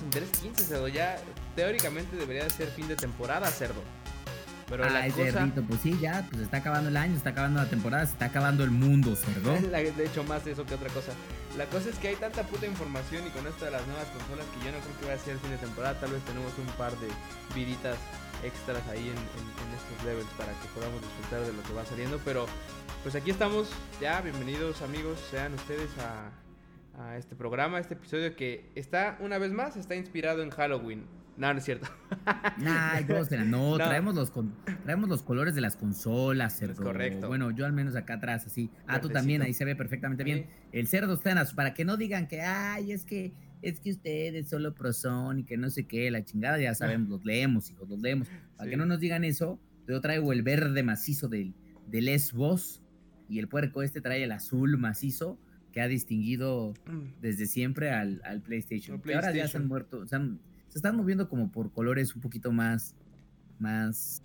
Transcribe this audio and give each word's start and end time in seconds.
Estamos 0.00 0.16
en 0.16 0.52
3.15, 0.54 0.56
cerdo. 0.60 0.88
Ya 0.88 1.18
teóricamente 1.56 2.16
debería 2.16 2.44
de 2.44 2.50
ser 2.50 2.68
fin 2.68 2.88
de 2.88 2.96
temporada, 2.96 3.46
cerdo. 3.48 3.82
Pero 4.68 4.88
la 4.88 5.04
cosa... 5.08 5.32
cerdito, 5.32 5.62
pues 5.64 5.80
sí, 5.80 5.98
ya, 6.00 6.26
pues 6.30 6.42
está 6.42 6.58
acabando 6.58 6.90
el 6.90 6.96
año, 6.96 7.16
está 7.16 7.30
acabando 7.30 7.60
la 7.60 7.68
temporada, 7.68 8.06
se 8.06 8.12
está 8.12 8.26
acabando 8.26 8.62
el 8.62 8.70
mundo, 8.70 9.16
cerdo. 9.16 9.52
de 9.60 10.06
hecho, 10.06 10.22
más 10.24 10.46
eso 10.46 10.64
que 10.64 10.74
otra 10.74 10.88
cosa. 10.90 11.12
La 11.58 11.66
cosa 11.66 11.90
es 11.90 11.96
que 11.96 12.08
hay 12.08 12.16
tanta 12.16 12.44
puta 12.44 12.66
información 12.66 13.26
y 13.26 13.30
con 13.30 13.46
esto 13.48 13.64
de 13.64 13.72
las 13.72 13.84
nuevas 13.88 14.06
consolas 14.06 14.46
que 14.46 14.64
yo 14.64 14.70
no 14.70 14.78
creo 14.78 14.98
que 15.00 15.06
vaya 15.06 15.20
a 15.20 15.24
ser 15.24 15.38
fin 15.38 15.50
de 15.50 15.58
temporada. 15.58 15.98
Tal 15.98 16.12
vez 16.12 16.22
tenemos 16.22 16.52
un 16.56 16.66
par 16.78 16.92
de 16.98 17.08
viditas 17.52 17.96
extras 18.44 18.86
ahí 18.88 19.10
en, 19.10 19.18
estos 19.74 20.04
levels 20.04 20.28
para 20.38 20.52
que 20.52 20.68
podamos 20.72 21.02
disfrutar 21.02 21.40
de 21.42 21.52
lo 21.52 21.62
que 21.64 21.72
va 21.72 21.84
saliendo. 21.84 22.20
Pero 22.24 22.46
pues 23.02 23.16
aquí 23.16 23.32
estamos, 23.32 23.70
ya, 24.00 24.20
bienvenidos 24.20 24.82
amigos, 24.82 25.18
sean 25.32 25.52
ustedes 25.54 25.90
a, 25.98 26.30
a 27.00 27.16
este 27.16 27.34
programa, 27.34 27.78
este 27.78 27.94
episodio 27.94 28.36
que 28.36 28.70
está, 28.74 29.16
una 29.20 29.38
vez 29.38 29.52
más, 29.52 29.76
está 29.76 29.94
inspirado 29.96 30.42
en 30.42 30.50
Halloween. 30.50 31.04
No, 31.36 31.52
no 31.52 31.58
es 31.58 31.64
cierto. 31.64 31.88
no, 32.58 33.76
Traemos, 33.76 34.14
los 34.14 34.32
traemos 34.84 35.08
los 35.08 35.22
colores 35.22 35.54
de 35.54 35.62
las 35.62 35.76
consolas, 35.76 36.58
cerdo. 36.58 36.74
Es 36.74 36.80
correcto. 36.80 37.28
Bueno, 37.28 37.50
yo 37.50 37.64
al 37.64 37.72
menos 37.72 37.96
acá 37.96 38.14
atrás, 38.14 38.46
así. 38.46 38.70
Ah, 38.86 39.00
tú 39.00 39.08
también, 39.08 39.40
ahí 39.40 39.54
se 39.54 39.64
ve 39.64 39.74
perfectamente 39.74 40.24
bien. 40.24 40.46
El 40.72 40.86
cerdo 40.86 41.14
está 41.14 41.30
en 41.30 41.36
las, 41.36 41.54
para 41.54 41.72
que 41.72 41.84
no 41.84 41.96
digan 41.96 42.28
que, 42.28 42.42
ay, 42.42 42.92
es 42.92 43.04
que 43.04 43.32
es 43.62 43.78
que 43.80 43.90
ustedes 43.90 44.48
solo 44.48 44.74
pro 44.74 44.92
son 44.92 45.40
y 45.40 45.44
que 45.44 45.58
no 45.58 45.68
sé 45.68 45.86
qué, 45.86 46.10
la 46.10 46.24
chingada, 46.24 46.58
ya 46.58 46.74
sabemos, 46.74 47.10
los 47.10 47.24
leemos, 47.24 47.70
hijos, 47.70 47.88
los 47.88 48.00
leemos. 48.00 48.28
Para 48.56 48.70
que 48.70 48.76
no 48.76 48.86
nos 48.86 49.00
digan 49.00 49.22
eso, 49.22 49.60
yo 49.86 50.00
traigo 50.00 50.32
el 50.32 50.42
verde 50.42 50.82
macizo 50.82 51.28
del, 51.28 51.54
del 51.86 52.08
S-Boss 52.08 52.82
y 53.28 53.38
el 53.38 53.48
puerco 53.48 53.82
este 53.82 54.00
trae 54.00 54.24
el 54.24 54.32
azul 54.32 54.78
macizo 54.78 55.38
que 55.72 55.80
ha 55.80 55.88
distinguido 55.88 56.74
mm. 56.86 57.20
desde 57.20 57.46
siempre 57.46 57.90
al, 57.90 58.20
al 58.24 58.40
PlayStation. 58.40 59.00
ahora 59.14 59.32
ya 59.32 59.48
se 59.48 59.56
han 59.56 59.68
muerto, 59.68 60.06
se, 60.06 60.16
se, 60.68 60.78
están 60.78 60.96
moviendo 60.96 61.28
como 61.28 61.50
por 61.50 61.72
colores 61.72 62.14
un 62.14 62.20
poquito 62.20 62.52
más, 62.52 62.94
más 63.58 64.22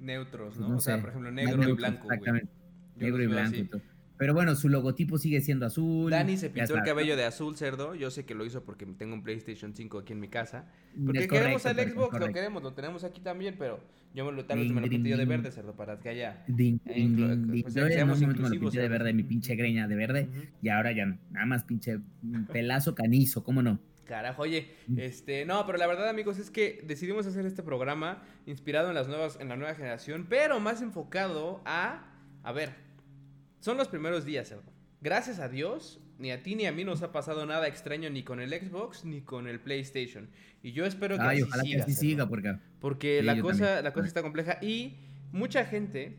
neutros, 0.00 0.56
pues 0.56 0.68
¿no? 0.68 0.76
o 0.76 0.80
sea, 0.80 1.00
por 1.00 1.10
ejemplo, 1.10 1.30
negro 1.30 1.68
y 1.68 1.72
blanco. 1.72 2.04
Exactamente. 2.04 2.52
Negro 2.96 3.22
y 3.22 3.26
blanco. 3.26 3.80
Pero 4.18 4.34
bueno, 4.34 4.54
su 4.54 4.68
logotipo 4.68 5.18
sigue 5.18 5.40
siendo 5.40 5.66
azul. 5.66 6.10
Dani 6.10 6.36
se 6.36 6.50
pintó 6.50 6.74
el 6.74 6.82
cabello 6.82 7.16
de 7.16 7.24
azul, 7.24 7.56
cerdo. 7.56 7.94
Yo 7.94 8.10
sé 8.10 8.24
que 8.24 8.34
lo 8.34 8.44
hizo 8.44 8.64
porque 8.64 8.86
tengo 8.86 9.14
un 9.14 9.22
PlayStation 9.22 9.74
5 9.74 9.98
aquí 9.98 10.12
en 10.12 10.20
mi 10.20 10.28
casa. 10.28 10.66
Porque 11.04 11.28
queremos 11.28 11.64
el 11.66 11.76
Xbox, 11.76 12.18
lo 12.18 12.32
queremos, 12.32 12.62
lo 12.62 12.72
tenemos 12.72 13.04
aquí 13.04 13.20
también, 13.20 13.56
pero 13.58 13.80
yo 14.14 14.24
me 14.24 14.32
lo, 14.32 14.46
tal 14.46 14.58
vez 14.58 14.72
me 14.72 14.80
lo 14.80 14.88
pinté 14.88 15.10
yo 15.10 15.18
de 15.18 15.26
verde, 15.26 15.50
cerdo, 15.50 15.74
para 15.74 16.00
que 16.00 16.08
haya... 16.08 16.42
Ding, 16.48 16.78
ding, 16.86 17.62
pues, 17.62 17.74
yo 17.74 17.86
en 17.86 18.02
un 18.10 18.18
momento 18.18 18.42
me 18.42 18.48
lo 18.48 18.60
pinté 18.60 18.80
de 18.80 18.88
verde, 18.88 19.12
mi 19.12 19.22
pinche 19.22 19.54
greña 19.56 19.86
de 19.86 19.94
verde, 19.94 20.28
y 20.62 20.70
ahora 20.70 20.92
ya 20.92 21.04
nada 21.30 21.44
más 21.44 21.64
pinche 21.64 21.98
pelazo 22.50 22.94
canizo, 22.94 23.44
¿cómo 23.44 23.62
no? 23.62 23.78
Carajo, 24.06 24.42
oye, 24.42 24.70
mm. 24.86 24.98
este, 25.00 25.44
no, 25.44 25.66
pero 25.66 25.76
la 25.76 25.86
verdad, 25.86 26.08
amigos, 26.08 26.38
es 26.38 26.50
que 26.50 26.82
decidimos 26.86 27.26
hacer 27.26 27.44
este 27.44 27.62
programa 27.62 28.22
inspirado 28.46 28.88
en 28.88 28.94
las 28.94 29.08
nuevas, 29.08 29.36
en 29.38 29.48
la 29.48 29.56
nueva 29.56 29.74
generación, 29.74 30.26
pero 30.30 30.60
más 30.60 30.80
enfocado 30.80 31.60
a, 31.66 32.14
a 32.42 32.52
ver, 32.52 32.85
son 33.66 33.78
los 33.78 33.88
primeros 33.88 34.24
días. 34.24 34.54
Gracias 35.00 35.40
a 35.40 35.48
Dios, 35.48 36.00
ni 36.20 36.30
a 36.30 36.40
ti 36.40 36.54
ni 36.54 36.66
a 36.66 36.72
mí 36.72 36.84
nos 36.84 37.02
ha 37.02 37.10
pasado 37.10 37.44
nada 37.46 37.66
extraño 37.66 38.08
ni 38.10 38.22
con 38.22 38.38
el 38.38 38.50
Xbox 38.50 39.04
ni 39.04 39.22
con 39.22 39.48
el 39.48 39.58
PlayStation. 39.58 40.30
Y 40.62 40.70
yo 40.70 40.86
espero 40.86 41.16
que 41.16 41.24
así 41.24 41.42
ojalá 41.42 41.62
siga. 41.64 41.76
Que 41.78 41.82
así 41.82 41.92
siga 41.94 42.28
porque, 42.28 42.56
porque 42.78 43.24
la, 43.24 43.40
cosa, 43.40 43.82
la 43.82 43.92
cosa 43.92 44.06
está 44.06 44.22
compleja. 44.22 44.58
Y 44.62 44.98
mucha 45.32 45.64
gente, 45.64 46.16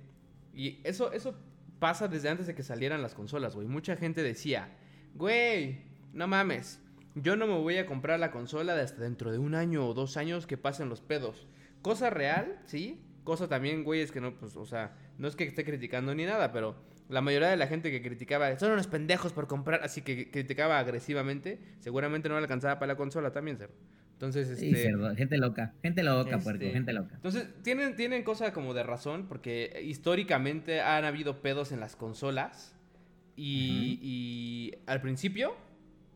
y 0.53 0.81
eso, 0.83 1.13
eso 1.13 1.35
pasa 1.79 2.09
desde 2.09 2.27
antes 2.27 2.47
de 2.47 2.53
que 2.53 2.63
salieran 2.63 3.01
las 3.01 3.13
consolas, 3.13 3.55
güey. 3.55 3.65
Mucha 3.65 3.95
gente 3.95 4.23
decía, 4.23 4.75
güey, 5.15 5.83
no 6.11 6.27
mames, 6.27 6.81
yo 7.15 7.37
no 7.37 7.47
me 7.47 7.53
voy 7.53 7.77
a 7.77 7.85
comprar 7.85 8.19
la 8.19 8.29
consola 8.29 8.75
de 8.75 8.81
hasta 8.81 9.03
dentro 9.03 9.31
de 9.31 9.37
un 9.37 9.55
año 9.55 9.87
o 9.87 9.93
dos 9.93 10.17
años 10.17 10.47
que 10.47 10.57
pasen 10.57 10.89
los 10.89 10.99
pedos. 10.99 11.47
Cosa 11.81 12.09
real, 12.09 12.59
¿sí? 12.65 12.99
Cosa 13.23 13.47
también, 13.47 13.85
güey, 13.85 14.01
es 14.01 14.11
que 14.11 14.19
no, 14.19 14.37
pues, 14.37 14.57
o 14.57 14.65
sea, 14.65 14.97
no 15.17 15.29
es 15.29 15.37
que 15.37 15.45
esté 15.45 15.63
criticando 15.63 16.13
ni 16.13 16.25
nada, 16.25 16.51
pero 16.51 16.75
la 17.09 17.21
mayoría 17.21 17.49
de 17.49 17.57
la 17.57 17.67
gente 17.67 17.91
que 17.91 18.01
criticaba, 18.01 18.57
son 18.59 18.71
unos 18.71 18.87
pendejos 18.87 19.33
por 19.33 19.47
comprar, 19.47 19.81
así 19.83 20.01
que 20.01 20.29
criticaba 20.29 20.79
agresivamente, 20.79 21.59
seguramente 21.79 22.29
no 22.29 22.35
le 22.35 22.41
alcanzaba 22.41 22.79
para 22.79 22.93
la 22.93 22.97
consola 22.97 23.31
también, 23.31 23.57
cerdo. 23.57 23.75
Entonces, 24.13 24.49
este... 24.49 24.65
gente 25.15 25.37
loca, 25.37 25.73
gente 25.83 26.03
loca, 26.03 26.37
este, 26.37 26.71
gente 26.71 26.91
loca. 26.91 27.15
Entonces, 27.15 27.47
tienen, 27.63 27.95
tienen 27.95 28.23
cosa 28.23 28.51
como 28.51 28.73
de 28.73 28.83
razón, 28.83 29.27
porque 29.27 29.79
históricamente 29.83 30.81
han 30.81 31.05
habido 31.05 31.41
pedos 31.41 31.71
en 31.71 31.79
las 31.79 31.95
consolas, 31.95 32.75
y, 33.35 33.99
y 34.01 34.73
al 34.87 34.99
principio, 34.99 35.55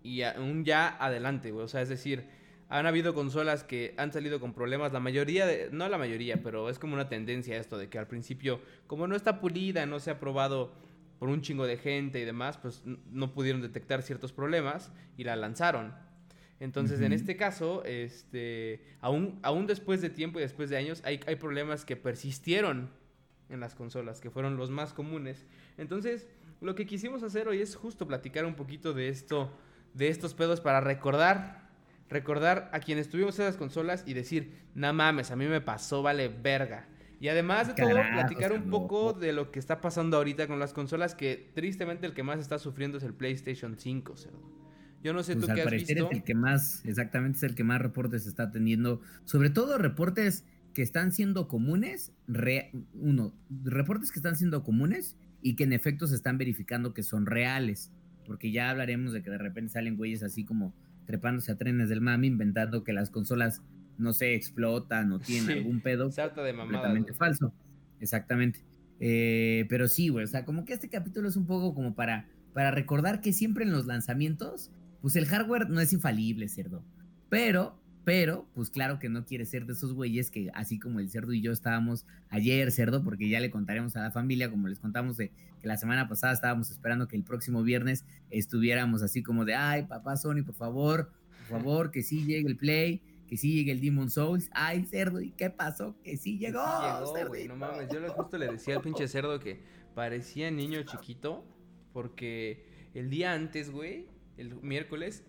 y 0.04 0.24
aún 0.24 0.66
ya 0.66 0.98
adelante, 1.00 1.52
güey, 1.52 1.66
o 1.66 1.68
sea, 1.68 1.82
es 1.82 1.90
decir 1.90 2.26
han 2.72 2.86
habido 2.86 3.14
consolas 3.14 3.66
que 3.66 3.94
han 3.98 4.14
salido 4.14 4.40
con 4.40 4.54
problemas, 4.54 4.94
la 4.94 5.02
mayoría, 5.02 5.46
de, 5.46 5.68
no 5.74 5.90
la 5.90 5.98
mayoría, 5.98 6.42
pero 6.42 6.70
es 6.70 6.80
como 6.80 6.94
una 6.94 7.10
tendencia 7.10 7.58
esto 7.58 7.78
de 7.78 7.90
que 7.90 8.00
al 8.00 8.08
principio, 8.08 8.62
como 8.88 9.08
no 9.08 9.16
está 9.18 9.42
pulida, 9.42 9.86
no 9.86 10.00
se 10.00 10.10
ha 10.10 10.22
probado 10.22 10.72
por 11.20 11.28
un 11.28 11.42
chingo 11.42 11.68
de 11.68 11.76
gente 11.76 12.22
y 12.22 12.24
demás, 12.24 12.58
pues 12.58 12.82
no 12.86 13.34
pudieron 13.34 13.62
detectar 13.62 14.04
ciertos 14.04 14.32
problemas 14.32 14.90
y 15.18 15.26
la 15.26 15.36
lanzaron. 15.36 15.94
Entonces, 16.62 17.02
en 17.02 17.12
este 17.12 17.36
caso, 17.36 17.84
este, 17.84 18.82
aún, 19.02 19.38
aún 19.44 19.68
después 19.68 20.00
de 20.00 20.10
tiempo 20.10 20.40
y 20.40 20.44
después 20.44 20.70
de 20.70 20.78
años, 20.78 21.02
hay, 21.04 21.20
hay 21.28 21.36
problemas 21.36 21.84
que 21.84 21.98
persistieron 21.98 22.90
en 23.50 23.60
las 23.60 23.76
consolas, 23.76 24.22
que 24.22 24.30
fueron 24.30 24.56
los 24.56 24.70
más 24.70 24.94
comunes. 24.94 25.46
Entonces, 25.78 26.30
lo 26.62 26.74
que 26.76 26.86
quisimos 26.86 27.22
hacer 27.22 27.50
hoy 27.50 27.62
es 27.62 27.76
justo 27.76 28.08
platicar 28.08 28.46
un 28.46 28.56
poquito 28.56 28.94
de 28.94 29.10
esto, 29.10 29.52
de 29.94 30.08
estos 30.08 30.34
pedos 30.36 30.62
para 30.62 30.80
recordar 30.80 31.61
recordar 32.12 32.70
a 32.74 32.80
quienes 32.80 33.10
tuvimos 33.10 33.40
esas 33.40 33.56
consolas 33.56 34.04
y 34.06 34.14
decir, 34.14 34.54
no 34.76 34.94
mames, 34.94 35.32
a 35.32 35.36
mí 35.36 35.48
me 35.48 35.62
pasó, 35.62 36.04
vale 36.04 36.28
verga. 36.28 36.88
Y 37.20 37.30
además 37.30 37.68
de 37.68 37.74
todo, 37.76 37.92
platicar 37.92 38.52
un 38.52 38.70
poco 38.70 39.14
de 39.14 39.32
lo 39.32 39.52
que 39.52 39.60
está 39.60 39.80
pasando 39.80 40.18
ahorita 40.18 40.48
con 40.48 40.60
las 40.60 40.74
consolas, 40.74 41.16
que 41.16 41.52
tristemente 41.54 42.06
el 42.06 42.14
que 42.14 42.24
más 42.24 42.40
está 42.40 42.60
sufriendo 42.60 42.98
es 42.98 43.04
el 43.04 43.14
PlayStation 43.14 43.78
5, 43.78 44.18
cerdo. 44.18 44.62
Yo 45.04 45.14
no 45.14 45.24
sé 45.24 45.36
pues 45.36 45.48
tú 45.48 45.54
qué 45.54 45.62
has 45.62 45.72
visto. 45.72 45.94
Es 45.94 46.12
el 46.12 46.24
que 46.24 46.36
más, 46.36 46.86
exactamente, 46.86 47.38
es 47.38 47.44
el 47.44 47.56
que 47.56 47.64
más 47.64 47.82
reportes 47.82 48.26
está 48.26 48.52
teniendo. 48.52 49.02
Sobre 49.26 49.50
todo 49.50 49.78
reportes 49.78 50.46
que 50.74 50.82
están 50.82 51.12
siendo 51.12 51.48
comunes, 51.48 52.12
uno, 52.94 53.34
reportes 53.64 54.12
que 54.12 54.20
están 54.20 54.36
siendo 54.36 54.64
comunes 54.64 55.16
y 55.42 55.56
que 55.56 55.64
en 55.64 55.74
efecto 55.74 56.08
se 56.08 56.16
están 56.16 56.38
verificando 56.38 56.94
que 56.94 57.04
son 57.04 57.26
reales. 57.26 57.92
Porque 58.26 58.52
ya 58.52 58.70
hablaremos 58.70 59.14
de 59.14 59.22
que 59.24 59.30
de 59.30 59.38
repente 59.38 59.74
salen 59.74 59.96
güeyes 59.96 60.24
así 60.24 60.44
como 60.44 60.74
trepándose 61.06 61.52
a 61.52 61.58
trenes 61.58 61.90
del 61.90 62.02
mami, 62.02 62.28
inventando 62.28 62.84
que 62.84 62.94
las 62.94 63.10
consolas 63.10 63.62
no 63.98 64.14
se 64.14 64.34
explotan 64.34 65.12
o 65.12 65.20
tienen 65.20 65.60
algún 65.60 65.82
pedo. 65.82 66.12
Salta 66.12 66.44
de 66.44 66.56
Completamente 66.56 67.14
falso. 67.14 67.54
Exactamente. 68.00 68.64
Eh, 69.00 69.66
pero 69.70 69.88
sí, 69.88 70.10
güey, 70.10 70.26
o 70.26 70.28
sea, 70.28 70.46
como 70.46 70.66
que 70.66 70.74
este 70.74 70.90
capítulo 70.90 71.28
es 71.28 71.36
un 71.36 71.46
poco 71.48 71.74
como 71.74 71.96
para, 71.96 72.28
para 72.54 72.72
recordar 72.72 73.22
que 73.22 73.34
siempre 73.34 73.64
en 73.64 73.72
los 73.72 73.86
lanzamientos, 73.86 74.72
pues 75.02 75.16
el 75.16 75.26
hardware 75.26 75.70
no 75.70 75.80
es 75.80 75.94
infalible, 75.94 76.48
cerdo. 76.50 76.84
Pero 77.30 77.81
pero, 78.04 78.48
pues 78.56 78.70
claro 78.70 78.98
que 78.98 79.10
no 79.10 79.26
quiere 79.26 79.46
ser 79.46 79.66
de 79.66 79.74
esos 79.74 79.94
güeyes 79.94 80.32
que 80.32 80.50
así 80.54 80.80
como 80.80 81.00
el 81.00 81.10
cerdo 81.10 81.34
y 81.34 81.42
yo 81.42 81.52
estábamos 81.52 82.06
ayer, 82.30 82.72
cerdo, 82.72 83.04
porque 83.04 83.30
ya 83.30 83.40
le 83.40 83.52
contaremos 83.52 83.96
a 83.96 84.02
la 84.02 84.12
familia, 84.12 84.50
como 84.50 84.68
les 84.68 84.80
contamos 84.80 85.18
de 85.18 85.32
que 85.62 85.68
la 85.68 85.78
semana 85.78 86.08
pasada 86.08 86.34
estábamos 86.34 86.72
esperando 86.72 87.08
que 87.08 87.16
el 87.16 87.24
próximo 87.24 87.62
viernes 87.62 88.06
estuviéramos 88.32 89.04
así 89.04 89.22
como 89.22 89.46
de, 89.46 89.54
ay, 89.54 89.84
papá 89.84 90.18
Sony, 90.18 90.44
por 90.44 90.56
favor, 90.56 91.12
por 91.48 91.60
favor, 91.60 91.92
que 91.92 92.02
sí 92.02 92.26
llegue 92.26 92.48
el 92.48 92.58
Play, 92.58 93.02
que 93.28 93.38
sí 93.38 93.54
llegue 93.54 93.72
el 93.72 93.82
Demon 93.82 94.10
Souls. 94.10 94.50
Ay, 94.52 94.84
cerdo, 94.86 95.22
¿y 95.22 95.32
qué 95.32 95.50
pasó? 95.50 95.96
Que 96.04 96.18
sí 96.18 96.38
llegó. 96.38 96.60
llegó, 96.60 97.28
güey, 97.28 97.48
no 97.48 97.56
mames. 97.56 97.88
Yo 97.90 98.06
justo 98.14 98.38
le 98.38 98.48
decía 98.48 98.76
al 98.76 98.82
pinche 98.84 99.08
cerdo 99.08 99.40
que 99.40 99.62
parecía 99.94 100.50
niño 100.50 100.82
chiquito, 100.84 101.46
porque 101.94 102.66
el 102.94 103.10
día 103.10 103.34
antes, 103.34 103.70
güey, 103.70 104.08
el 104.38 104.56
miércoles, 104.62 105.24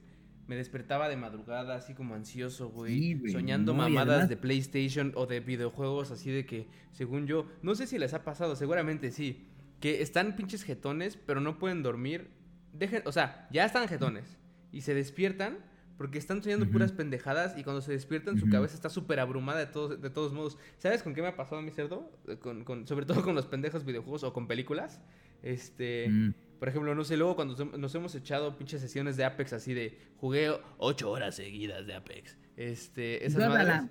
me 0.46 0.56
despertaba 0.56 1.08
de 1.08 1.16
madrugada 1.16 1.76
así 1.76 1.94
como 1.94 2.14
ansioso, 2.14 2.68
güey, 2.68 3.20
soñando 3.30 3.74
mamadas 3.74 4.28
de 4.28 4.36
PlayStation 4.36 5.12
o 5.14 5.26
de 5.26 5.40
videojuegos 5.40 6.10
así 6.10 6.30
de 6.30 6.44
que, 6.44 6.68
según 6.92 7.26
yo, 7.26 7.46
no 7.62 7.74
sé 7.74 7.86
si 7.86 7.98
les 7.98 8.14
ha 8.14 8.24
pasado, 8.24 8.56
seguramente 8.56 9.10
sí, 9.10 9.46
que 9.80 10.02
están 10.02 10.36
pinches 10.36 10.62
jetones, 10.62 11.16
pero 11.16 11.40
no 11.40 11.58
pueden 11.58 11.82
dormir. 11.82 12.30
Dejen, 12.72 13.02
o 13.04 13.12
sea, 13.12 13.48
ya 13.52 13.64
están 13.64 13.88
jetones 13.88 14.38
y 14.72 14.82
se 14.82 14.94
despiertan 14.94 15.58
porque 15.98 16.18
están 16.18 16.42
soñando 16.42 16.68
puras 16.68 16.90
pendejadas 16.90 17.56
y 17.56 17.62
cuando 17.62 17.80
se 17.80 17.92
despiertan 17.92 18.38
su 18.38 18.48
cabeza 18.48 18.74
está 18.74 18.88
súper 18.88 19.20
abrumada 19.20 19.60
de 19.60 19.66
todos, 19.66 20.00
de 20.00 20.10
todos 20.10 20.32
modos. 20.32 20.58
¿Sabes 20.78 21.02
con 21.02 21.14
qué 21.14 21.22
me 21.22 21.28
ha 21.28 21.36
pasado 21.36 21.60
a 21.60 21.62
mi 21.62 21.70
cerdo? 21.70 22.10
Con, 22.40 22.64
con, 22.64 22.88
sobre 22.88 23.06
todo 23.06 23.22
con 23.22 23.34
los 23.34 23.46
pendejos 23.46 23.84
videojuegos 23.84 24.24
o 24.24 24.32
con 24.32 24.48
películas. 24.48 25.00
Este, 25.42 26.08
mm. 26.08 26.34
Por 26.62 26.68
ejemplo, 26.68 26.94
no 26.94 27.02
sé, 27.02 27.16
luego 27.16 27.34
cuando 27.34 27.56
nos 27.76 27.92
hemos 27.96 28.14
echado 28.14 28.56
pinches 28.56 28.80
sesiones 28.80 29.16
de 29.16 29.24
Apex 29.24 29.52
así 29.52 29.74
de 29.74 29.98
jugué 30.18 30.48
ocho 30.78 31.10
horas 31.10 31.34
seguidas 31.34 31.88
de 31.88 31.94
Apex. 31.96 32.38
Este, 32.56 33.26
esas 33.26 33.48
madres, 33.48 33.90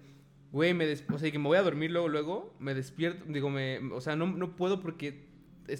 Güey, 0.53 0.73
me 0.73 0.89
o 0.89 1.19
sea, 1.19 1.29
que 1.29 1.37
me 1.37 1.49
voy 1.49 1.57
a 1.57 1.63
dormir 1.63 1.91
luego, 1.91 2.07
luego, 2.07 2.55
me 2.59 2.73
despierto, 2.73 3.25
digo, 3.27 3.49
me, 3.49 3.79
o 3.91 3.99
sea, 3.99 4.15
no, 4.15 4.25
no 4.25 4.55
puedo 4.55 4.79
porque 4.79 5.27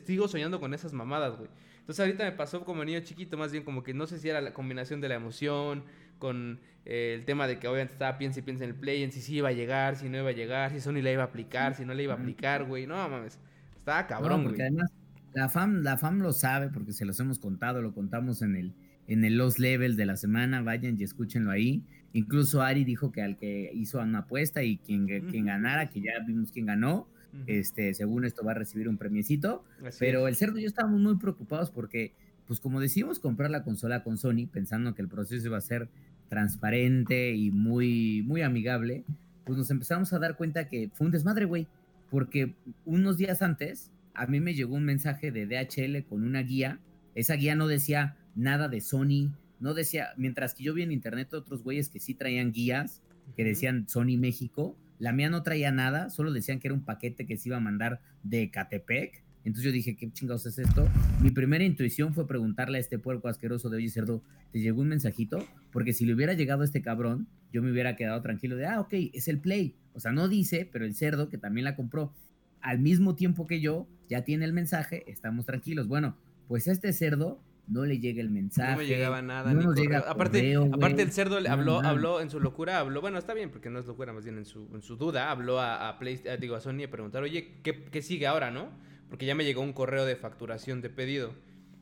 sigo 0.06 0.28
soñando 0.28 0.60
con 0.60 0.74
esas 0.74 0.92
mamadas, 0.92 1.38
güey. 1.38 1.50
Entonces 1.80 2.02
ahorita 2.02 2.26
me 2.26 2.34
pasó 2.34 2.66
como 2.66 2.84
niño 2.84 3.00
chiquito, 3.00 3.38
más 3.38 3.54
bien 3.54 3.64
como 3.64 3.84
que 3.84 3.94
no 3.94 4.06
sé 4.06 4.20
si 4.20 4.28
era 4.28 4.42
la 4.42 4.54
combinación 4.54 5.00
de 5.00 5.08
la 5.08 5.16
emoción 5.16 5.86
con 6.20 6.60
eh, 6.84 7.16
el 7.18 7.24
tema 7.24 7.48
de 7.48 7.58
que 7.58 7.70
obviamente 7.70 7.94
estaba 7.94 8.18
piensa 8.18 8.40
y 8.40 8.44
piensa 8.44 8.66
en 8.66 8.72
el 8.72 8.76
play, 8.76 9.02
en 9.02 9.14
si 9.14 9.22
sí 9.22 9.38
iba 9.38 9.48
a 9.48 9.54
llegar, 9.54 9.96
si 9.96 10.10
no 10.10 10.18
iba 10.18 10.32
a 10.32 10.34
llegar, 10.34 10.72
si 10.72 10.82
Sony 10.82 11.02
la 11.02 11.14
iba 11.14 11.24
a 11.24 11.28
aplicar, 11.28 11.74
si 11.74 11.86
no 11.86 11.94
la 11.94 12.02
iba 12.02 12.16
a 12.16 12.18
aplicar, 12.18 12.66
güey. 12.66 12.86
No, 12.86 13.08
mames. 13.08 13.40
Estaba 13.78 14.08
cabrón, 14.08 14.44
porque 14.44 14.64
además 14.64 14.92
la 15.34 15.50
FAM, 15.50 15.82
la 15.82 15.98
FAM 15.98 16.20
lo 16.20 16.34
sabe 16.34 16.70
porque 16.70 16.94
se 16.94 17.06
los 17.06 17.20
hemos 17.20 17.40
contado, 17.40 17.82
lo 17.82 17.94
contamos 17.94 18.42
en 18.42 18.56
el, 18.56 18.74
en 19.08 19.24
el 19.24 19.38
Lost 19.38 19.60
Level 19.60 19.96
de 19.96 20.06
la 20.06 20.18
semana, 20.18 20.62
vayan 20.62 21.00
y 21.00 21.04
escúchenlo 21.04 21.52
ahí. 21.52 21.84
Incluso 22.14 22.62
Ari 22.62 22.84
dijo 22.84 23.12
que 23.12 23.22
al 23.22 23.38
que 23.38 23.72
hizo 23.74 24.00
una 24.00 24.20
apuesta 24.20 24.64
y 24.64 24.78
quien, 24.78 25.08
quien 25.30 25.46
ganara, 25.46 25.90
que 25.90 26.02
ya 26.02 26.12
vimos 26.26 26.52
quién 26.52 26.66
ganó, 26.66 27.08
este, 27.48 27.94
según 27.94 28.26
esto 28.26 28.44
va 28.44 28.52
a 28.52 28.56
recibir 28.56 28.90
un 28.90 28.98
premiecito. 28.98 29.64
pero 30.00 30.28
el 30.28 30.36
cerdo 30.36 30.60
y 30.60 30.64
yo 30.64 30.68
estábamos 30.68 31.00
muy 31.00 31.18
preocupados 31.18 31.72
porque, 31.72 32.14
pues 32.46 32.60
como 32.60 32.82
decimos, 32.82 33.20
comprar 33.20 33.50
la 33.50 33.64
consola 33.64 34.04
con 34.04 34.18
Sony, 34.18 34.48
pensando 34.52 34.94
que 34.94 35.02
el 35.02 35.08
proceso 35.08 35.48
iba 35.48 35.58
a 35.58 35.62
ser 35.62 35.90
transparente 36.28 37.34
y 37.34 37.52
muy, 37.52 38.24
muy 38.24 38.42
amigable, 38.42 39.06
pues 39.46 39.58
nos 39.58 39.72
empezamos 39.72 40.12
a 40.14 40.20
dar 40.20 40.36
cuenta 40.36 40.68
que 40.68 40.90
fue 40.94 41.08
un 41.08 41.12
desmadre, 41.12 41.46
güey, 41.46 41.68
porque 42.10 42.54
unos 42.86 43.18
días 43.18 43.42
antes 43.42 43.91
a 44.14 44.28
mí 44.28 44.40
me 44.40 44.54
llegó 44.54 44.76
un 44.76 44.86
mensaje 44.86 45.32
de 45.32 45.46
DHL 45.46 46.06
con 46.08 46.24
una 46.24 46.42
guía, 46.42 46.80
esa 47.16 47.36
guía 47.36 47.56
no 47.56 47.68
decía 47.68 48.18
nada 48.36 48.68
de 48.68 48.82
Sony, 48.82 49.32
no 49.60 49.74
decía, 49.74 50.10
mientras 50.18 50.54
que 50.54 50.64
yo 50.64 50.74
vi 50.74 50.84
en 50.84 50.92
internet 50.92 51.34
otros 51.34 51.64
güeyes 51.64 51.90
que 51.90 52.00
sí 52.00 52.14
traían 52.14 52.52
guías, 52.52 53.02
que 53.36 53.44
decían 53.44 53.88
Sony 53.88 54.18
México, 54.18 54.78
la 55.00 55.14
mía 55.14 55.30
no 55.30 55.44
traía 55.44 55.72
nada, 55.72 56.10
solo 56.10 56.32
decían 56.32 56.60
que 56.60 56.68
era 56.68 56.76
un 56.76 56.86
paquete 56.86 57.26
que 57.26 57.38
se 57.38 57.50
iba 57.50 57.58
a 57.58 57.62
mandar 57.62 58.02
de 58.24 58.52
Catepec, 58.52 59.24
entonces 59.44 59.66
yo 59.66 59.72
dije, 59.72 59.96
¿qué 59.96 60.12
chingados 60.12 60.46
es 60.46 60.60
esto? 60.60 60.88
Mi 61.22 61.32
primera 61.32 61.64
intuición 61.64 62.14
fue 62.14 62.28
preguntarle 62.28 62.78
a 62.78 62.82
este 62.82 63.00
puerco 63.00 63.28
asqueroso 63.28 63.70
de, 63.70 63.78
oye, 63.78 63.90
cerdo, 63.90 64.24
¿te 64.52 64.60
llegó 64.60 64.82
un 64.82 64.90
mensajito? 64.90 65.40
Porque 65.72 65.94
si 65.94 66.06
le 66.06 66.14
hubiera 66.14 66.34
llegado 66.34 66.62
a 66.62 66.66
este 66.66 66.82
cabrón, 66.82 67.28
yo 67.52 67.64
me 67.64 67.72
hubiera 67.72 67.96
quedado 67.96 68.22
tranquilo 68.22 68.56
de, 68.56 68.68
ah, 68.68 68.80
ok, 68.80 68.94
es 69.14 69.28
el 69.28 69.40
Play. 69.40 69.76
O 69.94 70.00
sea, 70.00 70.12
no 70.12 70.28
dice, 70.28 70.70
pero 70.72 70.86
el 70.86 70.94
cerdo, 70.94 71.30
que 71.30 71.38
también 71.38 71.66
la 71.66 71.76
compró 71.76 72.14
al 72.62 72.80
mismo 72.80 73.16
tiempo 73.16 73.48
que 73.48 73.60
yo, 73.62 73.88
ya 74.10 74.24
tiene 74.24 74.46
el 74.46 74.54
mensaje, 74.54 75.04
estamos 75.08 75.46
tranquilos. 75.46 75.88
Bueno, 75.88 76.16
pues 76.48 76.68
a 76.68 76.72
este 76.72 76.94
cerdo 76.94 77.42
no 77.68 77.86
le 77.86 78.00
llega 78.00 78.22
el 78.22 78.30
mensaje. 78.30 78.72
No 78.72 78.78
me 78.78 78.88
llegaba 78.88 79.22
nada. 79.22 79.54
No 79.54 79.74
llega 79.74 80.00
aparte, 80.00 80.56
aparte 80.56 81.02
el 81.02 81.12
cerdo 81.12 81.40
le 81.40 81.50
habló, 81.50 81.80
habló 81.82 82.22
en 82.22 82.30
su 82.30 82.40
locura, 82.40 82.80
habló, 82.80 83.02
bueno, 83.02 83.18
está 83.18 83.34
bien, 83.34 83.50
porque 83.50 83.70
no 83.70 83.80
es 83.80 83.86
locura, 83.86 84.14
más 84.14 84.24
bien 84.24 84.38
en 84.38 84.46
su, 84.46 84.68
en 84.74 84.82
su 84.82 84.98
duda, 84.98 85.32
habló 85.32 85.60
a, 85.60 85.88
a, 85.88 86.00
Play, 86.00 86.22
digo, 86.40 86.56
a 86.56 86.62
Sony 86.62 86.84
a 86.86 86.92
preguntar, 86.92 87.24
oye, 87.24 87.60
¿qué, 87.64 87.84
¿qué 87.86 88.02
sigue 88.02 88.28
ahora, 88.28 88.52
no? 88.52 88.70
porque 89.12 89.26
ya 89.26 89.36
me 89.36 89.44
llegó 89.44 89.62
un 89.62 89.74
correo 89.74 90.06
de 90.06 90.16
facturación 90.16 90.80
de 90.80 90.90
pedido. 90.90 91.34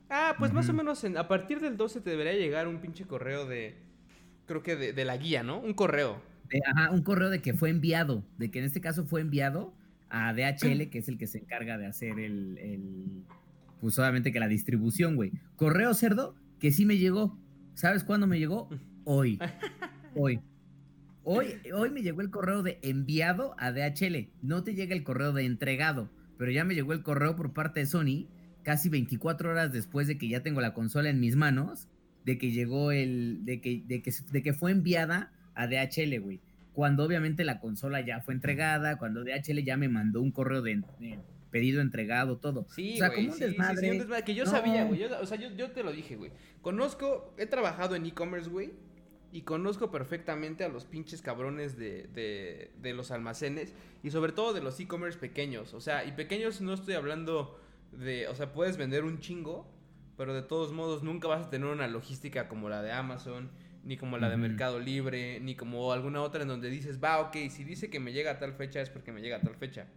Ah, 0.09 0.33
pues 0.39 0.51
más 0.51 0.67
o 0.67 0.73
menos 0.73 1.05
a 1.05 1.27
partir 1.27 1.59
del 1.59 1.77
12 1.77 2.01
te 2.01 2.09
debería 2.09 2.33
llegar 2.33 2.67
un 2.67 2.81
pinche 2.81 3.05
correo 3.05 3.45
de, 3.45 3.77
creo 4.47 4.63
que 4.63 4.75
de, 4.75 5.05
la 5.05 5.15
guía, 5.15 5.43
¿no? 5.43 5.59
Un 5.59 5.75
correo. 5.75 6.23
ajá, 6.65 6.89
un 6.89 7.03
correo 7.03 7.29
de 7.29 7.39
que 7.39 7.53
fue 7.53 7.69
enviado, 7.69 8.23
de 8.39 8.49
que 8.49 8.57
en 8.57 8.65
este 8.65 8.81
caso 8.81 9.05
fue 9.05 9.21
enviado 9.21 9.75
a 10.09 10.33
DHL, 10.33 10.89
que 10.89 10.99
es 10.99 11.07
el 11.07 11.17
que 11.17 11.27
se 11.27 11.39
encarga 11.39 11.77
de 11.77 11.85
hacer 11.85 12.19
el, 12.19 12.57
el 12.57 13.23
pues 13.79 13.95
solamente 13.95 14.31
que 14.31 14.39
la 14.39 14.47
distribución, 14.47 15.15
güey. 15.15 15.31
Correo 15.55 15.93
cerdo, 15.93 16.35
que 16.59 16.71
sí 16.71 16.85
me 16.85 16.97
llegó. 16.97 17.37
¿Sabes 17.73 18.03
cuándo 18.03 18.27
me 18.27 18.39
llegó? 18.39 18.69
Hoy. 19.03 19.39
Hoy. 20.15 20.39
Hoy, 21.23 21.55
hoy 21.73 21.89
me 21.91 22.01
llegó 22.01 22.21
el 22.21 22.31
correo 22.31 22.63
de 22.63 22.79
enviado 22.81 23.55
a 23.59 23.71
DHL. 23.71 24.29
No 24.41 24.63
te 24.63 24.73
llega 24.73 24.95
el 24.95 25.03
correo 25.03 25.31
de 25.31 25.45
entregado 25.45 26.09
pero 26.39 26.51
ya 26.51 26.63
me 26.63 26.73
llegó 26.73 26.93
el 26.93 27.03
correo 27.03 27.35
por 27.35 27.51
parte 27.51 27.81
de 27.81 27.85
Sony, 27.85 28.29
casi 28.63 28.87
24 28.87 29.51
horas 29.51 29.73
después 29.73 30.07
de 30.07 30.17
que 30.17 30.29
ya 30.29 30.41
tengo 30.41 30.61
la 30.61 30.73
consola 30.73 31.09
en 31.09 31.19
mis 31.19 31.35
manos, 31.35 31.89
de 32.23 32.37
que 32.37 32.51
llegó 32.51 32.93
el, 32.93 33.43
de 33.43 33.59
que, 33.59 33.83
de 33.85 34.01
que, 34.01 34.13
de 34.31 34.41
que 34.41 34.53
fue 34.53 34.71
enviada 34.71 35.33
a 35.53 35.67
DHL, 35.67 36.17
güey. 36.21 36.39
Cuando 36.79 37.03
obviamente 37.03 37.43
la 37.43 37.59
consola 37.59 37.99
ya 37.99 38.21
fue 38.21 38.33
entregada, 38.33 38.97
cuando 38.97 39.25
DHL 39.25 39.65
ya 39.65 39.75
me 39.75 39.89
mandó 39.89 40.21
un 40.21 40.31
correo 40.31 40.61
de, 40.61 40.81
pedido 41.51 41.81
entregado, 41.81 42.37
todo. 42.37 42.67
Sí, 42.73 42.93
o 42.93 42.97
sea, 42.99 43.13
como 43.13 43.33
un 43.33 43.37
desmadre. 43.37 44.01
Que 44.25 44.33
yo 44.33 44.45
sabía, 44.45 44.85
güey. 44.85 45.03
o 45.03 45.25
sea, 45.25 45.37
yo, 45.37 45.49
yo 45.57 45.71
te 45.71 45.83
lo 45.83 45.91
dije, 45.91 46.15
güey. 46.15 46.31
Conozco, 46.61 47.35
he 47.37 47.47
trabajado 47.47 47.95
en 47.95 48.05
e-commerce, 48.05 48.49
güey. 48.49 48.71
Y 49.33 49.41
conozco 49.41 49.91
perfectamente 49.91 50.63
a 50.63 50.69
los 50.69 50.85
pinches 50.85 51.21
cabrones 51.21 51.77
de, 51.77 52.71
de, 52.81 52.93
los 52.93 53.11
almacenes 53.11 53.73
y 54.01 54.11
sobre 54.11 54.31
todo 54.31 54.53
de 54.53 54.61
los 54.61 54.79
e-commerce 54.79 55.19
pequeños. 55.19 55.73
O 55.73 55.81
sea, 55.81 56.05
y 56.05 56.13
pequeños 56.13 56.61
no 56.61 56.73
estoy 56.73 56.93
hablando 56.93 57.59
de, 57.91 58.29
o 58.29 58.35
sea, 58.35 58.53
puedes 58.53 58.77
vender 58.77 59.03
un 59.03 59.19
chingo, 59.19 59.69
pero 60.15 60.33
de 60.33 60.43
todos 60.43 60.71
modos 60.71 61.03
nunca 61.03 61.27
vas 61.27 61.47
a 61.47 61.49
tener 61.49 61.67
una 61.67 61.89
logística 61.89 62.47
como 62.47 62.69
la 62.69 62.81
de 62.81 62.93
Amazon, 62.93 63.49
ni 63.83 63.97
como 63.97 64.17
la 64.17 64.29
de 64.29 64.37
Mercado 64.37 64.79
Libre, 64.79 65.39
ni 65.39 65.55
como 65.55 65.91
alguna 65.91 66.21
otra 66.21 66.41
en 66.41 66.47
donde 66.47 66.69
dices, 66.69 67.01
va, 67.03 67.19
ok, 67.19 67.35
si 67.49 67.63
dice 67.63 67.89
que 67.89 67.99
me 67.99 68.13
llega 68.13 68.31
a 68.31 68.39
tal 68.39 68.53
fecha 68.53 68.81
es 68.81 68.89
porque 68.89 69.11
me 69.11 69.21
llega 69.21 69.37
a 69.37 69.41
tal 69.41 69.55
fecha. 69.55 69.87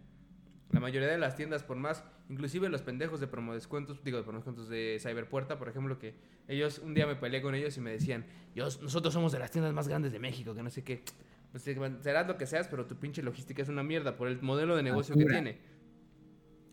La 0.71 0.79
mayoría 0.79 1.07
de 1.07 1.17
las 1.17 1.35
tiendas, 1.35 1.63
por 1.63 1.77
más, 1.77 2.03
inclusive 2.29 2.69
los 2.69 2.81
pendejos 2.81 3.19
de 3.19 3.27
promo 3.27 3.53
descuentos, 3.53 4.03
digo, 4.03 4.17
de 4.17 4.23
promo 4.23 4.39
descuentos 4.39 4.69
de 4.69 4.97
Cyberpuerta, 4.99 5.59
por 5.59 5.69
ejemplo, 5.69 5.99
que 5.99 6.15
ellos, 6.47 6.79
un 6.79 6.93
día 6.93 7.05
me 7.05 7.15
peleé 7.15 7.41
con 7.41 7.53
ellos 7.53 7.77
y 7.77 7.81
me 7.81 7.91
decían, 7.91 8.25
nosotros 8.55 9.13
somos 9.13 9.31
de 9.31 9.39
las 9.39 9.51
tiendas 9.51 9.73
más 9.73 9.87
grandes 9.87 10.11
de 10.11 10.19
México, 10.19 10.55
que 10.55 10.63
no 10.63 10.69
sé 10.69 10.83
qué. 10.83 11.03
Pues 11.51 11.63
serás 11.63 12.27
lo 12.27 12.37
que 12.37 12.47
seas, 12.47 12.67
pero 12.67 12.87
tu 12.87 12.95
pinche 12.95 13.21
logística 13.21 13.61
es 13.61 13.69
una 13.69 13.83
mierda 13.83 14.15
por 14.17 14.27
el 14.27 14.41
modelo 14.41 14.75
de 14.75 14.81
negocio 14.81 15.15
que 15.15 15.25
tiene. 15.25 15.57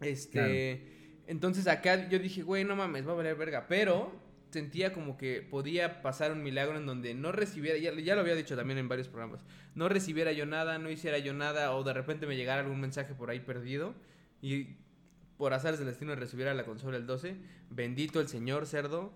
Este, 0.01 1.23
entonces 1.27 1.67
acá 1.67 2.09
yo 2.09 2.19
dije, 2.19 2.43
güey, 2.43 2.65
no 2.65 2.77
mames, 2.77 3.07
va 3.07 3.13
a 3.13 3.17
valer 3.17 3.37
verga, 3.37 3.67
pero 3.69 4.30
sentía 4.51 4.93
como 4.93 5.17
que 5.17 5.43
podía 5.43 6.03
pasar 6.03 6.33
un 6.33 6.43
milagro 6.43 6.77
en 6.77 6.87
donde 6.87 7.15
no 7.15 7.33
recibiera, 7.33 7.79
ya, 7.79 7.93
ya, 7.95 8.15
lo 8.15 8.21
había 8.21 8.35
dicho 8.35 8.57
también 8.57 8.79
en 8.79 8.89
varios 8.89 9.09
programas, 9.09 9.45
no 9.75 9.89
recibiera 9.89 10.33
yo 10.33 10.47
nada, 10.47 10.79
no 10.79 10.91
hiciera 10.91 11.19
yo 11.19 11.33
nada, 11.33 11.73
o 11.75 11.85
de 11.85 11.93
repente 11.93 12.27
me 12.27 12.37
llegara 12.37 12.61
algún 12.61 12.81
mensaje 12.81 13.15
por 13.15 13.31
ahí 13.31 13.41
perdido, 13.41 13.95
y 14.43 14.77
por 15.37 15.55
azar 15.55 15.77
del 15.77 15.87
destino 15.87 16.15
recibiera 16.15 16.55
la 16.55 16.65
consola 16.65 16.97
el 16.97 17.07
12, 17.07 17.37
bendito 17.71 18.21
el 18.21 18.29
señor 18.29 18.67
cerdo, 18.67 19.13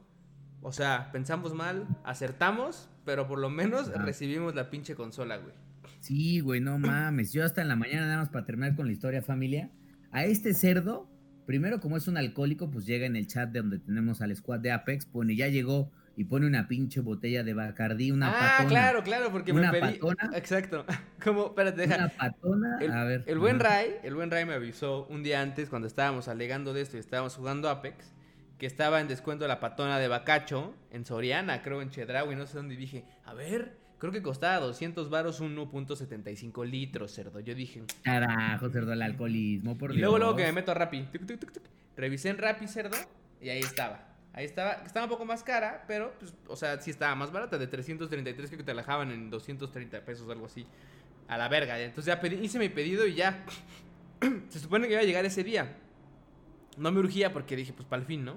o 0.63 0.73
sea, 0.73 1.11
pensamos 1.13 1.53
mal, 1.53 1.87
acertamos, 2.05 2.89
pero 3.05 3.29
por 3.29 3.39
lo 3.39 3.51
menos 3.51 3.89
recibimos 3.93 4.55
la 4.55 4.71
pinche 4.71 4.95
consola, 4.95 5.37
güey. 5.37 5.55
Sí, 6.01 6.41
güey, 6.41 6.61
no 6.61 6.79
mames, 6.79 7.33
yo 7.33 7.45
hasta 7.45 7.63
en 7.63 7.69
la 7.69 7.77
mañana 7.77 8.07
nada 8.07 8.19
más 8.19 8.29
para 8.31 8.47
terminar 8.47 8.75
con 8.75 8.87
la 8.87 8.93
historia 8.93 9.23
familia, 9.23 9.71
a 10.11 10.25
este 10.25 10.55
cerdo 10.55 11.09
Primero, 11.47 11.81
como 11.81 11.97
es 11.97 12.09
un 12.09 12.17
alcohólico, 12.17 12.71
pues 12.71 12.87
llega 12.87 13.07
en 13.07 13.17
el 13.17 13.27
chat 13.27 13.51
de 13.51 13.61
donde 13.61 13.79
tenemos 13.79 14.21
al 14.23 14.35
squad 14.35 14.61
de 14.61 14.73
Apex, 14.73 15.07
pone, 15.07 15.37
ya 15.37 15.49
llegó 15.49 15.91
y 16.17 16.25
pone 16.25 16.47
una 16.47 16.69
pinche 16.69 17.01
botella 17.01 17.43
de 17.43 17.55
Bacardí, 17.55 18.11
una 18.11 18.31
ah, 18.31 18.59
Ah, 18.61 18.67
claro, 18.67 19.03
claro, 19.03 19.31
porque 19.31 19.53
una 19.53 19.73
me 19.73 19.81
pedí... 19.81 19.99
patona. 19.99 20.31
Exacto. 20.37 20.87
Como, 21.23 21.47
espérate, 21.47 21.83
deja. 21.83 21.97
Una 21.97 22.09
patona, 22.09 22.79
el, 22.81 22.93
a 22.93 23.05
ver. 23.05 23.25
El 23.27 23.39
buen 23.39 23.61
Ray, 23.61 23.97
el 24.03 24.15
buen 24.15 24.31
Ray 24.31 24.45
me 24.45 24.55
avisó 24.55 25.07
un 25.09 25.23
día 25.23 25.41
antes 25.41 25.69
cuando 25.69 25.89
estábamos 25.89 26.29
alegando 26.29 26.73
de 26.73 26.83
esto 26.83 26.97
y 26.97 27.01
estábamos 27.01 27.35
jugando 27.37 27.69
Apex, 27.69 28.13
que 28.59 28.67
estaba 28.67 29.01
en 29.01 29.09
descuento 29.09 29.47
la 29.49 29.61
patona 29.61 29.99
de 29.99 30.09
Bacacho 30.09 30.75
en 30.91 31.05
Soriana, 31.05 31.63
creo 31.63 31.83
en 31.83 31.91
Chedraui, 31.91 32.37
no 32.37 32.47
sé 32.47 32.57
dónde, 32.57 32.75
y 32.75 32.79
dije, 32.79 33.05
a 33.25 33.35
ver, 33.35 33.77
Creo 34.05 34.13
que 34.13 34.21
costaba 34.21 34.61
200 34.61 35.09
varos 35.09 35.41
1.75 35.41 36.67
litros, 36.67 37.11
cerdo. 37.11 37.41
Yo 37.41 37.55
dije... 37.55 37.85
Carajo, 38.03 38.69
cerdo, 38.69 38.93
el 38.93 39.01
alcoholismo, 39.01 39.79
por 39.79 39.95
y 39.95 39.97
luego, 39.97 40.19
luego 40.19 40.37
que 40.37 40.43
me 40.43 40.53
meto 40.53 40.73
a 40.73 40.75
Rappi. 40.75 41.09
revisé 41.97 42.29
en 42.29 42.37
Rappi, 42.37 42.69
cerdo, 42.69 42.99
y 43.41 43.49
ahí 43.49 43.61
estaba. 43.61 44.07
Ahí 44.35 44.45
estaba, 44.45 44.73
estaba 44.85 45.07
un 45.07 45.11
poco 45.11 45.25
más 45.25 45.43
cara, 45.43 45.87
pero, 45.89 46.13
pues, 46.21 46.35
o 46.49 46.55
sea, 46.55 46.79
sí 46.83 46.91
estaba 46.91 47.15
más 47.15 47.33
barata. 47.33 47.57
De 47.57 47.67
333 47.67 48.51
creo 48.51 48.59
que 48.59 48.63
te 48.63 48.75
la 48.75 48.83
dejaban 48.83 49.11
en 49.11 49.31
230 49.31 50.05
pesos, 50.05 50.29
algo 50.29 50.45
así. 50.45 50.67
A 51.27 51.39
la 51.39 51.49
verga. 51.49 51.81
Entonces 51.81 52.15
ya 52.15 52.29
hice 52.29 52.59
mi 52.59 52.69
pedido 52.69 53.07
y 53.07 53.15
ya. 53.15 53.43
Se 54.51 54.59
supone 54.59 54.87
que 54.87 54.93
iba 54.93 55.01
a 55.01 55.07
llegar 55.07 55.25
ese 55.25 55.43
día. 55.45 55.79
No 56.77 56.93
me 56.93 57.01
urgía 57.01 57.33
porque 57.33 57.57
dije, 57.57 57.73
pues, 57.73 57.89
para 57.89 58.03
el 58.03 58.07
fin, 58.07 58.23
¿no? 58.23 58.37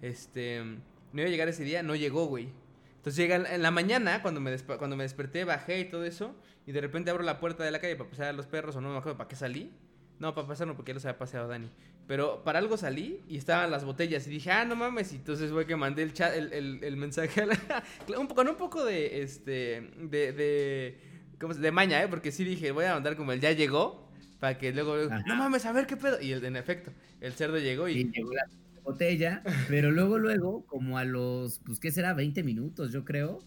Este... 0.00 0.62
No 0.64 1.20
iba 1.20 1.26
a 1.26 1.30
llegar 1.30 1.48
ese 1.48 1.62
día, 1.62 1.82
no 1.82 1.94
llegó, 1.94 2.24
güey. 2.24 2.63
Entonces 3.04 3.18
llega 3.18 3.36
en 3.54 3.60
la 3.60 3.70
mañana, 3.70 4.22
cuando 4.22 4.40
me, 4.40 4.56
cuando 4.56 4.96
me 4.96 5.02
desperté, 5.02 5.44
bajé 5.44 5.80
y 5.80 5.84
todo 5.90 6.06
eso, 6.06 6.34
y 6.66 6.72
de 6.72 6.80
repente 6.80 7.10
abro 7.10 7.22
la 7.22 7.38
puerta 7.38 7.62
de 7.62 7.70
la 7.70 7.78
calle 7.78 7.96
para 7.96 8.08
pasar 8.08 8.26
a 8.28 8.32
los 8.32 8.46
perros, 8.46 8.76
o 8.76 8.80
no 8.80 8.88
me 8.90 8.96
acuerdo 8.96 9.18
para 9.18 9.28
qué 9.28 9.36
salí. 9.36 9.70
No, 10.18 10.34
para 10.34 10.48
pasar 10.48 10.66
no, 10.66 10.74
porque 10.74 10.92
ya 10.92 10.94
los 10.94 11.04
había 11.04 11.18
paseado 11.18 11.46
Dani. 11.46 11.68
Pero 12.06 12.42
para 12.44 12.60
algo 12.60 12.78
salí 12.78 13.20
y 13.28 13.36
estaban 13.36 13.70
las 13.70 13.84
botellas 13.84 14.26
y 14.26 14.30
dije, 14.30 14.50
ah, 14.50 14.64
no 14.64 14.74
mames. 14.74 15.12
Y 15.12 15.16
entonces 15.16 15.50
fue 15.50 15.66
que 15.66 15.76
mandé 15.76 16.02
el 16.02 16.14
chat, 16.14 16.34
el, 16.34 16.82
el, 16.82 16.96
mensaje 16.96 17.42
a 17.42 17.46
la, 17.46 17.58
un, 18.18 18.26
con 18.26 18.48
un 18.48 18.56
poco 18.56 18.82
de, 18.82 19.20
este, 19.20 19.90
de, 19.98 20.32
de, 20.32 20.98
¿cómo 21.38 21.52
se, 21.52 21.60
de 21.60 21.72
maña, 21.72 22.02
¿eh? 22.02 22.08
Porque 22.08 22.32
sí 22.32 22.42
dije, 22.42 22.70
voy 22.70 22.86
a 22.86 22.94
mandar 22.94 23.16
como 23.16 23.32
el 23.32 23.40
ya 23.40 23.52
llegó, 23.52 24.08
para 24.40 24.56
que 24.56 24.72
luego, 24.72 24.96
no 25.26 25.36
mames, 25.36 25.66
a 25.66 25.72
ver 25.72 25.86
qué 25.86 25.98
pedo. 25.98 26.22
Y 26.22 26.32
el, 26.32 26.42
en 26.42 26.56
efecto, 26.56 26.90
el 27.20 27.34
cerdo 27.34 27.58
llegó 27.58 27.86
y... 27.86 28.10
llegó 28.10 28.32
la 28.32 28.46
botella, 28.84 29.42
pero 29.68 29.90
luego, 29.90 30.18
luego, 30.18 30.64
como 30.66 30.98
a 30.98 31.04
los, 31.04 31.58
pues, 31.60 31.80
¿qué 31.80 31.90
será? 31.90 32.14
20 32.14 32.42
minutos, 32.42 32.92
yo 32.92 33.04
creo, 33.04 33.40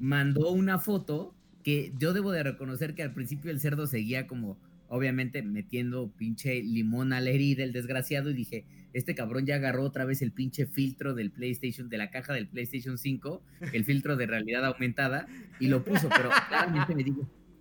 mandó 0.00 0.50
una 0.50 0.78
foto 0.78 1.34
que 1.62 1.92
yo 1.98 2.12
debo 2.12 2.32
de 2.32 2.42
reconocer 2.42 2.94
que 2.94 3.02
al 3.02 3.12
principio 3.12 3.50
el 3.50 3.60
cerdo 3.60 3.86
seguía 3.86 4.26
como, 4.26 4.58
obviamente 4.88 5.42
metiendo 5.42 6.10
pinche 6.10 6.62
limón 6.62 7.12
a 7.12 7.20
la 7.20 7.30
herida 7.30 7.62
el 7.62 7.72
desgraciado 7.72 8.30
y 8.30 8.34
dije, 8.34 8.64
este 8.92 9.14
cabrón 9.14 9.46
ya 9.46 9.56
agarró 9.56 9.84
otra 9.84 10.04
vez 10.04 10.22
el 10.22 10.32
pinche 10.32 10.66
filtro 10.66 11.14
del 11.14 11.30
PlayStation, 11.30 11.88
de 11.88 11.98
la 11.98 12.10
caja 12.10 12.32
del 12.32 12.48
PlayStation 12.48 12.98
5, 12.98 13.42
el 13.72 13.84
filtro 13.84 14.16
de 14.16 14.26
realidad 14.26 14.64
aumentada, 14.64 15.26
y 15.60 15.68
lo 15.68 15.84
puso, 15.84 16.08
pero 16.08 16.30
claramente 16.48 16.94
me, 16.94 17.04
di, 17.04 17.14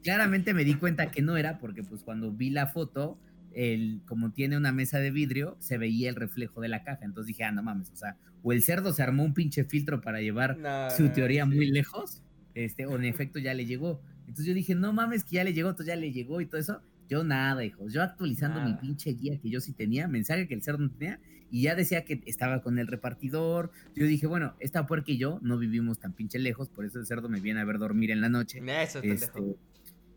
claramente 0.04 0.54
me 0.54 0.64
di 0.66 0.74
cuenta 0.76 1.12
que 1.12 1.22
no 1.22 1.38
era, 1.38 1.60
porque 1.60 1.84
pues 1.84 2.04
cuando 2.04 2.32
vi 2.32 2.50
la 2.50 2.68
foto, 2.68 3.18
el, 3.54 4.02
como 4.06 4.32
tiene 4.32 4.58
una 4.58 4.72
mesa 4.72 5.00
de 5.00 5.12
vidrio, 5.12 5.58
se 5.60 5.78
veía 5.78 6.10
el 6.10 6.16
reflejo 6.16 6.62
de 6.62 6.68
la 6.68 6.84
caja. 6.84 7.06
Entonces 7.06 7.28
dije, 7.28 7.44
ah, 7.44 7.52
no 7.52 7.64
mames, 7.64 7.90
o 7.92 7.96
sea, 7.96 8.18
o 8.44 8.52
el 8.52 8.62
cerdo 8.62 8.94
se 8.94 9.04
armó 9.04 9.24
un 9.24 9.34
pinche 9.34 9.64
filtro 9.64 10.02
para 10.02 10.22
llevar 10.22 10.58
su 10.96 11.10
teoría 11.10 11.46
muy 11.46 11.70
lejos, 11.70 12.24
este, 12.54 12.86
o 12.86 12.96
en 12.96 13.06
efecto 13.06 13.40
ya 13.40 13.54
le 13.54 13.66
llegó. 13.66 14.02
Entonces 14.22 14.46
yo 14.46 14.54
dije, 14.54 14.76
no 14.76 14.94
mames, 14.94 15.24
que 15.24 15.36
ya 15.36 15.44
le 15.44 15.54
llegó, 15.54 15.70
entonces 15.70 15.94
ya 15.94 16.00
le 16.00 16.12
llegó 16.12 16.42
y 16.42 16.46
todo 16.46 16.60
eso. 16.60 16.82
Yo 17.10 17.26
nada, 17.26 17.66
hijos. 17.66 17.92
Yo 17.92 18.02
actualizando 18.02 18.62
mi 18.62 18.74
pinche 18.76 19.12
guía 19.12 19.38
que 19.38 19.50
yo 19.50 19.60
sí 19.60 19.74
tenía, 19.74 20.08
mensaje 20.08 20.48
que 20.48 20.54
el 20.54 20.64
cerdo 20.64 20.80
no 20.80 20.92
tenía, 20.92 21.20
y 21.50 21.64
ya 21.64 21.76
decía 21.76 22.06
que 22.06 22.22
estaba 22.26 22.62
con 22.62 22.80
el 22.80 22.88
repartidor. 22.88 23.72
Yo 23.94 24.06
dije, 24.06 24.28
bueno, 24.28 24.56
esta 24.60 24.88
puerca 24.88 25.12
y 25.12 25.18
yo 25.18 25.40
no 25.42 25.58
vivimos 25.58 26.00
tan 26.00 26.14
pinche 26.14 26.40
lejos, 26.40 26.70
por 26.70 26.86
eso 26.86 27.00
el 27.00 27.06
cerdo 27.06 27.28
me 27.28 27.42
viene 27.42 27.60
a 27.60 27.66
ver 27.66 27.80
dormir 27.80 28.12
en 28.12 28.22
la 28.22 28.30
noche. 28.30 28.62
Eso 28.66 29.00
es 29.00 29.24
este, 29.24 29.40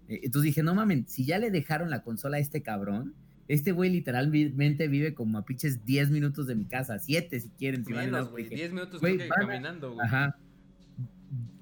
eh, 0.08 0.20
entonces 0.22 0.42
dije, 0.46 0.62
no 0.62 0.74
mames, 0.74 1.04
si 1.08 1.24
ya 1.24 1.38
le 1.38 1.50
dejaron 1.50 1.90
la 1.90 2.02
consola 2.02 2.36
a 2.36 2.40
este 2.40 2.62
cabrón, 2.62 3.14
este 3.48 3.72
güey 3.72 3.90
literalmente 3.90 4.88
vive 4.88 5.14
como 5.14 5.38
a 5.38 5.44
pinches 5.44 5.84
10 5.84 6.10
minutos 6.10 6.46
de 6.46 6.54
mi 6.54 6.64
casa, 6.64 6.98
7 6.98 7.40
si 7.40 7.48
quieren. 7.50 7.84
Si 7.84 7.92
Menos, 7.92 8.30
güey, 8.30 8.48
10 8.48 8.72
minutos 8.72 9.00
caminando, 9.00 9.92
güey. 9.92 10.06
Ajá. 10.06 10.36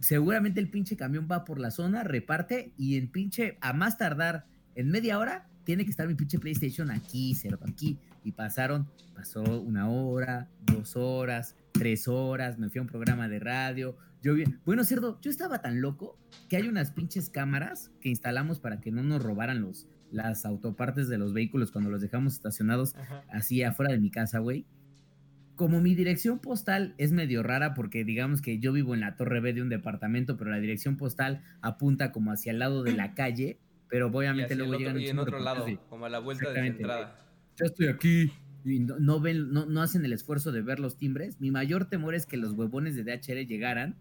Seguramente 0.00 0.60
el 0.60 0.68
pinche 0.68 0.96
camión 0.96 1.28
va 1.30 1.44
por 1.44 1.58
la 1.58 1.70
zona, 1.70 2.04
reparte 2.04 2.72
y 2.76 2.96
en 2.96 3.08
pinche, 3.08 3.56
a 3.60 3.72
más 3.72 3.98
tardar 3.98 4.46
en 4.74 4.90
media 4.90 5.18
hora, 5.18 5.48
tiene 5.64 5.84
que 5.84 5.90
estar 5.90 6.08
mi 6.08 6.14
pinche 6.14 6.38
PlayStation 6.38 6.90
aquí, 6.90 7.34
cerdo, 7.34 7.64
aquí. 7.68 7.98
Y 8.24 8.32
pasaron, 8.32 8.88
pasó 9.14 9.42
una 9.60 9.88
hora, 9.88 10.48
dos 10.66 10.96
horas, 10.96 11.56
tres 11.72 12.06
horas, 12.08 12.58
me 12.58 12.68
fui 12.68 12.78
a 12.78 12.82
un 12.82 12.88
programa 12.88 13.28
de 13.28 13.38
radio. 13.38 13.96
Yo 14.22 14.34
vi, 14.34 14.44
bueno, 14.64 14.84
cerdo, 14.84 15.20
yo 15.20 15.30
estaba 15.30 15.60
tan 15.60 15.80
loco 15.80 16.16
que 16.48 16.56
hay 16.56 16.68
unas 16.68 16.92
pinches 16.92 17.28
cámaras 17.28 17.90
que 18.00 18.08
instalamos 18.08 18.60
para 18.60 18.80
que 18.80 18.92
no 18.92 19.02
nos 19.02 19.22
robaran 19.22 19.60
los, 19.60 19.88
las 20.12 20.44
autopartes 20.44 21.08
de 21.08 21.18
los 21.18 21.32
vehículos 21.32 21.72
cuando 21.72 21.90
los 21.90 22.00
dejamos 22.00 22.34
estacionados 22.34 22.94
así 23.30 23.62
afuera 23.62 23.92
de 23.92 23.98
mi 23.98 24.10
casa, 24.10 24.38
güey. 24.38 24.66
Como 25.56 25.80
mi 25.80 25.94
dirección 25.94 26.38
postal 26.38 26.94
es 26.98 27.12
medio 27.12 27.42
rara 27.42 27.74
porque 27.74 28.04
digamos 28.04 28.40
que 28.42 28.58
yo 28.58 28.72
vivo 28.72 28.94
en 28.94 29.00
la 29.00 29.16
torre 29.16 29.40
B 29.40 29.52
de 29.52 29.62
un 29.62 29.68
departamento, 29.68 30.36
pero 30.36 30.50
la 30.50 30.58
dirección 30.58 30.96
postal 30.96 31.42
apunta 31.60 32.12
como 32.12 32.32
hacia 32.32 32.52
el 32.52 32.58
lado 32.58 32.82
de 32.82 32.92
la 32.92 33.14
calle 33.14 33.58
pero 33.92 34.06
obviamente 34.06 34.56
luego 34.56 34.78
llegan 34.78 34.98
y 34.98 35.08
en 35.08 35.18
otro 35.18 35.38
lado, 35.38 35.66
como 35.90 36.06
a 36.06 36.08
la 36.08 36.18
vuelta 36.18 36.50
de 36.50 36.66
entrada. 36.66 37.14
Ya 37.58 37.66
estoy 37.66 37.88
aquí. 37.88 38.32
Y 38.64 38.78
no, 38.78 39.20
ven, 39.20 39.52
no, 39.52 39.66
no, 39.66 39.82
hacen 39.82 40.02
el 40.06 40.14
esfuerzo 40.14 40.50
de 40.50 40.62
ver 40.62 40.80
los 40.80 40.96
timbres. 40.96 41.38
Mi 41.42 41.50
mayor 41.50 41.84
temor 41.90 42.14
es 42.14 42.24
que 42.24 42.38
los 42.38 42.52
huevones 42.52 42.96
de 42.96 43.04
DHL 43.04 43.46
llegaran, 43.46 43.98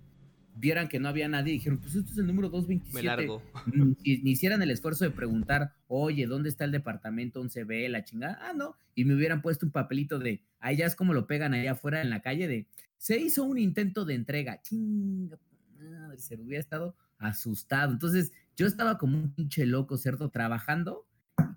vieran 0.56 0.88
que 0.88 1.00
no 1.00 1.08
había 1.08 1.28
nadie 1.28 1.54
y 1.54 1.58
dijeron, 1.58 1.80
pues 1.80 1.96
esto 1.96 2.12
es 2.12 2.18
el 2.18 2.28
número 2.28 2.50
227. 2.50 2.94
Me 2.94 3.04
largo. 3.04 3.42
Ni, 3.66 4.18
ni 4.18 4.32
hicieran 4.32 4.62
el 4.62 4.72
esfuerzo 4.72 5.06
de 5.06 5.12
preguntar, 5.12 5.74
oye, 5.88 6.28
¿dónde 6.28 6.50
está 6.50 6.66
el 6.66 6.72
departamento 6.72 7.44
11B, 7.44 7.90
la 7.90 8.04
chingada? 8.04 8.40
Ah, 8.42 8.54
no. 8.54 8.76
Y 8.96 9.06
me 9.06 9.16
hubieran 9.16 9.42
puesto 9.42 9.66
un 9.66 9.72
papelito 9.72 10.20
de, 10.20 10.44
ahí 10.60 10.78
ya 10.78 10.86
es 10.86 10.96
como 10.96 11.14
lo 11.14 11.28
pegan 11.28 11.54
allá 11.54 11.74
afuera 11.74 12.02
en 12.02 12.10
la 12.10 12.22
calle 12.22 12.48
de, 12.48 12.68
se 12.98 13.18
hizo 13.18 13.44
un 13.44 13.58
intento 13.58 14.06
de 14.06 14.14
entrega. 14.14 14.62
Chinga, 14.62 15.40
madre, 15.80 16.20
se 16.20 16.36
hubiera 16.36 16.62
estado 16.62 16.96
asustado. 17.18 17.92
Entonces, 17.94 18.32
yo 18.56 18.68
estaba 18.68 18.98
como 18.98 19.18
un 19.18 19.34
pinche 19.34 19.66
loco, 19.66 19.98
¿cierto? 19.98 20.30
Trabajando 20.30 21.08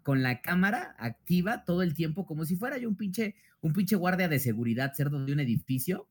con 0.02 0.22
la 0.22 0.40
cámara 0.40 0.94
activa 0.98 1.64
todo 1.64 1.82
el 1.82 1.94
tiempo, 1.94 2.26
como 2.26 2.44
si 2.44 2.56
fuera 2.56 2.78
yo 2.78 2.88
un 2.88 2.96
pinche, 2.96 3.34
un 3.60 3.72
pinche 3.72 3.96
guardia 3.96 4.28
de 4.28 4.38
seguridad, 4.38 4.92
cerdo, 4.94 5.24
de 5.24 5.32
un 5.32 5.40
edificio, 5.40 6.08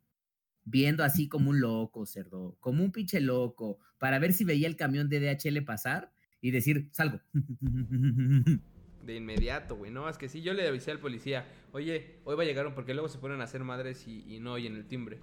viendo 0.65 1.03
así 1.03 1.27
como 1.27 1.50
un 1.50 1.60
loco, 1.60 2.05
cerdo, 2.05 2.58
como 2.60 2.84
un 2.84 2.91
pinche 2.91 3.20
loco, 3.20 3.79
para 3.98 4.20
ver 4.20 4.34
si 4.34 4.43
veía 4.43 4.67
el 4.67 4.75
camión 4.75 5.10
de 5.10 5.20
DHL 5.20 5.63
pasar 5.63 6.12
y 6.41 6.51
decir, 6.51 6.89
salgo. 6.91 7.20
De 9.03 9.15
inmediato, 9.15 9.75
güey. 9.75 9.91
No, 9.91 10.08
es 10.08 10.17
que 10.17 10.29
sí, 10.29 10.41
yo 10.41 10.53
le 10.53 10.65
avisé 10.65 10.91
al 10.91 11.00
policía, 11.00 11.46
oye, 11.74 12.22
hoy 12.24 12.38
va 12.38 12.43
a 12.43 12.46
llegar 12.46 12.65
un, 12.65 12.74
porque 12.74 12.93
luego 12.93 13.10
se 13.10 13.17
ponen 13.17 13.41
a 13.41 13.43
hacer 13.43 13.62
madres 13.63 14.08
y, 14.08 14.24
y 14.34 14.39
no 14.39 14.53
oyen 14.53 14.75
el 14.77 14.88
timbre. 14.88 15.20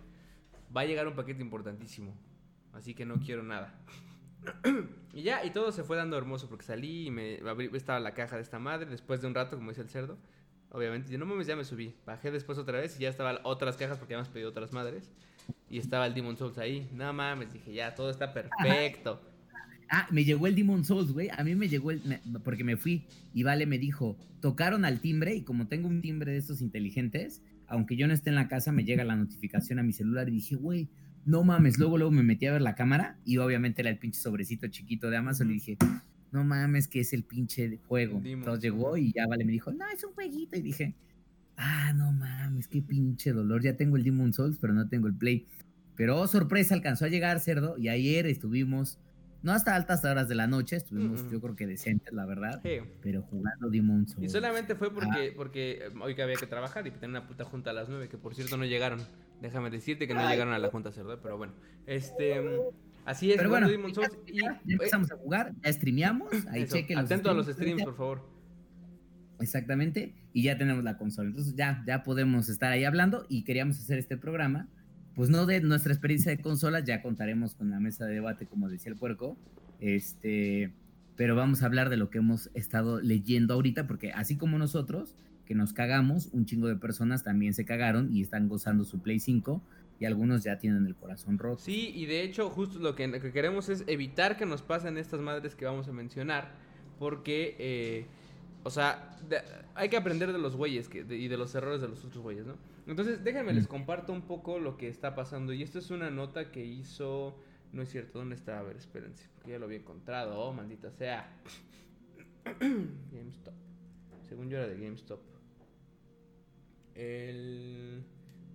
Va 0.76 0.82
a 0.82 0.84
llegar 0.84 1.08
un 1.08 1.14
paquete 1.14 1.40
importantísimo, 1.40 2.14
así 2.72 2.94
que 2.94 3.06
no 3.06 3.18
quiero 3.20 3.42
nada. 3.42 3.82
y 5.14 5.22
ya, 5.22 5.44
y 5.44 5.50
todo 5.50 5.72
se 5.72 5.82
fue 5.82 5.96
dando 5.96 6.16
hermoso 6.16 6.48
porque 6.48 6.64
salí 6.64 7.06
y 7.06 7.10
me 7.10 7.40
abrí, 7.48 7.70
estaba 7.72 8.00
la 8.00 8.14
caja 8.14 8.36
de 8.36 8.42
esta 8.42 8.58
madre. 8.58 8.90
Después 8.90 9.20
de 9.20 9.28
un 9.28 9.34
rato, 9.34 9.56
como 9.56 9.70
dice 9.70 9.82
el 9.82 9.88
cerdo, 9.88 10.18
obviamente, 10.70 11.10
yo 11.10 11.18
no 11.18 11.26
mames, 11.26 11.46
ya 11.46 11.56
me 11.56 11.64
subí. 11.64 11.94
Bajé 12.06 12.30
después 12.30 12.58
otra 12.58 12.80
vez 12.80 12.96
y 12.98 13.02
ya 13.02 13.08
estaban 13.08 13.38
otras 13.42 13.76
cajas 13.76 13.98
porque 13.98 14.14
habíamos 14.14 14.32
pedido 14.32 14.50
otras 14.50 14.72
madres. 14.72 15.10
Y 15.68 15.78
estaba 15.78 16.06
el 16.06 16.14
Demon 16.14 16.36
Souls 16.36 16.58
ahí. 16.58 16.88
No 16.92 17.12
mames, 17.12 17.52
dije, 17.52 17.72
ya, 17.72 17.94
todo 17.94 18.10
está 18.10 18.32
perfecto. 18.32 19.20
Ah, 19.88 20.06
me 20.10 20.24
llegó 20.24 20.46
el 20.46 20.54
Demon 20.54 20.84
Souls, 20.84 21.12
güey. 21.12 21.30
A 21.36 21.42
mí 21.42 21.54
me 21.56 21.68
llegó 21.68 21.90
el. 21.90 22.20
porque 22.44 22.62
me 22.62 22.76
fui 22.76 23.06
y 23.34 23.42
Vale 23.42 23.66
me 23.66 23.78
dijo: 23.78 24.16
tocaron 24.40 24.84
al 24.84 25.00
timbre 25.00 25.34
y 25.34 25.42
como 25.42 25.66
tengo 25.66 25.88
un 25.88 26.00
timbre 26.00 26.32
de 26.32 26.38
estos 26.38 26.60
inteligentes, 26.62 27.42
aunque 27.66 27.96
yo 27.96 28.06
no 28.06 28.14
esté 28.14 28.30
en 28.30 28.36
la 28.36 28.48
casa, 28.48 28.70
me 28.70 28.84
llega 28.84 29.04
la 29.04 29.16
notificación 29.16 29.80
a 29.80 29.82
mi 29.82 29.92
celular 29.92 30.28
y 30.28 30.32
dije, 30.32 30.54
güey, 30.54 30.88
no 31.24 31.44
mames, 31.44 31.78
luego, 31.78 31.98
luego 31.98 32.12
me 32.12 32.22
metí 32.22 32.46
a 32.46 32.52
ver 32.52 32.62
la 32.62 32.74
cámara 32.74 33.18
y 33.24 33.38
obviamente 33.38 33.82
era 33.82 33.90
el 33.90 33.98
pinche 33.98 34.20
sobrecito 34.20 34.68
chiquito 34.68 35.10
de 35.10 35.16
Amazon 35.16 35.50
y 35.50 35.54
dije, 35.54 35.76
no 36.32 36.44
mames, 36.44 36.88
que 36.88 37.00
es 37.00 37.12
el 37.12 37.24
pinche 37.24 37.78
juego. 37.88 38.20
Entonces 38.24 38.62
llegó 38.62 38.96
y 38.96 39.12
ya 39.12 39.26
vale, 39.26 39.44
me 39.44 39.52
dijo, 39.52 39.72
no, 39.72 39.88
es 39.88 40.04
un 40.04 40.12
jueguito. 40.12 40.56
Y 40.56 40.62
dije, 40.62 40.94
ah, 41.56 41.92
no 41.94 42.12
mames, 42.12 42.68
qué 42.68 42.82
pinche 42.82 43.32
dolor. 43.32 43.62
Ya 43.62 43.76
tengo 43.76 43.96
el 43.96 44.04
Demon 44.04 44.32
Souls, 44.32 44.58
pero 44.60 44.72
no 44.72 44.88
tengo 44.88 45.06
el 45.06 45.14
Play. 45.14 45.46
Pero 45.96 46.18
oh, 46.18 46.26
sorpresa, 46.26 46.74
alcanzó 46.74 47.04
a 47.04 47.08
llegar 47.08 47.40
cerdo 47.40 47.76
y 47.76 47.88
ayer 47.88 48.26
estuvimos, 48.26 48.98
no 49.42 49.52
hasta 49.52 49.74
altas 49.74 50.04
horas 50.04 50.28
de 50.28 50.34
la 50.34 50.46
noche, 50.46 50.76
estuvimos 50.76 51.30
yo 51.30 51.40
creo 51.40 51.56
que 51.56 51.66
decentes, 51.66 52.14
la 52.14 52.24
verdad, 52.24 52.62
pero 53.02 53.22
jugando 53.22 53.68
Demon 53.68 54.08
Souls. 54.08 54.24
Y 54.24 54.30
solamente 54.30 54.74
fue 54.76 54.94
porque, 54.94 55.32
porque 55.36 55.72
eh, 55.72 55.90
hoy 56.00 56.14
que 56.14 56.22
había 56.22 56.36
que 56.36 56.46
trabajar 56.46 56.86
y 56.86 56.90
tener 56.90 57.10
una 57.10 57.26
puta 57.26 57.44
junta 57.44 57.70
a 57.70 57.72
las 57.74 57.88
nueve, 57.88 58.08
que 58.08 58.16
por 58.16 58.34
cierto 58.34 58.56
no 58.56 58.64
llegaron. 58.64 59.00
Déjame 59.42 59.70
decirte 59.70 60.06
que 60.06 60.14
no 60.14 60.28
llegaron 60.28 60.52
a 60.52 60.58
la 60.58 60.68
Junta 60.68 60.92
Cerdo, 60.92 61.18
pero 61.20 61.38
bueno. 61.38 61.54
Este. 61.86 62.40
Así 63.04 63.30
es, 63.30 63.36
pero 63.36 63.48
bueno, 63.48 63.68
ya, 63.68 64.60
y, 64.64 64.72
empezamos 64.72 65.10
a 65.10 65.16
jugar, 65.16 65.52
ya 65.62 65.72
streameamos. 65.72 66.28
Ahí 66.48 66.66
chequen 66.66 66.98
Atento 66.98 67.30
a 67.30 67.34
los 67.34 67.46
streams, 67.46 67.82
por 67.82 67.96
favor. 67.96 68.28
Exactamente. 69.40 70.14
Y 70.32 70.42
ya 70.42 70.58
tenemos 70.58 70.84
la 70.84 70.96
consola. 70.96 71.30
Entonces 71.30 71.54
ya, 71.56 71.82
ya 71.86 72.02
podemos 72.02 72.48
estar 72.48 72.72
ahí 72.72 72.84
hablando 72.84 73.26
y 73.28 73.44
queríamos 73.44 73.78
hacer 73.78 73.98
este 73.98 74.16
programa. 74.16 74.68
Pues 75.14 75.28
no 75.28 75.46
de 75.46 75.60
nuestra 75.60 75.92
experiencia 75.92 76.30
de 76.30 76.40
consolas, 76.40 76.84
ya 76.84 77.02
contaremos 77.02 77.54
con 77.54 77.70
la 77.70 77.80
mesa 77.80 78.06
de 78.06 78.14
debate, 78.14 78.46
como 78.46 78.68
decía 78.68 78.92
el 78.92 78.98
puerco. 78.98 79.36
Este, 79.80 80.72
pero 81.16 81.34
vamos 81.34 81.62
a 81.62 81.66
hablar 81.66 81.90
de 81.90 81.96
lo 81.96 82.10
que 82.10 82.18
hemos 82.18 82.50
estado 82.54 83.00
leyendo 83.00 83.54
ahorita, 83.54 83.86
porque 83.86 84.12
así 84.12 84.36
como 84.36 84.56
nosotros, 84.56 85.16
que 85.46 85.54
nos 85.54 85.72
cagamos, 85.72 86.28
un 86.32 86.46
chingo 86.46 86.68
de 86.68 86.76
personas 86.76 87.24
también 87.24 87.54
se 87.54 87.64
cagaron 87.64 88.14
y 88.14 88.22
están 88.22 88.48
gozando 88.48 88.84
su 88.84 89.02
Play 89.02 89.18
5 89.18 89.62
y 90.00 90.06
algunos 90.06 90.42
ya 90.42 90.58
tienen 90.58 90.86
el 90.86 90.96
corazón 90.96 91.38
roto. 91.38 91.62
Sí, 91.62 91.92
y 91.94 92.06
de 92.06 92.22
hecho 92.22 92.48
justo 92.48 92.78
lo 92.78 92.96
que, 92.96 93.10
queremos 93.32 93.68
es 93.68 93.84
evitar 93.86 94.38
que 94.38 94.46
nos 94.46 94.62
pasen 94.62 94.96
estas 94.96 95.20
madres 95.20 95.54
que 95.54 95.66
vamos 95.66 95.86
a 95.88 95.92
mencionar, 95.92 96.52
porque, 96.98 97.54
eh, 97.58 98.06
o 98.64 98.70
sea, 98.70 99.18
hay 99.74 99.90
que 99.90 99.98
aprender 99.98 100.32
de 100.32 100.38
los 100.38 100.56
güeyes 100.56 100.88
y 100.94 101.28
de 101.28 101.36
los 101.36 101.54
errores 101.54 101.82
de 101.82 101.88
los 101.88 102.02
otros 102.02 102.22
güeyes, 102.22 102.46
¿no? 102.46 102.56
Entonces, 102.86 103.22
déjenme, 103.22 103.52
les 103.52 103.68
comparto 103.68 104.12
un 104.12 104.22
poco 104.22 104.58
lo 104.58 104.78
que 104.78 104.88
está 104.88 105.14
pasando. 105.14 105.52
Y 105.52 105.62
esto 105.62 105.78
es 105.78 105.90
una 105.90 106.10
nota 106.10 106.50
que 106.50 106.64
hizo... 106.64 107.38
No 107.72 107.82
es 107.82 107.90
cierto, 107.90 108.18
¿dónde 108.18 108.34
está? 108.34 108.58
A 108.58 108.62
ver, 108.62 108.76
espérense, 108.76 109.28
porque 109.34 109.52
ya 109.52 109.58
lo 109.60 109.66
había 109.66 109.78
encontrado. 109.78 110.40
Oh, 110.40 110.52
maldita 110.52 110.90
sea. 110.90 111.30
GameStop. 113.12 113.54
Según 114.28 114.48
yo 114.48 114.56
era 114.56 114.66
de 114.66 114.74
GameStop. 114.74 115.20
El... 116.96 118.02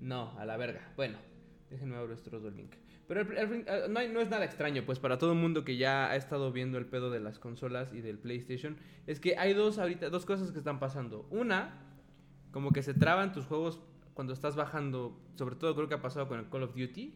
No, 0.01 0.37
a 0.37 0.43
la 0.43 0.57
verga. 0.57 0.91
Bueno, 0.97 1.17
déjenme 1.75 1.97
abrir 1.97 2.13
este 2.13 2.35
otro 2.35 2.49
link. 2.49 2.73
Pero 3.07 3.23
no, 3.89 4.07
no, 4.07 4.21
es 4.21 4.29
nada 4.29 4.45
extraño, 4.45 4.83
pues 4.85 4.99
para 4.99 5.17
todo 5.17 5.33
el 5.33 5.37
mundo 5.37 5.63
que 5.63 5.77
ya 5.77 6.09
ha 6.09 6.15
estado 6.15 6.51
viendo 6.51 6.77
el 6.77 6.85
pedo 6.85 7.11
de 7.11 7.19
las 7.19 7.37
consolas 7.37 7.93
y 7.93 8.01
del 8.01 8.17
PlayStation, 8.17 8.77
es 9.05 9.19
que 9.19 9.37
hay 9.37 9.53
dos 9.53 9.77
ahorita, 9.77 10.09
dos 10.09 10.25
cosas 10.25 10.51
que 10.51 10.57
están 10.57 10.79
pasando. 10.79 11.27
Una, 11.29 11.81
como 12.51 12.71
que 12.71 12.81
se 12.81 12.93
traban 12.93 13.31
tus 13.31 13.45
juegos 13.45 13.81
cuando 14.13 14.33
estás 14.33 14.55
bajando, 14.55 15.21
sobre 15.35 15.55
todo 15.55 15.75
creo 15.75 15.87
que 15.87 15.95
ha 15.95 16.01
pasado 16.01 16.27
con 16.27 16.39
el 16.39 16.49
Call 16.49 16.63
of 16.63 16.75
Duty, 16.75 17.13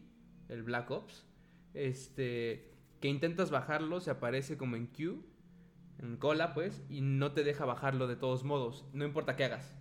el 0.48 0.62
Black 0.62 0.90
Ops, 0.90 1.26
este, 1.74 2.70
que 3.00 3.08
intentas 3.08 3.50
bajarlo, 3.50 4.00
se 4.00 4.10
aparece 4.10 4.56
como 4.56 4.76
en 4.76 4.86
queue, 4.88 5.16
en 5.98 6.18
cola 6.18 6.54
pues, 6.54 6.82
y 6.88 7.00
no 7.00 7.32
te 7.32 7.42
deja 7.42 7.64
bajarlo 7.64 8.06
de 8.06 8.16
todos 8.16 8.44
modos, 8.44 8.84
no 8.92 9.04
importa 9.04 9.34
qué 9.34 9.44
hagas. 9.44 9.79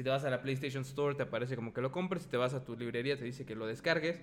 Si 0.00 0.04
te 0.04 0.08
vas 0.08 0.24
a 0.24 0.30
la 0.30 0.40
PlayStation 0.40 0.82
Store 0.82 1.14
te 1.14 1.24
aparece 1.24 1.56
como 1.56 1.74
que 1.74 1.82
lo 1.82 1.92
compres. 1.92 2.22
Si 2.22 2.30
te 2.30 2.38
vas 2.38 2.54
a 2.54 2.64
tu 2.64 2.74
librería 2.74 3.18
te 3.18 3.24
dice 3.26 3.44
que 3.44 3.54
lo 3.54 3.66
descargues. 3.66 4.18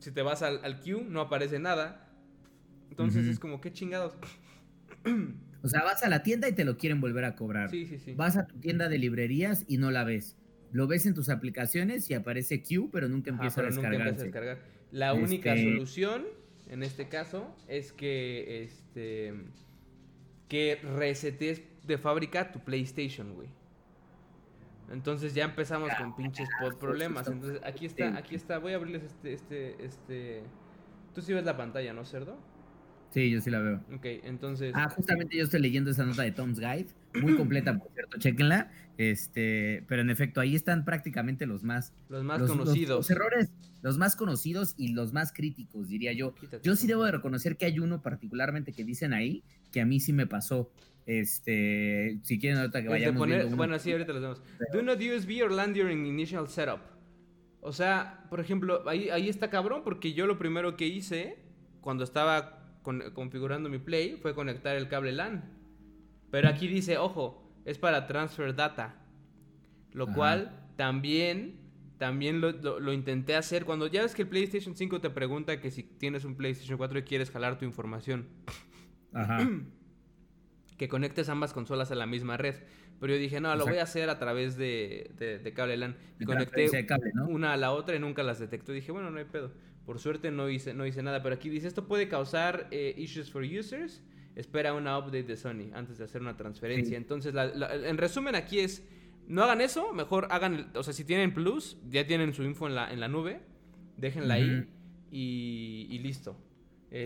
Si 0.00 0.10
te 0.10 0.20
vas 0.20 0.42
al, 0.42 0.80
queue 0.80 1.04
no 1.04 1.20
aparece 1.20 1.60
nada. 1.60 2.10
Entonces 2.90 3.24
es 3.28 3.38
como, 3.38 3.60
¿qué 3.60 3.72
chingados? 3.72 4.16
O 5.62 5.68
sea, 5.68 5.82
vas 5.84 6.02
a 6.02 6.08
la 6.08 6.22
tienda 6.24 6.48
y 6.48 6.52
te 6.52 6.64
lo 6.64 6.76
quieren 6.76 7.00
volver 7.00 7.24
a 7.24 7.36
cobrar. 7.36 7.70
Sí, 7.70 7.86
sí, 7.86 7.98
sí. 8.00 8.14
Vas 8.14 8.36
a 8.36 8.46
tu 8.48 8.58
tienda 8.58 8.88
de 8.88 8.98
librerías 8.98 9.64
y 9.68 9.78
no 9.78 9.90
la 9.92 10.02
ves. 10.04 10.36
Lo 10.72 10.88
ves 10.88 11.06
en 11.06 11.14
tus 11.14 11.28
aplicaciones 11.30 12.10
y 12.10 12.14
aparece 12.14 12.60
Q, 12.62 12.90
pero 12.92 13.08
nunca 13.08 13.30
empieza 13.30 13.62
pero 13.62 13.68
a 13.68 13.70
nunca 13.70 13.86
empieza 13.94 14.10
descargarse. 14.10 14.56
descargar. 14.56 14.58
La 14.90 15.14
única 15.14 15.54
Este- 15.54 15.70
solución, 15.70 16.24
en 16.68 16.82
este 16.82 17.08
caso, 17.08 17.56
es 17.68 17.92
que 17.92 18.64
este 18.64 19.34
que 20.48 20.80
resetes 20.98 21.62
de 21.86 21.96
fábrica 21.96 22.50
tu 22.50 22.58
PlayStation, 22.58 23.32
güey. 23.34 23.48
Entonces 24.92 25.34
ya 25.34 25.44
empezamos 25.44 25.90
con 25.98 26.14
pinches 26.14 26.48
pod- 26.60 26.76
problemas. 26.78 27.26
Entonces 27.28 27.60
aquí 27.64 27.86
está, 27.86 28.16
aquí 28.16 28.34
está. 28.34 28.58
Voy 28.58 28.72
a 28.72 28.76
abrirles 28.76 29.02
este, 29.04 29.32
este, 29.32 29.84
este. 29.84 30.42
Tú 31.14 31.22
sí 31.22 31.32
ves 31.32 31.44
la 31.44 31.56
pantalla, 31.56 31.92
¿no, 31.92 32.04
cerdo? 32.04 32.38
Sí, 33.10 33.30
yo 33.30 33.40
sí 33.40 33.48
la 33.50 33.60
veo. 33.60 33.76
Ok, 33.94 34.04
entonces. 34.24 34.72
Ah, 34.74 34.88
justamente 34.88 35.36
yo 35.36 35.44
estoy 35.44 35.60
leyendo 35.60 35.90
esa 35.90 36.04
nota 36.04 36.22
de 36.22 36.32
Tom's 36.32 36.58
Guide, 36.58 36.88
muy 37.22 37.34
completa, 37.36 37.78
por 37.78 37.90
cierto, 37.92 38.18
chequenla. 38.18 38.70
Este, 38.98 39.84
pero 39.88 40.02
en 40.02 40.10
efecto, 40.10 40.40
ahí 40.40 40.54
están 40.56 40.84
prácticamente 40.84 41.46
los 41.46 41.62
más 41.64 41.92
los 42.08 42.24
más 42.24 42.40
los- 42.40 42.50
conocidos. 42.50 42.96
Los, 42.98 43.10
errores, 43.10 43.52
los 43.82 43.98
más 43.98 44.16
conocidos 44.16 44.74
y 44.76 44.88
los 44.94 45.12
más 45.12 45.32
críticos, 45.32 45.88
diría 45.88 46.12
yo. 46.12 46.34
Quítate 46.34 46.62
Yo 46.64 46.74
sí 46.76 46.86
debo 46.86 47.04
de 47.04 47.12
reconocer 47.12 47.56
que 47.56 47.66
hay 47.66 47.78
uno 47.78 48.02
particularmente 48.02 48.72
que 48.72 48.84
dicen 48.84 49.12
ahí 49.12 49.42
que 49.72 49.80
a 49.80 49.86
mí 49.86 50.00
sí 50.00 50.12
me 50.12 50.26
pasó. 50.26 50.70
Este, 51.06 52.18
si 52.22 52.38
quieren 52.38 52.58
ahorita 52.60 52.80
que 52.80 52.86
El 52.86 52.92
de 52.92 52.98
vayamos 52.98 53.18
poner- 53.20 53.46
uno. 53.46 53.56
bueno, 53.56 53.78
sí, 53.78 53.92
ahorita 53.92 54.12
los 54.12 54.22
vemos. 54.22 54.42
Pero- 54.58 54.72
Do 54.72 54.82
not 54.82 54.98
USB 55.00 55.42
or 55.44 55.52
land 55.52 55.76
during 55.76 56.06
initial 56.06 56.48
setup. 56.48 56.80
O 57.60 57.72
sea, 57.72 58.24
por 58.30 58.40
ejemplo, 58.40 58.88
ahí, 58.88 59.08
ahí 59.10 59.28
está 59.28 59.50
cabrón 59.50 59.82
porque 59.84 60.12
yo 60.12 60.26
lo 60.26 60.38
primero 60.38 60.76
que 60.76 60.86
hice 60.86 61.38
cuando 61.80 62.04
estaba 62.04 62.78
con- 62.82 63.02
configurando 63.12 63.68
mi 63.70 63.78
Play 63.78 64.16
fue 64.20 64.34
conectar 64.34 64.76
el 64.76 64.88
cable 64.88 65.12
LAN. 65.12 65.44
Pero 66.30 66.48
aquí 66.48 66.68
dice, 66.68 66.98
ojo, 66.98 67.50
es 67.64 67.78
para 67.78 68.06
transfer 68.06 68.54
data. 68.54 68.96
Lo 69.92 70.04
Ajá. 70.04 70.14
cual 70.14 70.60
también, 70.76 71.56
también 71.98 72.40
lo, 72.40 72.50
lo- 72.52 72.80
lo 72.80 72.92
intenté 72.92 73.36
hacer 73.36 73.64
cuando 73.64 73.86
ya 73.86 74.02
ves 74.02 74.14
que 74.14 74.22
el 74.22 74.28
PlayStation 74.28 74.74
5 74.76 75.00
te 75.00 75.08
pregunta 75.10 75.60
que 75.60 75.70
si 75.70 75.82
tienes 75.84 76.24
un 76.24 76.34
PlayStation 76.34 76.76
4 76.76 76.98
y 76.98 77.02
quieres 77.02 77.30
jalar 77.30 77.56
tu 77.58 77.64
información 77.64 78.26
Ajá. 79.12 79.38
que 80.76 80.88
conectes 80.88 81.28
ambas 81.28 81.52
consolas 81.52 81.90
a 81.90 81.94
la 81.94 82.06
misma 82.06 82.36
red. 82.36 82.56
Pero 83.00 83.12
yo 83.14 83.18
dije, 83.18 83.40
no, 83.40 83.54
lo 83.56 83.64
voy 83.70 83.78
a 83.78 83.84
hacer 83.84 84.08
a 84.10 84.18
través 84.18 84.56
de, 84.56 85.10
de- 85.18 85.38
de 85.38 85.52
cable 85.52 85.76
LAN. 85.76 85.96
Y 86.18 86.24
conecté 86.26 86.62
una 87.28 87.52
a 87.52 87.56
la 87.56 87.72
otra 87.72 87.96
y 87.96 87.98
nunca 87.98 88.22
las 88.22 88.38
detectó. 88.38 88.72
Dije, 88.72 88.92
bueno, 88.92 89.10
no 89.10 89.18
hay 89.18 89.24
pedo. 89.24 89.52
Por 89.84 89.98
suerte 89.98 90.30
no 90.30 90.48
hice, 90.48 90.72
no 90.74 90.86
hice 90.86 91.02
nada. 91.02 91.22
Pero 91.22 91.34
aquí 91.34 91.48
dice, 91.50 91.68
esto 91.68 91.86
puede 91.86 92.08
causar 92.08 92.68
eh, 92.70 92.94
issues 92.96 93.30
for 93.30 93.42
users. 93.44 94.02
Espera 94.36 94.72
una 94.74 94.98
update 94.98 95.24
de 95.24 95.36
Sony 95.36 95.70
antes 95.74 95.98
de 95.98 96.04
hacer 96.04 96.20
una 96.20 96.36
transferencia. 96.36 96.90
Sí. 96.90 96.96
Entonces, 96.96 97.34
la- 97.34 97.46
la- 97.46 97.74
en 97.74 97.98
resumen, 97.98 98.34
aquí 98.34 98.60
es, 98.60 98.82
no 99.28 99.42
hagan 99.44 99.60
eso. 99.60 99.92
Mejor 99.92 100.26
hagan, 100.30 100.70
o 100.74 100.82
sea, 100.82 100.92
si 100.94 101.04
tienen 101.04 101.34
Plus, 101.34 101.76
ya 101.88 102.06
tienen 102.06 102.32
su 102.34 102.42
info 102.42 102.66
en 102.66 102.74
la, 102.74 102.90
en 102.92 102.98
la 103.00 103.08
nube. 103.08 103.40
Déjenla 103.96 104.34
ahí 104.34 104.66
y, 105.10 105.86
y 105.90 105.98
listo. 106.00 106.36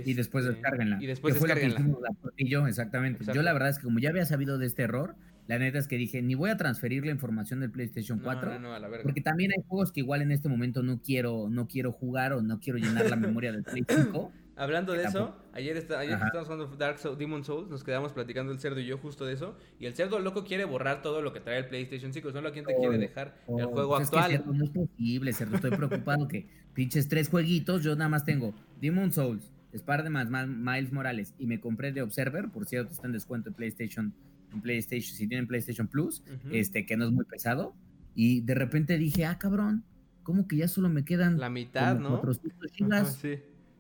Y 0.05 0.15
después 0.15 0.45
Este, 0.45 0.55
descárguenla. 0.57 0.99
Y 1.03 1.07
después 1.07 1.35
que 1.35 1.41
fue 1.41 1.49
descárguenla. 1.49 1.81
la 2.01 2.31
y 2.37 2.49
yo, 2.49 2.67
exactamente. 2.67 3.21
Exacto. 3.23 3.37
Yo 3.39 3.43
la 3.43 3.53
verdad 3.53 3.71
es 3.71 3.79
que 3.79 3.85
como 3.85 3.99
ya 3.99 4.11
había 4.11 4.27
sabido 4.27 4.59
de 4.59 4.67
este 4.67 4.83
error, 4.83 5.17
la 5.47 5.59
neta 5.59 5.79
es 5.79 5.89
que 5.89 5.97
dije, 5.97 6.21
ni 6.21 6.35
voy 6.35 6.51
a 6.51 6.57
transferir 6.59 7.07
la 7.07 7.11
información 7.13 7.61
del 7.61 7.71
PlayStation 7.71 8.19
4. 8.19 8.49
No, 8.51 8.55
no, 8.59 8.69
no, 8.69 8.75
a 8.75 8.79
la 8.81 8.89
verga. 8.89 9.05
Porque 9.05 9.23
también 9.23 9.51
hay 9.57 9.65
juegos 9.67 9.93
que 9.93 10.01
igual 10.01 10.21
en 10.21 10.31
este 10.31 10.49
momento 10.51 10.83
no 10.83 11.01
quiero, 11.01 11.49
no 11.51 11.67
quiero 11.69 11.93
jugar 11.93 12.35
o 12.35 12.43
no 12.43 12.61
quiero 12.61 12.79
llenar 12.79 13.09
la 13.09 13.17
memoria 13.17 13.51
del 13.53 13.63
Play 13.63 13.85
5. 13.89 14.33
Hablando 14.59 14.93
de 14.93 15.05
eso, 15.05 15.37
ayer, 15.53 15.77
está, 15.77 16.01
ayer 16.01 16.15
estábamos 16.15 16.49
jugando 16.49 16.67
Dark 16.77 16.99
Souls, 16.99 17.17
Demon 17.17 17.45
Souls, 17.45 17.71
nos 17.71 17.85
quedamos 17.85 18.13
platicando 18.13 18.51
el 18.53 18.59
cerdo 18.59 18.81
y 18.81 18.87
yo 18.87 18.99
justo 18.99 19.25
de 19.25 19.35
eso. 19.35 19.57
Y 19.79 19.87
el 19.87 19.95
cerdo 19.95 20.19
loco 20.19 20.45
quiere 20.45 20.65
borrar 20.65 21.01
todo 21.01 21.23
lo 21.23 21.33
que 21.33 21.39
trae 21.39 21.59
el 21.59 21.67
PlayStation 21.67 22.13
5, 22.13 22.33
solo 22.33 22.51
quien 22.53 22.65
te 22.65 22.75
quiere 22.75 22.97
Oh, 22.97 22.99
dejar 22.99 23.37
el 23.47 23.65
Oh, 23.65 23.69
juego 23.69 23.91
pues 23.95 24.03
es 24.03 24.11
que, 24.11 24.19
actual. 24.19 24.33
Cerdo, 24.39 24.53
no 24.53 24.65
es 24.65 24.71
posible, 24.71 25.33
Cerdo. 25.33 25.55
Estoy 25.55 25.71
preocupado 25.71 26.27
que 26.27 26.49
pinches 26.75 27.07
tres 27.09 27.29
jueguitos, 27.29 27.85
yo 27.85 27.95
nada 27.95 28.09
más 28.11 28.25
tengo 28.25 28.53
Demon 28.81 29.13
Souls, 29.13 29.49
Spider-Man 29.73 30.31
Ma- 30.31 30.47
Miles 30.47 30.93
Morales 30.93 31.35
y 31.39 31.47
me 31.47 31.61
compré 31.61 31.93
de 31.93 32.03
Observer, 32.03 32.49
por 32.49 32.67
cierto, 32.67 32.93
está 32.93 33.07
en 33.07 33.13
descuento 33.13 33.51
en 33.51 33.55
PlayStation, 33.55 34.15
en 34.53 34.61
PlayStation, 34.63 35.15
si 35.17 35.27
tienen 35.29 35.47
PlayStation 35.47 35.87
Plus, 35.89 36.23
este, 36.51 36.87
que 36.87 36.97
no 36.97 37.05
es 37.07 37.13
muy 37.13 37.25
pesado. 37.25 37.75
Y 38.15 38.41
de 38.41 38.55
repente 38.55 38.97
dije, 38.99 39.25
ah, 39.27 39.39
cabrón, 39.39 39.85
¿cómo 40.23 40.49
que 40.49 40.57
ya 40.57 40.69
solo 40.69 40.89
me 40.89 41.05
quedan 41.05 41.39
La 41.39 41.51
mitad, 41.51 41.97
como 41.97 42.09
¿no? 42.11 42.21
400 42.21 42.59
Ajá, 42.67 42.75
gigas 42.75 43.17
sí. 43.17 43.35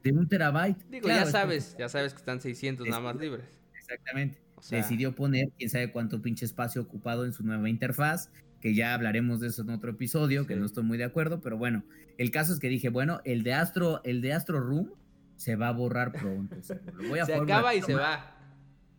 de 0.04 0.12
un 0.12 0.28
terabyte? 0.28 0.78
Digo, 0.90 1.04
Claro, 1.06 1.20
ya 1.22 1.26
es 1.26 1.32
sabes, 1.32 1.76
ya 1.78 1.88
sabes 1.88 2.12
que 2.12 2.18
están 2.18 2.40
600 2.40 2.86
nada 2.88 3.00
más 3.00 3.14
Es- 3.16 3.20
libres. 3.22 3.44
Exactamente. 3.76 4.38
O 4.56 4.62
sea, 4.62 4.78
Decidió 4.78 5.14
poner 5.14 5.48
quién 5.56 5.70
sabe 5.70 5.90
cuánto 5.92 6.20
pinche 6.20 6.44
espacio 6.44 6.82
ocupado 6.82 7.24
en 7.24 7.32
su 7.32 7.44
nueva 7.44 7.68
interfaz, 7.70 8.30
que 8.60 8.74
ya 8.74 8.92
hablaremos 8.92 9.38
de 9.40 9.46
eso 9.48 9.62
en 9.62 9.70
otro 9.70 9.92
episodio, 9.92 10.46
que 10.46 10.56
no 10.56 10.66
estoy 10.66 10.82
muy 10.82 10.98
de 10.98 11.04
acuerdo, 11.04 11.40
pero 11.40 11.56
bueno, 11.56 11.84
el 12.18 12.30
caso 12.32 12.52
es 12.52 12.58
que 12.58 12.68
dije, 12.68 12.88
bueno, 12.88 13.20
el 13.24 13.44
de 13.44 13.54
Astro, 13.54 14.00
el 14.04 14.20
de 14.20 14.32
Astro 14.32 14.58
Room 14.60 14.90
se 15.38 15.54
va 15.56 15.68
a 15.68 15.72
borrar 15.72 16.12
pronto. 16.12 16.60
cerdo. 16.62 16.92
Lo 16.92 17.08
voy 17.08 17.20
a 17.20 17.24
se 17.24 17.34
acaba 17.34 17.74
y 17.74 17.80
se 17.80 17.94
va. 17.94 18.34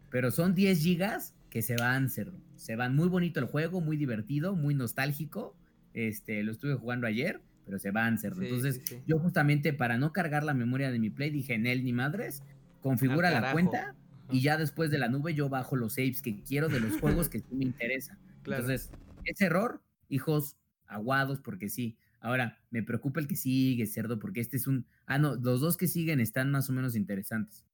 Pero 0.10 0.32
son 0.32 0.56
10 0.56 0.82
gigas 0.82 1.36
que 1.50 1.62
se 1.62 1.76
van, 1.76 2.10
cerdo. 2.10 2.40
Se 2.56 2.76
van 2.76 2.96
muy 2.96 3.10
bonito 3.10 3.40
el 3.40 3.46
juego, 3.46 3.82
muy 3.82 3.98
divertido, 3.98 4.56
muy 4.56 4.74
nostálgico. 4.74 5.56
Este, 5.94 6.42
lo 6.44 6.54
estuve 6.54 6.76
jugando 6.76 7.08
ayer, 7.08 7.42
pero 7.66 7.78
se 7.78 7.92
van, 7.92 8.18
cerdo. 8.18 8.40
Sí, 8.40 8.48
Entonces, 8.48 8.82
sí, 8.86 8.96
sí. 8.96 9.04
yo 9.06 9.20
justamente 9.20 9.74
para 9.74 9.98
no 9.98 10.14
cargar 10.14 10.44
la 10.44 10.54
memoria 10.54 10.92
de 10.92 11.00
mi 11.00 11.10
Play 11.10 11.30
dije, 11.30 11.56
en 11.56 11.68
él 11.68 11.84
ni 11.84 11.92
madres, 11.92 12.42
configura 12.82 13.32
la 13.32 13.52
cuenta 13.52 13.96
y 14.32 14.42
ya 14.42 14.58
después 14.58 14.92
de 14.92 14.98
la 14.98 15.10
nube 15.10 15.34
yo 15.34 15.50
bajo 15.50 15.76
los 15.76 15.96
saves 15.96 16.22
que 16.22 16.42
quiero 16.44 16.70
de 16.70 16.80
los 16.80 17.00
juegos 17.02 17.28
que 17.28 17.40
sí 17.40 17.54
me 17.54 17.66
interesan. 17.66 18.18
Claro. 18.44 18.64
Entonces, 18.64 18.92
ese 19.26 19.46
error, 19.46 19.84
hijos, 20.08 20.56
aguados, 20.88 21.42
porque 21.42 21.68
sí. 21.68 21.98
Ahora, 22.22 22.60
me 22.72 22.84
preocupa 22.84 23.20
el 23.20 23.28
que 23.28 23.36
sigue, 23.36 23.86
cerdo, 23.86 24.20
porque 24.20 24.42
este 24.42 24.58
es 24.58 24.68
un... 24.68 24.86
Ah, 25.06 25.18
no, 25.18 25.36
los 25.36 25.62
dos 25.62 25.78
que 25.78 25.88
siguen 25.88 26.20
están 26.20 26.52
más 26.52 26.70
o 26.70 26.74
menos 26.74 26.96
interesantes. 26.96 27.66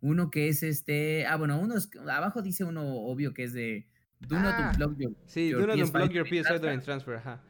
Uno 0.00 0.30
que 0.30 0.48
es 0.48 0.62
este... 0.62 1.26
Ah, 1.26 1.36
bueno, 1.36 1.58
uno 1.60 1.76
es... 1.76 1.90
Abajo 2.10 2.42
dice 2.42 2.64
uno 2.64 2.82
obvio 2.96 3.34
que 3.34 3.44
es 3.44 3.52
de... 3.52 3.86
Do 4.20 4.36
not 4.40 4.54
Ah, 4.56 4.70
unplug 4.70 4.96
your- 4.98 5.14
Sí, 5.26 5.50
your 5.50 5.60
do 5.60 5.66
not 5.66 5.76
PS5 5.76 5.84
unplug 5.84 6.10
your 6.12 6.24
during 6.24 6.42
PS5 6.42 6.44
transfer. 6.46 6.60
during 6.60 6.80
transfer, 6.80 7.14
ajá. 7.16 7.42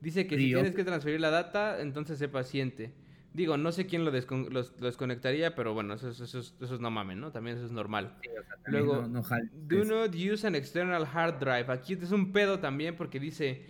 Dice 0.00 0.26
que 0.26 0.36
si 0.36 0.46
tienes 0.46 0.74
que 0.74 0.84
transferir 0.84 1.20
la 1.20 1.30
data, 1.30 1.80
entonces 1.80 2.18
sé 2.18 2.28
paciente. 2.28 2.94
Digo, 3.34 3.56
no 3.56 3.70
sé 3.72 3.86
quién 3.86 4.04
lo, 4.04 4.12
descon- 4.12 4.48
los- 4.50 4.74
lo 4.80 4.86
desconectaría, 4.86 5.54
pero 5.54 5.74
bueno, 5.74 5.94
eso, 5.94 6.10
es- 6.10 6.20
eso, 6.20 6.38
es- 6.40 6.54
eso 6.60 6.74
es 6.74 6.80
no 6.80 6.90
mames, 6.90 7.16
¿no? 7.18 7.32
También 7.32 7.56
eso 7.56 7.66
es 7.66 7.72
normal. 7.72 8.16
Sí, 8.22 8.28
o 8.30 8.42
sea, 8.44 8.56
también 8.64 8.84
Luego, 8.86 9.02
no- 9.02 9.08
no 9.08 9.22
Do 9.68 9.84
not 9.84 10.14
use 10.14 10.46
an 10.46 10.54
external 10.54 11.06
hard 11.12 11.38
drive. 11.38 11.70
Aquí 11.72 11.92
es 11.94 12.10
un 12.12 12.32
pedo 12.32 12.58
también 12.60 12.96
porque 12.96 13.20
dice, 13.20 13.64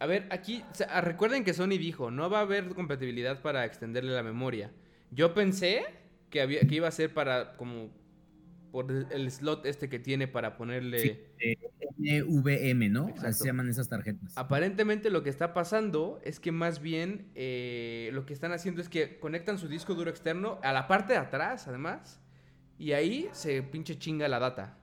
a 0.00 0.06
ver, 0.06 0.26
aquí 0.30 0.64
o 0.70 0.74
sea, 0.74 1.00
recuerden 1.02 1.44
que 1.44 1.54
Sony 1.54 1.78
dijo, 1.78 2.10
no 2.10 2.28
va 2.30 2.38
a 2.38 2.42
haber 2.42 2.68
compatibilidad 2.70 3.40
para 3.42 3.64
extenderle 3.64 4.12
la 4.12 4.22
memoria. 4.22 4.72
Yo 5.10 5.34
pensé 5.34 5.84
que 6.30 6.40
había 6.40 6.60
que 6.66 6.74
iba 6.76 6.88
a 6.88 6.90
ser 6.90 7.12
para 7.14 7.56
como 7.56 7.90
por 8.72 8.90
el- 8.90 9.30
slot 9.30 9.66
este 9.66 9.88
que 9.88 9.98
tiene 9.98 10.28
para 10.28 10.56
ponerle 10.56 10.98
Sí. 11.00 11.18
NVM, 11.98 12.88
¿no? 12.88 13.08
Exacto. 13.08 13.28
Así 13.28 13.38
se 13.40 13.46
llaman 13.46 13.68
esas 13.68 13.88
tarjetas. 13.88 14.32
Aparentemente 14.38 15.10
lo 15.10 15.22
que 15.22 15.28
está 15.30 15.52
pasando 15.52 16.20
es 16.24 16.40
que 16.40 16.52
más 16.52 16.80
bien 16.80 17.30
eh, 17.34 18.10
lo 18.12 18.24
que 18.26 18.32
están 18.32 18.52
haciendo 18.52 18.80
es 18.80 18.88
que 18.88 19.18
conectan 19.18 19.58
su 19.58 19.68
disco 19.68 19.94
duro 19.94 20.08
externo 20.10 20.60
a 20.62 20.72
la 20.72 20.86
parte 20.88 21.12
de 21.14 21.18
atrás, 21.18 21.66
además, 21.68 22.20
y 22.78 22.92
ahí 22.92 23.28
se 23.32 23.62
pinche 23.62 23.98
chinga 23.98 24.28
la 24.28 24.38
data. 24.38 24.78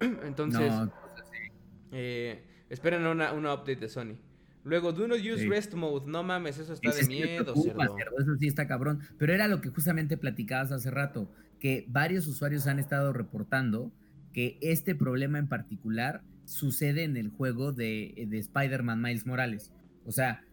Entonces, 0.00 0.70
no, 0.70 0.86
sí. 0.86 1.50
eh, 1.92 2.42
esperen 2.70 3.06
una, 3.06 3.32
una 3.32 3.54
update 3.54 3.76
de 3.76 3.88
Sony. 3.88 4.16
Luego, 4.64 4.92
do 4.92 5.06
not 5.06 5.18
use 5.18 5.42
Sí. 5.42 5.48
rest 5.48 5.74
mode. 5.74 6.10
No 6.10 6.22
mames, 6.24 6.58
eso 6.58 6.72
está 6.72 6.90
de 6.90 7.02
sí 7.04 7.08
miedo, 7.08 7.44
preocupa, 7.44 7.84
cerdo. 7.86 7.96
cerdo, 7.96 8.18
Eso 8.18 8.36
sí 8.36 8.48
está 8.48 8.66
cabrón. 8.66 9.00
Pero 9.18 9.32
era 9.32 9.46
lo 9.46 9.60
que 9.60 9.68
justamente 9.68 10.16
platicabas 10.16 10.72
hace 10.72 10.90
rato, 10.90 11.30
que 11.60 11.84
varios 11.88 12.26
usuarios 12.26 12.66
han 12.66 12.78
estado 12.80 13.12
reportando 13.12 13.92
que 14.32 14.58
este 14.60 14.94
problema 14.96 15.38
en 15.38 15.48
particular 15.48 16.22
sucede 16.44 17.04
en 17.04 17.16
el 17.16 17.28
juego 17.30 17.72
de, 17.72 18.26
de 18.28 18.38
Spider-Man 18.38 19.00
Miles 19.00 19.24
Morales. 19.26 19.72
O 20.04 20.10
sea, 20.12 20.44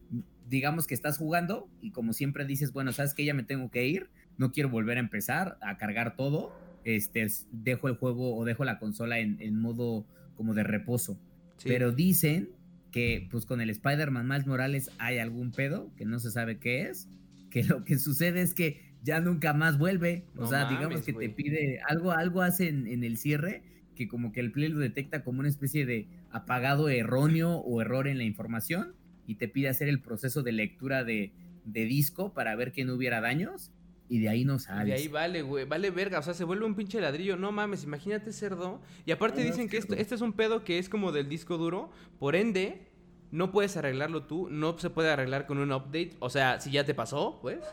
digamos 0.48 0.86
que 0.88 0.94
estás 0.94 1.18
jugando 1.18 1.68
y 1.82 1.92
como 1.92 2.14
siempre 2.14 2.46
dices, 2.46 2.72
bueno, 2.72 2.92
sabes 2.92 3.14
que 3.16 3.26
ya 3.26 3.34
me 3.34 3.44
tengo 3.44 3.72
que 3.72 3.88
ir, 3.88 4.10
no 4.38 4.52
quiero 4.52 4.70
volver 4.70 4.98
a 4.98 5.00
empezar 5.02 5.58
a 5.62 5.78
cargar 5.78 6.16
todo, 6.16 6.54
este, 6.84 7.24
es- 7.24 7.48
dejo 7.52 7.88
el 7.88 7.96
juego 7.96 8.36
o 8.38 8.46
dejo 8.46 8.64
la 8.64 8.78
consola 8.78 9.20
en, 9.20 9.38
en 9.42 9.60
modo 9.60 10.06
como 10.36 10.54
de 10.54 10.64
reposo. 10.64 11.20
Sí. 11.64 11.70
Pero 11.70 11.92
dicen 11.92 12.50
que 12.92 13.28
pues 13.32 13.46
con 13.46 13.62
el 13.62 13.70
Spider-Man 13.70 14.28
Miles 14.28 14.48
Morales 14.48 14.92
hay 15.00 15.18
algún 15.18 15.52
pedo 15.52 15.94
que 15.96 16.06
no 16.06 16.20
se 16.20 16.32
sabe 16.32 16.60
qué 16.60 16.84
es, 16.84 17.10
que 17.50 17.64
lo 17.64 17.84
que 17.84 17.98
sucede 17.98 18.42
es 18.42 18.54
que 18.54 18.94
ya 19.02 19.20
nunca 19.20 19.54
más 19.54 19.78
vuelve, 19.78 20.26
o 20.38 20.42
No 20.42 20.48
sea, 20.48 20.70
digamos 20.70 21.02
que 21.02 21.14
te 21.14 21.30
pide 21.30 21.80
algo, 21.88 22.12
algo 22.12 22.42
hace 22.42 22.70
en, 22.70 22.88
en 22.88 23.04
el 23.04 23.18
cierre 23.18 23.64
que 23.96 24.08
como 24.08 24.32
que 24.32 24.40
el 24.40 24.52
Play 24.52 24.70
lo 24.70 24.80
detecta 24.80 25.24
como 25.24 25.40
una 25.40 25.50
especie 25.50 25.86
de 25.86 26.08
apagado 26.32 26.90
erróneo 26.90 27.58
o 27.58 27.82
error 27.82 28.08
en 28.08 28.18
la 28.18 28.24
información 28.24 28.96
y 29.28 29.36
te 29.36 29.48
pide 29.48 29.70
hacer 29.70 29.88
el 29.88 30.02
proceso 30.02 30.42
de 30.44 30.52
lectura 30.52 31.04
de, 31.04 31.34
de 31.66 31.86
disco 31.86 32.34
para 32.34 32.56
ver 32.56 32.72
que 32.72 32.86
no 32.86 32.96
hubiera 32.96 33.22
daños 33.22 33.72
y 34.14 34.20
de 34.20 34.30
ahí 34.30 34.46
no 34.46 34.60
sales. 34.60 34.86
Y 34.86 34.90
de 34.90 34.94
ahí 34.94 35.08
vale, 35.08 35.42
güey, 35.42 35.66
vale 35.66 35.90
verga, 35.90 36.20
o 36.20 36.22
sea, 36.22 36.36
se 36.36 36.44
vuelve 36.44 36.66
un 36.66 36.76
pinche 36.76 37.02
ladrillo, 37.02 37.36
no 37.36 37.52
mames, 37.52 37.84
imagínate 37.84 38.32
cerdo. 38.32 38.80
Y 39.08 39.12
aparte 39.12 39.44
dicen 39.44 39.68
que 39.68 39.78
esto, 39.78 39.96
este 39.96 40.14
es 40.14 40.22
un 40.22 40.34
pedo 40.34 40.64
que 40.64 40.78
es 40.78 40.88
como 40.88 41.12
del 41.12 41.28
disco 41.28 41.58
duro, 41.58 41.90
por 42.20 42.36
ende, 42.36 42.92
no 43.32 43.52
puedes 43.52 43.76
arreglarlo 43.76 44.26
tú, 44.26 44.50
no 44.52 44.78
se 44.78 44.92
puede 44.92 45.10
arreglar 45.10 45.48
con 45.48 45.58
un 45.58 45.72
update, 45.72 46.12
o 46.20 46.30
sea, 46.30 46.60
si 46.60 46.70
ya 46.70 46.86
te 46.86 46.94
pasó, 46.94 47.40
pues, 47.42 47.66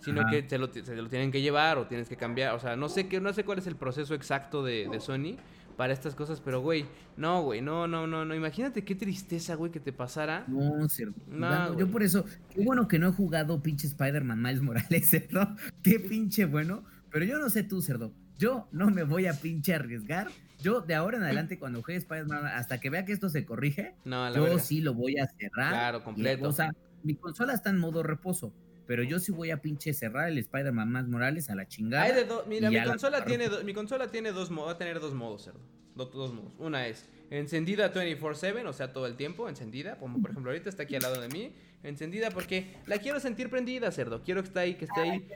sino 0.00 0.26
que 0.30 0.42
te 0.42 0.56
lo, 0.56 0.68
lo, 0.68 1.08
tienen 1.10 1.30
que 1.30 1.42
llevar 1.42 1.76
o 1.76 1.86
tienes 1.86 2.08
que 2.08 2.16
cambiar, 2.16 2.54
o 2.54 2.58
sea, 2.58 2.74
no 2.74 2.88
sé 2.88 3.06
qué, 3.06 3.20
no 3.20 3.30
sé 3.34 3.44
cuál 3.44 3.58
es 3.58 3.66
el 3.66 3.76
proceso 3.76 4.14
exacto 4.14 4.64
de, 4.64 4.88
de 4.90 4.98
Sony, 4.98 5.36
para 5.76 5.92
estas 5.92 6.14
cosas, 6.14 6.40
pero 6.40 6.60
güey, 6.60 6.86
no, 7.16 7.42
güey, 7.42 7.60
no, 7.60 7.86
no, 7.86 8.06
no, 8.06 8.24
no. 8.24 8.34
Imagínate 8.34 8.84
qué 8.84 8.94
tristeza, 8.94 9.54
güey, 9.54 9.72
que 9.72 9.80
te 9.80 9.92
pasara. 9.92 10.44
No, 10.48 10.88
cerdo. 10.88 11.14
No, 11.26 11.78
yo 11.78 11.90
por 11.90 12.02
eso, 12.02 12.24
qué 12.50 12.64
bueno 12.64 12.88
que 12.88 12.98
no 12.98 13.08
he 13.08 13.12
jugado 13.12 13.62
pinche 13.62 13.86
Spider-Man 13.86 14.40
Miles 14.40 14.62
Morales, 14.62 15.10
cerdo. 15.10 15.56
Qué 15.82 16.00
pinche 16.00 16.44
bueno. 16.44 16.84
Pero 17.10 17.24
yo 17.24 17.38
no 17.38 17.50
sé 17.50 17.62
tú, 17.62 17.82
cerdo. 17.82 18.12
Yo 18.38 18.68
no 18.72 18.90
me 18.90 19.02
voy 19.02 19.26
a 19.26 19.34
pinche 19.34 19.74
arriesgar. 19.74 20.28
Yo 20.60 20.80
de 20.80 20.94
ahora 20.94 21.18
en 21.18 21.24
adelante, 21.24 21.58
cuando 21.58 21.82
juegue 21.82 21.98
Spider-Man, 21.98 22.46
hasta 22.46 22.78
que 22.80 22.88
vea 22.88 23.04
que 23.04 23.12
esto 23.12 23.28
se 23.28 23.44
corrige, 23.44 23.94
yo 24.04 24.58
sí 24.58 24.80
lo 24.80 24.94
voy 24.94 25.18
a 25.18 25.26
cerrar. 25.26 25.72
Claro, 25.72 26.04
completo. 26.04 26.48
o 26.48 26.52
sea, 26.52 26.72
mi 27.02 27.14
consola 27.16 27.52
está 27.52 27.70
en 27.70 27.78
modo 27.78 28.02
reposo 28.02 28.54
pero 28.86 29.02
yo 29.02 29.18
sí 29.18 29.32
voy 29.32 29.50
a 29.50 29.62
pinche 29.62 29.92
cerrar 29.92 30.28
el 30.28 30.38
Spider-Man 30.38 30.90
más 30.90 31.08
Morales 31.08 31.50
a 31.50 31.54
la 31.54 31.66
chingada. 31.66 32.04
Hay 32.04 32.12
de 32.12 32.26
Mira, 32.46 32.70
mi 32.70 32.82
consola, 32.82 33.24
tiene 33.24 33.48
mi 33.64 33.74
consola 33.74 34.08
tiene 34.08 34.32
dos 34.32 34.50
modos, 34.50 34.68
va 34.68 34.72
a 34.72 34.78
tener 34.78 35.00
dos 35.00 35.14
modos, 35.14 35.44
cerdo. 35.44 35.60
Dos, 35.94 36.32
modos. 36.32 36.52
Una 36.58 36.86
es 36.86 37.08
encendida 37.30 37.92
24/7, 37.92 38.66
o 38.66 38.72
sea, 38.72 38.92
todo 38.92 39.06
el 39.06 39.16
tiempo, 39.16 39.48
encendida, 39.48 39.96
como 39.98 40.20
por 40.20 40.30
ejemplo 40.30 40.50
ahorita 40.50 40.68
está 40.68 40.84
aquí 40.84 40.96
al 40.96 41.02
lado 41.02 41.20
de 41.20 41.28
mí, 41.28 41.52
encendida 41.82 42.30
porque 42.30 42.76
la 42.86 42.98
quiero 42.98 43.20
sentir 43.20 43.50
prendida, 43.50 43.90
cerdo. 43.90 44.22
Quiero 44.22 44.42
que 44.42 44.48
esté 44.48 44.60
ahí, 44.60 44.74
que 44.74 44.86
esté 44.86 45.00
ahí 45.00 45.28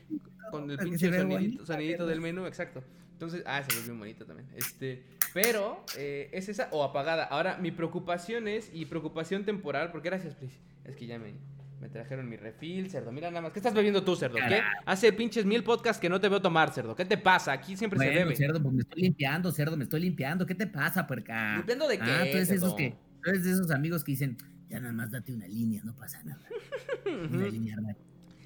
con 0.51 0.71
el 0.71 0.79
pinche 0.79 1.11
sonidito, 1.65 2.07
del 2.07 2.21
menú, 2.21 2.47
exacto. 2.47 2.83
Entonces, 3.13 3.43
ah, 3.47 3.63
se 3.63 3.75
ve 3.77 3.83
bien 3.83 3.99
bonito 3.99 4.27
también. 4.27 4.49
Este, 4.55 5.03
pero 5.33 5.85
eh, 5.97 6.29
es 6.33 6.49
esa 6.49 6.69
o 6.71 6.85
apagada. 6.85 7.25
Ahora, 7.25 7.57
mi 7.57 7.71
preocupación 7.71 8.47
es, 8.47 8.71
y 8.75 8.85
preocupación 8.85 9.45
temporal, 9.45 9.91
porque 9.91 10.11
gracias, 10.11 10.35
please. 10.35 10.59
Es 10.85 10.97
que 10.97 11.07
ya 11.07 11.19
me, 11.19 11.35
me 11.81 11.89
trajeron 11.89 12.29
mi 12.29 12.37
refil, 12.37 12.91
cerdo. 12.91 13.13
Mira 13.13 13.29
nada 13.31 13.43
más. 13.43 13.53
¿Qué 13.53 13.59
estás 13.59 13.75
bebiendo 13.75 14.03
tú, 14.03 14.17
cerdo? 14.17 14.37
¿Qué? 14.49 14.61
Hace 14.87 15.13
pinches 15.13 15.45
mil 15.45 15.63
podcasts 15.63 16.01
que 16.01 16.09
no 16.09 16.21
te 16.21 16.29
veo 16.29 16.41
tomar, 16.41 16.73
cerdo. 16.73 16.97
¿Qué 16.97 17.05
te 17.05 17.19
pasa? 17.19 17.53
Aquí 17.53 17.77
siempre 17.77 17.99
se 17.99 18.09
bebe. 18.09 18.35
cerdo, 18.35 18.63
pues 18.63 18.75
me 18.75 18.83
estoy 18.83 19.03
limpiando, 19.03 19.53
cerdo, 19.53 19.77
me 19.77 19.85
estoy 19.85 20.01
limpiando. 20.01 20.47
¿Qué 20.47 20.55
te 20.55 20.67
pasa, 20.67 21.07
puerca? 21.07 21.57
¿Limpiando 21.57 21.87
de 21.87 21.99
qué, 21.99 22.11
Ah, 22.11 22.21
tú 22.23 22.37
eres, 22.37 22.51
esos 22.51 22.75
que, 22.75 22.97
tú 23.23 23.31
eres 23.31 23.45
de 23.45 23.53
esos 23.53 23.71
amigos 23.71 24.05
que 24.05 24.13
dicen, 24.13 24.39
ya 24.69 24.81
nada 24.81 24.93
más 24.93 25.11
date 25.11 25.33
una 25.33 25.47
línea, 25.47 25.83
no 25.85 25.95
pasa 25.95 26.23
nada. 26.25 26.43
una 27.31 27.47
línea, 27.47 27.77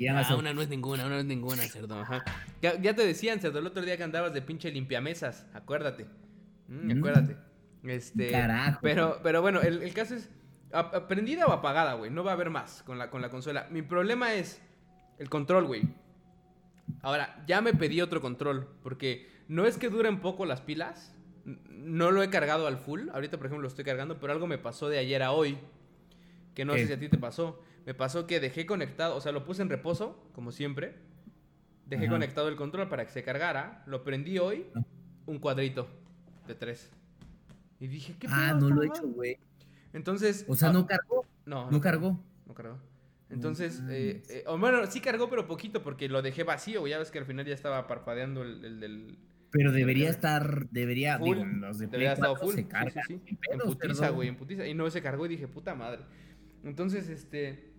Ah, 0.08 0.34
una 0.36 0.54
no 0.54 0.62
es 0.62 0.68
ninguna, 0.68 1.04
una 1.04 1.16
no 1.16 1.20
es 1.20 1.26
ninguna, 1.26 1.62
cerdo. 1.64 2.00
Ajá. 2.00 2.24
Ya, 2.62 2.94
te 2.94 3.06
decían, 3.06 3.38
cerdo, 3.38 3.58
el 3.58 3.66
otro 3.66 3.82
día 3.82 3.96
que 3.96 4.02
andabas 4.02 4.32
de 4.32 4.42
pinche 4.42 4.72
limpiamesas. 4.72 5.46
Acuérdate. 5.52 6.06
Mm, 6.68 6.98
acuérdate. 6.98 7.36
Este. 7.84 8.30
Carajo. 8.30 8.80
Pero, 8.82 9.20
pero 9.22 9.42
bueno, 9.42 9.60
el, 9.60 9.82
el 9.82 9.92
caso 9.92 10.14
es 10.14 10.30
¿Prendida 11.08 11.46
o 11.46 11.52
apagada, 11.52 11.94
güey? 11.94 12.10
No 12.10 12.22
va 12.22 12.32
a 12.32 12.34
haber 12.34 12.50
más 12.50 12.82
con 12.84 12.98
la, 12.98 13.10
con 13.10 13.22
la 13.22 13.30
consola. 13.30 13.66
Mi 13.70 13.82
problema 13.82 14.34
es 14.34 14.62
el 15.18 15.28
control, 15.28 15.66
güey. 15.66 15.82
Ahora, 17.02 17.42
ya 17.46 17.60
me 17.60 17.74
pedí 17.74 18.00
otro 18.00 18.20
control. 18.20 18.68
Porque 18.82 19.28
no 19.48 19.66
es 19.66 19.78
que 19.78 19.88
duren 19.88 20.20
poco 20.20 20.46
las 20.46 20.60
pilas. 20.60 21.14
No 21.44 22.10
lo 22.10 22.22
he 22.22 22.30
cargado 22.30 22.66
al 22.66 22.78
full. 22.78 23.08
Ahorita, 23.12 23.36
por 23.36 23.46
ejemplo, 23.46 23.62
lo 23.62 23.68
estoy 23.68 23.84
cargando. 23.84 24.20
Pero 24.20 24.32
algo 24.32 24.46
me 24.46 24.58
pasó 24.58 24.88
de 24.88 24.98
ayer 24.98 25.22
a 25.22 25.32
hoy. 25.32 25.58
Que 26.54 26.64
no 26.64 26.74
sé 26.74 26.86
si 26.86 26.92
a 26.92 26.98
ti 26.98 27.08
te 27.08 27.18
pasó. 27.18 27.60
Me 27.86 27.94
pasó 27.94 28.26
que 28.26 28.38
dejé 28.40 28.66
conectado. 28.66 29.16
O 29.16 29.20
sea, 29.20 29.32
lo 29.32 29.44
puse 29.44 29.62
en 29.62 29.70
reposo, 29.70 30.22
como 30.34 30.52
siempre. 30.52 30.94
Dejé 31.86 32.08
conectado 32.08 32.48
el 32.48 32.54
control 32.54 32.88
para 32.88 33.04
que 33.04 33.10
se 33.10 33.24
cargara. 33.24 33.82
Lo 33.86 34.04
prendí 34.04 34.38
hoy. 34.38 34.66
Un 35.26 35.38
cuadrito 35.38 35.88
de 36.46 36.54
tres. 36.54 36.90
Y 37.80 37.88
dije, 37.88 38.14
¿qué 38.18 38.28
Ah, 38.30 38.54
no 38.58 38.68
lo 38.68 38.82
he 38.82 38.86
hecho, 38.86 39.08
güey. 39.08 39.38
Entonces. 39.92 40.44
O 40.48 40.54
sea, 40.54 40.72
no 40.72 40.80
ah, 40.80 40.86
cargó. 40.86 41.26
No. 41.46 41.70
No, 41.70 41.80
cargó. 41.80 42.22
No 42.46 42.54
cargó. 42.54 42.78
Entonces, 43.28 43.80
eh, 43.88 44.22
eh, 44.28 44.44
bueno, 44.58 44.84
sí 44.86 45.00
cargó, 45.00 45.30
pero 45.30 45.46
poquito, 45.46 45.82
porque 45.82 46.08
lo 46.08 46.20
dejé 46.20 46.42
vacío. 46.42 46.86
Ya 46.86 46.98
ves 46.98 47.10
que 47.10 47.18
al 47.20 47.26
final 47.26 47.46
ya 47.46 47.54
estaba 47.54 47.86
parpadeando 47.86 48.42
el, 48.42 48.80
del. 48.80 49.18
Pero 49.52 49.72
debería 49.72 50.10
estar, 50.10 50.68
debería, 50.70 51.18
full. 51.18 51.38
debería 51.78 52.12
estar 52.12 52.36
full. 52.36 52.54
Se 52.54 52.66
carga. 52.66 53.02
Sí, 53.06 53.20
sí, 53.24 53.38
En 53.52 53.58
putiza, 53.60 54.10
güey, 54.10 54.28
en 54.28 54.36
putiza. 54.36 54.66
Y 54.66 54.74
no 54.74 54.90
se 54.90 55.00
cargó 55.00 55.26
y 55.26 55.30
dije, 55.30 55.46
puta 55.48 55.74
madre. 55.74 56.02
Entonces, 56.64 57.08
este. 57.08 57.70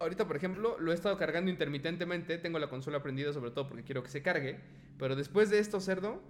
Ahorita, 0.00 0.26
por 0.26 0.36
ejemplo, 0.36 0.78
lo 0.78 0.92
he 0.92 0.94
estado 0.94 1.16
cargando 1.18 1.50
intermitentemente. 1.50 2.38
Tengo 2.38 2.58
la 2.58 2.68
consola 2.68 3.02
prendida, 3.02 3.32
sobre 3.32 3.50
todo 3.50 3.68
porque 3.68 3.84
quiero 3.84 4.02
que 4.02 4.10
se 4.10 4.22
cargue. 4.22 4.60
Pero 4.98 5.16
después 5.16 5.50
de 5.50 5.58
esto, 5.58 5.80
cerdo, 5.80 6.22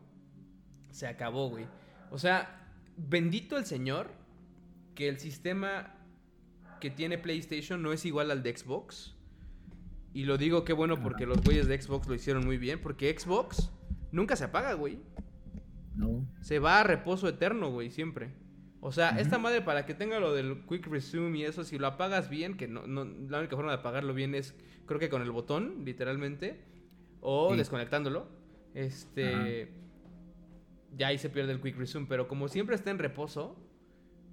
se 0.91 1.07
acabó, 1.07 1.49
güey. 1.51 1.67
O 2.11 2.19
sea, 2.19 2.73
bendito 2.97 3.57
el 3.57 3.67
Señor 3.67 4.11
que 4.99 5.09
el 5.09 5.21
sistema 5.21 5.95
que 6.81 6.91
tiene 6.91 7.19
PlayStation 7.19 7.81
no 7.81 7.93
es 7.93 8.05
igual 8.05 8.33
al 8.33 8.43
de 8.43 8.57
Xbox. 8.57 9.15
Y 10.13 10.25
lo 10.25 10.39
digo 10.39 10.65
qué 10.65 10.73
bueno 10.73 11.01
porque 11.01 11.25
los 11.25 11.41
güeyes 11.41 11.69
de 11.69 11.81
Xbox 11.81 12.09
lo 12.09 12.17
hicieron 12.17 12.45
muy 12.45 12.59
bien. 12.59 12.81
Porque 12.83 13.17
Xbox 13.17 13.71
nunca 14.11 14.35
se 14.35 14.43
apaga, 14.43 14.73
güey. 14.73 14.99
No. 15.95 16.29
Se 16.41 16.59
va 16.59 16.81
a 16.81 16.83
reposo 16.83 17.29
eterno, 17.29 17.71
güey, 17.71 17.91
siempre. 17.91 18.35
O 18.81 18.91
sea, 18.91 19.11
esta 19.21 19.39
madre 19.39 19.63
para 19.63 19.87
que 19.87 19.95
tenga 19.95 20.19
lo 20.19 20.35
del 20.35 20.67
Quick 20.67 20.89
Resume 20.89 21.39
y 21.39 21.45
eso, 21.45 21.63
si 21.63 21.79
lo 21.79 21.87
apagas 21.87 22.29
bien, 22.29 22.57
que 22.57 22.67
no, 22.67 22.85
la 22.85 23.39
única 23.39 23.55
forma 23.55 23.71
de 23.71 23.79
apagarlo 23.79 24.15
bien 24.15 24.35
es, 24.35 24.57
creo 24.87 24.99
que 24.99 25.09
con 25.09 25.23
el 25.23 25.31
botón, 25.31 25.85
literalmente, 25.85 26.65
o 27.21 27.55
desconectándolo. 27.55 28.27
Este. 28.75 29.73
Ya 30.97 31.07
ahí 31.07 31.19
se 31.19 31.31
pierde 31.31 31.53
el 31.53 31.61
Quick 31.61 31.77
Resume. 31.77 32.07
Pero 32.09 32.27
como 32.27 32.49
siempre 32.49 32.75
está 32.75 32.91
en 32.91 32.99
reposo, 32.99 33.68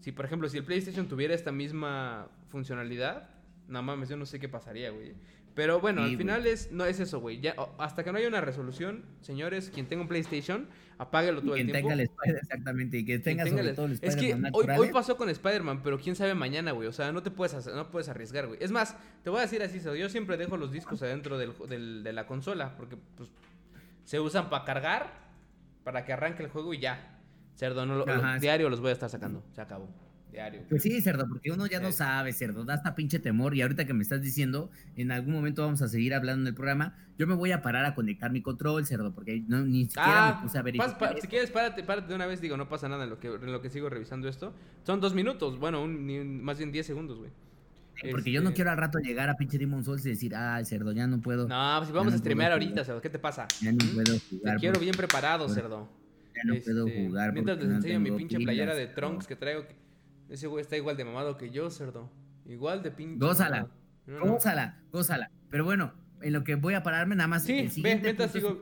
si, 0.05 0.11
por 0.11 0.23
ejemplo, 0.23 0.47
si 0.47 0.59
el 0.59 0.63
PlayStation 0.63 1.07
tuviera 1.07 1.33
esta 1.33 1.51
misma 1.51 2.27
funcionalidad, 2.49 3.27
no 3.67 3.81
mames, 3.81 4.07
yo 4.07 4.15
no 4.15 4.27
sé 4.27 4.39
qué 4.39 4.47
pasaría, 4.47 4.91
güey. 4.91 5.13
Pero 5.55 5.79
bueno, 5.79 6.03
al 6.03 6.15
final 6.15 6.45
es 6.45 6.71
no 6.71 6.85
es 6.85 6.99
eso, 6.99 7.19
güey. 7.19 7.39
Ya 7.39 7.55
hasta 7.79 8.03
que 8.03 8.11
no 8.11 8.19
haya 8.19 8.27
una 8.27 8.39
resolución, 8.39 9.03
señores, 9.21 9.71
quien 9.73 9.87
tenga 9.87 10.03
un 10.03 10.07
PlayStation, 10.07 10.67
apáguelo 10.99 11.41
todo 11.41 11.55
el 11.55 11.65
tiempo. 11.71 11.89
Tenga 11.89 12.03
el 12.03 12.35
exactamente, 12.35 12.99
y 12.99 13.05
que 13.05 13.17
tenga, 13.17 13.47
sobre 13.47 13.73
todo 13.73 13.87
el 13.87 13.97
Es 13.99 14.15
que 14.15 14.35
hoy, 14.53 14.67
hoy, 14.77 14.89
pasó 14.89 15.17
con 15.17 15.27
Spider-Man, 15.27 15.81
pero 15.81 15.97
quién 15.99 16.15
sabe 16.15 16.35
mañana, 16.35 16.71
güey. 16.71 16.87
O 16.87 16.93
sea, 16.93 17.11
no 17.11 17.23
te 17.23 17.31
puedes 17.31 17.65
no 17.65 17.89
puedes 17.89 18.07
arriesgar, 18.07 18.45
güey. 18.45 18.59
Es 18.61 18.69
más, 18.69 18.95
te 19.23 19.31
voy 19.31 19.39
a 19.39 19.41
decir 19.41 19.63
así, 19.63 19.79
yo 19.79 20.09
siempre 20.09 20.37
dejo 20.37 20.55
los 20.55 20.71
discos 20.71 21.01
adentro 21.01 21.39
del, 21.39 22.03
de 22.03 22.13
la 22.13 22.27
consola 22.27 22.77
porque 22.77 22.95
pues 23.17 23.31
se 24.03 24.19
usan 24.19 24.51
para 24.51 24.65
cargar, 24.65 25.13
para 25.83 26.05
que 26.05 26.13
arranque 26.13 26.43
el 26.43 26.49
juego 26.49 26.75
y 26.75 26.79
ya. 26.79 27.14
Cerdo, 27.55 27.85
no 27.85 27.95
lo, 27.95 28.05
diario 28.39 28.69
los 28.69 28.81
voy 28.81 28.89
a 28.89 28.93
estar 28.93 29.09
sacando. 29.09 29.43
Se 29.53 29.61
acabó. 29.61 29.89
Diario. 30.31 30.63
Pues 30.67 30.83
sí, 30.83 30.99
cerdo, 30.99 31.25
porque 31.29 31.51
uno 31.51 31.65
ya 31.65 31.79
no 31.79 31.93
sabe, 31.93 32.33
cerdo, 32.33 32.65
da 32.65 32.73
hasta 32.73 32.93
pinche 32.93 33.19
temor. 33.19 33.55
Y 33.55 33.61
ahorita 33.61 33.85
que 33.85 33.93
me 33.93 34.03
estás 34.03 34.21
diciendo, 34.21 34.69
en 34.97 35.13
algún 35.13 35.33
momento 35.33 35.61
vamos 35.61 35.81
a 35.81 35.87
seguir 35.87 36.13
hablando 36.13 36.41
en 36.41 36.47
el 36.47 36.53
programa. 36.53 36.97
Yo 37.17 37.25
me 37.25 37.35
voy 37.35 37.53
a 37.53 37.61
parar 37.61 37.85
a 37.85 37.95
conectar 37.95 38.31
mi 38.31 38.41
control, 38.41 38.85
cerdo, 38.85 39.13
porque 39.15 39.41
no, 39.47 39.63
ni 39.63 39.85
siquiera 39.85 40.07
me 40.07 40.13
ah, 40.15 40.39
puse 40.41 40.57
a 40.57 40.61
ver. 40.61 40.75
si 41.21 41.27
quieres, 41.29 41.51
párate, 41.51 41.83
párate 41.83 42.09
de 42.09 42.15
una 42.15 42.25
vez, 42.25 42.41
digo, 42.41 42.57
no 42.57 42.67
pasa 42.67 42.89
nada 42.89 43.05
en 43.05 43.11
lo 43.11 43.19
que, 43.19 43.27
en 43.27 43.51
lo 43.53 43.61
que 43.61 43.69
sigo 43.69 43.89
revisando 43.89 44.27
esto. 44.27 44.53
Son 44.83 44.99
dos 44.99 45.13
minutos, 45.13 45.57
bueno, 45.57 45.87
más 45.87 46.57
bien 46.57 46.73
diez 46.73 46.85
segundos, 46.85 47.17
güey. 47.19 47.31
Porque 48.11 48.29
yo 48.29 48.41
no 48.41 48.49
este 48.49 48.57
quiero 48.57 48.71
al 48.71 48.77
rato 48.77 48.99
llegar 48.99 49.29
a 49.29 49.35
pinche 49.35 49.57
Demon 49.57 49.85
Souls 49.85 50.05
y 50.05 50.09
decir, 50.09 50.35
ay, 50.35 50.65
cerdo, 50.65 50.91
ya 50.91 51.07
no 51.07 51.21
puedo. 51.21 51.47
No, 51.47 51.75
pues 51.79 51.93
vamos 51.93 52.13
a 52.13 52.17
streamear 52.17 52.51
ahorita, 52.51 52.83
cerdo, 52.83 52.99
¿qué 52.99 53.09
te 53.09 53.19
pasa? 53.19 53.47
Ya 53.61 53.71
no 53.71 53.77
¿Mm? 53.77 53.95
puedo 53.95 54.19
jugar. 54.29 54.55
Te 54.55 54.59
quiero 54.59 54.81
bien 54.81 54.95
preparado, 54.95 55.47
cerdo 55.47 55.87
no 56.45 56.55
puedo 56.61 56.87
este, 56.87 57.05
jugar. 57.05 57.33
Mientras 57.33 57.57
les 57.57 57.69
enseño 57.69 57.99
mi 57.99 58.11
pinche 58.11 58.37
playera 58.37 58.75
de 58.75 58.87
Trunks 58.87 59.27
que 59.27 59.35
traigo. 59.35 59.65
Ese 60.29 60.47
güey 60.47 60.61
está 60.61 60.75
igual 60.77 60.97
de 60.97 61.05
mamado 61.05 61.37
que 61.37 61.49
yo, 61.49 61.69
cerdo. 61.69 62.11
Igual 62.45 62.83
de 62.83 62.91
pinche. 62.91 63.25
Gózala. 63.25 63.69
Gózala, 64.07 64.81
gózala. 64.91 65.31
Pero 65.49 65.63
bueno, 65.63 65.93
en 66.21 66.33
lo 66.33 66.43
que 66.43 66.55
voy 66.55 66.73
a 66.73 66.83
pararme 66.83 67.15
nada 67.15 67.27
más. 67.27 67.43
Sí, 67.43 67.69
ve, 67.81 67.99
mientras 68.01 68.31
sigo. 68.31 68.61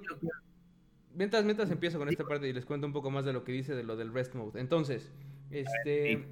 Mientras, 1.15 1.45
mientras 1.45 1.69
empiezo 1.69 1.99
con 1.99 2.09
esta 2.09 2.23
parte 2.23 2.47
y 2.47 2.53
les 2.53 2.65
cuento 2.65 2.87
un 2.87 2.93
poco 2.93 3.11
más 3.11 3.23
de 3.23 3.33
lo 3.33 3.43
que 3.43 3.51
dice 3.51 3.75
de 3.75 3.83
lo 3.83 3.95
del 3.95 4.13
rest 4.13 4.33
mode. 4.35 4.59
Entonces, 4.59 5.11
este. 5.51 6.25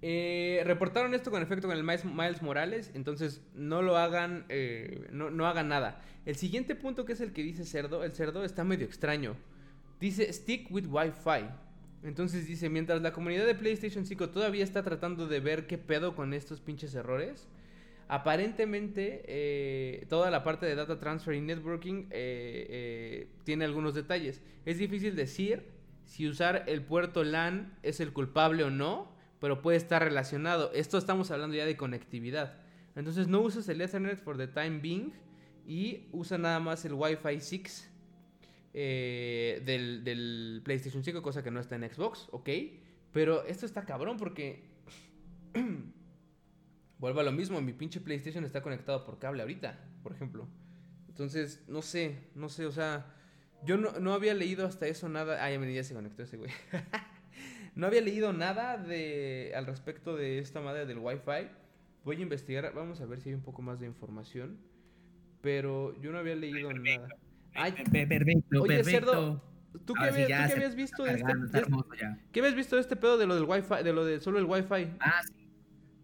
Eh, 0.00 0.62
reportaron 0.64 1.12
esto 1.12 1.32
con 1.32 1.42
efecto 1.42 1.66
con 1.66 1.76
el 1.76 1.82
Miles 1.82 2.42
Morales, 2.42 2.92
entonces 2.94 3.42
no 3.54 3.82
lo 3.82 3.96
hagan, 3.96 4.44
eh, 4.48 5.08
no, 5.10 5.30
no 5.30 5.46
hagan 5.46 5.68
nada. 5.68 6.00
El 6.24 6.36
siguiente 6.36 6.76
punto 6.76 7.04
que 7.04 7.14
es 7.14 7.20
el 7.20 7.32
que 7.32 7.42
dice 7.42 7.64
cerdo, 7.64 8.04
el 8.04 8.12
cerdo 8.12 8.44
está 8.44 8.62
medio 8.62 8.86
extraño. 8.86 9.34
Dice 10.00 10.32
stick 10.32 10.70
with 10.70 10.86
Wi-Fi. 10.86 11.48
Entonces 12.04 12.46
dice, 12.46 12.68
mientras 12.68 13.02
la 13.02 13.12
comunidad 13.12 13.46
de 13.46 13.54
PlayStation 13.54 14.06
5 14.06 14.30
todavía 14.30 14.62
está 14.62 14.82
tratando 14.82 15.26
de 15.26 15.40
ver 15.40 15.66
qué 15.66 15.78
pedo 15.78 16.14
con 16.14 16.32
estos 16.32 16.60
pinches 16.60 16.94
errores, 16.94 17.48
aparentemente 18.06 19.24
eh, 19.26 20.06
toda 20.08 20.30
la 20.30 20.44
parte 20.44 20.66
de 20.66 20.76
data 20.76 20.98
transfer 21.00 21.34
y 21.34 21.40
networking 21.40 22.04
eh, 22.10 22.66
eh, 22.70 23.28
tiene 23.44 23.64
algunos 23.64 23.94
detalles. 23.94 24.40
Es 24.64 24.78
difícil 24.78 25.16
decir 25.16 25.64
si 26.04 26.28
usar 26.28 26.64
el 26.68 26.82
puerto 26.82 27.24
LAN 27.24 27.76
es 27.82 27.98
el 27.98 28.12
culpable 28.12 28.62
o 28.62 28.70
no, 28.70 29.12
pero 29.40 29.60
puede 29.60 29.76
estar 29.76 30.02
relacionado. 30.02 30.70
Esto 30.72 30.98
estamos 30.98 31.32
hablando 31.32 31.56
ya 31.56 31.66
de 31.66 31.76
conectividad. 31.76 32.56
Entonces 32.94 33.26
no 33.26 33.40
uses 33.40 33.68
el 33.68 33.80
Ethernet 33.80 34.18
for 34.18 34.36
the 34.36 34.46
time 34.46 34.78
being 34.78 35.12
y 35.66 36.06
usa 36.12 36.38
nada 36.38 36.60
más 36.60 36.84
el 36.84 36.94
Wi-Fi 36.94 37.40
6 37.40 37.90
eh, 38.74 39.62
del, 39.64 40.04
del, 40.04 40.60
PlayStation 40.64 41.02
5, 41.02 41.22
cosa 41.22 41.42
que 41.42 41.50
no 41.50 41.60
está 41.60 41.76
en 41.76 41.88
Xbox, 41.90 42.28
ok. 42.32 42.48
Pero 43.12 43.44
esto 43.44 43.66
está 43.66 43.84
cabrón 43.84 44.16
porque... 44.16 44.62
Vuelvo 46.98 47.20
a 47.20 47.22
lo 47.22 47.30
mismo, 47.30 47.60
mi 47.60 47.72
pinche 47.72 48.00
PlayStation 48.00 48.44
está 48.44 48.60
conectado 48.60 49.04
por 49.04 49.20
cable 49.20 49.42
ahorita, 49.42 49.78
por 50.02 50.12
ejemplo. 50.12 50.48
Entonces, 51.08 51.64
no 51.68 51.80
sé, 51.80 52.28
no 52.34 52.48
sé, 52.48 52.66
o 52.66 52.72
sea, 52.72 53.14
yo 53.64 53.76
no, 53.76 54.12
había 54.12 54.34
leído 54.34 54.66
hasta 54.66 54.86
eso 54.86 55.08
nada. 55.08 55.44
Ah, 55.44 55.50
ya 55.50 55.84
se 55.84 55.94
conectó 55.94 56.22
ese 56.22 56.36
güey. 56.36 56.50
no 57.74 57.86
había 57.86 58.00
leído 58.00 58.32
nada 58.32 58.76
de 58.76 59.52
al 59.54 59.66
respecto 59.66 60.16
de 60.16 60.38
esta 60.38 60.60
madre 60.60 60.86
del 60.86 60.98
Wi-Fi. 60.98 61.48
Voy 62.04 62.16
a 62.16 62.20
investigar, 62.20 62.72
vamos 62.74 63.00
a 63.00 63.06
ver 63.06 63.20
si 63.20 63.30
hay 63.30 63.34
un 63.34 63.42
poco 63.42 63.62
más 63.62 63.80
de 63.80 63.86
información. 63.86 64.58
Pero 65.40 66.00
yo 66.00 66.12
no 66.12 66.18
había 66.18 66.36
leído 66.36 66.72
nada. 66.72 67.08
Ay, 67.54 67.72
perfecto, 67.72 68.62
oye, 68.62 68.84
Cerdo, 68.84 69.42
¿tú 69.84 69.94
qué, 69.94 70.04
habías 70.04 70.74
visto 70.76 71.04
de 71.04 71.14
este, 71.14 71.32
¿Qué 72.32 72.40
habías 72.40 72.54
visto 72.54 72.76
de 72.76 72.82
este 72.82 72.96
pedo 72.96 73.18
de 73.18 73.26
lo 73.26 73.34
del 73.34 73.44
Wi-Fi, 73.44 73.82
de 73.82 73.92
lo 73.92 74.04
de 74.04 74.20
solo 74.20 74.38
el 74.38 74.44
Wi-Fi? 74.44 74.96
Ah, 75.00 75.20
sí. 75.26 75.48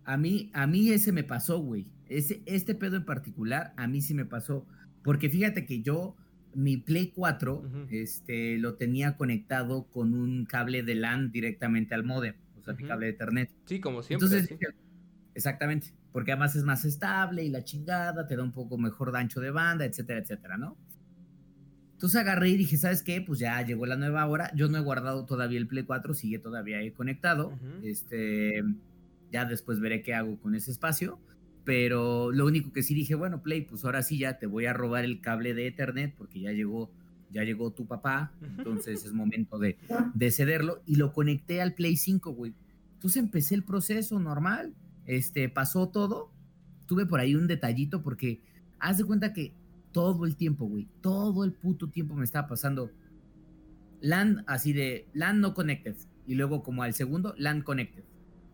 A 0.05 0.17
mí, 0.17 0.51
a 0.53 0.67
mí 0.67 0.91
ese 0.91 1.13
me 1.13 1.25
pasó, 1.25 1.59
güey. 1.59 1.87
Ese, 2.09 2.43
este 2.47 2.75
pedo 2.75 2.97
en 2.97 3.05
particular, 3.05 3.73
a 3.77 3.87
mí 3.87 4.03
sí 4.03 4.15
me 4.15 4.27
pasó. 4.27 4.67
Porque 5.03 5.31
fíjate 5.31 5.65
que 5.65 5.83
yo, 5.83 6.17
mi 6.55 6.77
Play 6.77 7.13
4, 7.15 7.87
este, 7.91 8.59
lo 8.59 8.75
tenía 8.75 9.17
conectado 9.17 9.87
con 9.89 10.15
un 10.15 10.45
cable 10.45 10.83
de 10.83 10.95
LAN 10.95 11.31
directamente 11.31 11.95
al 11.95 12.05
modem, 12.05 12.35
o 12.59 12.63
sea, 12.63 12.75
mi 12.75 12.85
cable 12.85 13.07
de 13.07 13.13
Ethernet. 13.13 13.51
Sí, 13.67 13.81
como 13.81 14.03
siempre. 14.03 14.27
Entonces, 14.27 14.59
exactamente, 15.35 15.95
porque 16.13 16.33
además 16.33 16.55
es 16.55 16.65
más 16.65 16.85
estable 16.85 17.45
y 17.45 17.49
la 17.49 17.65
chingada, 17.65 18.27
te 18.27 18.37
da 18.37 18.43
un 18.43 18.53
poco 18.53 18.79
mejor 18.79 19.13
de 19.13 19.19
ancho 19.19 19.41
de 19.41 19.51
banda, 19.51 19.85
etcétera, 19.85 20.21
etcétera, 20.21 20.57
¿no? 20.57 20.77
Entonces 21.95 22.21
agarré 22.21 22.51
y 22.51 22.57
dije, 22.57 22.77
¿sabes 22.77 23.03
qué? 23.03 23.21
Pues 23.21 23.39
ya 23.39 23.61
llegó 23.63 23.87
la 23.87 23.97
nueva 23.97 24.27
hora. 24.27 24.53
Yo 24.55 24.69
no 24.69 24.77
he 24.77 24.81
guardado 24.83 25.25
todavía 25.25 25.59
el 25.59 25.67
Play 25.67 25.85
4, 25.85 26.13
sigue 26.13 26.39
todavía 26.39 26.79
ahí 26.79 26.91
conectado. 26.91 27.59
Este, 27.83 28.63
ya 29.33 29.45
después 29.45 29.81
veré 29.81 30.03
qué 30.03 30.15
hago 30.15 30.39
con 30.39 30.55
ese 30.55 30.71
espacio. 30.71 31.19
Pero 31.65 32.31
lo 32.31 32.45
único 32.45 32.73
que 32.73 32.83
sí 32.83 32.95
dije, 32.95 33.15
bueno, 33.15 33.43
Play, 33.43 33.63
pues 33.63 33.85
ahora 33.85 34.03
sí 34.03 34.19
ya 34.19 34.39
te 34.39 34.47
voy 34.47 34.67
a 34.67 34.75
robar 34.75 35.05
el 35.05 35.21
cable 35.21 35.55
de 35.55 35.69
Ethernet 35.69 36.15
porque 36.15 36.41
ya 36.41 36.53
llegó, 36.53 36.91
ya 37.31 37.43
llegó 37.43 37.71
tu 37.71 37.87
papá, 37.87 38.33
entonces 38.43 39.05
es 39.05 39.13
momento 39.15 39.59
de, 39.59 39.79
de 40.15 40.31
cederlo. 40.31 40.83
Y 40.85 40.97
lo 40.97 41.13
conecté 41.13 41.63
al 41.63 41.75
Play 41.75 41.97
5, 41.97 42.33
güey. 42.33 42.55
Entonces 42.95 43.23
empecé 43.23 43.55
el 43.55 43.65
proceso 43.65 44.19
normal, 44.19 44.75
este, 45.07 45.49
pasó 45.49 45.89
todo. 45.89 46.31
Tuve 46.87 47.07
por 47.07 47.21
ahí 47.21 47.35
un 47.35 47.47
detallito 47.47 48.03
porque 48.03 48.43
haz 48.79 48.99
de 48.99 49.05
cuenta 49.05 49.33
que 49.33 49.55
todo 49.95 50.27
el 50.27 50.37
tiempo, 50.37 50.67
güey, 50.67 50.89
todo 51.01 51.45
el 51.45 51.53
puto 51.53 51.89
tiempo 51.89 52.15
me 52.15 52.25
estaba 52.25 52.49
pasando 52.49 52.91
LAN 54.03 54.45
así 54.47 54.75
de 54.75 55.07
LAN 55.15 55.41
no 55.41 55.55
connected 55.55 55.97
y 56.27 56.35
luego 56.35 56.63
como 56.63 56.83
al 56.83 56.93
segundo 56.93 57.35
LAN 57.39 57.63
connected. 57.63 58.05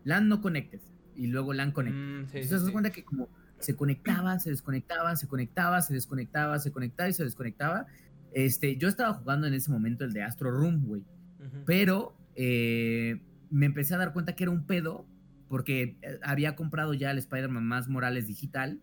LAN 0.05 0.29
no 0.29 0.39
connected 0.39 0.79
y 1.15 1.27
luego 1.27 1.53
LAN 1.53 1.71
Connect. 1.71 1.95
Mm, 1.95 2.19
Entonces 2.19 2.47
se 2.47 2.55
das 2.55 2.69
cuenta 2.69 2.91
que 2.91 3.03
como 3.03 3.29
se 3.59 3.75
conectaba, 3.75 4.39
se 4.39 4.49
desconectaba, 4.49 5.15
se 5.15 5.27
conectaba, 5.27 5.81
se 5.81 5.93
desconectaba, 5.93 6.59
se 6.59 6.71
conectaba 6.71 7.09
y 7.09 7.13
se 7.13 7.23
desconectaba. 7.23 7.85
Este, 8.33 8.77
yo 8.77 8.87
estaba 8.87 9.13
jugando 9.13 9.47
en 9.47 9.53
ese 9.53 9.71
momento 9.71 10.05
el 10.05 10.13
de 10.13 10.23
Astro 10.23 10.51
Room, 10.51 10.85
güey. 10.85 11.03
Pero 11.65 12.15
eh, 12.35 13.19
me 13.49 13.65
empecé 13.65 13.95
a 13.95 13.97
dar 13.97 14.13
cuenta 14.13 14.35
que 14.35 14.43
era 14.43 14.51
un 14.51 14.65
pedo 14.65 15.05
porque 15.49 15.97
eh, 16.01 16.19
había 16.23 16.55
comprado 16.55 16.93
ya 16.93 17.11
el 17.11 17.17
Spider-Man 17.17 17.65
más 17.65 17.89
Morales 17.89 18.27
digital 18.27 18.79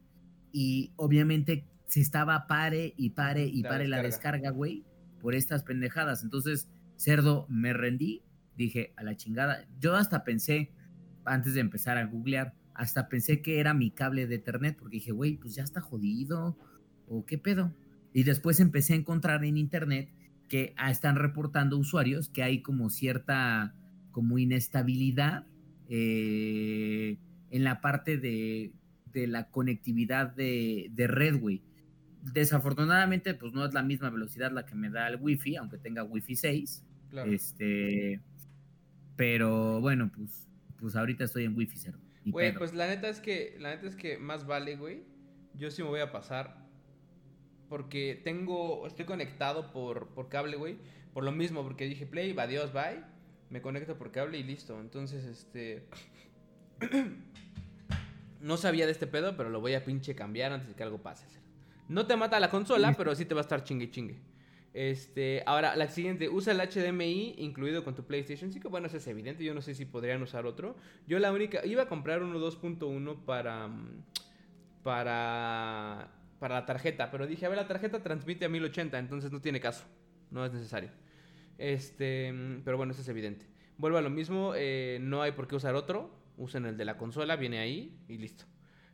y 0.53 0.93
obviamente 0.97 1.65
se 1.89 2.01
estaba 2.01 2.47
pare 2.47 2.95
y 2.97 3.11
pare 3.11 3.47
y 3.47 3.63
pare 3.63 3.89
la 3.89 4.03
descarga, 4.03 4.51
güey, 4.51 4.85
por 5.21 5.35
estas 5.35 5.65
pendejadas. 5.65 6.23
Entonces, 6.23 6.69
cerdo, 6.97 7.47
me 7.49 7.73
rendí, 7.73 8.23
dije, 8.57 8.93
a 8.97 9.03
la 9.03 9.17
chingada. 9.17 9.67
Yo 9.81 9.97
hasta 9.97 10.23
pensé, 10.23 10.71
antes 11.25 11.55
de 11.55 11.61
empezar 11.61 11.97
a 11.97 12.05
googlear, 12.05 12.55
hasta 12.75 13.09
pensé 13.09 13.41
que 13.41 13.59
era 13.59 13.73
mi 13.73 13.91
cable 13.91 14.27
de 14.27 14.37
Ethernet, 14.37 14.77
porque 14.77 14.99
dije, 14.99 15.13
güey, 15.13 15.37
pues 15.39 15.55
ya 15.55 15.65
está 15.65 15.81
jodido, 15.81 16.59
o 17.07 17.25
qué 17.25 17.39
pedo. 17.39 17.75
Y 18.13 18.23
después 18.23 18.61
empecé 18.61 18.93
a 18.93 18.97
encontrar 18.97 19.45
en 19.45 19.57
Internet 19.57 20.13
que 20.47 20.75
ah, 20.77 20.91
están 20.91 21.17
reportando 21.17 21.79
usuarios 21.79 22.29
que 22.29 22.43
hay 22.43 22.61
como 22.61 22.91
cierta, 22.91 23.75
como 24.11 24.39
inestabilidad 24.39 25.47
eh, 25.89 27.19
en 27.51 27.65
la 27.65 27.81
parte 27.81 28.19
de, 28.19 28.75
de 29.07 29.27
la 29.27 29.49
conectividad 29.51 30.35
de, 30.35 30.91
de 30.93 31.07
red, 31.07 31.41
güey. 31.41 31.63
Desafortunadamente, 32.23 33.35
pues 33.35 33.53
no 33.53 33.65
es 33.65 33.73
la 33.75 33.83
misma 33.83 34.11
velocidad 34.11 34.51
la 34.51 34.67
que 34.67 34.75
me 34.75 34.91
da 34.91 35.09
el 35.09 35.17
Wi-Fi, 35.21 35.57
aunque 35.57 35.79
tenga 35.79 36.03
Wi-Fi 36.03 36.37
6. 36.37 36.85
Este, 37.27 38.21
pero 39.17 39.81
bueno, 39.81 40.11
pues 40.15 40.49
pues 40.79 40.97
ahorita 40.97 41.25
estoy 41.25 41.45
en 41.45 41.57
wifi 41.57 41.77
cero. 41.77 41.99
Güey, 42.25 42.55
pues 42.55 42.75
la 42.75 42.87
neta 42.87 43.09
es 43.09 43.21
que, 43.21 43.57
la 43.59 43.71
neta 43.71 43.87
es 43.87 43.97
que 43.97 44.19
más 44.19 44.47
vale, 44.47 44.77
güey. 44.77 45.03
Yo 45.55 45.71
sí 45.71 45.83
me 45.83 45.89
voy 45.89 46.01
a 46.01 46.13
pasar. 46.13 46.67
Porque 47.69 48.21
tengo, 48.23 48.87
estoy 48.87 49.05
conectado 49.05 49.73
por, 49.73 50.09
por 50.09 50.29
cable, 50.29 50.57
güey. 50.57 50.79
Por 51.13 51.25
lo 51.25 51.33
mismo, 51.33 51.63
porque 51.63 51.87
dije, 51.87 52.07
play, 52.07 52.35
adiós, 52.39 52.73
bye. 52.73 53.03
Me 53.51 53.61
conecto 53.61 53.97
por 53.97 54.13
cable 54.13 54.39
y 54.39 54.43
listo. 54.43 54.81
Entonces, 54.81 55.25
este... 55.25 55.87
no 58.41 58.57
sabía 58.57 58.87
de 58.87 58.93
este 58.93 59.07
pedo, 59.07 59.37
pero 59.37 59.49
lo 59.49 59.61
voy 59.61 59.75
a 59.75 59.85
pinche 59.85 60.15
cambiar 60.15 60.53
antes 60.53 60.69
de 60.69 60.75
que 60.75 60.83
algo 60.83 61.03
pase. 61.03 61.27
No 61.89 62.07
te 62.07 62.17
mata 62.17 62.39
la 62.39 62.51
consola, 62.51 62.95
pero 62.97 63.15
sí 63.15 63.25
te 63.25 63.35
va 63.35 63.41
a 63.41 63.43
estar 63.43 63.65
chingue 63.65 63.91
chingue. 63.91 64.21
Este, 64.75 65.43
ahora, 65.47 65.75
la 65.75 65.89
siguiente, 65.89 66.29
usa 66.29 66.53
el 66.53 66.61
HDMI 66.61 67.37
incluido 67.39 67.83
con 67.83 67.95
tu 67.95 68.05
PlayStation 68.05 68.53
5. 68.53 68.69
Bueno, 68.69 68.87
eso 68.87 68.99
es 68.99 69.07
evidente, 69.07 69.43
yo 69.43 69.55
no 69.55 69.63
sé 69.63 69.75
si 69.75 69.87
podrían 69.87 70.23
usar 70.23 70.47
otro. 70.47 70.77
Yo 71.07 71.19
la 71.19 71.33
única, 71.33 71.65
iba 71.65 71.83
a 71.83 71.89
comprar 71.89 72.23
uno 72.23 72.39
2.1 72.39 73.25
para, 73.25 73.71
para, 74.83 76.11
para 76.39 76.55
la 76.57 76.67
tarjeta, 76.67 77.11
pero 77.11 77.27
dije, 77.27 77.47
a 77.47 77.49
ver, 77.49 77.59
la 77.59 77.67
tarjeta 77.67 78.03
transmite 78.03 78.45
a 78.45 78.49
1080, 78.49 78.99
entonces 78.99 79.33
no 79.33 79.41
tiene 79.41 79.61
caso, 79.61 79.85
no 80.31 80.45
es 80.45 80.53
necesario. 80.53 80.91
Este, 81.57 82.33
pero 82.65 82.77
bueno, 82.77 82.93
eso 82.93 83.03
es 83.03 83.09
evidente. 83.09 83.47
Vuelvo 83.79 83.99
a 83.99 84.03
lo 84.03 84.11
mismo, 84.11 84.53
eh, 84.55 84.99
no 85.01 85.23
hay 85.23 85.33
por 85.33 85.49
qué 85.49 85.57
usar 85.57 85.75
otro, 85.75 86.11
usen 86.37 86.67
el 86.67 86.77
de 86.77 86.85
la 86.85 86.97
consola, 86.97 87.37
viene 87.37 87.59
ahí 87.59 87.99
y 88.09 88.19
listo. 88.19 88.45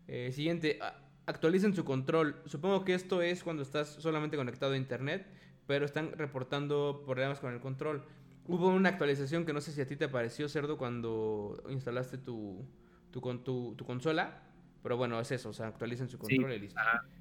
Eh, 0.07 0.31
siguiente, 0.33 0.79
actualicen 1.27 1.75
su 1.75 1.85
control. 1.85 2.37
Supongo 2.47 2.85
que 2.85 2.95
esto 2.95 3.23
es 3.23 3.43
cuando 3.43 3.63
estás 3.63 3.89
solamente 3.89 4.37
conectado 4.37 4.73
a 4.73 4.77
internet 4.77 5.27
pero 5.67 5.85
están 5.85 6.13
reportando 6.13 7.03
problemas 7.05 7.41
con 7.41 7.53
el 7.53 7.61
control. 7.61 8.05
Hubo 8.47 8.69
una 8.69 8.91
actualización 8.91 9.47
que 9.47 9.53
no 9.53 9.61
sé 9.61 9.73
si 9.73 9.81
a 9.81 9.87
ti 9.87 9.97
te 9.97 10.09
pareció, 10.09 10.49
Cerdo, 10.49 10.77
cuando 10.77 11.63
instalaste 11.71 12.19
tu, 12.19 12.67
tu, 13.11 13.21
tu, 13.39 13.75
tu 13.77 13.85
consola. 13.85 14.43
Pero 14.83 14.99
bueno, 14.99 15.19
es 15.19 15.31
eso, 15.31 15.49
o 15.49 15.53
sea, 15.55 15.69
actualicen 15.69 16.09
su 16.09 16.19
control 16.19 16.53
y 16.53 16.59
listo. 16.59 16.79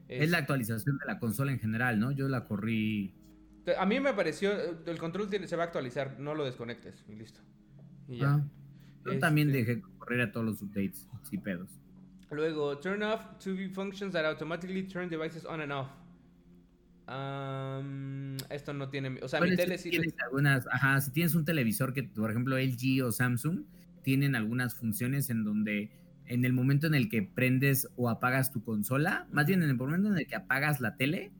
Es, 0.10 0.30
la 0.30 0.40
actualización 0.40 0.98
de 0.98 1.06
la 1.06 1.18
consola 1.18 1.54
en 1.54 1.60
general, 1.60 1.98
¿no? 1.98 2.12
Yo 2.12 2.28
la 2.28 2.44
corrí. 2.44 3.16
A 3.78 3.86
mí 3.86 4.02
me 4.02 4.14
pareció, 4.14 4.52
el 4.86 4.98
control 4.98 5.30
se 5.30 5.56
va 5.56 5.64
a 5.64 5.66
actualizar, 5.68 6.20
no 6.20 6.36
lo 6.36 6.44
desconectes 6.44 7.06
y 7.08 7.16
listo. 7.16 7.40
Y 8.10 8.18
ya. 8.18 8.34
Ah, 8.34 8.44
yo 9.06 9.18
también 9.20 9.48
este 9.50 9.60
dejé 9.60 9.82
correr 9.98 10.20
a 10.20 10.32
todos 10.34 10.46
los 10.46 10.62
updates, 10.62 11.08
sin 11.24 11.42
pedos. 11.42 11.80
Luego, 12.34 12.78
turn 12.80 13.04
off 13.04 13.22
be 13.46 13.68
functions 13.70 14.14
that 14.14 14.26
automatically 14.26 14.84
turn 14.84 15.10
devices 15.10 15.46
on 15.46 15.62
and 15.62 15.72
off 15.72 15.88
esto 18.50 18.74
no 18.74 18.90
tiene. 18.90 19.20
O 19.22 19.28
sea, 19.28 19.42
mi 19.42 19.56
tele 19.56 19.78
sí. 19.78 19.90
Tienes 19.90 20.16
algunas, 20.26 20.68
ajá, 20.68 21.02
si 21.02 21.12
tienes 21.12 21.36
un 21.36 21.46
televisor 21.46 21.94
que, 21.94 22.04
por 22.04 22.32
ejemplo, 22.32 22.58
LG 22.58 23.04
o 23.04 23.12
Samsung, 23.12 23.66
tienen 24.04 24.36
algunas 24.36 24.76
funciones 24.76 25.30
en 25.30 25.44
donde 25.44 25.92
en 26.26 26.46
el 26.46 26.54
momento 26.54 26.88
en 26.88 26.96
el 26.96 27.10
que 27.10 27.22
prendes 27.22 27.90
o 27.96 28.10
apagas 28.10 28.52
tu 28.52 28.64
consola, 28.64 29.28
más 29.32 29.46
bien 29.46 29.62
en 29.62 29.70
el 29.70 29.76
momento 29.76 30.10
en 30.10 30.18
el 30.18 30.28
que 30.28 30.36
apagas 30.36 30.80
la 30.80 30.96
tele, 30.96 31.32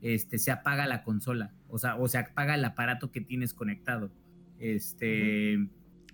este, 0.00 0.38
se 0.38 0.50
apaga 0.50 0.86
la 0.86 1.02
consola. 1.02 1.52
O 1.68 1.78
sea, 1.78 1.96
o 1.96 2.08
se 2.08 2.18
apaga 2.18 2.54
el 2.54 2.64
aparato 2.64 3.12
que 3.12 3.20
tienes 3.20 3.52
conectado. 3.52 4.10
Este. 4.58 5.58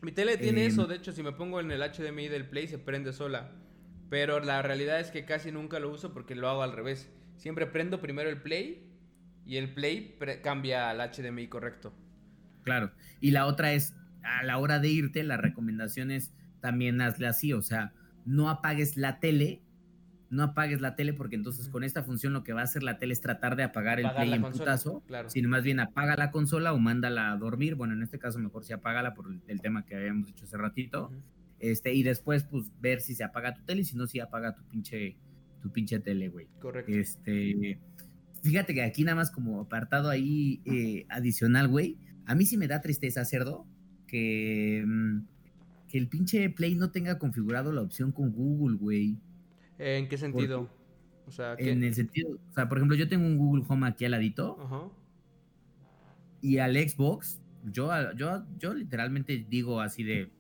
Mi 0.03 0.13
tele 0.13 0.37
tiene 0.37 0.65
em, 0.65 0.69
eso, 0.69 0.87
de 0.87 0.97
hecho, 0.97 1.13
si 1.13 1.23
me 1.23 1.33
pongo 1.33 1.61
en 1.61 1.71
el 1.71 1.81
HDMI 1.81 2.29
del 2.29 2.49
Play 2.49 2.67
se 2.67 2.79
prende 2.79 3.13
sola. 3.13 3.53
Pero 4.09 4.41
la 4.41 4.63
realidad 4.63 5.01
es 5.01 5.11
que 5.11 5.25
casi 5.25 5.51
nunca 5.51 5.79
lo 5.81 5.91
uso 5.91 6.13
porque 6.13 6.35
lo 6.35 6.49
hago 6.49 6.63
al 6.63 6.73
revés. 6.73 7.11
Siempre 7.37 7.67
prendo 7.67 8.01
primero 8.01 8.31
el 8.31 8.41
Play 8.41 8.87
y 9.47 9.57
el 9.57 9.73
play 9.73 10.19
cambia 10.43 10.91
al 10.91 10.99
HDMI 10.99 11.47
correcto. 11.49 11.95
Claro. 12.63 12.91
Y 13.21 13.31
la 13.31 13.47
otra 13.47 13.73
es, 13.73 13.95
a 14.23 14.43
la 14.43 14.59
hora 14.59 14.81
de 14.81 14.89
irte, 14.89 15.23
la 15.23 15.37
recomendación 15.37 16.11
es 16.11 16.35
también 16.61 17.01
hazle 17.01 17.29
así, 17.29 17.53
o 17.53 17.63
sea, 17.63 17.93
no 18.25 18.51
apagues 18.51 18.97
la 18.97 19.21
tele, 19.21 19.63
no 20.31 20.43
apagues 20.43 20.81
la 20.81 20.97
tele 20.97 21.13
porque 21.13 21.37
entonces 21.37 21.69
con 21.69 21.85
esta 21.85 22.03
función 22.03 22.33
lo 22.33 22.43
que 22.43 22.53
va 22.53 22.63
a 22.63 22.65
hacer 22.65 22.83
la 22.83 22.99
tele 22.99 23.13
es 23.13 23.21
tratar 23.21 23.55
de 23.55 23.63
apagar 23.63 24.01
el 24.01 24.11
play 24.11 24.33
en 24.33 24.43
putazo, 24.43 25.05
sino 25.29 25.49
más 25.49 25.63
bien 25.63 25.79
apaga 25.79 26.17
la 26.17 26.33
consola 26.33 26.73
o 26.73 26.79
mándala 26.79 27.31
a 27.31 27.37
dormir, 27.37 27.77
bueno, 27.77 27.95
en 27.95 28.03
este 28.03 28.19
caso 28.19 28.41
mejor 28.41 28.65
si 28.65 28.73
apágala 28.73 29.15
por 29.15 29.27
el, 29.47 29.61
tema 29.61 29.85
que 29.85 29.95
habíamos 29.95 30.27
dicho 30.27 30.45
hace 30.45 30.57
ratito, 30.57 31.13
este, 31.59 31.95
y 31.95 32.03
después 32.03 32.45
pues 32.45 32.71
ver 32.81 33.01
si 33.01 33.15
se 33.15 33.25
apaga 33.25 33.55
tu 33.55 33.63
tele 33.65 33.83
y 33.83 33.85
si 33.85 33.97
no, 33.97 34.07
si 34.07 34.21
apaga 34.21 34.55
tu 34.55 34.63
pinche, 34.65 35.17
tu 35.63 35.71
pinche 35.71 35.99
tele, 36.01 36.29
güey. 36.29 36.49
Correcto. 36.61 36.93
Este, 36.93 37.79
fíjate 38.43 38.75
que 38.75 38.83
aquí 38.83 39.05
nada 39.05 39.17
más 39.17 39.31
como 39.31 39.61
apartado 39.61 40.11
ahí 40.11 40.61
eh, 40.65 41.07
adicional, 41.09 41.69
güey. 41.69 41.99
A 42.27 42.35
mí 42.35 42.45
sí 42.45 42.57
me 42.57 42.69
da 42.69 42.81
tristeza, 42.81 43.25
cerdo, 43.25 43.67
que, 44.07 44.85
mm, 44.87 45.21
que 45.89 45.99
el 45.99 46.09
pinche 46.09 46.51
Play 46.51 46.75
no 46.75 46.91
tenga 46.91 47.19
configurado 47.19 47.73
la 47.73 47.83
opción 47.83 48.13
con 48.13 48.33
Google, 48.33 48.77
güey. 48.77 49.19
¿En 49.79 50.09
qué 50.09 50.19
sentido? 50.19 50.71
o 51.27 51.31
sea, 51.31 51.57
En 51.59 51.83
el 51.83 51.95
sentido, 51.95 52.39
o 52.51 52.55
sea, 52.55 52.69
por 52.69 52.79
ejemplo, 52.79 52.97
yo 52.97 53.09
tengo 53.09 53.27
un 53.27 53.37
Google 53.37 53.65
Home 53.69 53.87
aquí 53.87 54.05
al 54.05 54.13
ladito. 54.13 54.59
Ajá. 54.61 54.89
Y 56.43 56.59
al 56.59 56.77
Xbox, 56.77 57.41
yo, 57.65 57.91
yo, 58.13 58.45
yo 58.59 58.75
literalmente 58.75 59.45
digo 59.49 59.81
así 59.81 60.05
de, 60.05 60.31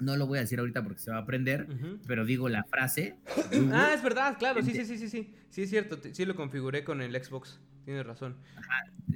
no 0.00 0.16
lo 0.16 0.26
voy 0.26 0.38
a 0.38 0.42
decir 0.42 0.58
ahorita 0.58 0.82
porque 0.82 1.00
se 1.00 1.10
va 1.10 1.18
a 1.18 1.20
aprender, 1.20 1.66
pero 2.06 2.24
digo 2.24 2.48
la 2.48 2.64
frase. 2.64 3.16
ah, 3.72 3.92
es 3.94 4.02
verdad, 4.02 4.36
claro, 4.38 4.62
sí, 4.62 4.72
sí, 4.72 4.84
sí, 4.84 4.98
sí, 4.98 5.08
sí. 5.08 5.34
Sí, 5.50 5.62
es 5.62 5.70
cierto, 5.70 5.98
sí 6.12 6.24
lo 6.24 6.34
configuré 6.36 6.84
con 6.84 7.00
el 7.00 7.12
Xbox, 7.22 7.60
tienes 7.84 8.06
razón. 8.06 8.36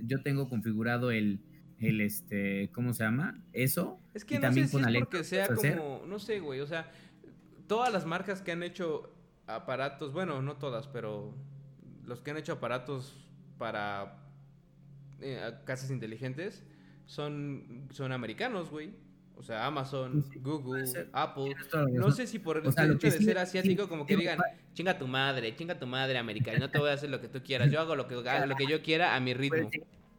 yo 0.04 0.22
tengo 0.22 0.48
configurado 0.48 1.10
el, 1.10 1.40
el, 1.78 2.00
este, 2.00 2.70
¿cómo 2.72 2.92
se 2.94 3.04
llama? 3.04 3.42
Eso. 3.52 4.00
Es 4.14 4.24
que 4.24 4.38
no 4.38 4.52
sé 4.52 4.66
si 4.66 4.78
es 4.78 4.98
porque 4.98 5.24
sea 5.24 5.48
como, 5.48 6.02
no 6.06 6.18
sé, 6.18 6.40
güey, 6.40 6.60
o 6.60 6.66
sea, 6.66 6.90
todas 7.66 7.92
las 7.92 8.06
marcas 8.06 8.42
que 8.42 8.52
han 8.52 8.62
hecho 8.62 9.14
aparatos, 9.46 10.12
bueno, 10.12 10.42
no 10.42 10.56
todas, 10.56 10.88
pero 10.88 11.34
los 12.04 12.20
que 12.20 12.30
han 12.30 12.36
hecho 12.36 12.54
aparatos 12.54 13.28
para 13.58 14.16
eh, 15.20 15.52
casas 15.64 15.90
inteligentes 15.90 16.64
son, 17.06 17.88
son 17.90 18.12
americanos, 18.12 18.70
güey. 18.70 18.94
O 19.36 19.42
sea, 19.42 19.66
Amazon, 19.66 20.24
Google, 20.40 20.84
Apple. 21.12 21.54
No 21.92 22.12
sé 22.12 22.26
si 22.26 22.38
por 22.38 22.58
el 22.58 22.66
hecho 22.66 22.96
de 22.98 23.10
ser 23.10 23.38
asiático, 23.38 23.88
como 23.88 24.06
que 24.06 24.16
digan, 24.16 24.38
chinga 24.74 24.98
tu 24.98 25.08
madre, 25.08 25.54
chinga 25.56 25.78
tu 25.78 25.86
madre, 25.86 26.18
americano, 26.18 26.58
no 26.60 26.70
te 26.70 26.78
voy 26.78 26.90
a 26.90 26.92
hacer 26.92 27.10
lo 27.10 27.20
que 27.20 27.28
tú 27.28 27.42
quieras. 27.42 27.70
Yo 27.70 27.80
hago 27.80 27.96
lo 27.96 28.06
que, 28.06 28.14
lo 28.14 28.56
que 28.56 28.66
yo 28.66 28.82
quiera 28.82 29.16
a 29.16 29.20
mi 29.20 29.34
ritmo. 29.34 29.68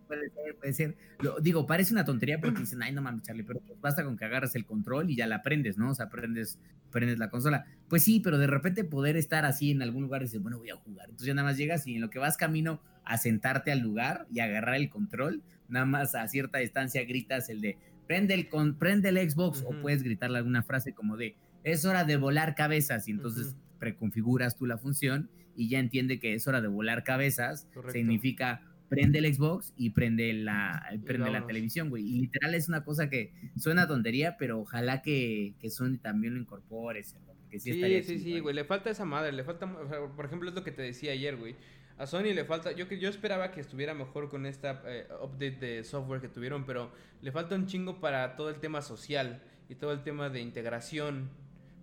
Puede 0.08 0.30
ser, 0.30 0.56
puede 0.58 0.74
ser. 0.74 0.98
digo, 1.42 1.66
parece 1.66 1.94
una 1.94 2.06
tontería 2.06 2.40
porque 2.40 2.60
dicen, 2.60 2.84
ay, 2.84 2.92
no 2.92 3.02
mames, 3.02 3.24
Charlie, 3.24 3.44
pero 3.44 3.62
pues 3.62 3.80
basta 3.80 4.04
con 4.04 4.18
que 4.18 4.26
agarras 4.26 4.56
el 4.56 4.66
control 4.66 5.10
y 5.10 5.16
ya 5.16 5.28
la 5.28 5.38
aprendes, 5.38 5.78
¿no? 5.78 5.92
O 5.92 5.96
sea, 5.96 6.08
aprendes, 6.08 6.60
aprendes 6.90 7.18
la 7.18 7.30
consola. 7.30 7.66
Pues 7.88 8.04
sí, 8.04 8.20
pero 8.20 8.38
de 8.38 8.48
repente 8.48 8.84
poder 8.84 9.16
estar 9.18 9.46
así 9.46 9.72
en 9.72 9.82
algún 9.82 10.04
lugar 10.04 10.22
y 10.22 10.26
decir, 10.26 10.42
bueno, 10.42 10.58
voy 10.58 10.70
a 10.70 10.76
jugar. 10.76 11.06
Entonces 11.06 11.28
ya 11.28 11.34
nada 11.34 11.48
más 11.48 11.58
llegas 11.58 11.88
y 11.88 11.96
en 11.96 12.02
lo 12.02 12.10
que 12.10 12.20
vas 12.20 12.38
camino 12.38 12.82
a 13.06 13.18
sentarte 13.18 13.72
al 13.72 13.80
lugar 13.80 14.28
y 14.32 14.40
agarrar 14.40 14.76
el 14.76 14.90
control, 14.90 15.42
nada 15.68 15.86
más 15.86 16.16
a 16.16 16.28
cierta 16.28 16.60
distancia 16.60 17.04
gritas 17.06 17.50
el 17.50 17.62
de, 17.62 17.78
prende 18.08 18.34
el, 18.34 18.50
con, 18.50 18.78
prende 18.78 19.10
el 19.10 19.30
Xbox 19.30 19.64
o 19.66 19.72
puedes 19.82 20.04
gritarle 20.04 20.38
alguna 20.38 20.64
frase 20.64 20.94
como 20.94 21.18
de 21.18 21.36
es 21.64 21.86
hora 21.86 22.04
de 22.04 22.18
volar 22.18 22.56
cabezas 22.56 23.08
y 23.08 23.12
entonces 23.12 23.56
preconfiguras 23.80 24.58
tú 24.58 24.66
la 24.66 24.78
función 24.78 25.30
y 25.56 25.70
ya 25.70 25.80
entiende 25.80 26.20
que 26.20 26.34
es 26.34 26.48
hora 26.48 26.62
de 26.62 26.68
volar 26.68 27.04
cabezas, 27.04 27.68
significa 27.92 28.62
prende 28.90 29.20
el 29.20 29.34
Xbox 29.34 29.74
y 29.76 29.92
prende 29.92 30.34
la, 30.34 30.88
prende 31.06 31.32
la 31.32 31.46
televisión, 31.46 31.90
güey. 31.90 32.04
Y 32.04 32.22
literal 32.22 32.54
es 32.54 32.68
una 32.70 32.84
cosa 32.84 33.10
que 33.10 33.34
suena 33.58 33.88
tontería, 33.88 34.36
pero 34.38 34.60
ojalá 34.60 35.02
que, 35.02 35.56
que 35.60 35.70
Sony 35.70 35.98
también 36.02 36.36
lo 36.36 36.40
incorpore, 36.42 37.04
sí, 37.04 37.18
sí, 37.60 38.04
sí, 38.04 38.20
sí, 38.20 38.40
güey, 38.40 38.56
le 38.56 38.66
falta 38.66 38.90
esa 38.90 39.06
madre, 39.06 39.32
le 39.32 39.44
falta, 39.44 39.72
por 40.16 40.26
ejemplo, 40.26 40.50
es 40.50 40.56
lo 40.56 40.64
que 40.64 40.72
te 40.72 40.82
decía 40.82 41.12
ayer, 41.12 41.38
güey. 41.38 41.56
A 41.98 42.08
Sony 42.08 42.34
le 42.34 42.44
falta, 42.46 42.72
yo, 42.72 42.88
yo 42.88 43.10
esperaba 43.10 43.52
que 43.52 43.62
estuviera 43.62 43.94
mejor 43.94 44.30
con 44.30 44.46
esta 44.46 44.82
eh, 44.86 45.08
update 45.22 45.58
de 45.58 45.84
software 45.84 46.22
que 46.22 46.28
tuvieron, 46.28 46.66
pero 46.66 46.92
le 47.22 47.32
falta 47.32 47.56
un 47.56 47.68
chingo 47.68 48.00
para 48.00 48.36
todo 48.36 48.50
el 48.50 48.60
tema 48.60 48.82
social 48.82 49.42
y 49.70 49.76
todo 49.76 49.92
el 49.94 50.02
tema 50.04 50.30
de 50.30 50.42
integración. 50.42 51.30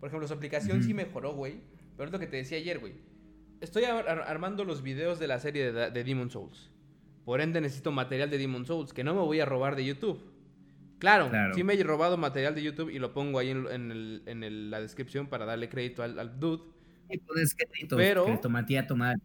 Por 0.00 0.08
ejemplo, 0.08 0.26
su 0.26 0.34
aplicación 0.34 0.82
sí 0.82 0.94
mejoró, 0.94 1.34
güey. 1.34 1.60
Pero 1.96 2.06
es 2.06 2.12
lo 2.12 2.18
que 2.18 2.26
te 2.26 2.38
decía 2.38 2.58
ayer, 2.58 2.78
güey. 2.78 2.94
Estoy 3.60 3.84
armando 3.84 4.64
los 4.64 4.82
videos 4.82 5.18
de 5.18 5.26
la 5.26 5.38
serie 5.38 5.70
de, 5.70 5.90
de 5.90 6.04
Demon 6.04 6.30
Souls. 6.30 6.70
Por 7.24 7.40
ende 7.40 7.60
necesito 7.60 7.92
material 7.92 8.30
de 8.30 8.38
Demon 8.38 8.64
Souls, 8.64 8.92
que 8.92 9.04
no 9.04 9.14
me 9.14 9.20
voy 9.20 9.40
a 9.40 9.44
robar 9.44 9.76
de 9.76 9.84
YouTube. 9.84 10.20
Claro, 10.98 11.30
sí 11.54 11.64
me 11.64 11.74
he 11.74 11.82
robado 11.82 12.18
material 12.18 12.54
de 12.54 12.62
YouTube 12.62 12.90
y 12.90 12.98
lo 12.98 13.14
pongo 13.14 13.38
ahí 13.38 13.48
en, 13.50 13.90
el, 13.90 14.22
en 14.26 14.70
la 14.70 14.80
descripción 14.80 15.28
para 15.28 15.46
darle 15.46 15.70
crédito 15.70 16.02
al, 16.02 16.18
al 16.18 16.38
dude. 16.38 16.62
pero, 17.96 18.38
tomar 18.40 19.16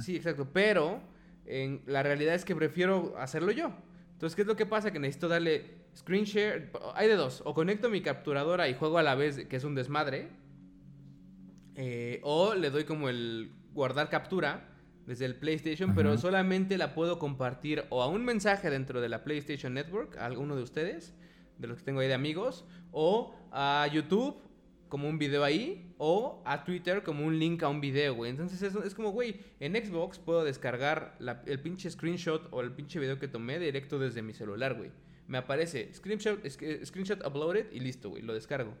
Sí, 0.00 0.16
exacto. 0.16 0.48
Pero 0.52 1.00
en, 1.46 1.82
la 1.86 2.02
realidad 2.02 2.34
es 2.34 2.44
que 2.44 2.54
prefiero 2.54 3.14
hacerlo 3.18 3.52
yo. 3.52 3.72
Entonces, 4.12 4.36
¿qué 4.36 4.42
es 4.42 4.48
lo 4.48 4.56
que 4.56 4.66
pasa? 4.66 4.92
Que 4.92 4.98
necesito 4.98 5.28
darle 5.28 5.84
screen 5.96 6.24
share. 6.24 6.70
Hay 6.94 7.08
de 7.08 7.16
dos. 7.16 7.42
O 7.44 7.54
conecto 7.54 7.88
mi 7.88 8.00
capturadora 8.00 8.68
y 8.68 8.74
juego 8.74 8.98
a 8.98 9.02
la 9.02 9.14
vez, 9.14 9.46
que 9.46 9.56
es 9.56 9.64
un 9.64 9.74
desmadre. 9.74 10.28
Eh, 11.76 12.20
o 12.22 12.54
le 12.54 12.70
doy 12.70 12.84
como 12.84 13.08
el 13.08 13.50
guardar 13.72 14.08
captura 14.08 14.68
desde 15.06 15.26
el 15.26 15.36
PlayStation, 15.36 15.94
pero 15.94 16.16
solamente 16.16 16.78
la 16.78 16.94
puedo 16.94 17.18
compartir 17.18 17.84
o 17.90 18.02
a 18.02 18.08
un 18.08 18.24
mensaje 18.24 18.70
dentro 18.70 19.00
de 19.00 19.08
la 19.08 19.22
PlayStation 19.22 19.74
Network, 19.74 20.16
a 20.16 20.24
alguno 20.24 20.56
de 20.56 20.62
ustedes, 20.62 21.14
de 21.58 21.66
los 21.66 21.78
que 21.78 21.84
tengo 21.84 22.00
ahí 22.00 22.08
de 22.08 22.14
amigos, 22.14 22.64
o 22.90 23.34
a 23.52 23.86
YouTube 23.92 24.40
como 24.88 25.08
un 25.08 25.18
video 25.18 25.44
ahí 25.44 25.94
o 25.98 26.42
a 26.44 26.64
Twitter 26.64 27.02
como 27.02 27.24
un 27.24 27.38
link 27.38 27.62
a 27.62 27.68
un 27.68 27.80
video, 27.80 28.14
güey. 28.14 28.30
Entonces 28.30 28.62
es, 28.62 28.74
es 28.74 28.94
como, 28.94 29.10
güey, 29.10 29.40
en 29.60 29.74
Xbox 29.74 30.18
puedo 30.18 30.44
descargar 30.44 31.16
el 31.46 31.60
pinche 31.60 31.90
screenshot 31.90 32.48
o 32.50 32.60
el 32.60 32.72
pinche 32.72 32.98
video 32.98 33.18
que 33.18 33.28
tomé 33.28 33.58
directo 33.58 33.98
desde 33.98 34.22
mi 34.22 34.34
celular, 34.34 34.74
güey. 34.74 34.90
Me 35.26 35.38
aparece 35.38 35.92
screenshot, 35.94 36.46
screenshot 36.84 37.26
uploaded 37.26 37.72
y 37.72 37.80
listo, 37.80 38.10
güey, 38.10 38.22
lo 38.22 38.34
descargo. 38.34 38.74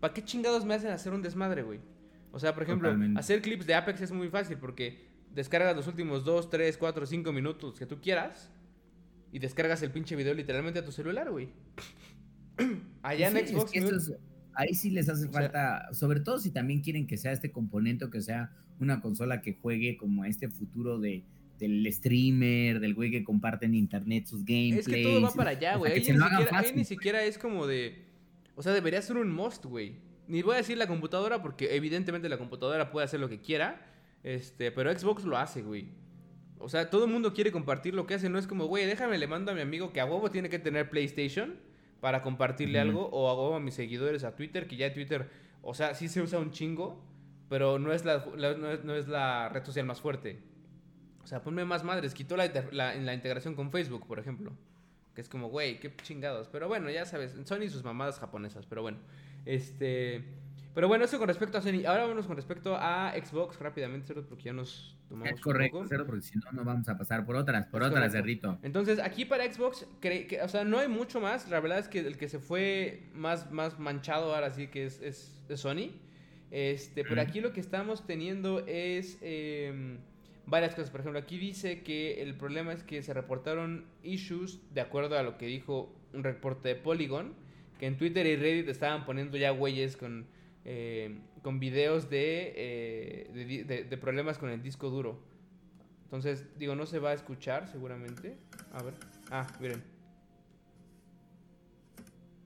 ¿Para 0.00 0.14
qué 0.14 0.24
chingados 0.24 0.64
me 0.64 0.74
hacen 0.74 0.90
hacer 0.90 1.12
un 1.12 1.22
desmadre, 1.22 1.62
güey? 1.62 1.80
O 2.32 2.38
sea, 2.38 2.54
por 2.54 2.62
ejemplo, 2.62 2.94
hacer 3.16 3.42
clips 3.42 3.66
de 3.66 3.74
Apex 3.74 4.00
es 4.00 4.12
muy 4.12 4.28
fácil 4.28 4.58
porque 4.58 5.06
descargas 5.34 5.74
los 5.76 5.86
últimos 5.86 6.24
2, 6.24 6.50
3, 6.50 6.76
4, 6.76 7.06
5 7.06 7.32
minutos 7.32 7.78
que 7.78 7.86
tú 7.86 8.00
quieras 8.00 8.50
y 9.32 9.38
descargas 9.38 9.82
el 9.82 9.90
pinche 9.90 10.16
video 10.16 10.34
literalmente 10.34 10.78
a 10.78 10.84
tu 10.84 10.92
celular, 10.92 11.30
güey. 11.30 11.50
Allá 13.02 13.28
en 13.28 13.46
Xbox 13.46 13.72
ahí 14.58 14.74
sí 14.74 14.90
les 14.90 15.08
hace 15.08 15.28
falta, 15.28 15.88
sobre 15.92 16.20
todo 16.20 16.38
si 16.38 16.50
también 16.50 16.80
quieren 16.80 17.06
que 17.06 17.16
sea 17.16 17.32
este 17.32 17.52
componente 17.52 18.04
o 18.04 18.10
que 18.10 18.20
sea 18.20 18.50
una 18.80 19.00
consola 19.00 19.40
que 19.40 19.54
juegue 19.54 19.96
como 19.96 20.24
este 20.24 20.48
futuro 20.48 20.98
de 20.98 21.24
del 21.58 21.92
streamer, 21.92 22.78
del 22.78 22.94
güey 22.94 23.10
que 23.10 23.24
comparte 23.24 23.66
en 23.66 23.74
internet 23.74 24.26
sus 24.26 24.44
gameplays. 24.44 24.86
Es 24.86 24.94
que 24.94 25.02
todo 25.02 25.22
va 25.22 25.32
para 25.32 25.50
allá, 25.50 25.74
güey. 25.74 25.92
Ahí, 25.92 26.72
ni 26.72 26.84
siquiera, 26.84 27.24
es 27.24 27.36
como 27.36 27.66
de... 27.66 28.06
O 28.54 28.62
sea, 28.62 28.72
debería 28.72 29.02
ser 29.02 29.16
un 29.16 29.32
must, 29.32 29.64
güey. 29.64 29.96
Ni 30.28 30.42
voy 30.42 30.54
a 30.54 30.58
decir 30.58 30.78
la 30.78 30.86
computadora 30.86 31.42
porque 31.42 31.74
evidentemente 31.74 32.28
la 32.28 32.38
computadora 32.38 32.92
puede 32.92 33.06
hacer 33.06 33.18
lo 33.18 33.28
que 33.28 33.40
quiera. 33.40 33.84
Este, 34.22 34.70
pero 34.70 34.96
Xbox 34.96 35.24
lo 35.24 35.36
hace, 35.36 35.62
güey. 35.62 35.88
O 36.58 36.68
sea, 36.68 36.90
todo 36.90 37.06
el 37.06 37.10
mundo 37.10 37.34
quiere 37.34 37.50
compartir 37.50 37.92
lo 37.92 38.06
que 38.06 38.14
hace. 38.14 38.28
No 38.28 38.38
es 38.38 38.46
como, 38.46 38.66
güey, 38.66 38.86
déjame, 38.86 39.18
le 39.18 39.26
mando 39.26 39.50
a 39.50 39.54
mi 39.56 39.60
amigo 39.60 39.92
que 39.92 40.00
a 40.00 40.06
huevo 40.06 40.30
tiene 40.30 40.48
que 40.48 40.60
tener 40.60 40.90
PlayStation 40.90 41.56
para 42.00 42.22
compartirle 42.22 42.78
algo 42.78 43.08
o 43.10 43.30
hago 43.30 43.54
a 43.56 43.60
mis 43.60 43.74
seguidores 43.74 44.24
a 44.24 44.36
Twitter, 44.36 44.66
que 44.66 44.76
ya 44.76 44.92
Twitter, 44.92 45.28
o 45.62 45.74
sea, 45.74 45.94
sí 45.94 46.08
se 46.08 46.22
usa 46.22 46.38
un 46.38 46.50
chingo, 46.50 47.02
pero 47.48 47.78
no 47.78 47.92
es 47.92 48.04
la, 48.04 48.24
no, 48.36 48.94
es, 48.94 49.08
la 49.08 49.48
red 49.48 49.64
social 49.64 49.86
más 49.86 50.00
fuerte. 50.00 50.38
O 51.22 51.26
sea, 51.26 51.42
ponme 51.42 51.64
más 51.64 51.84
madres, 51.84 52.14
quitó 52.14 52.36
la, 52.36 52.50
la, 52.72 52.94
la 52.94 53.14
integración 53.14 53.54
con 53.54 53.70
Facebook, 53.70 54.06
por 54.06 54.18
ejemplo. 54.18 54.52
Que 55.14 55.20
es 55.20 55.28
como, 55.28 55.48
güey, 55.48 55.80
qué 55.80 55.94
chingados. 55.96 56.48
Pero 56.48 56.68
bueno, 56.68 56.90
ya 56.90 57.04
sabes, 57.04 57.34
Sony 57.44 57.64
y 57.64 57.70
sus 57.70 57.84
mamadas 57.84 58.18
japonesas, 58.18 58.66
pero 58.66 58.82
bueno. 58.82 58.98
Este... 59.44 60.24
Pero 60.78 60.86
bueno, 60.86 61.06
eso 61.06 61.18
con 61.18 61.26
respecto 61.26 61.58
a 61.58 61.60
Sony. 61.60 61.84
Ahora 61.88 62.06
vamos 62.06 62.28
con 62.28 62.36
respecto 62.36 62.76
a 62.78 63.12
Xbox 63.12 63.58
rápidamente, 63.58 64.14
porque 64.14 64.44
ya 64.44 64.52
nos 64.52 64.96
tomamos. 65.08 65.34
Es 65.34 65.40
correcto, 65.40 65.84
porque 66.06 66.20
si 66.20 66.38
no, 66.38 66.52
no 66.52 66.62
vamos 66.62 66.88
a 66.88 66.96
pasar 66.96 67.26
por 67.26 67.34
otras, 67.34 67.66
por 67.66 67.82
otras, 67.82 68.12
de 68.12 68.22
Rito. 68.22 68.60
Entonces, 68.62 69.00
aquí 69.00 69.24
para 69.24 69.52
Xbox, 69.52 69.88
que, 70.00 70.38
o 70.40 70.46
sea, 70.48 70.62
no 70.62 70.78
hay 70.78 70.86
mucho 70.86 71.20
más. 71.20 71.50
La 71.50 71.58
verdad 71.58 71.80
es 71.80 71.88
que 71.88 71.98
el 71.98 72.16
que 72.16 72.28
se 72.28 72.38
fue 72.38 73.08
más, 73.12 73.50
más 73.50 73.80
manchado 73.80 74.32
ahora 74.32 74.50
sí 74.50 74.68
que 74.68 74.84
es, 74.84 75.02
es, 75.02 75.42
Sony. 75.60 75.90
Este, 76.52 77.02
pero 77.02 77.22
aquí 77.22 77.40
lo 77.40 77.52
que 77.52 77.58
estamos 77.58 78.06
teniendo 78.06 78.64
es 78.64 79.18
em, 79.20 79.98
varias 80.46 80.76
cosas. 80.76 80.90
Por 80.90 81.00
ejemplo, 81.00 81.18
aquí 81.18 81.38
dice 81.38 81.82
que 81.82 82.22
el 82.22 82.36
problema 82.36 82.72
es 82.72 82.84
que 82.84 83.02
se 83.02 83.12
reportaron 83.12 83.84
issues, 84.04 84.60
de 84.72 84.80
acuerdo 84.80 85.18
a 85.18 85.24
lo 85.24 85.38
que 85.38 85.46
dijo 85.46 85.92
un 86.12 86.22
reporte 86.22 86.68
de 86.68 86.74
Polygon, 86.76 87.34
que 87.80 87.86
en 87.86 87.96
Twitter 87.96 88.24
y 88.26 88.36
Reddit 88.36 88.68
estaban 88.68 89.04
poniendo 89.04 89.36
ya 89.36 89.50
güeyes 89.50 89.96
con 89.96 90.37
eh, 90.70 91.18
con 91.40 91.58
videos 91.58 92.08
eh, 92.10 93.30
de, 93.32 93.84
de, 93.84 93.96
problemas 93.96 94.36
con 94.36 94.50
el 94.50 94.62
disco 94.62 94.90
duro. 94.90 95.18
Entonces, 96.04 96.44
digo, 96.58 96.74
no 96.74 96.84
se 96.84 96.98
va 96.98 97.10
a 97.10 97.14
escuchar 97.14 97.68
seguramente. 97.68 98.36
A 98.74 98.82
ver. 98.82 98.92
Ah, 99.30 99.46
miren. 99.60 99.82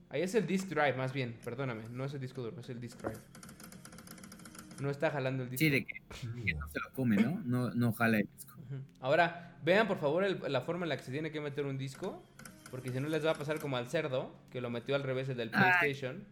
Ahí 0.07 0.21
es 0.21 0.33
el 0.35 0.47
disk 0.47 0.69
drive, 0.69 0.93
más 0.93 1.11
bien. 1.11 1.35
Perdóname, 1.43 1.89
no 1.89 2.05
es 2.05 2.13
el 2.13 2.21
disco 2.21 2.41
duro, 2.41 2.61
es 2.61 2.69
el 2.69 2.79
disk 2.79 3.01
drive. 3.01 3.19
No 4.79 4.89
está 4.89 5.11
jalando 5.11 5.43
el 5.43 5.49
disco. 5.49 5.59
Sí, 5.59 5.69
de 5.69 5.83
que, 5.83 5.99
no 6.55 6.69
se 6.69 6.79
lo 6.79 6.93
come, 6.93 7.17
¿no? 7.17 7.41
No, 7.43 7.71
no 7.71 7.91
jala 7.91 8.19
el 8.19 8.29
disco. 8.33 8.57
Ahora, 9.01 9.57
vean 9.65 9.85
por 9.85 9.97
favor 9.97 10.23
la 10.49 10.61
forma 10.61 10.85
en 10.85 10.89
la 10.89 10.95
que 10.95 11.03
se 11.03 11.11
tiene 11.11 11.29
que 11.29 11.41
meter 11.41 11.65
un 11.65 11.77
disco. 11.77 12.23
Porque 12.71 12.89
si 12.89 13.01
no 13.01 13.09
les 13.09 13.25
va 13.25 13.31
a 13.31 13.35
pasar 13.35 13.59
como 13.59 13.75
al 13.75 13.89
cerdo, 13.89 14.33
que 14.49 14.61
lo 14.61 14.69
metió 14.69 14.95
al 14.95 15.03
revés 15.03 15.27
el 15.27 15.35
del 15.35 15.49
PlayStation. 15.49 16.23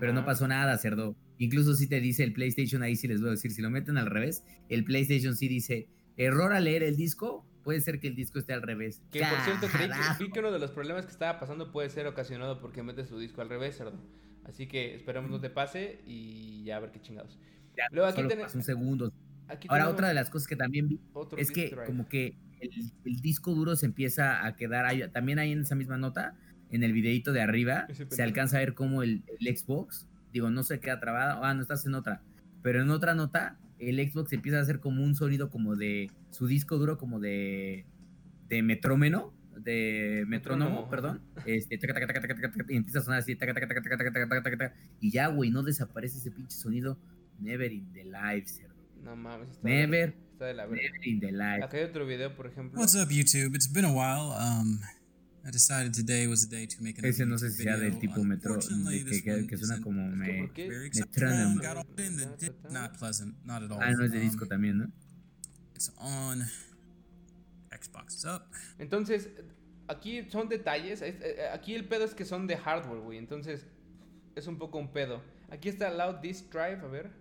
Pero 0.00 0.12
no 0.12 0.24
pasó 0.24 0.48
nada, 0.48 0.76
cerdo. 0.78 1.16
Incluso 1.38 1.74
si 1.74 1.88
te 1.88 2.00
dice 2.00 2.24
el 2.24 2.32
PlayStation, 2.32 2.82
ahí 2.82 2.96
sí 2.96 3.08
les 3.08 3.20
voy 3.20 3.28
a 3.28 3.32
decir, 3.32 3.52
si 3.52 3.62
lo 3.62 3.70
meten 3.70 3.98
al 3.98 4.06
revés, 4.06 4.44
el 4.68 4.84
PlayStation 4.84 5.36
sí 5.36 5.48
dice 5.48 5.88
error 6.16 6.52
al 6.52 6.64
leer 6.64 6.82
el 6.82 6.96
disco, 6.96 7.46
puede 7.62 7.80
ser 7.80 8.00
que 8.00 8.08
el 8.08 8.14
disco 8.14 8.38
esté 8.38 8.52
al 8.52 8.62
revés. 8.62 9.02
Que 9.10 9.20
por 9.20 9.38
cierto, 9.40 9.66
creí 9.68 9.88
que, 10.18 10.32
que 10.32 10.40
uno 10.40 10.52
de 10.52 10.58
los 10.58 10.70
problemas 10.70 11.04
que 11.04 11.12
estaba 11.12 11.38
pasando 11.38 11.72
puede 11.72 11.90
ser 11.90 12.06
ocasionado 12.06 12.60
porque 12.60 12.82
metes 12.82 13.08
tu 13.08 13.18
disco 13.18 13.42
al 13.42 13.48
revés, 13.48 13.76
cerdo. 13.76 14.00
Así 14.44 14.66
que 14.68 14.94
esperemos 14.94 15.30
no 15.30 15.40
te 15.40 15.50
pase 15.50 16.00
y 16.06 16.64
ya 16.64 16.76
a 16.76 16.80
ver 16.80 16.92
qué 16.92 17.00
chingados. 17.00 17.38
Luego 17.90 18.08
aquí 18.08 18.22
tenemos 18.26 18.54
un 18.54 18.62
segundo. 18.62 19.12
Ahora 19.68 19.88
otra 19.88 20.08
de 20.08 20.14
las 20.14 20.30
cosas 20.30 20.48
que 20.48 20.56
también 20.56 20.88
vi 20.88 21.00
es 21.36 21.50
que 21.50 21.76
como 21.86 22.08
que 22.08 22.36
el, 22.60 23.20
disco 23.20 23.54
duro 23.54 23.76
se 23.76 23.86
empieza 23.86 24.46
a 24.46 24.56
quedar 24.56 24.86
ahí, 24.86 25.02
también 25.10 25.38
ahí 25.38 25.52
en 25.52 25.60
esa 25.60 25.74
misma 25.74 25.98
nota, 25.98 26.36
en 26.70 26.82
el 26.82 26.92
videito 26.92 27.32
de 27.32 27.40
arriba, 27.40 27.86
se 28.08 28.22
alcanza 28.22 28.56
a 28.56 28.60
ver 28.60 28.74
como 28.74 29.02
el, 29.02 29.22
Xbox, 29.40 30.06
digo, 30.32 30.50
no 30.50 30.62
se 30.62 30.80
queda 30.80 31.00
trabado, 31.00 31.44
ah, 31.44 31.54
no 31.54 31.62
estás 31.62 31.86
en 31.86 31.94
otra, 31.94 32.22
pero 32.62 32.82
en 32.82 32.90
otra 32.90 33.14
nota 33.14 33.58
el 33.78 33.98
Xbox 34.10 34.32
empieza 34.32 34.58
a 34.58 34.62
hacer 34.62 34.80
como 34.80 35.04
un 35.04 35.14
sonido 35.14 35.50
como 35.50 35.76
de 35.76 36.10
su 36.30 36.46
disco 36.46 36.78
duro 36.78 36.98
como 36.98 37.20
de 37.20 37.84
de 38.48 38.62
metrómeno, 38.62 39.32
de 39.56 40.24
metrónomo, 40.26 40.88
perdón, 40.88 41.20
este, 41.46 41.78
y 42.68 42.76
empieza 42.76 43.00
a 43.00 43.02
sonar 43.02 43.20
así, 43.20 43.36
y 45.00 45.10
ya, 45.10 45.28
güey, 45.28 45.50
no 45.50 45.62
desaparece 45.62 46.18
ese 46.18 46.30
pinche 46.30 46.56
sonido, 46.56 46.98
never 47.40 47.72
in 47.72 47.92
the 47.92 48.04
life, 48.04 48.46
cerdo. 48.46 48.74
No 49.02 49.16
mames, 49.16 49.50
está 49.50 49.68
never, 49.68 50.14
está 50.32 50.46
de 50.46 50.54
la 50.54 50.66
never 50.66 51.06
in 51.06 51.20
the 51.20 51.32
life. 51.32 51.64
Acá 51.64 51.76
hay 51.76 51.84
otro 51.84 52.06
video, 52.06 52.34
por 52.34 52.46
ejemplo. 52.46 52.78
What's 52.78 52.94
up, 52.94 53.08
YouTube? 53.08 53.54
It's 53.54 53.72
been 53.72 53.84
a 53.84 53.92
while. 53.92 54.32
Um, 54.32 54.80
I 55.46 55.50
decided 55.50 55.94
today 55.94 56.26
was 56.26 56.48
the 56.48 56.56
day 56.56 56.66
to 56.66 56.82
make 56.82 56.98
an 56.98 57.04
Ese 57.04 57.24
no 57.24 57.36
sé 57.36 57.50
si 57.50 57.62
sea 57.62 57.76
del 57.76 58.00
tipo 58.00 58.24
metro, 58.24 58.58
que, 58.58 59.22
que, 59.22 59.46
que, 59.46 59.56
suena 59.56 59.80
como 59.80 60.02
me, 60.10 60.50
metrónomo. 60.92 61.62
Not 62.68 62.98
pleasant, 62.98 63.36
not 63.44 63.62
at 63.62 63.70
all. 63.70 63.78
Ah, 63.80 63.92
no 63.92 64.04
es 64.04 64.10
de 64.10 64.18
disco 64.18 64.42
um, 64.42 64.48
también, 64.48 64.78
¿no? 64.78 64.90
It's 65.76 65.92
on 65.98 66.42
Xbox 67.70 68.16
is 68.16 68.24
up. 68.24 68.42
Entonces, 68.80 69.28
aquí 69.86 70.28
son 70.30 70.48
detalles. 70.48 71.00
Eh, 71.02 71.48
aquí 71.52 71.76
el 71.76 71.84
pedo 71.84 72.04
es 72.04 72.14
que 72.14 72.24
son 72.24 72.48
de 72.48 72.56
hardware, 72.56 73.00
güey. 73.00 73.18
Entonces, 73.18 73.64
es 74.34 74.48
un 74.48 74.58
poco 74.58 74.78
un 74.78 74.92
pedo. 74.92 75.22
Aquí 75.50 75.68
está 75.68 75.90
Loud 75.90 76.16
Disk 76.22 76.50
Drive, 76.50 76.80
a 76.82 76.88
ver. 76.88 77.12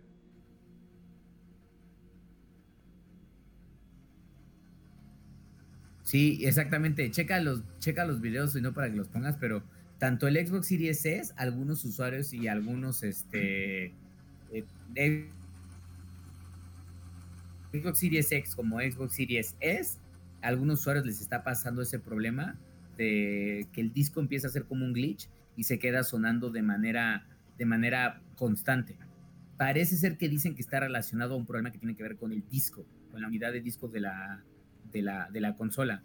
Sí, 6.06 6.40
exactamente. 6.46 7.10
Checa 7.10 7.42
los, 7.42 7.64
checa 7.80 8.06
los 8.06 8.22
videos 8.22 8.56
y 8.56 8.62
no 8.62 8.74
para 8.74 8.90
que 8.92 8.96
los 8.96 9.08
pongas, 9.08 9.38
pero 9.38 9.64
tanto 9.98 10.28
el 10.28 10.36
Xbox 10.48 10.68
Series 10.68 11.04
S, 11.04 11.34
algunos 11.36 11.84
usuarios 11.84 12.32
y 12.32 12.48
algunos 12.48 13.02
este 13.02 13.92
eh, 14.52 15.28
Xbox 17.74 18.00
Series 18.00 18.32
X 18.32 18.56
como 18.56 18.80
Xbox 18.80 19.16
Series 19.16 19.56
S 19.60 19.98
a 20.44 20.48
algunos 20.50 20.82
usuarios 20.82 21.08
les 21.08 21.22
está 21.22 21.44
pasando 21.44 21.82
ese 21.82 21.98
problema 21.98 22.56
de 22.98 23.68
que 23.74 23.82
el 23.82 23.92
disco 23.92 24.20
empieza 24.20 24.48
a 24.48 24.52
ser 24.52 24.66
como 24.66 24.86
un 24.86 24.94
glitch 24.94 25.28
y 25.58 25.64
se 25.64 25.80
queda 25.80 26.04
sonando 26.04 26.52
de 26.52 26.62
manera, 26.62 27.26
de 27.58 27.66
manera 27.66 28.22
constante. 28.36 28.96
Parece 29.58 29.98
ser 29.98 30.18
que 30.18 30.30
dicen 30.30 30.54
que 30.54 30.62
está 30.62 30.80
relacionado 30.80 31.34
a 31.34 31.38
un 31.38 31.48
problema 31.48 31.72
que 31.72 31.80
tiene 31.80 31.96
que 31.96 32.04
ver 32.04 32.18
con 32.18 32.32
el 32.32 32.48
disco, 32.48 32.86
con 33.10 33.22
la 33.22 33.28
unidad 33.28 33.54
de 33.54 33.62
disco 33.62 33.88
de 33.88 34.02
la, 34.02 34.44
de 35.00 35.04
la, 35.04 35.30
de 35.32 35.42
la 35.42 35.56
consola. 35.56 36.02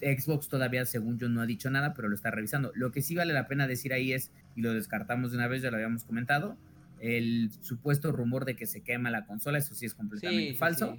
Xbox 0.00 0.48
todavía, 0.48 0.84
según 0.86 1.18
yo, 1.18 1.28
no 1.28 1.40
ha 1.40 1.46
dicho 1.46 1.70
nada, 1.70 1.94
pero 1.94 2.08
lo 2.08 2.14
está 2.14 2.30
revisando. 2.30 2.72
Lo 2.74 2.90
que 2.90 3.02
sí 3.02 3.14
vale 3.14 3.32
la 3.32 3.46
pena 3.46 3.66
decir 3.66 3.92
ahí 3.92 4.12
es, 4.12 4.32
y 4.56 4.62
lo 4.62 4.74
descartamos 4.74 5.30
de 5.30 5.38
una 5.38 5.46
vez, 5.46 5.62
ya 5.62 5.70
lo 5.70 5.76
habíamos 5.76 6.04
comentado, 6.04 6.56
el 7.00 7.50
supuesto 7.60 8.10
rumor 8.10 8.44
de 8.44 8.56
que 8.56 8.66
se 8.66 8.82
quema 8.82 9.10
la 9.10 9.24
consola, 9.24 9.58
eso 9.58 9.74
sí 9.74 9.86
es 9.86 9.94
completamente 9.94 10.54
falso 10.54 10.98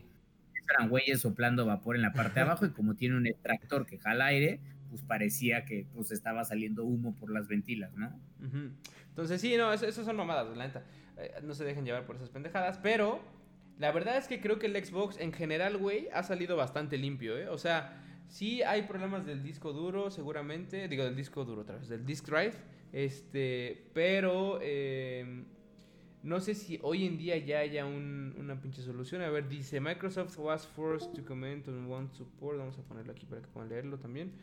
eran 0.70 0.90
güeyes 0.90 1.22
soplando 1.22 1.66
vapor 1.66 1.96
en 1.96 2.02
la 2.02 2.14
parte 2.14 2.36
de 2.36 2.42
abajo 2.42 2.66
y 2.66 2.70
como 2.70 2.96
tiene 2.96 3.18
un 3.18 3.28
extractor 3.28 3.86
que 3.86 3.98
jala 3.98 4.28
aire, 4.28 4.60
pues 4.90 5.02
parecía 5.02 5.66
que 5.66 5.86
pues 5.96 6.12
estaba 6.12 6.44
saliendo 6.46 6.84
humo 6.84 7.16
por 7.16 7.32
las 7.32 7.48
ventilas, 7.48 7.94
¿no? 7.96 8.12
Entonces 9.10 9.42
sí, 9.42 9.56
no, 9.58 9.74
esas 9.74 9.94
son 9.94 10.16
mamadas, 10.16 10.56
la 10.56 10.68
neta. 10.68 10.84
Eh, 11.18 11.34
no 11.44 11.54
se 11.54 11.66
dejen 11.66 11.86
llevar 11.86 12.06
por 12.06 12.16
esas 12.16 12.30
pendejadas, 12.30 12.78
pero 12.78 13.22
la 13.80 13.92
verdad 13.92 14.18
es 14.18 14.28
que 14.28 14.40
creo 14.40 14.60
que 14.60 14.68
el 14.68 14.86
Xbox 14.86 15.18
en 15.20 15.34
general, 15.34 15.78
güey, 15.78 16.08
ha 16.14 16.22
salido 16.22 16.56
bastante 16.56 16.98
limpio, 16.98 17.38
¿eh? 17.38 17.48
O 17.50 17.58
sea, 17.58 18.04
sí 18.28 18.62
hay 18.62 18.84
problemas 18.84 19.26
del 19.26 19.42
disco 19.42 19.74
duro, 19.74 20.12
seguramente, 20.12 20.88
digo 20.88 21.04
del 21.04 21.16
disco 21.16 21.44
duro 21.46 21.62
otra 21.62 21.78
vez, 21.78 21.90
del 21.90 22.06
disk 22.06 22.28
drive, 22.28 22.54
este, 22.94 23.90
pero... 23.94 24.60
Eh, 24.62 25.46
no 26.22 26.42
sé 26.42 26.54
si 26.54 26.80
hoy 26.84 27.06
en 27.06 27.18
día 27.18 27.38
ya 27.38 27.60
haya 27.60 27.86
un, 27.86 28.36
una 28.38 28.60
pinche 28.60 28.82
solución. 28.82 29.22
A 29.22 29.30
ver, 29.30 29.48
dice 29.48 29.80
Microsoft 29.80 30.38
was 30.38 30.68
forced 30.68 31.14
to 31.14 31.24
comment 31.24 31.68
on 31.68 31.90
one 31.90 32.10
support. 32.12 32.58
Vamos 32.58 32.78
a 32.78 32.82
ponerlo 32.82 33.14
aquí 33.14 33.26
para 33.26 33.42
que 33.42 33.48
puedan 33.48 33.70
leerlo 33.70 33.98
también. 33.98 34.34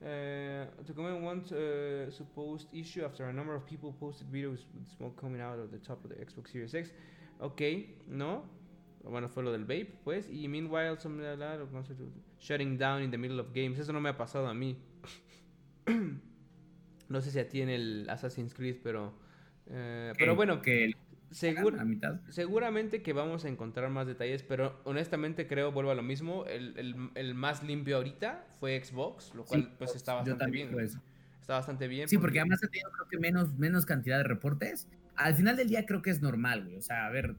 Uh, 0.00 0.66
to 0.84 0.94
comment 0.94 1.16
on 1.16 1.24
one 1.24 1.42
uh, 1.50 2.10
supposed 2.10 2.68
issue 2.72 3.04
after 3.04 3.24
a 3.26 3.32
number 3.32 3.54
of 3.54 3.64
people 3.64 3.92
posted 3.98 4.30
videos 4.30 4.66
with 4.74 4.86
smoke 4.96 5.20
coming 5.20 5.40
out 5.40 5.58
of 5.58 5.70
the 5.70 5.78
top 5.78 6.04
of 6.04 6.10
the 6.10 6.24
Xbox 6.24 6.50
Series 6.50 6.74
X. 6.74 6.92
Ok, 7.40 7.62
¿no? 8.06 8.44
Bueno, 9.04 9.28
fue 9.28 9.42
lo 9.42 9.52
del 9.52 9.64
vape, 9.64 10.00
pues. 10.02 10.28
Y 10.30 10.48
meanwhile, 10.48 10.98
some 10.98 11.22
shutting 12.40 12.78
down 12.78 13.02
in 13.02 13.10
the 13.10 13.18
middle 13.18 13.40
of 13.40 13.52
games. 13.54 13.78
Eso 13.78 13.92
no 13.92 14.00
me 14.00 14.08
ha 14.08 14.16
pasado 14.16 14.46
a 14.46 14.54
mí. 14.54 14.78
no 17.08 17.20
sé 17.20 17.30
si 17.30 17.38
a 17.38 17.48
ti 17.48 17.60
en 17.60 17.68
el 17.68 18.08
Assassin's 18.08 18.54
Creed, 18.54 18.78
pero. 18.82 19.14
Uh, 19.66 20.12
pero 20.18 20.34
bueno. 20.34 20.62
Que 20.62 20.92
seguramente 21.34 23.02
que 23.02 23.12
vamos 23.12 23.44
a 23.44 23.48
encontrar 23.48 23.90
más 23.90 24.06
detalles, 24.06 24.42
pero 24.42 24.80
honestamente 24.84 25.46
creo, 25.46 25.72
vuelvo 25.72 25.90
a 25.90 25.94
lo 25.94 26.02
mismo, 26.02 26.44
el, 26.46 27.34
más 27.34 27.62
limpio 27.62 27.96
ahorita 27.96 28.46
fue 28.60 28.82
Xbox, 28.82 29.34
lo 29.34 29.44
cual 29.44 29.74
pues 29.78 29.96
está 29.96 30.14
bastante 30.14 30.50
bien. 30.50 30.70
Está 31.40 31.54
bastante 31.54 31.88
bien. 31.88 32.08
Sí, 32.08 32.18
porque... 32.18 32.40
además 32.40 32.62
ha 32.64 32.68
tenido 32.68 32.90
creo 32.90 33.08
que 33.08 33.18
menos, 33.18 33.58
menos 33.58 33.84
cantidad 33.84 34.18
de 34.18 34.24
reportes. 34.24 34.88
Al 35.16 35.34
final 35.34 35.56
del 35.56 35.68
día 35.68 35.84
creo 35.86 36.02
que 36.02 36.10
es 36.10 36.22
normal, 36.22 36.64
güey. 36.64 36.76
O 36.76 36.82
sea, 36.82 37.06
a 37.06 37.10
ver, 37.10 37.36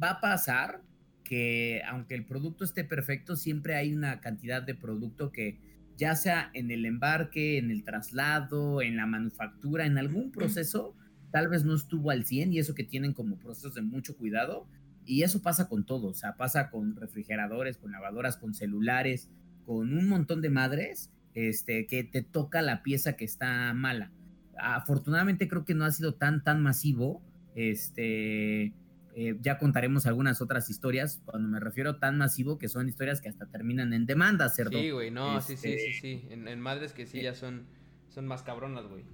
va 0.00 0.10
a 0.10 0.20
pasar 0.20 0.82
que 1.30 1.80
aunque 1.86 2.16
el 2.16 2.24
producto 2.24 2.64
esté 2.64 2.82
perfecto, 2.82 3.36
siempre 3.36 3.76
hay 3.76 3.94
una 3.94 4.20
cantidad 4.20 4.60
de 4.62 4.74
producto 4.74 5.30
que 5.30 5.60
ya 5.96 6.16
sea 6.16 6.50
en 6.54 6.72
el 6.72 6.84
embarque, 6.84 7.56
en 7.56 7.70
el 7.70 7.84
traslado, 7.84 8.82
en 8.82 8.96
la 8.96 9.06
manufactura, 9.06 9.86
en 9.86 9.96
algún 9.96 10.32
proceso, 10.32 10.96
tal 11.30 11.46
vez 11.48 11.64
no 11.64 11.76
estuvo 11.76 12.10
al 12.10 12.24
100 12.24 12.52
y 12.52 12.58
eso 12.58 12.74
que 12.74 12.82
tienen 12.82 13.12
como 13.12 13.38
procesos 13.38 13.74
de 13.74 13.82
mucho 13.82 14.16
cuidado. 14.16 14.66
Y 15.06 15.22
eso 15.22 15.40
pasa 15.40 15.68
con 15.68 15.86
todo, 15.86 16.08
o 16.08 16.14
sea, 16.14 16.34
pasa 16.34 16.68
con 16.68 16.96
refrigeradores, 16.96 17.76
con 17.76 17.92
lavadoras, 17.92 18.36
con 18.36 18.52
celulares, 18.52 19.30
con 19.64 19.96
un 19.96 20.08
montón 20.08 20.40
de 20.40 20.50
madres, 20.50 21.12
este, 21.34 21.86
que 21.86 22.02
te 22.02 22.22
toca 22.22 22.60
la 22.60 22.82
pieza 22.82 23.12
que 23.12 23.24
está 23.24 23.72
mala. 23.72 24.10
Afortunadamente 24.58 25.46
creo 25.46 25.64
que 25.64 25.76
no 25.76 25.84
ha 25.84 25.92
sido 25.92 26.14
tan, 26.14 26.42
tan 26.42 26.60
masivo. 26.60 27.22
Este, 27.54 28.74
eh, 29.14 29.36
ya 29.40 29.58
contaremos 29.58 30.06
algunas 30.06 30.40
otras 30.40 30.70
historias, 30.70 31.20
cuando 31.24 31.48
me 31.48 31.60
refiero 31.60 31.96
tan 31.96 32.18
masivo, 32.18 32.58
que 32.58 32.68
son 32.68 32.88
historias 32.88 33.20
que 33.20 33.28
hasta 33.28 33.46
terminan 33.46 33.92
en 33.92 34.06
demanda, 34.06 34.48
cerdo. 34.48 34.78
Sí, 34.78 34.90
güey, 34.90 35.10
no, 35.10 35.40
sí, 35.40 35.56
sí, 35.56 35.76
sí, 35.78 35.92
sí, 35.92 36.24
en, 36.30 36.46
en 36.48 36.60
madres 36.60 36.92
que 36.92 37.06
sí 37.06 37.20
eh, 37.20 37.24
ya 37.24 37.34
son, 37.34 37.66
son 38.08 38.26
más 38.26 38.42
cabronas, 38.42 38.86
güey. 38.86 39.04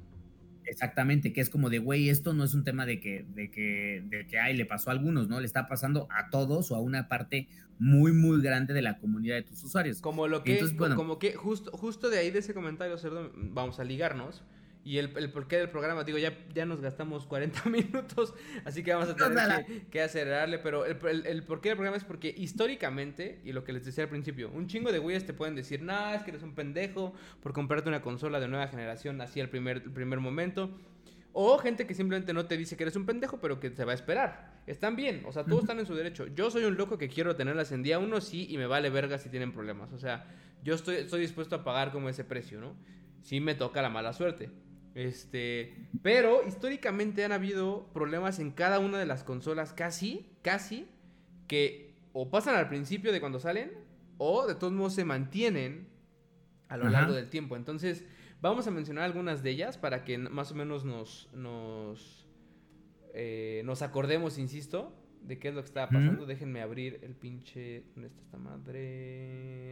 Exactamente, 0.65 1.33
que 1.33 1.41
es 1.41 1.49
como 1.49 1.71
de, 1.71 1.79
güey, 1.79 2.09
esto 2.09 2.35
no 2.35 2.43
es 2.43 2.53
un 2.53 2.65
tema 2.65 2.87
de 2.87 3.01
que, 3.01 3.25
de 3.35 3.51
que, 3.51 4.03
de 4.07 4.27
que, 4.27 4.39
ay, 4.39 4.57
le 4.57 4.67
pasó 4.67 4.91
a 4.91 4.95
algunos, 4.95 5.29
¿no? 5.29 5.39
Le 5.39 5.47
está 5.47 5.69
pasando 5.69 6.09
a 6.11 6.29
todos 6.29 6.73
o 6.73 6.75
a 6.75 6.81
una 6.81 7.09
parte 7.09 7.49
muy, 7.79 8.13
muy 8.13 8.43
grande 8.43 8.75
de 8.75 8.83
la 8.83 8.99
comunidad 8.99 9.37
de 9.37 9.43
tus 9.43 9.63
usuarios. 9.63 10.01
Como 10.01 10.27
lo 10.27 10.43
que, 10.43 10.59
como 10.77 11.19
que 11.19 11.35
justo, 11.35 11.71
justo 11.71 12.11
de 12.11 12.19
ahí 12.19 12.31
de 12.33 12.41
ese 12.41 12.53
comentario, 12.53 12.99
Cerdo, 12.99 13.31
vamos 13.35 13.79
a 13.79 13.85
ligarnos 13.85 14.43
y 14.87 14.99
el, 14.99 15.11
el, 15.17 15.33
porqué 15.33 15.57
del 15.57 15.69
programa. 15.69 16.05
Digo, 16.05 16.17
ya, 16.17 16.33
ya 16.55 16.65
nos 16.65 16.81
gastamos 16.81 17.27
40 17.27 17.65
minutos, 17.71 18.33
así 18.65 18.85
que 18.85 18.95
vamos 18.95 19.09
a 19.09 19.17
tener 19.17 19.83
que, 19.91 20.01
acelerarle. 20.01 20.61
Pero 20.61 20.87
el, 20.87 21.27
el, 21.27 21.43
porqué 21.43 21.71
del 21.71 21.77
programa 21.77 21.97
es 21.97 22.05
porque 22.05 22.33
históricamente, 22.37 23.41
y 23.45 23.53
lo 23.53 23.65
que 23.65 23.73
les 23.73 23.85
decía 23.85 24.05
al 24.05 24.11
principio, 24.11 24.49
un 24.49 24.69
chingo 24.69 24.93
de 24.93 25.01
güeyes 25.01 25.27
te 25.27 25.35
pueden 25.35 25.57
decir, 25.57 25.83
nah, 25.83 26.15
es 26.15 26.23
que 26.23 26.31
eres 26.31 26.45
un 26.45 26.55
pendejo 26.55 27.13
por 27.43 27.53
comprarte 27.53 27.89
una 27.89 28.01
consola 28.01 28.39
de 28.39 28.47
nueva 28.47 28.69
generación 28.69 29.21
así 29.21 29.41
al 29.41 29.49
primer, 29.49 29.79
el 29.79 29.91
primer 29.91 30.21
momento. 30.21 30.71
O 31.33 31.59
gente 31.59 31.85
que 31.85 31.93
simplemente 31.93 32.33
no 32.33 32.47
te 32.47 32.57
dice 32.57 32.77
que 32.77 32.85
eres 32.85 32.95
un 32.95 33.07
pendejo, 33.07 33.41
pero 33.41 33.59
que 33.59 33.71
te 33.71 33.85
va 33.85 33.91
a 33.91 33.97
esperar. 33.97 34.55
Están 34.69 34.95
bien, 34.95 35.25
o 35.27 35.33
sea, 35.33 35.45
todos 35.45 35.63
están 35.63 35.81
en 35.81 35.87
su 35.87 35.97
derecho. 35.97 36.29
Yo 36.29 36.49
soy 36.49 36.63
un 36.63 36.77
loco 36.77 36.97
que 36.97 37.09
quiero 37.09 37.35
tenerlas 37.35 37.73
en 37.73 37.83
día 37.83 37.99
uno, 37.99 38.21
sí, 38.21 38.47
y 38.49 38.57
me 38.57 38.69
vale 38.69 38.89
verga 38.89 39.19
si 39.19 39.31
tienen 39.31 39.53
problemas. 39.53 39.93
O 39.93 39.99
sea, 39.99 40.27
yo 40.63 40.77
estoy, 40.77 40.97
estoy 40.97 41.23
dispuesto 41.23 41.57
a 41.57 41.65
pagar 41.65 41.91
como 41.91 42.09
ese 42.09 42.23
precio, 42.23 42.61
¿no? 42.61 42.77
Sí 43.23 43.41
me 43.41 43.57
toca 43.57 43.83
la 43.83 43.91
mala 43.91 44.13
suerte. 44.13 44.49
Este, 44.97 45.77
pero 46.03 46.43
históricamente 46.49 47.23
han 47.23 47.33
habido 47.33 47.87
problemas 47.93 48.39
en 48.39 48.51
cada 48.51 48.79
una 48.79 48.99
de 48.99 49.05
las 49.05 49.25
consolas, 49.25 49.75
casi, 49.75 50.31
casi, 50.41 50.89
que 51.47 51.95
o 52.15 52.31
pasan 52.31 52.55
al 52.55 52.71
principio 52.71 53.13
de 53.13 53.21
cuando 53.21 53.39
salen, 53.39 53.73
o 54.17 54.47
de 54.47 54.55
todos 54.55 54.73
modos 54.73 54.95
se 54.95 55.05
mantienen 55.05 55.87
a 56.69 56.79
lo 56.79 56.89
largo 56.89 57.13
del 57.13 57.29
tiempo. 57.29 57.57
Entonces, 57.57 58.07
vamos 58.41 58.67
a 58.69 58.71
mencionar 58.71 59.05
algunas 59.05 59.43
de 59.43 59.51
ellas 59.51 59.77
para 59.77 60.03
que 60.03 60.17
más 60.17 60.51
o 60.53 60.55
menos 60.55 60.87
nos, 60.87 61.29
nos, 61.35 62.27
eh, 63.13 63.61
nos 63.67 63.83
acordemos, 63.83 64.39
insisto, 64.39 64.97
de 65.21 65.39
qué 65.39 65.49
es 65.49 65.55
lo 65.55 65.61
que 65.61 65.67
estaba 65.67 65.91
pasando. 65.91 66.25
Déjenme 66.25 66.63
abrir 66.63 67.01
el 67.03 67.15
pinche. 67.15 67.85
¿Dónde 67.95 68.09
está 68.09 68.23
esta 68.23 68.39
madre? 68.39 69.67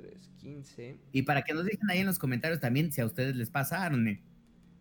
315. 0.00 0.96
Y 1.12 1.22
para 1.22 1.42
que 1.42 1.54
nos 1.54 1.64
dejen 1.64 1.90
ahí 1.90 2.00
en 2.00 2.06
los 2.06 2.18
comentarios 2.18 2.60
también 2.60 2.92
si 2.92 3.00
a 3.00 3.06
ustedes 3.06 3.36
les 3.36 3.50
pasaron, 3.50 4.20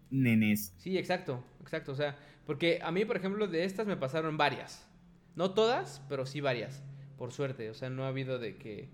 nenes. 0.09 0.73
Sí, 0.77 0.97
exacto, 0.97 1.43
exacto. 1.61 1.91
O 1.91 1.95
sea, 1.95 2.17
porque 2.45 2.79
a 2.81 2.91
mí, 2.91 3.05
por 3.05 3.17
ejemplo, 3.17 3.47
de 3.47 3.63
estas 3.63 3.85
me 3.85 3.97
pasaron 3.97 4.37
varias. 4.37 4.87
No 5.35 5.51
todas, 5.51 6.01
pero 6.09 6.25
sí 6.25 6.41
varias. 6.41 6.83
Por 7.17 7.31
suerte. 7.31 7.69
O 7.69 7.73
sea, 7.73 7.89
no 7.89 8.05
ha 8.05 8.07
habido 8.07 8.39
de 8.39 8.55
que. 8.55 8.89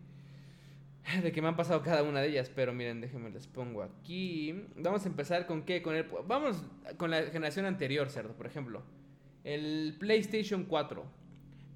De 1.23 1.31
que 1.31 1.41
me 1.41 1.47
han 1.47 1.55
pasado 1.55 1.81
cada 1.83 2.03
una 2.03 2.19
de 2.19 2.29
ellas. 2.29 2.51
Pero 2.53 2.73
miren, 2.73 2.99
déjenme 2.99 3.29
les 3.29 3.47
pongo 3.47 3.83
aquí. 3.83 4.65
Vamos 4.75 5.05
a 5.05 5.07
empezar 5.07 5.45
con 5.45 5.63
qué? 5.63 5.81
Con 5.81 5.95
el. 5.95 6.05
Vamos 6.27 6.63
con 6.97 7.11
la 7.11 7.23
generación 7.27 7.65
anterior, 7.65 8.09
cerdo, 8.09 8.33
por 8.33 8.45
ejemplo. 8.45 8.83
El 9.43 9.95
PlayStation 9.99 10.65
4. 10.65 11.05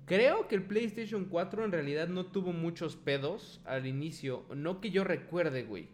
Creo 0.10 0.48
que 0.48 0.56
el 0.56 0.64
PlayStation 0.64 1.26
4 1.26 1.66
en 1.66 1.72
realidad 1.72 2.08
no 2.08 2.26
tuvo 2.26 2.52
muchos 2.52 2.96
pedos 2.96 3.62
al 3.64 3.86
inicio. 3.86 4.44
No 4.56 4.82
que 4.82 4.90
yo 4.90 5.04
recuerde, 5.04 5.64
güey. 5.64 5.88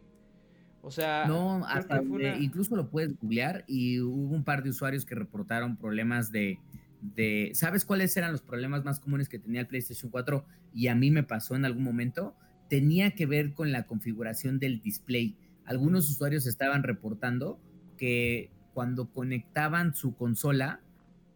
O 0.81 0.89
sea, 0.89 1.25
no, 1.27 1.65
hasta 1.65 2.01
incluso 2.39 2.77
lo 2.77 2.89
puedes 2.89 3.19
googlear 3.19 3.65
y 3.67 3.99
hubo 3.99 4.33
un 4.33 4.45
par 4.45 4.63
de 4.63 4.69
usuarios 4.69 5.03
que 5.03 5.15
reportaron 5.15 5.75
problemas 5.75 6.31
de, 6.31 6.59
de, 7.01 7.51
¿sabes 7.55 7.83
cuáles 7.83 8.15
eran 8.15 8.31
los 8.31 8.41
problemas 8.41 8.85
más 8.85 9.01
comunes 9.01 9.27
que 9.27 9.37
tenía 9.37 9.59
el 9.59 9.67
PlayStation 9.67 10.09
4? 10.09 10.45
Y 10.73 10.87
a 10.87 10.95
mí 10.95 11.11
me 11.11 11.23
pasó 11.23 11.55
en 11.55 11.65
algún 11.65 11.83
momento. 11.83 12.37
Tenía 12.69 13.11
que 13.11 13.25
ver 13.25 13.53
con 13.53 13.73
la 13.73 13.85
configuración 13.85 14.59
del 14.59 14.79
display. 14.79 15.35
Algunos 15.65 16.09
usuarios 16.09 16.47
estaban 16.47 16.83
reportando 16.83 17.59
que 17.97 18.49
cuando 18.73 19.11
conectaban 19.11 19.93
su 19.93 20.15
consola, 20.15 20.79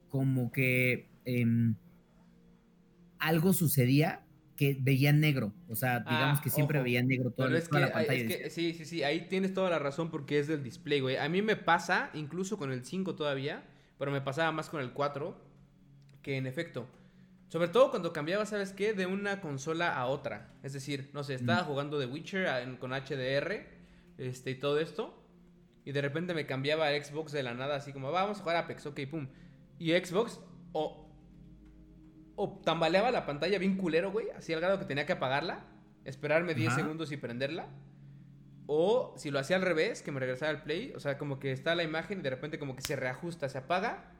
como 0.07 0.53
que 0.53 1.09
em, 1.25 1.75
algo 3.19 3.53
sucedía 3.53 4.25
que 4.59 4.77
veían 4.77 5.21
negro. 5.21 5.53
O 5.69 5.75
sea, 5.75 6.01
digamos 6.01 6.39
ah, 6.39 6.41
que 6.43 6.49
siempre 6.49 6.81
veían 6.81 7.07
negro 7.07 7.31
toda, 7.31 7.49
la 7.49 7.93
pantalla. 7.93 8.49
sí, 8.49 8.73
sí, 8.73 8.85
sí, 8.85 9.03
ahí 9.03 9.27
tienes 9.29 9.53
toda 9.53 9.69
la 9.69 9.79
razón 9.79 10.11
porque 10.11 10.37
es 10.37 10.47
del 10.47 10.63
display, 10.63 10.99
güey. 10.99 11.15
A 11.15 11.29
mí 11.29 11.41
me 11.41 11.55
pasa, 11.55 12.09
incluso 12.13 12.57
con 12.57 12.73
el 12.73 12.83
5 12.83 13.15
todavía, 13.15 13.63
pero 13.97 14.11
me 14.11 14.19
pasaba 14.19 14.51
más 14.51 14.69
con 14.69 14.81
el 14.81 14.91
4, 14.91 15.37
que 16.21 16.35
en 16.35 16.45
efecto. 16.45 16.87
Sobre 17.47 17.69
todo 17.69 17.89
cuando 17.89 18.11
cambiaba, 18.11 18.45
¿sabes 18.45 18.73
qué? 18.73 18.93
De 18.93 19.05
una 19.05 19.39
consola 19.39 19.95
a 19.95 20.07
otra. 20.07 20.53
Es 20.61 20.73
decir, 20.73 21.09
no 21.13 21.23
sé, 21.23 21.35
estaba 21.35 21.63
jugando 21.63 21.97
The 21.97 22.05
Witcher 22.05 22.77
con 22.79 22.91
HDR 22.91 23.65
este, 24.17 24.51
y 24.51 24.55
todo 24.55 24.79
esto. 24.79 25.23
Y 25.85 25.93
de 25.93 26.01
repente 26.01 26.33
me 26.33 26.45
cambiaba 26.45 26.87
a 26.87 27.03
Xbox 27.03 27.31
de 27.31 27.43
la 27.43 27.53
nada, 27.53 27.77
así 27.77 27.93
como, 27.93 28.11
vamos 28.11 28.39
a 28.39 28.41
jugar 28.41 28.57
Apex, 28.57 28.85
ok, 28.85 28.99
pum. 29.09 29.27
Y 29.79 29.93
Xbox, 29.93 30.41
o 30.73 31.08
o 32.41 32.57
tambaleaba 32.63 33.11
la 33.11 33.25
pantalla 33.25 33.59
bien 33.59 33.75
culero, 33.75 34.13
güey, 34.13 34.29
así 34.29 34.53
al 34.53 34.61
grado 34.61 34.79
que 34.79 34.85
tenía 34.85 35.05
que 35.05 35.11
apagarla, 35.11 35.65
esperarme 36.05 36.55
10 36.55 36.73
segundos 36.73 37.11
y 37.11 37.17
prenderla. 37.17 37.67
O 38.65 39.13
si 39.17 39.29
lo 39.29 39.39
hacía 39.39 39.57
al 39.57 39.61
revés, 39.61 40.01
que 40.01 40.13
me 40.13 40.21
regresara 40.21 40.51
al 40.51 40.63
play, 40.63 40.93
o 40.95 41.01
sea, 41.01 41.17
como 41.17 41.37
que 41.37 41.51
está 41.51 41.75
la 41.75 41.83
imagen 41.83 42.19
y 42.19 42.21
de 42.21 42.29
repente 42.29 42.57
como 42.57 42.77
que 42.77 42.81
se 42.81 42.95
reajusta, 42.95 43.49
se 43.49 43.57
apaga 43.57 44.13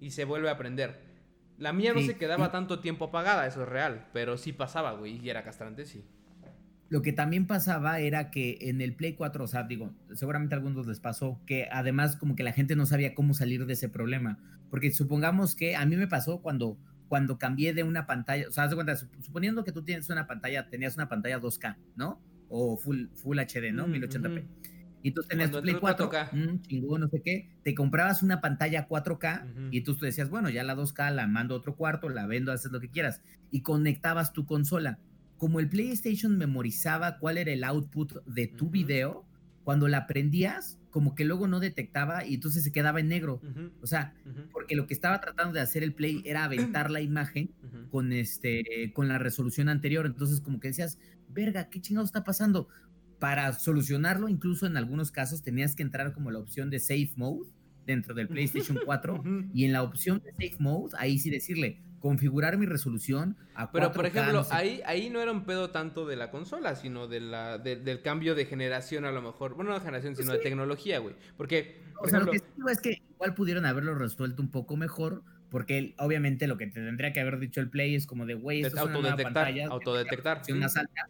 y 0.00 0.12
se 0.12 0.24
vuelve 0.24 0.48
a 0.48 0.58
prender. 0.58 1.00
La 1.58 1.72
mía 1.72 1.92
no 1.92 2.00
se 2.02 2.16
quedaba 2.16 2.52
tanto 2.52 2.78
tiempo 2.78 3.06
apagada, 3.06 3.48
eso 3.48 3.62
es 3.64 3.68
real, 3.68 4.06
pero 4.12 4.38
sí 4.38 4.52
pasaba, 4.52 4.92
güey, 4.92 5.18
y 5.18 5.28
era 5.28 5.42
castrante, 5.42 5.86
sí. 5.86 6.04
Lo 6.88 7.02
que 7.02 7.12
también 7.12 7.48
pasaba 7.48 7.98
era 7.98 8.30
que 8.30 8.58
en 8.60 8.80
el 8.80 8.94
Play 8.94 9.14
4, 9.14 9.42
o 9.42 9.48
sea, 9.48 9.64
digo, 9.64 9.90
seguramente 10.12 10.54
a 10.54 10.58
algunos 10.58 10.86
les 10.86 11.00
pasó, 11.00 11.40
que 11.46 11.68
además 11.72 12.14
como 12.14 12.36
que 12.36 12.44
la 12.44 12.52
gente 12.52 12.76
no 12.76 12.86
sabía 12.86 13.14
cómo 13.16 13.34
salir 13.34 13.66
de 13.66 13.72
ese 13.72 13.88
problema. 13.88 14.38
Porque 14.70 14.92
supongamos 14.92 15.56
que 15.56 15.74
a 15.74 15.84
mí 15.84 15.96
me 15.96 16.06
pasó 16.06 16.42
cuando 16.42 16.78
cuando 17.10 17.38
cambié 17.38 17.74
de 17.74 17.82
una 17.82 18.06
pantalla, 18.06 18.46
o 18.48 18.52
sea, 18.52 18.64
haz 18.64 18.70
de 18.70 18.76
cuenta, 18.76 18.94
suponiendo 18.94 19.64
que 19.64 19.72
tú 19.72 19.82
tienes 19.82 20.08
una 20.10 20.28
pantalla, 20.28 20.70
tenías 20.70 20.94
una 20.94 21.08
pantalla 21.08 21.40
2K, 21.40 21.76
¿no? 21.96 22.22
O 22.48 22.76
Full, 22.76 23.08
full 23.16 23.36
HD, 23.40 23.72
¿no? 23.72 23.88
1080p. 23.88 24.46
Y 25.02 25.10
tú 25.10 25.22
tenías 25.24 25.50
tu 25.50 25.60
Play 25.60 25.74
4K, 25.74 26.30
mm, 26.30 26.62
chingón, 26.62 27.00
no 27.00 27.08
sé 27.08 27.20
qué, 27.20 27.50
te 27.64 27.74
comprabas 27.74 28.22
una 28.22 28.40
pantalla 28.40 28.86
4K 28.86 29.72
y 29.72 29.80
tú, 29.80 29.96
tú 29.96 30.04
decías, 30.04 30.30
bueno, 30.30 30.50
ya 30.50 30.62
la 30.62 30.76
2K 30.76 31.10
la 31.10 31.26
mando 31.26 31.56
a 31.56 31.58
otro 31.58 31.74
cuarto, 31.74 32.08
la 32.10 32.28
vendo, 32.28 32.52
haces 32.52 32.70
lo 32.70 32.78
que 32.78 32.90
quieras. 32.90 33.22
Y 33.50 33.62
conectabas 33.62 34.32
tu 34.32 34.46
consola. 34.46 35.00
Como 35.36 35.58
el 35.58 35.68
PlayStation 35.68 36.38
memorizaba 36.38 37.18
cuál 37.18 37.38
era 37.38 37.50
el 37.50 37.64
output 37.64 38.24
de 38.24 38.46
tu 38.46 38.70
video, 38.70 39.26
cuando 39.64 39.88
la 39.88 40.06
prendías, 40.06 40.78
como 40.90 41.14
que 41.14 41.24
luego 41.24 41.46
no 41.46 41.60
detectaba 41.60 42.24
y 42.24 42.34
entonces 42.34 42.64
se 42.64 42.72
quedaba 42.72 43.00
en 43.00 43.08
negro. 43.08 43.40
O 43.80 43.86
sea, 43.86 44.14
porque 44.52 44.76
lo 44.76 44.86
que 44.86 44.94
estaba 44.94 45.20
tratando 45.20 45.54
de 45.54 45.60
hacer 45.60 45.82
el 45.82 45.94
Play 45.94 46.22
era 46.24 46.44
aventar 46.44 46.90
la 46.90 47.00
imagen 47.00 47.52
con 47.90 48.12
este 48.12 48.92
con 48.94 49.08
la 49.08 49.18
resolución 49.18 49.68
anterior, 49.68 50.06
entonces 50.06 50.40
como 50.40 50.60
que 50.60 50.68
decías, 50.68 50.98
"Verga, 51.28 51.68
¿qué 51.70 51.80
chingado 51.80 52.04
está 52.04 52.24
pasando?" 52.24 52.68
Para 53.18 53.52
solucionarlo, 53.52 54.28
incluso 54.28 54.66
en 54.66 54.76
algunos 54.76 55.10
casos 55.10 55.42
tenías 55.42 55.76
que 55.76 55.82
entrar 55.82 56.12
como 56.12 56.30
la 56.30 56.38
opción 56.38 56.70
de 56.70 56.80
Safe 56.80 57.12
Mode 57.16 57.50
dentro 57.86 58.14
del 58.14 58.28
PlayStation 58.28 58.78
4 58.84 59.22
y 59.52 59.64
en 59.64 59.72
la 59.72 59.82
opción 59.82 60.22
de 60.24 60.32
Safe 60.32 60.56
Mode 60.62 60.94
ahí 60.98 61.18
sí 61.18 61.30
decirle, 61.30 61.82
configurar 62.00 62.56
mi 62.56 62.66
resolución 62.66 63.36
a 63.54 63.70
Pero, 63.70 63.92
por 63.92 64.06
ejemplo, 64.06 64.46
ahí, 64.50 64.80
ahí 64.86 65.10
no 65.10 65.20
era 65.20 65.30
un 65.30 65.44
pedo 65.44 65.70
tanto 65.70 66.06
de 66.06 66.16
la 66.16 66.30
consola, 66.30 66.74
sino 66.74 67.06
de 67.06 67.20
la, 67.20 67.58
del 67.58 68.02
cambio 68.02 68.34
de 68.34 68.46
generación 68.46 69.04
a 69.04 69.12
lo 69.12 69.22
mejor. 69.22 69.54
Bueno, 69.54 69.70
no 69.70 69.78
de 69.78 69.84
generación, 69.84 70.16
sino 70.16 70.32
de 70.32 70.38
tecnología, 70.38 70.98
güey. 70.98 71.14
Porque, 71.36 71.82
o 72.00 72.08
sea, 72.08 72.20
lo 72.20 72.32
que 72.32 72.40
digo 72.56 72.68
es 72.68 72.80
que 72.80 73.02
igual 73.10 73.34
pudieron 73.34 73.66
haberlo 73.66 73.94
resuelto 73.94 74.42
un 74.42 74.50
poco 74.50 74.76
mejor, 74.76 75.22
porque 75.50 75.94
obviamente 75.98 76.46
lo 76.46 76.56
que 76.56 76.66
te 76.66 76.80
tendría 76.80 77.12
que 77.12 77.20
haber 77.20 77.38
dicho 77.38 77.60
el 77.60 77.68
Play 77.68 77.94
es 77.94 78.06
como 78.06 78.24
de, 78.26 78.34
güey, 78.34 78.62
esto 78.62 78.88
es 78.88 78.96
una 78.96 79.16
pantalla. 79.16 79.68
Autodetectar. 79.68 80.42
Más 80.54 80.76
alta, 80.76 81.06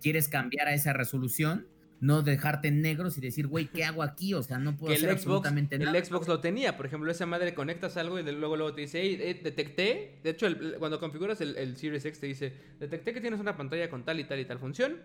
Quieres 0.00 0.28
cambiar 0.28 0.68
a 0.68 0.74
esa 0.74 0.92
resolución 0.92 1.66
no 2.00 2.22
dejarte 2.22 2.68
en 2.68 2.80
negros 2.80 3.18
y 3.18 3.20
decir, 3.20 3.48
güey, 3.48 3.66
¿qué 3.66 3.84
hago 3.84 4.02
aquí? 4.02 4.34
O 4.34 4.42
sea, 4.42 4.58
no 4.58 4.76
puedo 4.76 4.94
hacer 4.94 5.10
absolutamente 5.10 5.78
nada. 5.78 5.96
El 5.96 6.04
Xbox 6.04 6.28
lo 6.28 6.40
tenía, 6.40 6.76
por 6.76 6.86
ejemplo, 6.86 7.10
esa 7.10 7.26
madre 7.26 7.54
conectas 7.54 7.96
algo 7.96 8.18
y 8.18 8.22
luego, 8.22 8.56
luego 8.56 8.72
te 8.74 8.82
dice, 8.82 9.00
hey, 9.02 9.18
eh, 9.20 9.40
detecté. 9.42 10.20
De 10.22 10.30
hecho, 10.30 10.46
cuando 10.78 11.00
configuras 11.00 11.40
el, 11.40 11.76
Series 11.76 12.04
X 12.04 12.20
te 12.20 12.26
dice, 12.26 12.52
detecté 12.78 13.12
que 13.12 13.20
tienes 13.20 13.40
una 13.40 13.56
pantalla 13.56 13.90
con 13.90 14.04
tal 14.04 14.20
y 14.20 14.24
tal 14.24 14.38
y 14.38 14.44
tal 14.44 14.58
función. 14.58 14.96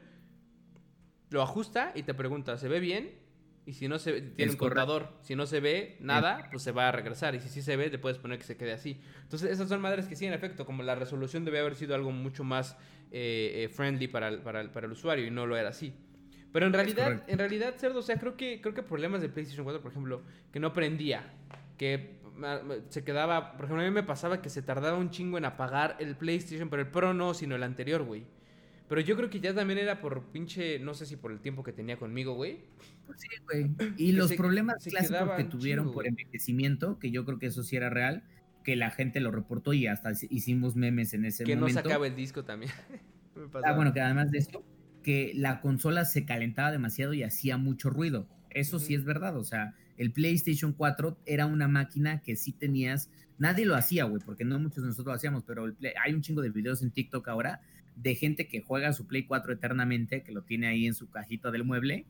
Lo 1.30 1.42
ajusta 1.42 1.94
y 1.96 2.04
te 2.04 2.14
pregunta, 2.14 2.58
¿se 2.58 2.68
ve 2.68 2.80
bien? 2.80 3.12
Y 3.66 3.74
si 3.74 3.88
no 3.88 3.98
se 3.98 4.22
tiene 4.22 4.52
un 4.52 4.58
cortador, 4.58 5.18
si 5.22 5.36
no 5.36 5.46
se 5.48 5.62
ve 5.62 5.98
nada, 6.00 6.50
pues 6.52 6.64
se 6.64 6.72
va 6.72 6.90
a 6.90 6.92
regresar. 6.92 7.34
Y 7.34 7.40
si 7.40 7.50
sí 7.50 7.62
se 7.62 7.76
ve, 7.76 7.90
le 7.90 7.98
puedes 7.98 8.20
poner 8.20 8.38
que 8.38 8.44
se 8.44 8.58
quede 8.58 8.74
así. 8.74 9.00
Entonces, 9.24 9.50
esas 9.50 9.70
son 9.70 9.82
madres 9.82 10.06
que 10.06 10.16
sí, 10.16 10.26
en 10.26 10.34
efecto, 10.34 10.66
como 10.66 10.84
la 10.84 10.96
resolución 10.96 11.46
debe 11.46 11.60
haber 11.60 11.76
sido 11.76 11.96
algo 11.96 12.12
mucho 12.12 12.44
más 12.44 12.78
eh, 13.12 13.64
eh, 13.64 13.70
friendly 13.70 14.08
para 14.08 14.44
para 14.44 14.86
el 14.86 14.92
usuario 14.92 15.26
y 15.26 15.32
no 15.32 15.48
lo 15.48 15.58
era 15.58 15.70
así. 15.70 15.96
Pero 16.54 16.68
en 16.68 16.74
realidad, 16.74 17.24
en 17.28 17.40
realidad, 17.40 17.74
Cerdo, 17.78 18.00
o 18.00 18.04
sea, 18.04 18.18
creo 18.20 18.38
que, 18.38 18.62
creo 18.62 18.74
que 18.74 18.84
problemas 18.84 19.22
de 19.22 19.28
PlayStation 19.28 19.66
4, 19.66 19.82
por 19.82 19.92
ejemplo, 19.92 20.22
que 20.52 20.60
no 20.60 20.72
prendía, 20.72 21.34
que 21.78 22.22
se 22.90 23.04
quedaba, 23.04 23.54
por 23.54 23.66
ejemplo, 23.66 23.84
a 23.84 23.88
mí 23.88 23.94
me 23.94 24.04
pasaba 24.04 24.42
que 24.42 24.50
se 24.50 24.62
tardaba 24.62 24.98
un 24.98 25.10
chingo 25.10 25.38
en 25.38 25.46
apagar 25.46 25.98
el 26.00 26.16
PlayStation, 26.16 26.70
pero 26.70 26.84
el 26.84 26.90
Pro 26.90 27.14
no, 27.14 27.34
sino 27.34 27.56
el 27.56 27.64
anterior, 27.64 28.04
güey. 28.04 28.24
Pero 28.88 29.02
yo 29.02 29.16
creo 29.16 29.30
que 29.30 29.40
ya 29.40 29.56
también 29.56 29.80
era 29.80 30.00
por 30.02 30.22
pinche, 30.26 30.78
no 30.78 30.94
sé 30.94 31.08
si 31.08 31.16
por 31.16 31.32
el 31.32 31.40
tiempo 31.40 31.64
que 31.64 31.74
tenía 31.74 31.98
conmigo, 31.98 32.36
güey. 32.36 32.60
Pues 33.08 33.22
sí, 33.22 33.28
güey. 33.46 33.72
Y 33.98 34.12
los 34.12 34.34
problemas 34.34 34.84
clásicos 34.84 35.32
que 35.36 35.44
tuvieron 35.46 35.92
por 35.92 36.06
envejecimiento, 36.06 37.00
que 37.00 37.10
yo 37.10 37.26
creo 37.26 37.40
que 37.40 37.48
eso 37.48 37.64
sí 37.64 37.76
era 37.76 37.90
real, 37.90 38.24
que 38.64 38.76
la 38.76 38.92
gente 38.92 39.20
lo 39.20 39.32
reportó 39.32 39.74
y 39.74 39.88
hasta 39.88 40.12
hicimos 40.30 40.76
memes 40.76 41.14
en 41.14 41.26
ese 41.26 41.44
momento. 41.44 41.66
Que 41.66 41.74
no 41.74 41.82
sacaba 41.82 42.06
el 42.06 42.16
disco 42.16 42.44
también. 42.44 42.72
ah, 43.64 43.74
bueno, 43.74 43.94
que 43.94 44.02
además 44.02 44.32
de 44.32 44.38
esto, 44.38 44.64
que 45.04 45.34
la 45.36 45.62
consola 45.62 46.06
se 46.06 46.26
calentaba 46.26 46.72
demasiado 46.72 47.14
y 47.14 47.24
hacía 47.24 47.58
mucho 47.58 47.90
ruido. 47.90 48.28
Eso 48.50 48.80
sí 48.80 48.94
es 48.96 49.04
verdad, 49.04 49.38
o 49.38 49.44
sea, 49.44 49.76
el 49.98 50.12
PlayStation 50.12 50.74
4 50.74 51.18
era 51.26 51.46
una 51.46 51.68
máquina 51.68 52.22
que 52.22 52.36
sí 52.36 52.52
tenías, 52.52 53.10
nadie 53.38 53.66
lo 53.66 53.76
hacía, 53.76 54.06
güey, 54.06 54.22
porque 54.24 54.46
no 54.46 54.60
muchos 54.60 54.84
de 54.84 54.90
nosotros 54.90 55.08
lo 55.08 55.16
hacíamos, 55.16 55.44
pero 55.44 55.74
hay 56.04 56.14
un 56.14 56.22
chingo 56.22 56.42
de 56.42 56.50
videos 56.50 56.82
en 56.82 56.92
TikTok 56.92 57.28
ahora 57.28 57.62
de 57.96 58.16
gente 58.16 58.48
que 58.48 58.62
juega 58.62 58.94
su 58.94 59.06
Play 59.06 59.26
4 59.26 59.54
eternamente, 59.54 60.24
que 60.24 60.32
lo 60.32 60.44
tiene 60.44 60.68
ahí 60.68 60.88
en 60.88 60.94
su 60.94 61.10
cajita 61.10 61.52
del 61.52 61.64
mueble, 61.64 62.06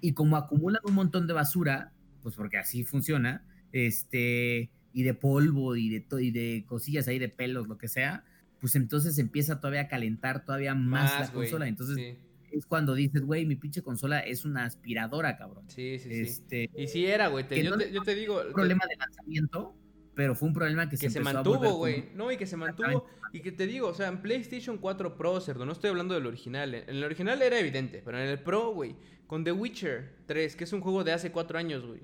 y 0.00 0.12
como 0.12 0.36
acumulan 0.36 0.82
un 0.84 0.94
montón 0.94 1.26
de 1.26 1.32
basura, 1.32 1.92
pues 2.22 2.36
porque 2.36 2.58
así 2.58 2.84
funciona, 2.84 3.44
este, 3.72 4.70
y 4.92 5.02
de 5.02 5.14
polvo 5.14 5.76
y 5.76 5.88
de, 5.88 6.04
y 6.20 6.30
de 6.30 6.64
cosillas 6.66 7.08
ahí 7.08 7.18
de 7.18 7.28
pelos, 7.28 7.66
lo 7.68 7.78
que 7.78 7.88
sea, 7.88 8.24
pues 8.60 8.76
entonces 8.76 9.18
empieza 9.18 9.58
todavía 9.58 9.82
a 9.82 9.88
calentar 9.88 10.44
todavía 10.44 10.74
más, 10.74 11.18
la 11.18 11.32
consola. 11.32 11.66
Entonces, 11.66 12.16
es 12.52 12.66
cuando 12.66 12.94
dices, 12.94 13.22
güey, 13.22 13.46
mi 13.46 13.56
pinche 13.56 13.82
consola 13.82 14.20
es 14.20 14.44
una 14.44 14.64
aspiradora, 14.64 15.36
cabrón. 15.36 15.64
Sí, 15.68 15.98
sí, 15.98 16.08
este, 16.10 16.70
sí. 16.74 16.82
Y 16.82 16.86
sí 16.88 17.06
era, 17.06 17.28
güey. 17.28 17.44
Yo, 17.62 18.02
te, 18.02 18.14
digo. 18.14 18.40
Un 18.46 18.52
problema 18.52 18.84
de 18.88 18.96
lanzamiento, 18.96 19.74
pero 20.14 20.34
fue 20.34 20.48
un 20.48 20.54
problema 20.54 20.88
que, 20.88 20.96
que 20.96 21.10
se, 21.10 21.20
mantuvo, 21.20 21.74
güey. 21.76 22.10
No, 22.14 22.30
y 22.30 22.36
que 22.36 22.46
se 22.46 22.56
mantuvo. 22.56 23.06
Y 23.32 23.40
que 23.40 23.50
te 23.50 23.66
digo, 23.66 23.88
o 23.88 23.94
sea, 23.94 24.08
en 24.08 24.20
PlayStation 24.20 24.76
4 24.76 25.16
Pro, 25.16 25.40
cerdo, 25.40 25.64
no 25.64 25.72
estoy 25.72 25.90
hablando 25.90 26.14
del 26.14 26.26
original. 26.26 26.74
En 26.74 26.88
el 26.88 27.02
original 27.02 27.40
era 27.40 27.58
evidente, 27.58 28.02
pero 28.04 28.18
en 28.18 28.28
el 28.28 28.38
Pro, 28.38 28.72
güey, 28.72 28.94
con 29.26 29.42
The 29.42 29.52
Witcher 29.52 30.18
3, 30.26 30.54
que 30.54 30.64
es 30.64 30.72
un 30.74 30.82
juego 30.82 31.02
de 31.02 31.12
hace 31.12 31.32
cuatro 31.32 31.58
años, 31.58 31.84
güey. 31.86 32.02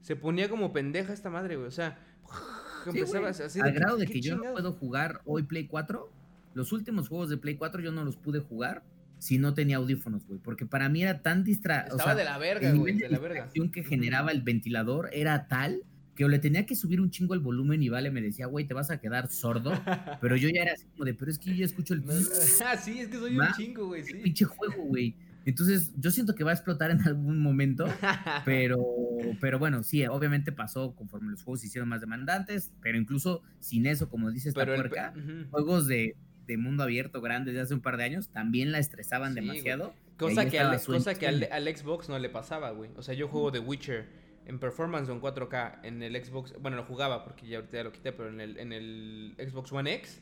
Se 0.00 0.16
ponía 0.16 0.48
como 0.48 0.72
pendeja 0.72 1.12
esta 1.12 1.28
madre, 1.28 1.56
güey. 1.56 1.68
O 1.68 1.72
sea, 1.72 1.98
empezaba 2.86 3.28
así 3.28 3.60
Al 3.60 3.72
grado 3.72 3.98
de 3.98 4.06
que 4.06 4.20
yo 4.20 4.36
no 4.36 4.52
puedo 4.52 4.72
jugar 4.72 5.20
hoy 5.26 5.42
Play 5.42 5.66
4. 5.66 6.10
Los 6.54 6.72
últimos 6.72 7.08
juegos 7.08 7.28
de 7.28 7.36
Play 7.36 7.56
4 7.56 7.82
yo 7.82 7.92
no 7.92 8.04
los 8.04 8.16
pude 8.16 8.40
jugar 8.40 8.82
si 9.18 9.38
no 9.38 9.54
tenía 9.54 9.76
audífonos, 9.76 10.26
güey. 10.26 10.40
Porque 10.40 10.66
para 10.66 10.88
mí 10.88 11.02
era 11.02 11.22
tan 11.22 11.44
distra... 11.44 11.86
Estaba 11.90 12.14
de 12.14 12.24
la 12.24 12.38
verga, 12.38 12.72
güey. 12.72 12.96
De 12.96 13.08
la 13.08 13.18
verga. 13.18 13.48
que 13.72 13.84
generaba 13.84 14.32
el 14.32 14.42
ventilador 14.42 15.10
era 15.12 15.48
tal 15.48 15.82
que 16.16 16.26
le 16.26 16.38
tenía 16.38 16.66
que 16.66 16.74
subir 16.74 17.00
un 17.00 17.10
chingo 17.10 17.34
el 17.34 17.40
volumen 17.40 17.82
y 17.82 17.88
Vale 17.88 18.10
me 18.10 18.22
decía, 18.22 18.46
güey, 18.46 18.66
te 18.66 18.74
vas 18.74 18.90
a 18.90 18.98
quedar 18.98 19.28
sordo. 19.28 19.70
pero 20.20 20.36
yo 20.36 20.48
ya 20.48 20.62
era 20.62 20.72
así 20.72 20.86
como 20.86 21.04
de, 21.04 21.14
pero 21.14 21.30
es 21.30 21.38
que 21.38 21.50
yo 21.50 21.56
ya 21.56 21.64
escucho 21.66 21.94
el. 21.94 22.02
ah, 22.64 22.76
sí, 22.76 23.00
es 23.00 23.08
que 23.08 23.18
soy 23.18 23.38
un 23.38 23.46
chingo, 23.56 23.86
güey. 23.86 24.02
Sí. 24.02 24.14
Pinche 24.14 24.46
juego, 24.46 24.82
güey. 24.84 25.14
Entonces, 25.44 25.92
yo 25.96 26.10
siento 26.10 26.34
que 26.34 26.42
va 26.42 26.50
a 26.50 26.54
explotar 26.54 26.90
en 26.90 27.00
algún 27.02 27.40
momento, 27.40 27.86
pero, 28.44 28.84
pero 29.40 29.60
bueno, 29.60 29.84
sí, 29.84 30.04
obviamente 30.04 30.50
pasó 30.50 30.96
conforme 30.96 31.30
los 31.30 31.44
juegos 31.44 31.60
se 31.60 31.68
hicieron 31.68 31.88
más 31.88 32.00
demandantes, 32.00 32.72
pero 32.80 32.98
incluso 32.98 33.42
sin 33.60 33.86
eso, 33.86 34.08
como 34.08 34.32
dice 34.32 34.48
esta 34.48 34.66
puerca, 34.66 35.14
juegos 35.50 35.86
de, 35.86 36.16
mundo 36.56 36.84
abierto 36.84 37.20
grandes 37.20 37.54
de 37.54 37.60
hace 37.60 37.74
un 37.74 37.80
par 37.80 37.96
de 37.96 38.04
años 38.04 38.28
también 38.28 38.72
la 38.72 38.78
estresaban 38.78 39.34
demasiado. 39.34 39.92
Cosa 40.16 40.48
que, 40.48 40.58
al, 40.58 40.80
cosa 40.80 41.14
que 41.14 41.26
al, 41.26 41.76
Xbox 41.76 42.08
no 42.08 42.18
le 42.18 42.30
pasaba, 42.30 42.70
güey. 42.70 42.90
O 42.96 43.02
sea, 43.02 43.14
yo 43.14 43.28
juego 43.28 43.52
The 43.52 43.58
Witcher 43.58 44.06
en 44.46 44.58
performance 44.58 45.08
o 45.08 45.12
en 45.12 45.20
4K 45.20 45.80
en 45.82 46.02
el 46.02 46.24
Xbox, 46.24 46.54
bueno, 46.60 46.76
lo 46.76 46.84
jugaba 46.84 47.24
porque 47.24 47.46
ya 47.46 47.58
ahorita 47.58 47.76
ya 47.76 47.84
lo 47.84 47.92
quité, 47.92 48.12
pero 48.12 48.30
en 48.30 48.40
el, 48.40 48.58
en 48.58 48.72
el 48.72 49.34
Xbox 49.36 49.72
One 49.72 49.92
X 49.94 50.20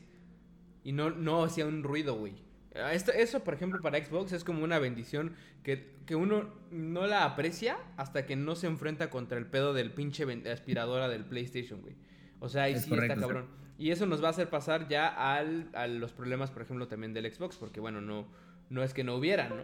y 0.83 0.91
no, 0.91 1.11
no 1.11 1.43
hacía 1.43 1.65
un 1.65 1.83
ruido, 1.83 2.15
güey. 2.15 2.33
Ah, 2.75 2.93
esto, 2.93 3.11
eso, 3.13 3.43
por 3.43 3.53
ejemplo, 3.53 3.81
para 3.81 4.03
Xbox 4.03 4.33
es 4.33 4.43
como 4.43 4.63
una 4.63 4.79
bendición 4.79 5.33
que, 5.63 5.95
uno 6.15 6.53
no 6.71 7.07
la 7.07 7.23
aprecia 7.23 7.77
hasta 7.97 8.25
que 8.25 8.35
no 8.35 8.55
se 8.55 8.67
enfrenta 8.67 9.09
contra 9.09 9.37
el 9.37 9.45
pedo 9.45 9.73
del 9.73 9.91
pinche 9.91 10.25
aspiradora 10.51 11.07
del 11.07 11.25
PlayStation, 11.25 11.81
güey. 11.81 11.95
O 12.39 12.49
sea, 12.49 12.63
ahí 12.63 12.79
sí 12.79 12.93
está 12.93 13.15
cabrón. 13.15 13.47
Y 13.77 13.91
eso 13.91 14.05
nos 14.05 14.23
va 14.23 14.27
a 14.27 14.31
hacer 14.31 14.49
pasar 14.49 14.87
ya 14.87 15.07
al, 15.07 15.69
a 15.73 15.87
los 15.87 16.13
problemas, 16.13 16.51
por 16.51 16.61
ejemplo, 16.61 16.87
también 16.87 17.13
del 17.13 17.31
Xbox, 17.33 17.57
porque 17.57 17.79
bueno, 17.79 18.01
no, 18.01 18.27
no 18.69 18.83
es 18.83 18.93
que 18.93 19.03
no 19.03 19.15
hubiera, 19.15 19.49
¿no? 19.49 19.63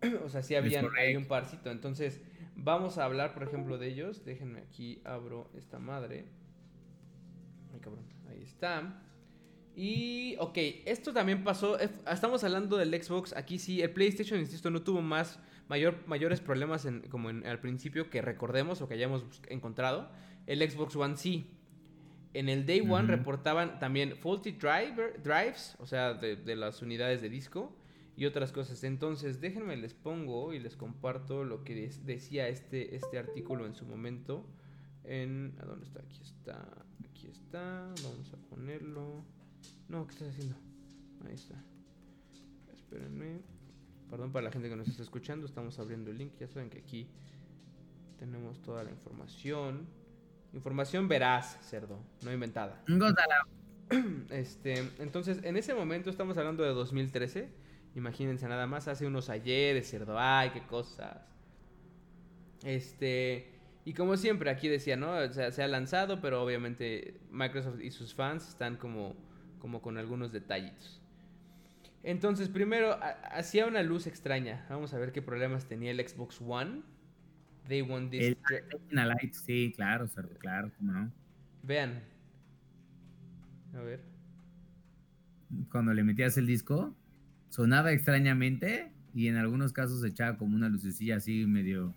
o 0.24 0.28
sea, 0.28 0.42
sí 0.42 0.54
habían 0.54 0.86
hay 0.98 1.16
un 1.16 1.26
parcito. 1.26 1.70
Entonces, 1.70 2.20
vamos 2.54 2.98
a 2.98 3.04
hablar, 3.04 3.32
por 3.34 3.42
ejemplo, 3.42 3.78
de 3.78 3.88
ellos. 3.88 4.24
Déjenme 4.24 4.60
aquí, 4.60 5.00
abro 5.04 5.50
esta 5.56 5.78
madre. 5.78 6.26
Ay, 7.72 7.80
cabrón. 7.80 8.04
Ahí 8.28 8.42
está. 8.42 9.02
Y, 9.74 10.36
ok, 10.38 10.56
esto 10.86 11.12
también 11.12 11.44
pasó, 11.44 11.78
estamos 11.78 12.42
hablando 12.44 12.78
del 12.78 12.90
Xbox, 13.02 13.34
aquí 13.36 13.58
sí, 13.58 13.82
el 13.82 13.90
PlayStation, 13.90 14.40
insisto, 14.40 14.70
no 14.70 14.80
tuvo 14.80 15.02
más, 15.02 15.38
mayor, 15.68 16.02
mayores 16.06 16.40
problemas 16.40 16.86
en, 16.86 17.02
como 17.02 17.28
en, 17.28 17.46
al 17.46 17.60
principio 17.60 18.08
que 18.08 18.22
recordemos 18.22 18.80
o 18.80 18.88
que 18.88 18.94
hayamos 18.94 19.26
encontrado. 19.48 20.10
El 20.46 20.68
Xbox 20.68 20.96
One 20.96 21.18
sí. 21.18 21.55
En 22.36 22.50
el 22.50 22.66
Day 22.66 22.80
One 22.80 23.08
reportaban 23.08 23.78
también 23.78 24.14
faulty 24.14 24.52
driver, 24.52 25.22
drives, 25.22 25.74
o 25.78 25.86
sea, 25.86 26.12
de, 26.12 26.54
las 26.54 26.82
unidades 26.82 27.22
de 27.22 27.30
disco 27.30 27.74
y 28.14 28.26
otras 28.26 28.52
cosas. 28.52 28.84
Entonces, 28.84 29.40
déjenme, 29.40 29.74
les 29.78 29.94
pongo 29.94 30.52
y 30.52 30.58
les 30.58 30.76
comparto 30.76 31.44
lo 31.44 31.64
que 31.64 31.90
decía 32.04 32.46
este, 32.48 32.94
este 32.94 33.18
artículo 33.18 33.64
en 33.64 33.74
su 33.74 33.86
momento. 33.86 34.44
En, 35.04 35.54
¿A 35.62 35.64
dónde 35.64 35.86
está? 35.86 36.00
Aquí 36.00 36.20
está. 36.22 36.84
Aquí 37.08 37.26
está. 37.28 37.94
Vamos 38.02 38.30
a 38.34 38.36
ponerlo. 38.50 39.24
No, 39.88 40.06
¿qué 40.06 40.12
estás 40.12 40.28
haciendo? 40.28 40.56
Ahí 41.26 41.36
está. 41.36 41.54
Espérenme. 42.74 43.40
Perdón 44.10 44.30
para 44.30 44.44
la 44.44 44.52
gente 44.52 44.68
que 44.68 44.76
nos 44.76 44.88
está 44.88 45.02
escuchando. 45.02 45.46
Estamos 45.46 45.78
abriendo 45.78 46.10
el 46.10 46.18
link. 46.18 46.34
Ya 46.38 46.48
saben 46.48 46.68
que 46.68 46.80
aquí 46.80 47.08
tenemos 48.18 48.60
toda 48.60 48.84
la 48.84 48.90
información. 48.90 49.86
Información 50.56 51.06
veraz, 51.06 51.58
cerdo, 51.62 52.00
no 52.24 52.32
inventada. 52.32 52.82
Este, 54.30 54.78
entonces, 54.98 55.44
en 55.44 55.56
ese 55.56 55.72
momento 55.72 56.10
estamos 56.10 56.36
hablando 56.38 56.64
de 56.64 56.70
2013. 56.70 57.48
Imagínense 57.94 58.48
nada 58.48 58.66
más, 58.66 58.88
hace 58.88 59.06
unos 59.06 59.30
ayeres, 59.30 59.88
cerdo, 59.88 60.18
ay, 60.18 60.50
qué 60.50 60.66
cosas. 60.66 61.18
Este, 62.64 63.54
y 63.84 63.94
como 63.94 64.16
siempre, 64.16 64.50
aquí 64.50 64.66
decía, 64.66 64.96
¿no? 64.96 65.12
O 65.12 65.32
sea, 65.32 65.52
se 65.52 65.62
ha 65.62 65.68
lanzado, 65.68 66.20
pero 66.20 66.42
obviamente 66.42 67.20
Microsoft 67.30 67.80
y 67.80 67.92
sus 67.92 68.12
fans 68.12 68.48
están 68.48 68.76
como 68.76 69.14
como 69.58 69.82
con 69.82 69.98
algunos 69.98 70.32
detallitos. 70.32 71.00
Entonces, 72.02 72.48
primero, 72.48 72.98
hacía 73.32 73.66
una 73.66 73.82
luz 73.82 74.06
extraña. 74.06 74.64
Vamos 74.70 74.94
a 74.94 74.98
ver 74.98 75.12
qué 75.12 75.22
problemas 75.22 75.66
tenía 75.66 75.90
el 75.90 76.08
Xbox 76.08 76.40
One. 76.40 76.82
They 77.68 77.82
want 77.82 78.10
this. 78.10 78.36
light, 78.90 79.34
sí, 79.34 79.72
claro, 79.74 80.08
claro, 80.38 80.70
cómo 80.76 80.92
no. 80.92 81.12
Vean. 81.62 82.02
A 83.74 83.80
ver. 83.80 84.00
Cuando 85.70 85.92
le 85.92 86.04
metías 86.04 86.36
el 86.36 86.46
disco, 86.46 86.94
sonaba 87.48 87.92
extrañamente 87.92 88.92
y 89.14 89.28
en 89.28 89.36
algunos 89.36 89.72
casos 89.72 90.00
se 90.00 90.08
echaba 90.08 90.36
como 90.36 90.56
una 90.56 90.68
lucecilla 90.68 91.16
así 91.16 91.46
medio, 91.46 91.94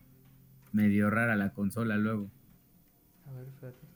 medio 0.72 1.10
rara 1.10 1.36
la 1.36 1.54
consola 1.54 1.98
luego. 1.98 2.32
A 3.28 3.34
ver, 3.34 3.48
espérate. 3.48 3.88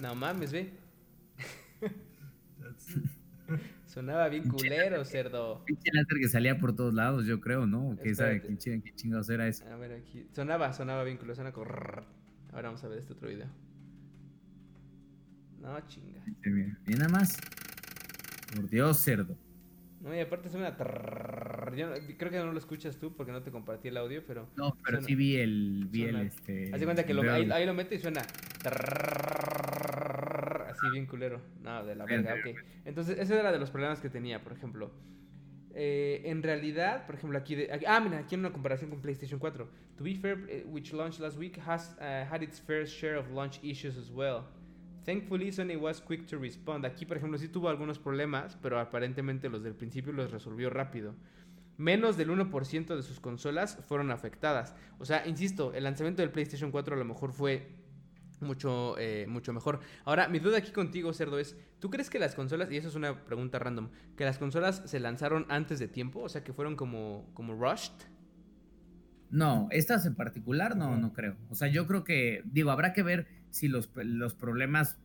No 0.00 0.14
mames, 0.14 0.52
ve. 0.52 0.72
Sonaba 3.92 4.26
bien 4.30 4.48
culero, 4.48 5.04
cerdo. 5.04 5.62
Pinche 5.66 5.90
láser 5.92 6.18
que 6.18 6.26
salía 6.26 6.56
por 6.56 6.74
todos 6.74 6.94
lados, 6.94 7.26
yo 7.26 7.42
creo, 7.42 7.66
¿no? 7.66 7.98
¿Qué, 8.02 8.14
sabe, 8.14 8.40
¿Qué, 8.40 8.56
chingados 8.56 9.28
era 9.28 9.46
eso? 9.46 9.66
A 9.66 9.76
ver, 9.76 9.92
aquí. 9.92 10.26
Sonaba, 10.32 10.72
sonaba 10.72 11.04
bien 11.04 11.18
culero, 11.18 11.34
suena 11.34 11.50
Ahora 11.50 12.68
vamos 12.68 12.82
a 12.82 12.88
ver 12.88 13.00
este 13.00 13.12
otro 13.12 13.28
video. 13.28 13.48
No, 15.60 15.78
chinga. 15.86 16.24
Bien, 16.42 16.78
nada 16.86 17.10
más. 17.10 17.36
Por 18.56 18.70
Dios, 18.70 18.96
cerdo. 18.96 19.36
No, 20.00 20.16
y 20.16 20.20
aparte 20.20 20.48
suena. 20.48 20.74
Yo 21.76 22.16
creo 22.16 22.30
que 22.30 22.38
no 22.38 22.50
lo 22.50 22.58
escuchas 22.58 22.96
tú 22.96 23.14
porque 23.14 23.30
no 23.30 23.42
te 23.42 23.50
compartí 23.50 23.88
el 23.88 23.98
audio, 23.98 24.24
pero. 24.26 24.48
No, 24.56 24.74
pero 24.86 25.02
sí 25.02 25.14
vi 25.14 25.36
el. 25.36 25.86
Vi 25.90 26.04
el 26.04 26.16
este. 26.16 26.74
Haz 26.74 26.82
cuenta 26.82 27.04
que 27.04 27.12
lo, 27.12 27.30
ahí, 27.30 27.50
ahí, 27.50 27.66
lo 27.66 27.74
mete 27.74 27.96
y 27.96 27.98
suena 27.98 28.22
así 30.82 30.90
bien 30.90 31.06
culero. 31.06 31.40
No, 31.62 31.84
de 31.84 31.94
la 31.94 32.04
verga, 32.04 32.34
ok. 32.34 32.56
Entonces, 32.84 33.18
ese 33.18 33.38
era 33.38 33.52
de 33.52 33.58
los 33.58 33.70
problemas 33.70 34.00
que 34.00 34.10
tenía, 34.10 34.42
por 34.42 34.52
ejemplo. 34.52 34.90
Eh, 35.74 36.22
en 36.26 36.42
realidad, 36.42 37.06
por 37.06 37.14
ejemplo, 37.14 37.38
aquí, 37.38 37.54
de, 37.54 37.70
Ah, 37.86 38.00
mira, 38.00 38.18
aquí 38.18 38.34
en 38.34 38.40
una 38.40 38.52
comparación 38.52 38.90
con 38.90 39.00
PlayStation 39.00 39.38
4. 39.38 39.68
To 39.96 40.04
be 40.04 40.14
fair, 40.14 40.38
eh, 40.48 40.64
which 40.66 40.92
launched 40.92 41.20
last 41.20 41.38
week, 41.38 41.58
has 41.66 41.96
uh, 41.98 42.30
had 42.30 42.42
its 42.42 42.60
fair 42.60 42.86
share 42.86 43.16
of 43.16 43.30
launch 43.30 43.58
issues 43.62 43.96
as 43.96 44.10
well. 44.10 44.44
Thankfully, 45.04 45.50
Sony 45.50 45.76
was 45.76 46.00
quick 46.00 46.26
to 46.26 46.38
respond. 46.38 46.84
Aquí, 46.84 47.06
por 47.06 47.16
ejemplo, 47.16 47.38
sí 47.38 47.48
tuvo 47.48 47.68
algunos 47.68 47.98
problemas, 47.98 48.56
pero 48.62 48.78
aparentemente 48.78 49.48
los 49.48 49.62
del 49.62 49.74
principio 49.74 50.12
los 50.12 50.30
resolvió 50.30 50.70
rápido. 50.70 51.14
Menos 51.76 52.16
del 52.16 52.30
1% 52.30 52.94
de 52.94 53.02
sus 53.02 53.18
consolas 53.18 53.78
fueron 53.88 54.10
afectadas. 54.10 54.76
O 54.98 55.04
sea, 55.04 55.26
insisto, 55.26 55.72
el 55.74 55.84
lanzamiento 55.84 56.22
del 56.22 56.30
PlayStation 56.30 56.70
4 56.70 56.94
a 56.94 56.98
lo 56.98 57.04
mejor 57.04 57.32
fue 57.32 57.66
mucho, 58.42 58.98
eh, 58.98 59.26
mucho 59.28 59.52
mejor. 59.52 59.80
Ahora, 60.04 60.28
mi 60.28 60.38
duda 60.38 60.58
aquí 60.58 60.72
contigo, 60.72 61.12
Cerdo, 61.12 61.38
es, 61.38 61.56
¿tú 61.78 61.90
crees 61.90 62.10
que 62.10 62.18
las 62.18 62.34
consolas, 62.34 62.70
y 62.70 62.76
eso 62.76 62.88
es 62.88 62.94
una 62.94 63.24
pregunta 63.24 63.58
random, 63.58 63.90
que 64.16 64.24
las 64.24 64.38
consolas 64.38 64.82
se 64.84 65.00
lanzaron 65.00 65.46
antes 65.48 65.78
de 65.78 65.88
tiempo? 65.88 66.20
O 66.20 66.28
sea, 66.28 66.44
que 66.44 66.52
fueron 66.52 66.76
como, 66.76 67.30
como 67.34 67.54
rushed. 67.54 67.92
No, 69.30 69.68
estas 69.70 70.04
en 70.04 70.14
particular 70.14 70.76
no, 70.76 70.96
no 70.98 71.12
creo. 71.12 71.36
O 71.48 71.54
sea, 71.54 71.68
yo 71.68 71.86
creo 71.86 72.04
que, 72.04 72.42
digo, 72.44 72.70
habrá 72.70 72.92
que 72.92 73.02
ver 73.02 73.26
si 73.50 73.68
los, 73.68 73.90
los 73.94 74.34
problemas 74.34 74.98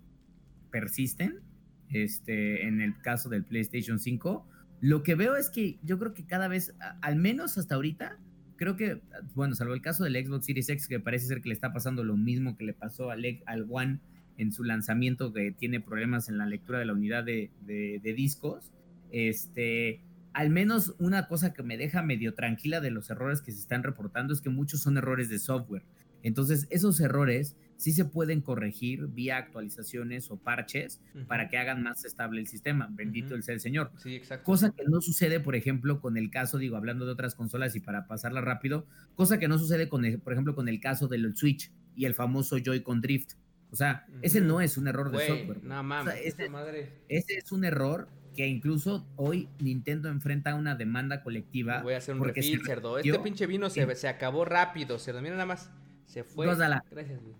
persisten. 0.69 1.41
Este, 1.89 2.67
en 2.67 2.81
el 2.81 2.99
caso 3.01 3.29
del 3.29 3.45
PlayStation 3.45 3.99
5. 3.99 4.45
Lo 4.81 5.03
que 5.03 5.15
veo 5.15 5.35
es 5.35 5.49
que 5.49 5.79
yo 5.83 5.97
creo 5.97 6.13
que 6.13 6.25
cada 6.25 6.47
vez, 6.47 6.75
al 7.01 7.15
menos 7.15 7.57
hasta 7.57 7.75
ahorita, 7.75 8.19
creo 8.57 8.75
que, 8.75 8.99
bueno, 9.35 9.55
salvo 9.55 9.73
el 9.73 9.81
caso 9.81 10.03
del 10.03 10.15
Xbox 10.25 10.45
Series 10.45 10.69
X, 10.69 10.87
que 10.87 10.99
parece 10.99 11.27
ser 11.27 11.41
que 11.41 11.49
le 11.49 11.55
está 11.55 11.71
pasando 11.71 12.03
lo 12.03 12.17
mismo 12.17 12.57
que 12.57 12.65
le 12.65 12.73
pasó 12.73 13.11
al, 13.11 13.23
al 13.45 13.65
One 13.69 13.99
en 14.37 14.51
su 14.51 14.63
lanzamiento, 14.63 15.33
que 15.33 15.51
tiene 15.51 15.79
problemas 15.79 16.29
en 16.29 16.37
la 16.37 16.45
lectura 16.45 16.79
de 16.79 16.85
la 16.85 16.93
unidad 16.93 17.23
de, 17.23 17.49
de, 17.65 18.13
discos, 18.13 18.71
este, 19.11 20.01
al 20.33 20.49
menos 20.49 20.95
una 20.99 21.27
cosa 21.27 21.53
que 21.53 21.63
me 21.63 21.77
deja 21.77 22.03
medio 22.03 22.33
tranquila 22.33 22.79
de 22.81 22.91
los 22.91 23.09
errores 23.09 23.41
que 23.41 23.51
se 23.51 23.59
están 23.59 23.83
reportando 23.83 24.33
es 24.33 24.41
que 24.41 24.49
muchos 24.49 24.81
son 24.81 24.97
errores 24.97 25.29
de 25.29 25.39
software. 25.39 25.83
Entonces, 26.23 26.67
esos 26.69 26.99
errores 26.99 27.55
sí 27.77 27.91
se 27.91 28.05
pueden 28.05 28.41
corregir 28.41 29.07
vía 29.07 29.37
actualizaciones 29.37 30.29
o 30.31 30.37
parches 30.37 30.99
para 31.27 31.47
que 31.47 31.57
hagan 31.57 31.83
más 31.83 32.03
estable 32.05 32.41
el 32.41 32.47
sistema. 32.47 32.89
Bendito 32.91 33.35
el 33.35 33.43
sea 33.43 33.53
el 33.53 33.61
Señor. 33.61 33.91
Sí, 33.97 34.15
exacto. 34.15 34.43
Cosa 34.45 34.71
que 34.71 34.83
no 34.85 34.99
sucede, 34.99 35.39
por 35.39 35.55
ejemplo, 35.55 36.01
con 36.01 36.17
el 36.17 36.29
caso, 36.29 36.57
digo, 36.57 36.75
hablando 36.75 37.05
de 37.05 37.11
otras 37.11 37.35
consolas 37.35 37.75
y 37.75 37.79
para 37.79 38.07
pasarla 38.07 38.41
rápido, 38.41 38.85
cosa 39.15 39.39
que 39.39 39.47
no 39.47 39.57
sucede, 39.59 39.87
con 39.87 40.03
por 40.23 40.33
ejemplo, 40.33 40.55
con 40.55 40.67
el 40.67 40.79
caso 40.79 41.07
del 41.07 41.35
Switch 41.35 41.71
y 41.95 42.05
el 42.05 42.13
famoso 42.13 42.57
Joy-Con 42.57 43.01
Drift. 43.01 43.33
O 43.69 43.75
sea, 43.75 44.05
ese 44.21 44.41
no 44.41 44.61
es 44.61 44.77
un 44.77 44.87
error 44.87 45.11
de 45.11 45.27
software. 45.27 45.63
No 45.63 45.83
mames, 45.83 46.15
ese, 46.23 46.49
madre. 46.49 46.93
ese 47.09 47.35
es 47.35 47.51
un 47.51 47.65
error 47.65 48.07
que 48.33 48.47
incluso 48.47 49.05
hoy 49.17 49.49
Nintendo 49.59 50.09
enfrenta 50.09 50.55
una 50.55 50.75
demanda 50.75 51.21
colectiva. 51.21 51.81
Voy 51.81 51.95
a 51.95 51.97
hacer 51.97 52.15
un 52.15 52.23
refill, 52.23 52.61
cerdo. 52.63 52.99
Este 52.99 53.19
pinche 53.19 53.45
vino 53.45 53.69
se, 53.69 53.95
se 53.95 54.07
acabó 54.07 54.45
rápido, 54.45 54.99
cerdo. 54.99 55.21
Mira 55.21 55.33
nada 55.33 55.47
más. 55.47 55.71
Se 56.07 56.23
fue. 56.23 56.45
Gracias, 56.47 57.21
güey. 57.21 57.35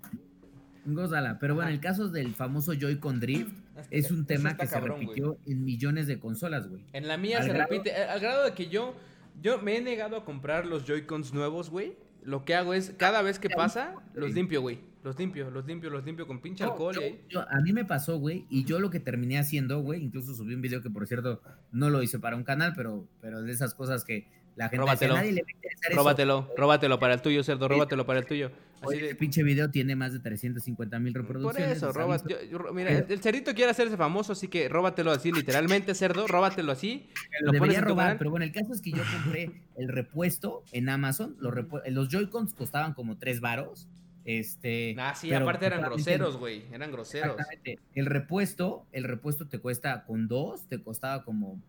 Gózala. 0.86 1.38
Pero 1.40 1.56
bueno, 1.56 1.70
el 1.70 1.80
caso 1.82 2.08
del 2.08 2.34
famoso 2.34 2.74
Joy-Con 2.74 3.20
Drift 3.20 3.54
es 3.92 4.10
un 4.12 4.26
tema 4.26 4.56
que 4.56 4.68
cabrón, 4.68 5.00
se 5.00 5.06
güey. 5.06 5.20
repitió 5.20 5.38
en 5.46 5.64
millones 5.66 6.08
de 6.08 6.18
consolas, 6.20 6.70
güey. 6.70 6.86
En 6.94 7.08
la 7.08 7.18
mía 7.18 7.40
Al 7.40 7.44
se 7.44 7.50
grado- 7.54 7.70
repite, 7.70 7.90
eh, 7.92 8.04
al 8.06 8.20
grado 8.22 8.46
de 8.46 8.54
que 8.54 8.68
yo, 8.70 8.96
yo 9.42 9.62
me 9.62 9.76
he 9.78 9.82
negado 9.82 10.16
a 10.16 10.24
comprar 10.24 10.66
los 10.66 10.86
Joy-Cons 10.86 11.34
nuevos, 11.34 11.70
güey. 11.70 11.96
Lo 12.24 12.46
que 12.46 12.56
hago 12.56 12.74
es, 12.74 12.94
cada 12.98 13.22
vez 13.22 13.38
que 13.40 13.50
pasa, 13.50 13.96
los 14.14 14.34
limpio, 14.34 14.62
güey. 14.62 14.80
Los 15.04 15.18
limpio, 15.18 15.50
los 15.50 15.66
limpio, 15.66 15.90
los 15.90 16.04
limpio 16.06 16.28
con 16.28 16.42
pinche 16.42 16.64
No, 16.66 16.72
alcohol. 16.72 16.96
yo- 17.30 17.42
a 17.42 17.62
mí 17.64 17.72
me 17.74 17.86
pasó, 17.86 18.18
güey, 18.20 18.46
y 18.50 18.66
yo 18.66 18.80
lo 18.80 18.90
que 18.90 19.00
terminé 19.00 19.40
haciendo, 19.40 19.80
güey, 19.82 20.02
incluso 20.04 20.34
subí 20.34 20.54
un 20.54 20.62
video 20.62 20.82
que 20.82 20.90
por 20.90 21.08
cierto 21.08 21.42
no 21.72 21.90
lo 21.90 22.02
hice 22.04 22.20
para 22.20 22.36
un 22.36 22.44
canal, 22.44 22.74
pero, 22.76 23.08
pero 23.22 23.42
de 23.42 23.52
esas 23.52 23.74
cosas 23.74 24.04
que 24.04 24.28
la 24.58 24.66
gente 24.70 24.82
Róbatelo. 24.82 25.14
nadie 25.16 25.32
le 25.32 25.42
va 25.44 25.48
a 25.48 25.52
interesar 25.56 25.92
eso". 25.92 26.00
Róbatelo, 26.02 26.54
róbatelo 26.58 27.00
para 27.00 27.14
el 27.14 27.22
tuyo, 27.22 27.44
cerdo, 27.44 27.68
róbatelo 27.70 28.06
para 28.06 28.20
el 28.20 28.26
tuyo. 28.26 28.52
Así 28.82 28.86
Oye, 28.86 29.08
de... 29.08 29.16
pinche 29.16 29.42
video 29.44 29.72
tiene 29.72 29.96
más 29.96 30.14
de 30.14 30.20
350 30.20 31.00
mil 31.00 31.14
Por 31.14 31.22
reproducciones. 31.24 31.78
eso, 31.78 31.90
o 31.90 31.94
sea, 31.94 32.02
roba, 32.04 32.16
hizo- 32.18 32.28
yo- 32.28 32.42
yo- 32.44 32.74
mira, 32.74 32.92
el, 32.92 33.06
el 33.10 33.20
cerdito 33.22 33.54
quiere 33.56 33.72
hacerse 33.72 33.96
famoso, 33.98 34.34
así 34.34 34.50
que 34.50 34.68
róbatelo 34.70 35.12
así, 35.12 35.32
literalmente, 35.32 35.96
cerdo, 35.96 36.28
róbatelo 36.28 36.72
así. 36.74 37.08
lo 37.40 37.48
Lo 37.48 37.52
debería 37.54 37.82
robar, 37.82 38.18
pero 38.18 38.30
bueno, 38.30 38.44
el 38.46 38.52
caso 38.52 38.74
es 38.74 38.82
que 38.82 38.92
yo 38.92 39.02
compré 39.24 39.52
el 39.78 39.88
repuesto 39.88 40.64
en 40.74 40.90
Amazon, 40.90 41.36
los, 41.40 41.54
repu- 41.54 41.82
los 41.90 42.10
Joy-Cons 42.10 42.54
costaban 42.54 42.94
como 42.94 43.18
3 43.18 43.40
varos, 43.42 43.88
este... 44.26 44.94
Ah, 45.00 45.16
sí, 45.16 45.30
pero 45.30 45.44
aparte 45.44 45.66
eran 45.68 45.82
groseros, 45.82 46.38
güey, 46.38 46.64
eran 46.74 46.92
groseros. 46.92 47.32
Exactamente. 47.32 47.80
El 47.96 48.06
repuesto, 48.06 48.86
el 48.92 49.06
repuesto 49.06 49.48
te 49.48 49.58
cuesta 49.60 50.04
con 50.06 50.28
dos, 50.28 50.68
te 50.68 50.82
costaba 50.84 51.24
como, 51.24 51.60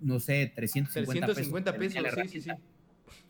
no 0.00 0.20
sé, 0.20 0.52
350, 0.54 1.26
350 1.26 1.72
pesos. 1.72 2.02
pesos, 2.02 2.30
sí, 2.32 2.40
sí, 2.40 2.50
sí. 2.50 2.56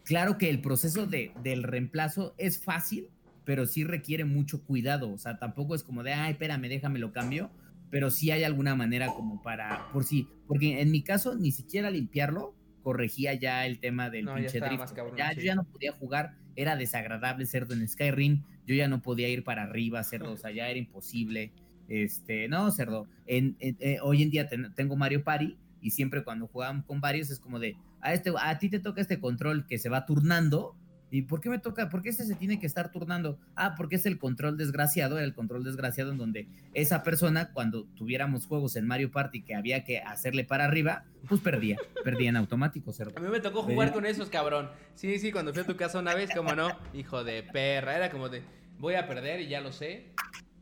Claro 0.05 0.39
que 0.39 0.49
el 0.51 0.61
proceso 0.61 1.07
de, 1.07 1.33
del 1.43 1.63
reemplazo 1.63 2.35
es 2.39 2.63
fácil, 2.63 3.09
pero 3.45 3.67
sí 3.67 3.85
requiere 3.85 4.25
mucho 4.25 4.65
cuidado. 4.65 5.13
O 5.13 5.19
sea, 5.19 5.39
tampoco 5.39 5.75
es 5.75 5.83
como 5.83 6.03
de, 6.03 6.13
ay, 6.15 6.33
espérame, 6.33 6.69
déjame 6.69 6.99
lo 6.99 7.13
cambio. 7.13 7.51
Pero 7.91 8.11
sí 8.11 8.31
hay 8.31 8.45
alguna 8.45 8.75
manera 8.75 9.07
como 9.15 9.43
para, 9.43 9.89
por 9.95 10.05
sí, 10.05 10.29
porque 10.47 10.83
en 10.83 10.91
mi 10.91 11.03
caso 11.03 11.35
ni 11.37 11.53
siquiera 11.53 11.91
limpiarlo 11.91 12.55
corregía 12.83 13.33
ya 13.33 13.65
el 13.67 13.81
tema 13.81 14.11
del 14.11 14.27
No, 14.27 14.33
ya 14.33 14.37
pinche 14.41 14.59
estaba 14.59 14.69
drift. 14.69 14.81
más 14.81 14.93
cabrón, 14.93 15.17
ya, 15.17 15.31
sí. 15.31 15.37
Yo 15.41 15.43
ya 15.47 15.55
no 15.55 15.65
podía 15.65 15.93
jugar, 15.93 16.37
era 16.55 16.77
desagradable 16.77 17.47
cerdo 17.47 17.73
en 17.73 17.89
Skyrim, 17.89 18.43
yo 18.67 18.75
ya 18.75 18.89
no 18.89 19.01
podía 19.01 19.29
ir 19.31 19.43
para 19.43 19.63
arriba, 19.63 20.05
cerdo, 20.05 20.33
o 20.33 20.37
sea, 20.37 20.51
ya 20.51 20.69
era 20.69 20.79
imposible. 20.79 21.53
Este, 21.89 22.47
no, 22.49 22.71
cerdo. 22.71 23.07
En, 23.27 23.57
en- 23.61 23.77
eh, 23.81 23.99
hoy 24.03 24.23
en 24.23 24.31
día 24.31 24.49
ten- 24.49 24.75
tengo 24.75 24.95
Mario 24.97 25.25
Party 25.25 25.57
y 25.89 25.91
siempre 25.91 26.23
cuando 26.23 26.47
jugamos 26.47 26.85
con 26.85 27.01
varios 27.01 27.31
es 27.31 27.41
como 27.41 27.59
de, 27.59 27.77
a, 28.03 28.13
este, 28.13 28.31
a 28.39 28.59
ti 28.59 28.69
te 28.69 28.79
toca 28.79 29.01
este 29.01 29.19
control 29.19 29.67
que 29.67 29.79
se 29.79 29.89
va 29.89 30.05
turnando. 30.07 30.77
¿Y 31.11 31.23
por 31.23 31.41
qué 31.41 31.49
me 31.49 31.59
toca? 31.59 31.89
¿Por 31.89 32.03
qué 32.03 32.11
este 32.11 32.27
se 32.27 32.35
tiene 32.35 32.61
que 32.61 32.67
estar 32.67 32.93
turnando? 32.93 33.39
Ah, 33.57 33.75
porque 33.79 33.97
es 33.97 34.05
el 34.05 34.19
control 34.19 34.59
desgraciado, 34.59 35.17
era 35.17 35.25
el 35.25 35.33
control 35.33 35.65
desgraciado 35.65 36.13
en 36.13 36.19
donde 36.19 36.47
esa 36.75 37.03
persona, 37.03 37.51
cuando 37.55 37.85
tuviéramos 37.97 38.45
juegos 38.47 38.77
en 38.77 38.87
Mario 38.87 39.11
Party 39.11 39.41
que 39.41 39.55
había 39.55 39.85
que 39.85 40.01
hacerle 40.01 40.45
para 40.45 40.67
arriba, 40.67 41.05
pues 41.27 41.41
perdía, 41.41 41.79
perdía 42.05 42.29
en 42.29 42.37
automático, 42.37 42.93
cerdo. 42.93 43.15
A 43.17 43.21
mí 43.21 43.29
me 43.31 43.41
tocó 43.41 43.63
jugar 43.63 43.91
con 43.95 44.05
esos, 44.05 44.29
cabrón. 44.29 44.69
Sí, 44.95 45.19
sí, 45.19 45.33
cuando 45.33 45.55
fui 45.55 45.63
a 45.63 45.67
tu 45.67 45.77
casa 45.77 45.99
una 45.99 46.15
vez, 46.15 46.29
como 46.37 46.55
no, 46.55 46.69
hijo 46.93 47.25
de 47.25 47.43
perra. 47.43 47.97
Era 47.97 48.11
como 48.11 48.29
de, 48.29 48.43
voy 48.79 48.95
a 48.97 49.09
perder 49.09 49.41
y 49.41 49.49
ya 49.49 49.63
lo 49.63 49.73
sé. 49.73 50.13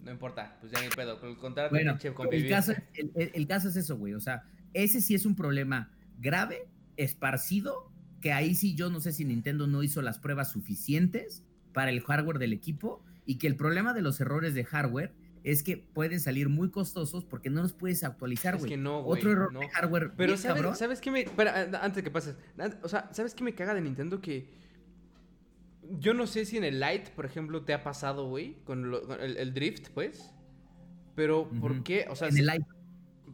No 0.04 0.12
importa, 0.12 0.56
pues 0.60 0.70
ya 0.70 0.80
ni 0.80 0.86
pedo. 0.90 1.18
Con 1.18 1.30
el 1.30 1.36
contrato, 1.38 1.70
Bueno, 1.70 1.98
caso, 2.48 2.72
el, 2.94 3.10
el- 3.16 3.30
el 3.34 3.46
caso 3.48 3.68
es 3.68 3.74
eso, 3.74 3.96
güey. 3.96 4.14
O 4.14 4.20
sea, 4.20 4.44
ese 4.84 5.00
sí 5.00 5.14
es 5.14 5.26
un 5.26 5.34
problema 5.36 5.90
grave, 6.18 6.68
esparcido, 6.96 7.90
que 8.20 8.32
ahí 8.32 8.54
sí 8.54 8.74
yo 8.74 8.90
no 8.90 9.00
sé 9.00 9.12
si 9.12 9.24
Nintendo 9.24 9.66
no 9.66 9.82
hizo 9.82 10.02
las 10.02 10.18
pruebas 10.18 10.50
suficientes 10.52 11.42
para 11.72 11.90
el 11.90 12.00
hardware 12.00 12.38
del 12.38 12.52
equipo 12.52 13.02
y 13.24 13.36
que 13.38 13.46
el 13.46 13.56
problema 13.56 13.92
de 13.92 14.02
los 14.02 14.20
errores 14.20 14.54
de 14.54 14.64
hardware 14.64 15.12
es 15.44 15.62
que 15.62 15.76
pueden 15.76 16.18
salir 16.20 16.48
muy 16.48 16.70
costosos 16.70 17.24
porque 17.24 17.50
no 17.50 17.62
los 17.62 17.72
puedes 17.72 18.02
actualizar, 18.02 18.54
Es 18.54 18.60
güey. 18.60 18.70
que 18.70 18.76
no, 18.76 19.02
güey. 19.02 19.18
Otro 19.20 19.30
error 19.32 19.52
no. 19.52 19.60
de 19.60 19.68
hardware 19.68 20.12
Pero 20.16 20.32
bien 20.32 20.38
¿sabes, 20.38 20.56
cabrón. 20.56 20.76
¿sabes 20.76 21.00
qué 21.00 21.10
me...? 21.12 21.20
Espera, 21.20 21.60
an- 21.62 21.74
antes 21.76 21.96
de 21.96 22.02
que 22.02 22.10
pases. 22.10 22.34
O 22.82 22.88
sea, 22.88 23.08
¿sabes 23.12 23.34
qué 23.34 23.44
me 23.44 23.54
caga 23.54 23.72
de 23.74 23.80
Nintendo? 23.80 24.20
Que... 24.20 24.48
Yo 26.00 26.14
no 26.14 26.26
sé 26.26 26.44
si 26.46 26.56
en 26.56 26.64
el 26.64 26.80
Lite, 26.80 27.12
por 27.14 27.26
ejemplo, 27.26 27.62
te 27.62 27.72
ha 27.74 27.84
pasado, 27.84 28.28
güey, 28.28 28.56
con, 28.64 28.90
lo- 28.90 29.02
con 29.06 29.20
el, 29.20 29.36
el 29.36 29.54
Drift, 29.54 29.90
pues. 29.90 30.32
Pero, 31.14 31.48
¿por 31.60 31.82
qué? 31.84 32.06
O 32.10 32.16
sea, 32.16 32.26
en 32.28 32.38
el 32.38 32.46
Lite, 32.46 32.66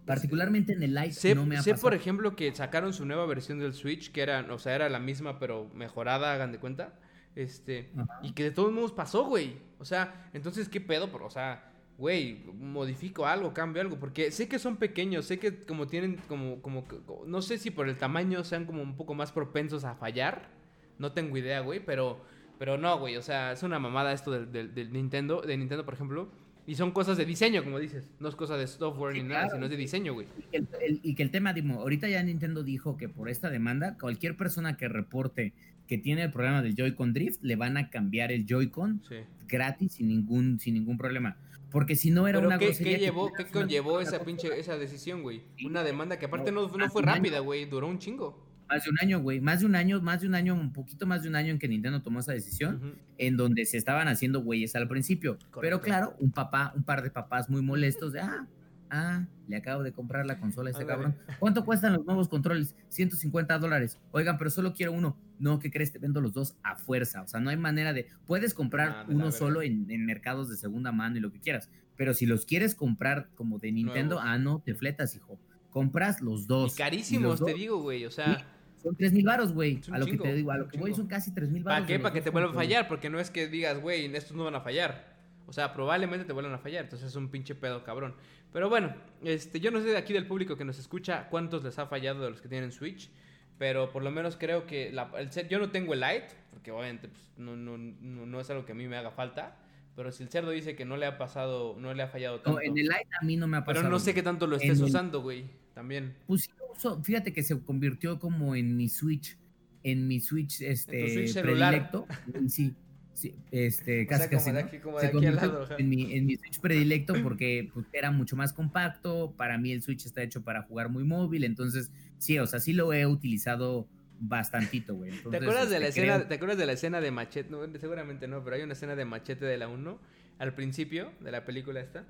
particularmente 0.07 0.73
en 0.73 0.83
el 0.83 0.95
Lite 0.95 1.13
sé, 1.13 1.35
no 1.35 1.47
me 1.47 1.57
ha 1.57 1.63
sé, 1.63 1.71
pasado. 1.73 1.89
por 1.91 1.95
ejemplo, 1.95 2.37
que 2.37 2.53
sacaron 2.55 2.93
su 2.93 3.05
nueva 3.07 3.27
versión 3.27 3.59
del 3.59 3.73
Switch, 3.75 4.11
que 4.13 4.23
era, 4.23 4.47
o 4.53 4.59
sea, 4.59 4.75
era 4.75 4.89
la 4.89 4.99
misma, 4.99 5.39
pero 5.39 5.71
mejorada, 5.75 6.33
hagan 6.33 6.53
de 6.53 6.59
cuenta. 6.59 6.95
Este... 7.35 7.91
Ajá. 7.97 8.21
Y 8.23 8.33
que 8.33 8.45
de 8.45 8.51
todos 8.51 8.73
modos 8.73 8.93
pasó, 8.93 9.25
güey. 9.25 9.57
O 9.79 9.85
sea, 9.85 10.31
entonces, 10.35 10.69
¿qué 10.69 10.81
pedo? 10.81 11.11
Pero, 11.11 11.27
o 11.27 11.31
sea, 11.31 11.73
güey, 11.99 12.45
modifico 12.55 13.27
algo, 13.27 13.55
cambio 13.55 13.81
algo. 13.81 13.99
Porque 13.99 14.31
sé 14.31 14.49
que 14.49 14.59
son 14.59 14.77
pequeños, 14.77 15.25
sé 15.27 15.39
que 15.39 15.61
como 15.65 15.87
tienen, 15.87 16.17
como, 16.29 16.61
como, 16.61 16.85
no 17.27 17.41
sé 17.43 17.59
si 17.59 17.71
por 17.71 17.89
el 17.89 17.97
tamaño 17.97 18.45
sean 18.45 18.67
como 18.67 18.83
un 18.83 18.97
poco 18.97 19.15
más 19.15 19.33
propensos 19.33 19.85
a 19.85 19.95
fallar. 19.95 20.51
No 20.99 21.13
tengo 21.13 21.37
idea, 21.39 21.61
güey, 21.61 21.81
pero, 21.85 22.21
pero 22.59 22.77
no, 22.77 22.99
güey. 22.99 23.17
O 23.17 23.23
sea, 23.23 23.53
es 23.53 23.63
una 23.63 23.79
mamada 23.79 24.13
esto 24.13 24.31
del, 24.31 24.53
del- 24.53 24.75
del 24.75 24.93
Nintendo, 24.93 25.41
de 25.41 25.57
Nintendo, 25.57 25.85
por 25.85 25.95
ejemplo. 25.95 26.29
Y 26.67 26.77
son 26.77 26.93
cosas 26.93 27.17
de 27.17 27.25
diseño, 27.25 27.65
como 27.65 27.79
dices. 27.81 28.09
No 28.21 28.29
es 28.29 28.37
cosa 28.37 28.57
de 28.57 28.67
software 28.69 29.15
Sí, 29.15 29.23
ni 29.23 29.29
nada, 29.29 29.43
claro. 29.43 29.55
sino 29.57 29.65
es 29.67 29.71
de 29.71 29.77
diseño, 29.77 30.15
güey. 30.15 30.29
Y 30.39 30.43
que 30.51 30.57
el, 30.59 30.69
el- 30.81 31.01
y 31.03 31.15
que 31.15 31.23
el 31.25 31.31
tema, 31.31 31.53
Dimo, 31.53 31.81
ahorita 31.81 32.09
ya 32.09 32.23
Nintendo 32.23 32.63
dijo 32.63 32.97
que 32.97 33.09
por 33.09 33.29
esta 33.29 33.51
demanda, 33.51 33.97
cualquier 34.01 34.37
persona 34.37 34.77
que 34.77 34.89
reporte 34.89 35.53
que 35.89 35.99
tiene 35.99 36.23
el 36.23 36.31
problema 36.31 36.63
del 36.63 36.75
Joy-Con 36.77 37.13
Drift, 37.13 37.43
le 37.43 37.57
van 37.57 37.77
a 37.77 37.91
cambiar 37.91 38.31
el 38.33 38.47
Joy-Con 38.47 39.03
Sí. 39.09 39.17
gratis 39.49 39.95
sin 39.95 40.09
ningún, 40.09 40.61
sin 40.61 40.75
ningún 40.75 40.97
problema. 40.97 41.37
Porque 41.73 41.97
si 41.97 42.11
no 42.11 42.29
era 42.29 42.39
Pero 42.39 42.49
una 42.49 42.59
¿qué, 42.59 42.67
grosería 42.67 42.99
qué 42.99 43.05
llevó, 43.05 43.33
qué 43.33 43.47
conllevó 43.47 44.01
esa 44.01 44.23
pinche, 44.25 44.59
esa 44.59 44.77
decisión, 44.79 45.23
güey? 45.23 45.43
Una 45.65 45.83
demanda 45.83 46.19
que 46.19 46.27
aparte 46.27 46.53
no, 46.53 46.69
no 46.69 46.91
fue 46.91 47.03
rápida, 47.03 47.41
güey. 47.41 47.65
Duró 47.65 47.89
un 47.89 47.99
chingo. 47.99 48.39
Más 48.73 48.85
de 48.85 48.91
un 48.91 48.97
año, 49.01 49.21
güey. 49.21 49.41
Más 49.41 49.61
de 49.61 49.67
un 49.67 49.75
año, 49.75 50.01
más 50.01 50.21
de 50.21 50.29
un 50.29 50.35
año, 50.35 50.55
un 50.55 50.73
poquito 50.73 51.07
más 51.07 51.23
de 51.23 51.29
un 51.29 51.37
año 51.37 51.51
en 51.53 51.59
que 51.59 51.69
Nintendo 51.69 52.01
tomó 52.03 52.21
esa 52.21 52.33
decisión, 52.33 52.77
Ujú. 52.77 52.93
en 53.19 53.37
donde 53.37 53.65
se 53.67 53.77
estaban 53.77 54.09
haciendo 54.09 54.41
güeyes 54.43 54.75
al 54.77 54.89
principio. 54.89 55.37
Pero 55.39 55.51
Correcto. 55.51 55.81
claro, 55.81 56.17
un 56.21 56.31
papá, 56.33 56.73
un 56.75 56.83
par 56.85 57.03
de 57.03 57.11
papás 57.11 57.49
muy 57.51 57.61
molestos 57.63 58.13
de, 58.13 58.21
ah, 58.21 58.47
ah, 58.91 59.27
le 59.49 59.57
acabo 59.57 59.83
de 59.83 59.93
comprar 59.93 60.25
la 60.27 60.39
consola 60.39 60.71
a 60.71 60.73
este 60.73 60.87
cabrón. 60.87 61.17
¿Cuánto 61.39 61.65
cuestan 61.65 61.93
los 61.95 62.05
nuevos 62.07 62.29
controles? 62.29 62.75
150 62.89 63.59
dólares. 63.59 63.99
Oigan, 64.13 64.39
pero 64.39 64.49
solo 64.51 64.73
quiero 64.73 64.93
uno. 64.93 65.19
No, 65.39 65.59
¿qué 65.59 65.71
crees? 65.71 65.93
Te 65.93 65.99
vendo 65.99 66.21
los 66.21 66.33
dos 66.33 66.57
a 66.63 66.77
fuerza. 66.77 67.23
O 67.23 67.27
sea, 67.29 67.41
no 67.41 67.51
hay 67.51 67.57
manera 67.57 67.93
de. 67.93 68.07
Puedes 68.27 68.55
comprar 68.55 68.89
Ah, 68.91 69.05
de 69.09 69.15
uno 69.15 69.33
solo 69.33 69.61
en, 69.63 69.91
en 69.91 70.07
mercados 70.07 70.49
de 70.49 70.57
segunda 70.57 70.93
mano 70.93 71.17
y 71.17 71.21
lo 71.21 71.33
que 71.33 71.41
quieras. 71.41 71.69
Pero 71.97 72.15
si 72.15 72.25
los 72.27 72.47
quieres 72.47 72.75
comprar 72.75 73.29
como 73.35 73.59
de 73.59 73.71
Nintendo, 73.73 74.19
ah, 74.21 74.39
no, 74.39 74.61
te 74.65 74.75
fletas, 74.75 75.15
hijo. 75.17 75.39
Compras 75.71 76.21
los 76.21 76.47
dos. 76.47 76.75
Y 76.75 76.79
carísimos, 76.79 77.41
los 77.41 77.45
te 77.47 77.53
dos- 77.53 77.61
digo, 77.61 77.83
güey. 77.83 78.05
O 78.05 78.11
sea, 78.11 78.45
Son 78.83 78.97
3 78.97 79.13
mil 79.13 79.25
baros, 79.25 79.53
güey. 79.53 79.81
A 79.93 79.99
lo 79.99 80.07
que 80.07 80.17
te 80.19 80.35
digo, 80.35 80.51
a 80.51 80.59
lo 80.59 80.69
que 80.69 80.79
voy 80.79 80.95
son 80.95 81.07
casi 81.07 81.33
3 81.33 81.51
mil 81.51 81.63
baros. 81.63 81.81
¿para 81.81 81.87
qué? 81.87 81.99
Para 82.01 82.13
que 82.15 82.21
te 82.21 82.31
vuelvan 82.31 82.53
a 82.53 82.55
fallar. 82.55 82.89
Porque 82.89 83.09
no 83.11 83.21
es 83.21 83.31
que 83.31 83.47
digas, 83.49 83.81
güey, 83.81 84.07
estos 84.15 84.37
no 84.37 84.45
van 84.45 84.55
a 84.55 84.61
fallar. 84.61 85.13
O 85.47 85.53
sea, 85.53 85.73
probablemente 85.73 86.25
te 86.25 86.33
vuelvan 86.33 86.55
a 86.55 86.59
fallar. 86.59 86.85
Entonces 86.85 87.09
es 87.09 87.17
un 87.17 87.29
pinche 87.29 87.55
pedo, 87.55 87.85
cabrón. 87.85 88.15
Pero 88.53 88.69
bueno, 88.69 88.95
este, 89.23 89.61
yo 89.61 89.71
no 89.71 89.81
sé 89.81 89.87
de 89.87 89.97
aquí 89.97 90.13
del 90.13 90.27
público 90.27 90.57
que 90.57 90.65
nos 90.65 90.79
escucha 90.79 91.29
cuántos 91.31 91.63
les 91.65 91.79
ha 91.79 91.87
fallado 91.87 92.23
de 92.25 92.31
los 92.31 92.41
que 92.41 92.49
tienen 92.49 92.73
Switch. 92.73 93.11
Pero 93.59 93.93
por 93.93 94.03
lo 94.03 94.11
menos 94.11 94.37
creo 94.37 94.67
que 94.67 94.91
la- 94.93 95.11
el 95.19 95.31
set, 95.31 95.49
yo 95.49 95.59
no 95.59 95.71
tengo 95.71 95.95
el 95.95 96.01
Lite, 96.01 96.29
porque 96.51 96.71
obviamente 96.73 97.09
pues, 97.09 97.23
no, 97.37 97.55
no, 97.57 97.79
no, 97.79 98.27
no 98.27 98.41
es 98.41 98.51
algo 98.51 98.65
que 98.65 98.73
a 98.73 98.75
mí 98.75 98.87
me 98.89 98.97
haga 98.97 99.11
falta. 99.13 99.57
Pero 99.95 100.11
si 100.11 100.23
el 100.23 100.31
cerdo 100.31 100.51
dice 100.51 100.75
que 100.75 100.85
no 100.87 100.97
le 100.97 101.05
ha 101.07 101.19
pasado, 101.19 101.77
no 101.79 101.93
le 101.95 102.03
ha 102.03 102.09
fallado 102.09 102.41
tanto. 102.41 102.59
No, 102.59 102.61
en 102.65 102.77
el 102.79 102.85
Lite 102.87 103.09
a 103.21 103.25
mí 103.25 103.37
no 103.37 103.47
me 103.47 103.59
ha 103.59 103.61
pasado. 103.61 103.83
pero 103.85 103.91
no 103.91 103.99
sé 104.01 104.15
qué 104.15 104.23
tanto 104.23 104.47
lo 104.47 104.57
estés 104.57 104.79
el- 104.79 104.85
usando, 104.87 105.21
güey. 105.21 105.45
También. 105.75 106.15
Pues 106.27 106.49
uso. 106.77 107.03
Fíjate 107.03 107.33
que 107.33 107.43
se 107.43 107.59
convirtió 107.61 108.19
como 108.19 108.55
en 108.55 108.77
mi 108.77 108.89
Switch, 108.89 109.39
en 109.83 110.07
mi 110.07 110.21
Switch 110.21 110.61
este 110.61 111.13
Switch 111.13 111.41
predilecto. 111.43 112.07
Sí, 112.49 112.75
sí, 113.15 113.35
este, 113.51 114.07
casi 114.07 114.29
casi. 114.29 114.51
en 114.51 115.89
mi, 115.89 116.15
en 116.15 116.27
mi 116.27 116.37
Switch 116.37 116.61
predilecto 116.61 117.15
porque 117.23 117.71
pues, 117.73 117.87
era 117.93 118.11
mucho 118.11 118.37
más 118.37 118.53
compacto. 118.53 119.35
Para 119.37 119.59
mí 119.59 119.73
el 119.73 119.83
Switch 119.83 120.07
está 120.07 120.23
hecho 120.23 120.43
para 120.43 120.63
jugar 120.63 120.89
muy 120.89 121.05
móvil. 121.05 121.45
Entonces, 121.45 121.91
sí, 122.19 122.39
o 122.39 122.47
sea, 122.47 122.61
sí 122.61 122.73
lo 122.73 122.93
he 122.93 123.07
utilizado 123.07 123.89
bastantito, 124.23 124.95
güey. 124.95 125.11
¿Te 125.11 125.37
acuerdas, 125.37 125.69
de 125.69 125.81
la 125.81 125.89
este, 125.89 126.01
escena, 126.01 126.17
creo- 126.17 126.29
¿Te 126.29 126.35
acuerdas 126.35 126.59
de 126.59 126.67
la 126.67 126.73
escena 126.73 127.01
de 127.01 127.11
Machete? 127.11 127.51
No, 127.51 127.59
seguramente 127.79 128.29
no, 128.29 128.43
pero 128.45 128.57
hay 128.57 128.63
una 128.63 128.75
escena 128.75 128.95
de 128.95 129.05
Machete 129.05 129.45
de 129.45 129.59
la 129.59 129.69
1 129.69 129.99
al 130.39 130.55
principio 130.55 131.13
de 131.21 131.33
la 131.33 131.45
película 131.45 131.81
esta, 131.81 132.05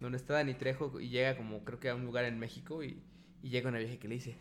donde 0.00 0.16
está 0.18 0.34
Dani 0.34 0.54
Trejo 0.54 1.00
y 1.00 1.08
llega 1.08 1.36
como 1.36 1.64
creo 1.64 1.80
que 1.80 1.88
a 1.88 1.94
un 1.94 2.04
lugar 2.04 2.24
en 2.24 2.38
México 2.38 2.82
y, 2.82 3.00
y 3.42 3.48
llega 3.50 3.68
una 3.68 3.78
vieja 3.78 3.96
que 3.98 4.08
le 4.08 4.14
dice, 4.16 4.36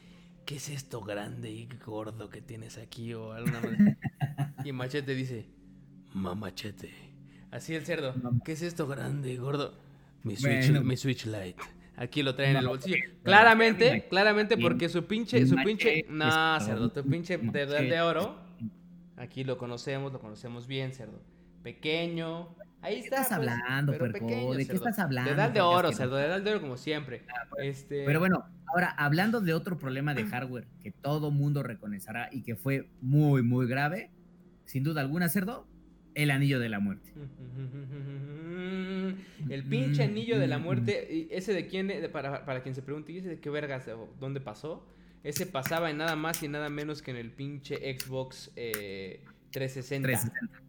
¿qué 0.46 0.56
es 0.58 0.70
esto 0.70 1.02
grande 1.02 1.52
y 1.52 1.68
gordo 1.86 2.30
que 2.30 2.42
tienes 2.42 2.78
aquí? 2.78 3.14
O 3.14 3.32
alguna 3.34 3.62
y 4.64 4.72
Machete 4.72 5.16
dice, 5.16 5.46
Mamachete. 6.14 6.92
Así 7.52 7.74
el 7.76 7.86
cerdo, 7.86 8.14
¿qué 8.44 8.52
es 8.54 8.62
esto 8.62 8.88
grande 8.88 9.32
y 9.32 9.38
gordo? 9.38 9.74
Mi 10.24 10.36
Switch, 10.36 10.66
Bueno. 10.70 10.84
mi 10.84 10.98
Switch 10.98 11.26
Lite. 11.26 11.56
Aquí 11.96 12.22
lo 12.22 12.36
traen 12.36 12.52
en 12.52 12.58
el 12.58 12.68
bolsillo. 12.68 12.98
Claramente, 13.24 14.08
claramente 14.10 14.58
porque 14.58 14.90
su 14.90 15.06
pinche, 15.06 15.46
su 15.48 15.56
pinche, 15.56 16.06
no, 16.10 16.60
cerdo, 16.60 16.92
tu 16.92 17.04
pinche 17.04 17.38
de 17.38 17.44
Machete. 17.66 18.02
oro. 18.02 18.38
Aquí 19.16 19.44
lo 19.44 19.58
conocemos, 19.58 20.14
lo 20.14 20.20
conocemos 20.20 20.68
bien, 20.68 20.94
cerdo. 20.94 21.20
Pequeño, 21.64 22.56
Ahí 22.82 22.96
¿Qué 22.96 23.00
está. 23.06 23.22
estás 23.22 23.38
pues, 23.40 23.50
hablando, 23.50 23.92
pero 23.94 24.06
puerco? 24.06 24.28
pequeño, 24.28 24.52
¿De 24.52 24.58
qué 24.60 24.66
cerdo. 24.66 24.78
estás 24.88 25.00
hablando? 25.00 25.30
De 25.32 25.36
puerco 25.36 25.70
oro, 25.70 25.76
asqueroso? 25.90 25.98
cerdo, 25.98 26.16
dedal 26.18 26.44
de 26.44 26.52
oro 26.52 26.62
como 26.62 26.78
siempre. 26.78 27.24
Este, 27.62 28.06
Pero 28.06 28.20
bueno, 28.20 28.46
ahora 28.68 28.90
hablando 28.92 29.42
de 29.42 29.54
otro 29.54 29.78
problema 29.78 30.14
de 30.14 30.26
hardware 30.26 30.68
que 30.82 30.92
todo 30.92 31.32
mundo 31.32 31.64
reconocerá 31.64 32.30
y 32.32 32.44
que 32.44 32.56
fue 32.56 32.90
muy, 33.02 33.42
muy 33.42 33.68
grave, 33.68 34.12
sin 34.66 34.84
duda 34.84 35.02
alguna, 35.02 35.28
cerdo, 35.30 35.68
el 36.14 36.32
anillo 36.32 36.60
de 36.60 36.70
la 36.70 36.80
muerte. 36.80 37.14
El 39.50 39.64
pinche 39.64 40.04
anillo 40.04 40.40
de 40.40 40.48
la 40.48 40.58
muerte, 40.58 41.08
y 41.10 41.28
ese 41.32 41.54
de 41.54 41.68
quién, 41.68 41.88
de- 41.88 42.10
para, 42.10 42.46
para 42.46 42.62
quien 42.62 42.76
se 42.76 42.82
pregunte, 42.82 43.12
¿y 43.14 43.20
ese 43.20 43.30
de 43.30 43.40
qué 43.40 43.50
vergas, 43.50 43.88
o 43.88 44.10
dónde 44.20 44.42
pasó? 44.42 44.86
Ese 45.24 45.46
pasaba 45.46 45.90
en 45.90 45.98
nada 45.98 46.16
más 46.16 46.44
y 46.44 46.48
nada 46.48 46.70
menos 46.70 47.02
que 47.02 47.12
en 47.12 47.18
el 47.18 47.32
pinche 47.32 47.76
Xbox 47.98 48.52
eh, 48.56 49.24
360. 49.52 50.08
360. 50.08 50.67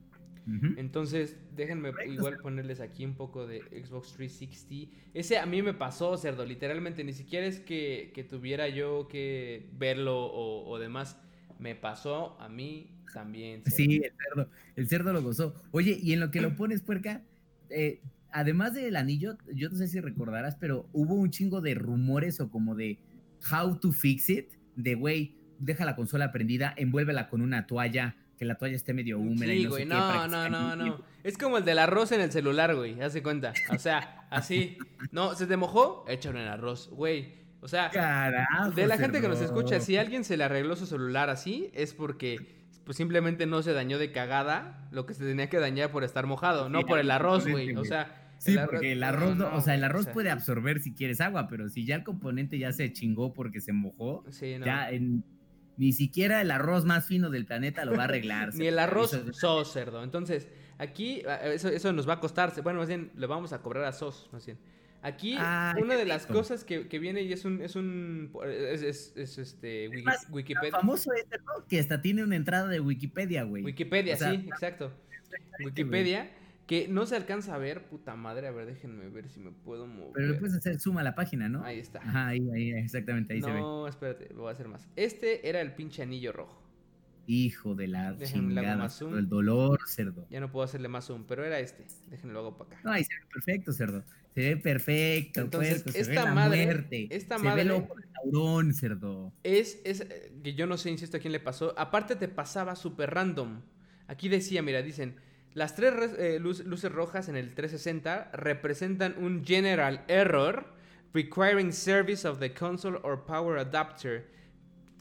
Entonces, 0.76 1.36
déjenme 1.55 1.92
igual 2.07 2.38
ponerles 2.38 2.80
aquí 2.80 3.05
un 3.05 3.14
poco 3.14 3.46
de 3.46 3.61
Xbox 3.84 4.14
360. 4.14 4.96
Ese 5.12 5.38
a 5.38 5.46
mí 5.46 5.62
me 5.62 5.74
pasó, 5.74 6.16
cerdo, 6.16 6.46
literalmente. 6.46 7.05
Ni 7.05 7.12
siquiera 7.12 7.46
es 7.46 7.61
que, 7.61 8.12
que 8.14 8.24
tuviera 8.24 8.68
yo 8.68 9.09
que 9.09 9.68
verlo 9.78 10.26
o, 10.26 10.68
o 10.68 10.78
demás. 10.78 11.20
Me 11.59 11.74
pasó 11.74 12.40
a 12.40 12.49
mí 12.49 12.99
también. 13.12 13.62
cerdo. 13.64 13.76
Sí, 13.76 13.96
el 13.96 14.12
cerdo, 14.16 14.51
el 14.76 14.88
cerdo 14.88 15.12
lo 15.12 15.22
gozó. 15.22 15.55
Oye, 15.70 15.99
y 16.01 16.12
en 16.12 16.20
lo 16.20 16.30
que 16.30 16.40
lo 16.40 16.57
pones, 16.57 16.82
puerca, 16.82 17.22
eh, 17.70 18.01
además 18.30 18.74
del 18.74 18.96
anillo, 18.96 19.36
yo 19.53 19.68
no 19.68 19.76
sé 19.76 19.88
si 19.88 20.01
recordarás, 20.01 20.57
pero 20.57 20.88
hubo 20.92 21.14
un 21.14 21.30
chingo 21.30 21.61
de 21.61 21.74
rumores 21.74 22.40
o 22.40 22.51
como 22.51 22.74
de 22.74 22.99
how 23.53 23.78
to 23.78 23.92
fix 23.92 24.30
it, 24.30 24.53
de 24.76 24.94
güey, 24.94 25.36
deja 25.59 25.84
la 25.84 25.96
consola 25.96 26.32
prendida, 26.32 26.74
envuélvela 26.76 27.28
con 27.28 27.40
una 27.40 27.66
toalla, 27.66 28.16
que 28.39 28.45
la 28.45 28.55
toalla 28.55 28.76
esté 28.76 28.95
medio 28.95 29.18
húmeda. 29.18 29.53
y 29.53 29.59
Sí, 29.59 29.64
no, 29.64 29.70
güey, 29.70 29.82
sé 29.82 29.89
qué, 29.89 29.95
para 29.95 30.28
no, 30.28 30.49
no, 30.49 30.76
no, 30.76 30.86
no. 30.86 31.03
Es 31.24 31.36
como 31.36 31.59
el 31.59 31.64
del 31.64 31.78
arroz 31.78 32.12
en 32.12 32.20
el 32.20 32.30
celular, 32.32 32.74
güey. 32.74 33.01
Haz 33.01 33.12
de 33.12 33.22
cuenta. 33.22 33.53
O 33.70 33.78
sea, 33.78 34.26
así. 34.30 34.78
No, 35.11 35.34
¿se 35.34 35.47
te 35.47 35.57
mojó? 35.57 36.05
Échalo 36.09 36.41
en 36.41 36.47
arroz, 36.49 36.89
güey. 36.91 37.34
O 37.61 37.66
sea, 37.68 37.91
Carajo, 37.91 38.70
de 38.70 38.86
la 38.86 38.97
gente 38.97 39.20
que 39.20 39.28
nos 39.28 39.41
escucha, 39.41 39.80
si 39.80 39.97
alguien 39.97 40.22
se 40.24 40.36
le 40.36 40.45
arregló 40.45 40.76
su 40.76 40.86
celular 40.86 41.28
así, 41.28 41.70
es 41.74 41.93
porque 41.93 42.57
pues 42.84 42.97
simplemente 42.97 43.45
no 43.47 43.61
se 43.62 43.72
dañó 43.74 43.99
de 43.99 44.12
cagada 44.12 44.89
lo 44.93 45.05
que 45.05 45.12
se 45.12 45.24
tenía 45.24 45.51
que 45.51 45.59
dañar 45.59 45.91
por 45.91 46.05
estar 46.05 46.24
mojado, 46.26 46.68
no 46.70 46.80
por 46.86 46.99
el 47.01 47.11
arroz, 47.11 47.47
güey. 47.47 47.74
O 47.76 47.84
sea, 47.84 48.24
Sí, 48.39 48.55
arroz- 48.57 48.66
porque 48.70 48.93
el 48.93 49.03
arroz, 49.03 49.36
no- 49.36 49.51
no, 49.51 49.57
o 49.57 49.61
sea, 49.61 49.74
el 49.74 49.82
arroz 49.82 50.05
sea, 50.05 50.12
puede 50.14 50.30
absorber 50.30 50.78
si 50.80 50.95
quieres 50.95 51.20
agua, 51.20 51.49
pero 51.49 51.68
si 51.68 51.84
ya 51.84 51.97
el 51.97 52.05
componente 52.05 52.57
ya 52.59 52.72
se 52.72 52.93
chingó 52.93 53.34
porque 53.34 53.61
se 53.61 53.72
mojó, 53.72 54.24
Sí, 54.30 54.57
no. 54.59 54.64
ya 54.64 54.89
en- 54.91 55.24
ni 55.78 55.92
siquiera 55.92 56.42
el 56.42 56.50
arroz 56.50 56.84
más 56.84 57.06
fino 57.06 57.30
del 57.30 57.46
planeta 57.46 57.84
lo 57.86 57.92
va 57.96 58.02
a 58.02 58.04
arreglar. 58.04 58.52
Ni 58.54 58.66
el 58.66 58.78
arroz 58.78 59.14
es- 59.14 59.36
sos, 59.36 59.72
cerdo. 59.72 60.04
Entonces, 60.04 60.48
aquí, 60.76 61.22
a- 61.26 61.46
eso, 61.52 61.68
eso 61.70 61.92
nos 61.94 62.06
va 62.08 62.14
a 62.14 62.20
costar. 62.20 62.52
Bueno, 62.62 62.80
más 62.80 62.88
bien, 62.88 63.10
le 63.16 63.26
vamos 63.26 63.52
a 63.54 63.62
cobrar 63.62 63.84
a 63.84 63.92
sos, 63.92 64.28
más 64.32 64.44
bien. 64.44 64.58
Aquí, 65.00 65.36
Ay, 65.38 65.80
una 65.80 65.96
de 65.96 66.04
las 66.04 66.22
rico. 66.26 66.34
cosas 66.40 66.64
que, 66.64 66.88
que 66.88 66.98
viene 66.98 67.22
y 67.22 67.32
es 67.32 67.44
un, 67.44 67.62
es 67.62 67.76
un, 67.76 68.32
es, 68.44 68.82
es- 68.82 69.12
es, 69.16 69.38
este, 69.38 69.88
Wiki- 69.88 70.04
Wikipedia. 70.30 70.72
famoso 70.72 71.12
este, 71.12 71.38
¿no? 71.38 71.64
Que 71.68 71.78
hasta 71.78 72.02
tiene 72.02 72.24
una 72.24 72.34
entrada 72.34 72.66
de 72.66 72.80
Wikipedia, 72.80 73.44
güey. 73.44 73.62
Wikipedia, 73.64 74.14
O 74.14 74.18
sea, 74.18 74.30
sí, 74.32 74.44
exacto. 74.48 74.92
Wikipedia, 75.64 76.28
que 76.68 76.86
no 76.86 77.04
se 77.06 77.16
alcanza 77.16 77.54
a 77.54 77.58
ver, 77.58 77.86
puta 77.88 78.14
madre. 78.14 78.46
A 78.46 78.52
ver, 78.52 78.66
déjenme 78.66 79.08
ver 79.08 79.28
si 79.28 79.40
me 79.40 79.50
puedo 79.50 79.86
mover. 79.88 80.12
Pero 80.14 80.28
le 80.28 80.34
puedes 80.34 80.54
hacer 80.54 80.78
suma 80.78 81.00
a 81.00 81.04
la 81.04 81.14
página, 81.16 81.48
¿no? 81.48 81.64
Ahí 81.64 81.80
está. 81.80 81.98
Ajá, 82.00 82.28
ahí, 82.28 82.48
ahí, 82.54 82.70
exactamente, 82.72 83.32
ahí 83.34 83.42
se 83.42 83.50
ve. 83.50 83.58
no, 83.60 83.88
espérate, 83.88 84.28
lo 84.34 84.42
voy 84.42 84.50
a 84.50 84.52
hacer 84.52 84.68
más. 84.68 84.86
Este 84.94 85.48
era 85.48 85.60
el 85.60 85.72
pinche 85.74 86.02
anillo 86.02 86.30
rojo. 86.32 86.62
Hijo 87.26 87.74
de 87.74 87.88
la 87.88 88.12
Déjenme 88.14 88.54
le 88.54 88.60
hago 88.60 88.66
chingada, 88.66 88.76
más 88.76 88.98
zoom. 88.98 89.18
el 89.18 89.28
dolor, 89.28 89.80
cerdo. 89.86 90.26
Ya 90.30 90.40
no 90.40 90.50
puedo 90.50 90.64
hacerle 90.64 90.88
más 90.88 91.06
zoom, 91.06 91.24
pero 91.26 91.44
era 91.44 91.58
este. 91.58 91.84
Déjenme 92.08 92.32
lo 92.32 92.38
hago 92.38 92.56
para 92.56 92.70
acá. 92.70 92.80
No, 92.84 92.92
ahí 92.92 93.04
se 93.04 93.14
ve 93.14 93.26
perfecto, 93.32 93.72
cerdo. 93.72 94.04
Se 94.34 94.40
ve 94.40 94.56
perfecto, 94.56 95.40
Entonces, 95.42 95.82
puerco, 95.82 95.90
se 95.92 96.04
ve 96.04 96.14
esta 96.14 96.24
la 96.24 96.34
madre- 96.34 96.64
muerte. 96.64 97.08
esta 97.10 97.38
se 97.38 97.44
madre- 97.44 97.56
ve 97.56 97.62
el 97.62 97.70
ojo 97.82 97.94
de 97.96 98.06
taurón, 98.14 98.72
cerdo. 98.74 99.32
Es, 99.42 99.80
es, 99.84 100.02
eh, 100.02 100.32
que 100.42 100.54
yo 100.54 100.66
no 100.66 100.76
sé, 100.76 100.90
insisto, 100.90 101.16
a 101.16 101.20
quién 101.20 101.32
le 101.32 101.40
pasó. 101.40 101.74
Aparte 101.78 102.14
te 102.16 102.28
pasaba 102.28 102.76
súper 102.76 103.10
random. 103.10 103.60
Aquí 104.06 104.28
decía, 104.30 104.62
mira, 104.62 104.80
dicen, 104.82 105.16
las 105.55 105.74
tres 105.74 105.94
res- 105.94 106.14
eh, 106.18 106.38
luz- 106.40 106.64
luces 106.64 106.90
rojas 106.92 107.28
en 107.28 107.36
el 107.36 107.55
360 107.55 108.30
representan 108.32 109.14
un 109.18 109.44
general 109.44 110.05
error 110.09 110.66
requiring 111.14 111.72
service 111.72 112.26
of 112.28 112.38
the 112.38 112.53
console 112.53 112.99
or 113.03 113.24
power 113.24 113.59
adapter, 113.59 114.28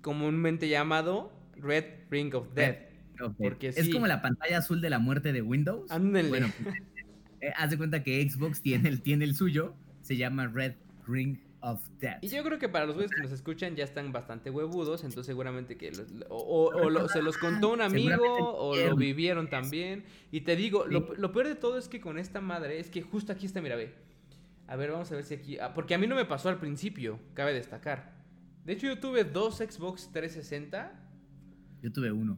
comúnmente 0.01 0.67
llamado 0.69 1.31
Red 1.57 1.85
Ring 2.09 2.33
of 2.33 2.53
Death. 2.53 2.77
Porque 3.37 3.69
Es 3.69 3.85
sí. 3.85 3.91
como 3.91 4.05
la 4.07 4.21
pantalla 4.21 4.59
azul 4.59 4.79
de 4.79 4.89
la 4.91 4.99
muerte 4.99 5.33
de 5.33 5.41
Windows. 5.41 5.89
Ándale. 5.91 6.29
Bueno, 6.29 6.51
pues, 6.63 6.75
eh, 7.41 7.51
haz 7.55 7.71
de 7.71 7.77
cuenta 7.77 8.03
que 8.03 8.27
Xbox 8.29 8.61
tiene 8.61 8.89
el, 8.89 9.01
tiene 9.01 9.25
el 9.25 9.35
suyo, 9.35 9.73
se 10.01 10.17
llama 10.17 10.47
Red 10.47 10.75
Ring 11.07 11.37
of 11.61 11.81
Death. 11.99 12.23
Y 12.23 12.27
yo 12.29 12.43
creo 12.43 12.59
que 12.59 12.69
para 12.69 12.85
los 12.85 12.95
güeyes 12.95 13.11
que 13.13 13.21
nos 13.21 13.31
escuchan 13.31 13.75
ya 13.75 13.83
están 13.83 14.11
bastante 14.11 14.49
huevudos, 14.51 15.03
entonces 15.03 15.25
seguramente 15.25 15.75
que 15.77 15.91
los- 15.91 16.07
o, 16.29 16.35
o- 16.37 16.65
o 16.85 16.89
lo- 16.89 17.07
se 17.09 17.21
los 17.21 17.37
contó 17.37 17.69
un 17.69 17.81
amigo 17.81 18.23
o 18.57 18.75
lo 18.75 18.95
vivieron. 18.95 19.49
también. 19.49 20.03
Y 20.31 20.41
te 20.41 20.55
digo, 20.55 20.85
lo 20.85 21.31
peor 21.31 21.47
de 21.47 21.55
todo 21.55 21.77
es 21.77 21.87
que 21.89 21.99
con 21.99 22.17
esta 22.19 22.41
madre 22.41 22.79
es 22.79 22.89
que 22.89 23.01
justo 23.01 23.31
aquí 23.33 23.45
está, 23.45 23.61
mira, 23.61 23.75
ve. 23.75 23.93
A 24.67 24.75
ver, 24.75 24.91
vamos 24.91 25.11
a 25.11 25.15
ver 25.15 25.23
si 25.23 25.33
aquí... 25.33 25.57
ah, 25.59 25.73
porque 25.73 25.95
a 25.95 25.97
mí 25.97 26.07
no 26.07 26.15
me 26.15 26.25
pasó 26.25 26.49
al 26.49 26.59
principio, 26.59 27.19
cabe 27.33 27.53
destacar. 27.53 28.13
De 28.65 28.73
hecho, 28.73 28.87
yo 28.87 28.99
tuve 28.99 29.23
dos 29.23 29.57
Xbox 29.57 30.11
360 30.11 30.91
Yo 31.81 31.91
tuve 31.91 32.11
uno. 32.11 32.37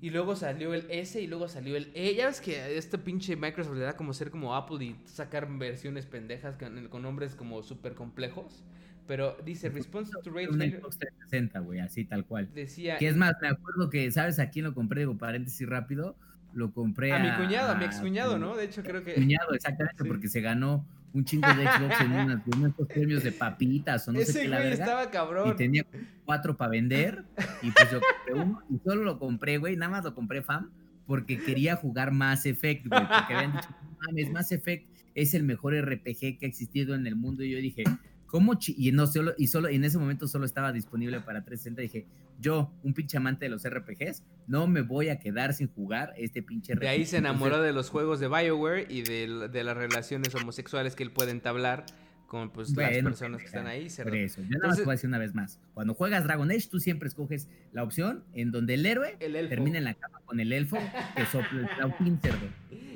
Y 0.00 0.10
luego 0.10 0.36
salió 0.36 0.74
el 0.74 0.86
S 0.90 1.20
y 1.20 1.26
luego 1.26 1.48
salió 1.48 1.76
el 1.76 1.90
E. 1.94 2.14
Ya 2.14 2.26
ves 2.26 2.40
que 2.40 2.76
este 2.76 2.98
pinche 2.98 3.36
Microsoft 3.36 3.76
le 3.76 3.84
da 3.84 3.96
como 3.96 4.12
ser 4.12 4.30
como 4.30 4.54
Apple 4.54 4.84
y 4.84 4.96
sacar 5.04 5.48
versiones 5.58 6.06
pendejas 6.06 6.56
con, 6.56 6.88
con 6.88 7.02
nombres 7.02 7.34
como 7.34 7.62
súper 7.62 7.94
complejos. 7.94 8.64
Pero 9.06 9.36
dice, 9.44 9.70
response 9.70 10.12
to 10.22 10.30
Ray 10.30 10.46
Un 10.46 10.60
Xbox 10.60 10.98
360, 10.98 11.60
güey, 11.60 11.80
así 11.80 12.04
tal 12.04 12.26
cual. 12.26 12.50
Decía... 12.54 12.98
Que 12.98 13.08
es 13.08 13.16
más, 13.16 13.34
me 13.40 13.48
acuerdo 13.48 13.88
que, 13.88 14.10
¿sabes 14.10 14.38
a 14.38 14.50
quién 14.50 14.66
lo 14.66 14.74
compré? 14.74 15.00
Digo, 15.00 15.16
paréntesis 15.16 15.66
rápido. 15.66 16.14
Lo 16.52 16.72
compré 16.72 17.12
A 17.12 17.16
a... 17.16 17.18
mi 17.18 17.44
cuñado, 17.44 17.72
a 17.72 17.74
mi 17.74 17.84
excuñado, 17.84 18.38
¿no? 18.38 18.56
De 18.56 18.64
hecho, 18.64 18.82
creo 18.82 19.02
que. 19.02 19.14
Cuñado, 19.14 19.52
exactamente, 19.54 19.96
Sí. 20.02 20.08
porque 20.08 20.28
se 20.28 20.40
ganó 20.42 20.86
un 21.14 21.24
chingo 21.24 21.48
de 21.48 21.64
Xbox 21.66 22.00
en 22.02 22.12
en 22.12 22.40
unos 22.58 22.74
premios 22.88 23.22
de 23.24 23.32
papitas 23.32 24.06
o 24.08 24.12
no 24.12 24.20
sé 24.20 24.42
qué 24.42 24.48
la 24.48 24.58
verga. 24.58 24.84
estaba 24.84 25.04
Y 25.04 25.08
cabrón. 25.08 25.56
tenía 25.56 25.84
cuatro 26.24 26.56
para 26.56 26.70
vender. 26.72 27.24
Y 27.62 27.70
pues 27.70 27.90
yo 27.90 28.00
compré 28.00 28.42
uno. 28.44 28.62
Y 28.70 28.78
solo 28.84 29.02
lo 29.04 29.18
compré, 29.18 29.58
güey. 29.58 29.76
Nada 29.76 29.90
más 29.90 30.04
lo 30.04 30.14
compré, 30.14 30.42
fam. 30.42 30.70
Porque 31.06 31.38
quería 31.38 31.76
jugar 31.76 32.12
Mass 32.12 32.44
Effect, 32.46 32.86
güey. 32.86 33.00
Porque 33.00 33.34
habían 33.34 33.52
dicho, 33.52 33.68
"No 33.82 33.96
mames, 34.06 34.30
Mass 34.30 34.52
Effect 34.52 34.86
es 35.14 35.34
el 35.34 35.42
mejor 35.44 35.74
RPG 35.74 36.38
que 36.38 36.38
ha 36.42 36.46
existido 36.48 36.94
en 36.94 37.06
el 37.06 37.16
mundo. 37.16 37.42
Y 37.42 37.50
yo 37.50 37.58
dije, 37.58 37.84
¿cómo? 38.28 38.54
chi-?" 38.54 38.76
Y, 38.78 38.92
no 38.92 39.06
solo, 39.08 39.34
y 39.36 39.48
solo 39.48 39.66
en 39.68 39.82
ese 39.84 39.98
momento 39.98 40.28
solo 40.28 40.44
estaba 40.44 40.72
disponible 40.72 41.20
para 41.20 41.42
360. 41.44 41.82
Dije, 41.82 42.06
yo, 42.40 42.72
un 42.84 42.94
pinche 42.94 43.16
amante 43.16 43.46
de 43.46 43.48
los 43.50 43.68
RPGs, 43.68 44.22
no 44.46 44.68
me 44.68 44.82
voy 44.82 45.08
a 45.08 45.18
quedar 45.18 45.52
sin 45.54 45.66
jugar 45.66 46.14
este 46.16 46.40
pinche 46.42 46.74
RPG. 46.74 46.80
De 46.82 46.88
ahí 46.88 47.04
se 47.04 47.16
enamoró 47.16 47.60
de 47.60 47.72
los 47.72 47.90
juegos 47.90 48.20
de 48.20 48.28
BioWare 48.28 48.86
y 48.88 49.02
de, 49.02 49.48
de 49.50 49.64
las 49.64 49.76
relaciones 49.76 50.32
homosexuales 50.36 50.94
que 50.94 51.02
él 51.02 51.10
puede 51.10 51.32
entablar 51.32 51.84
con 52.28 52.50
pues, 52.50 52.68
las 52.76 52.90
Bueno, 52.90 53.08
personas 53.08 53.40
que 53.40 53.46
están 53.46 53.66
ahí. 53.66 53.88
Por 54.04 54.14
eso, 54.14 54.42
yo 54.42 54.48
nada 54.50 54.68
más 54.68 54.78
Entonces- 54.78 54.78
te 54.78 54.84
voy 54.84 54.92
a 54.92 54.96
decir 54.96 55.08
una 55.08 55.18
vez 55.18 55.34
más. 55.34 55.58
Cuando 55.74 55.94
juegas 55.94 56.24
Dragon 56.24 56.50
Age, 56.50 56.68
tú 56.70 56.78
siempre 56.78 57.08
escoges 57.08 57.48
la 57.72 57.82
opción 57.82 58.22
en 58.34 58.50
donde 58.52 58.74
el 58.74 58.84
héroe 58.84 59.16
El 59.18 59.48
termina 59.48 59.78
en 59.78 59.84
la 59.84 59.94
cama 59.94 60.20
con 60.26 60.38
el 60.38 60.52
elfo 60.52 60.76
que 61.16 61.24
sopla 61.24 61.60
el 61.60 61.68
flautín 61.76 62.20
cerdo. 62.20 62.46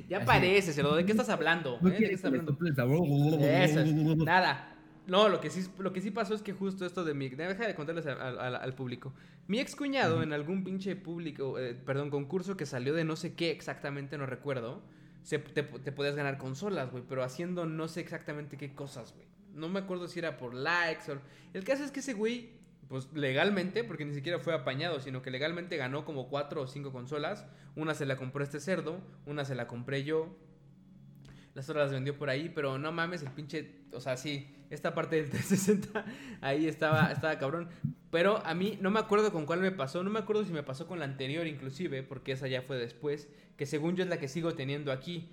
Ya 0.08 0.18
Así. 0.18 0.26
parece, 0.26 0.72
cerdo. 0.74 0.94
¿De 0.94 1.06
qué 1.06 1.12
estás 1.12 1.30
hablando? 1.30 1.78
Eh? 3.40 4.14
Nada. 4.18 4.68
No, 5.06 5.28
lo 5.28 5.40
que 5.40 5.50
sí, 5.50 5.68
lo 5.78 5.92
que 5.92 6.00
sí 6.00 6.10
pasó 6.10 6.34
es 6.34 6.42
que 6.42 6.52
justo 6.52 6.86
esto 6.86 7.04
de 7.04 7.14
mi... 7.14 7.28
Deja 7.28 7.66
de 7.66 7.74
contarles 7.74 8.06
al, 8.06 8.74
público. 8.74 9.12
Mi 9.48 9.58
ex 9.58 9.74
cuñado 9.74 10.22
en 10.22 10.32
algún 10.32 10.62
pinche 10.62 10.94
público, 10.94 11.58
eh, 11.58 11.74
perdón, 11.74 12.10
concurso 12.10 12.56
que 12.56 12.66
salió 12.66 12.94
de 12.94 13.04
no 13.04 13.16
sé 13.16 13.34
qué 13.34 13.50
exactamente, 13.50 14.16
no 14.16 14.26
recuerdo, 14.26 14.82
se, 15.22 15.38
te, 15.38 15.64
te 15.64 15.92
podías 15.92 16.14
ganar 16.14 16.38
consolas, 16.38 16.90
güey, 16.92 17.02
pero 17.08 17.24
haciendo 17.24 17.66
no 17.66 17.88
sé 17.88 18.00
exactamente 18.00 18.56
qué 18.56 18.74
cosas, 18.74 19.12
güey. 19.14 19.26
No 19.54 19.68
me 19.68 19.80
acuerdo 19.80 20.06
si 20.06 20.20
era 20.20 20.36
por 20.36 20.54
likes 20.54 21.10
o... 21.10 21.18
El 21.52 21.64
caso 21.64 21.84
es 21.84 21.90
que 21.90 22.00
ese 22.00 22.14
güey, 22.14 22.50
pues 22.88 23.12
legalmente, 23.12 23.82
porque 23.82 24.04
ni 24.04 24.14
siquiera 24.14 24.38
fue 24.38 24.54
apañado, 24.54 25.00
sino 25.00 25.20
que 25.20 25.30
legalmente 25.30 25.76
ganó 25.76 26.04
como 26.04 26.28
cuatro 26.28 26.62
o 26.62 26.66
cinco 26.68 26.92
consolas. 26.92 27.44
Una 27.74 27.94
se 27.94 28.06
la 28.06 28.16
compró 28.16 28.44
este 28.44 28.60
cerdo, 28.60 29.00
una 29.26 29.44
se 29.44 29.56
la 29.56 29.66
compré 29.66 30.04
yo, 30.04 30.36
las 31.54 31.68
otras 31.68 31.86
las 31.86 31.92
vendió 31.92 32.16
por 32.16 32.30
ahí, 32.30 32.48
pero 32.48 32.78
no 32.78 32.92
mames, 32.92 33.22
el 33.22 33.30
pinche, 33.30 33.82
o 33.92 34.00
sea, 34.00 34.16
sí, 34.16 34.54
esta 34.72 34.94
parte 34.94 35.16
del 35.16 35.30
360 35.30 36.04
ahí 36.40 36.66
estaba, 36.66 37.12
estaba 37.12 37.38
cabrón. 37.38 37.68
Pero 38.10 38.44
a 38.44 38.54
mí 38.54 38.78
no 38.80 38.90
me 38.90 38.98
acuerdo 38.98 39.32
con 39.32 39.46
cuál 39.46 39.60
me 39.60 39.70
pasó, 39.70 40.02
no 40.02 40.10
me 40.10 40.18
acuerdo 40.18 40.44
si 40.44 40.52
me 40.52 40.62
pasó 40.62 40.86
con 40.86 40.98
la 40.98 41.04
anterior 41.04 41.46
inclusive, 41.46 42.02
porque 42.02 42.32
esa 42.32 42.48
ya 42.48 42.62
fue 42.62 42.76
después, 42.76 43.28
que 43.56 43.66
según 43.66 43.96
yo 43.96 44.04
es 44.04 44.10
la 44.10 44.18
que 44.18 44.28
sigo 44.28 44.54
teniendo 44.54 44.92
aquí. 44.92 45.28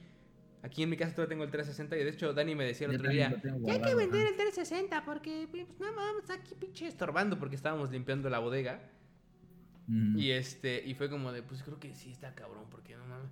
Aquí 0.62 0.84
en 0.84 0.90
mi 0.90 0.98
casa 0.98 1.16
todavía 1.16 1.30
tengo 1.30 1.46
el 1.46 1.52
360 1.52 1.96
y 1.96 2.04
de 2.04 2.10
hecho 2.10 2.34
Dani 2.34 2.54
me 2.54 2.66
decía 2.66 2.88
el 2.88 2.96
otro 2.96 3.10
día, 3.10 3.42
ya 3.62 3.74
hay 3.74 3.82
que 3.82 3.96
vender 3.96 4.28
el 4.28 4.36
360 4.36 5.06
porque, 5.06 5.48
pues, 5.50 5.66
no 5.80 5.94
mames, 5.94 6.24
está 6.24 6.34
aquí 6.34 6.54
pinche 6.54 6.86
estorbando 6.86 7.40
porque 7.40 7.56
estábamos 7.56 7.92
limpiando 7.92 8.30
la 8.30 8.40
bodega. 8.40 8.82
Mm. 9.88 10.20
Y 10.20 10.32
este, 10.32 10.84
y 10.86 10.96
fue 10.96 11.10
como 11.10 11.32
de, 11.32 11.44
pues 11.44 11.64
creo 11.64 11.80
que 11.80 11.96
sí 11.96 12.12
está 12.12 12.36
cabrón, 12.36 12.66
porque 12.70 12.96
no 12.98 13.06
mames. 13.06 13.32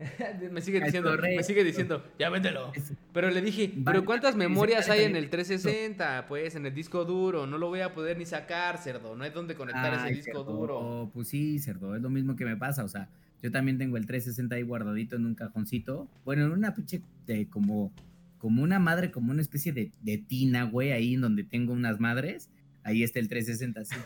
me 0.50 0.60
sigue 0.62 0.80
diciendo, 0.80 1.16
me 1.18 1.42
sigue 1.42 1.62
diciendo, 1.62 2.02
ya 2.18 2.30
véndelo. 2.30 2.72
Pero 3.12 3.30
le 3.30 3.42
dije, 3.42 3.72
pero 3.84 4.04
¿cuántas 4.04 4.34
memorias 4.34 4.88
hay 4.88 5.04
en 5.04 5.16
el 5.16 5.28
360? 5.28 6.26
Pues 6.26 6.54
en 6.54 6.64
el 6.66 6.74
disco 6.74 7.04
duro, 7.04 7.46
no 7.46 7.58
lo 7.58 7.68
voy 7.68 7.80
a 7.80 7.92
poder 7.92 8.16
ni 8.16 8.24
sacar, 8.24 8.78
cerdo. 8.78 9.14
No 9.14 9.24
hay 9.24 9.30
dónde 9.30 9.54
conectar 9.54 9.92
Ay, 9.92 10.12
ese 10.12 10.22
disco 10.22 10.38
cerdo, 10.38 10.56
duro. 10.56 11.10
Pues 11.12 11.28
sí, 11.28 11.58
cerdo, 11.58 11.94
es 11.94 12.02
lo 12.02 12.08
mismo 12.08 12.34
que 12.34 12.44
me 12.44 12.56
pasa, 12.56 12.84
o 12.84 12.88
sea, 12.88 13.10
yo 13.42 13.50
también 13.50 13.78
tengo 13.78 13.96
el 13.96 14.06
360 14.06 14.54
ahí 14.54 14.62
guardadito 14.62 15.16
en 15.16 15.26
un 15.26 15.34
cajoncito, 15.34 16.08
bueno, 16.24 16.46
en 16.46 16.52
una 16.52 16.74
pinche, 16.74 17.02
de 17.26 17.48
como, 17.48 17.92
como 18.38 18.62
una 18.62 18.78
madre, 18.78 19.10
como 19.10 19.32
una 19.32 19.42
especie 19.42 19.72
de, 19.72 19.92
de 20.00 20.18
tina, 20.18 20.64
güey, 20.64 20.92
ahí 20.92 21.14
en 21.14 21.20
donde 21.20 21.44
tengo 21.44 21.74
unas 21.74 22.00
madres, 22.00 22.50
ahí 22.84 23.02
está 23.02 23.18
el 23.18 23.28
360, 23.28 23.84
sí. 23.84 23.96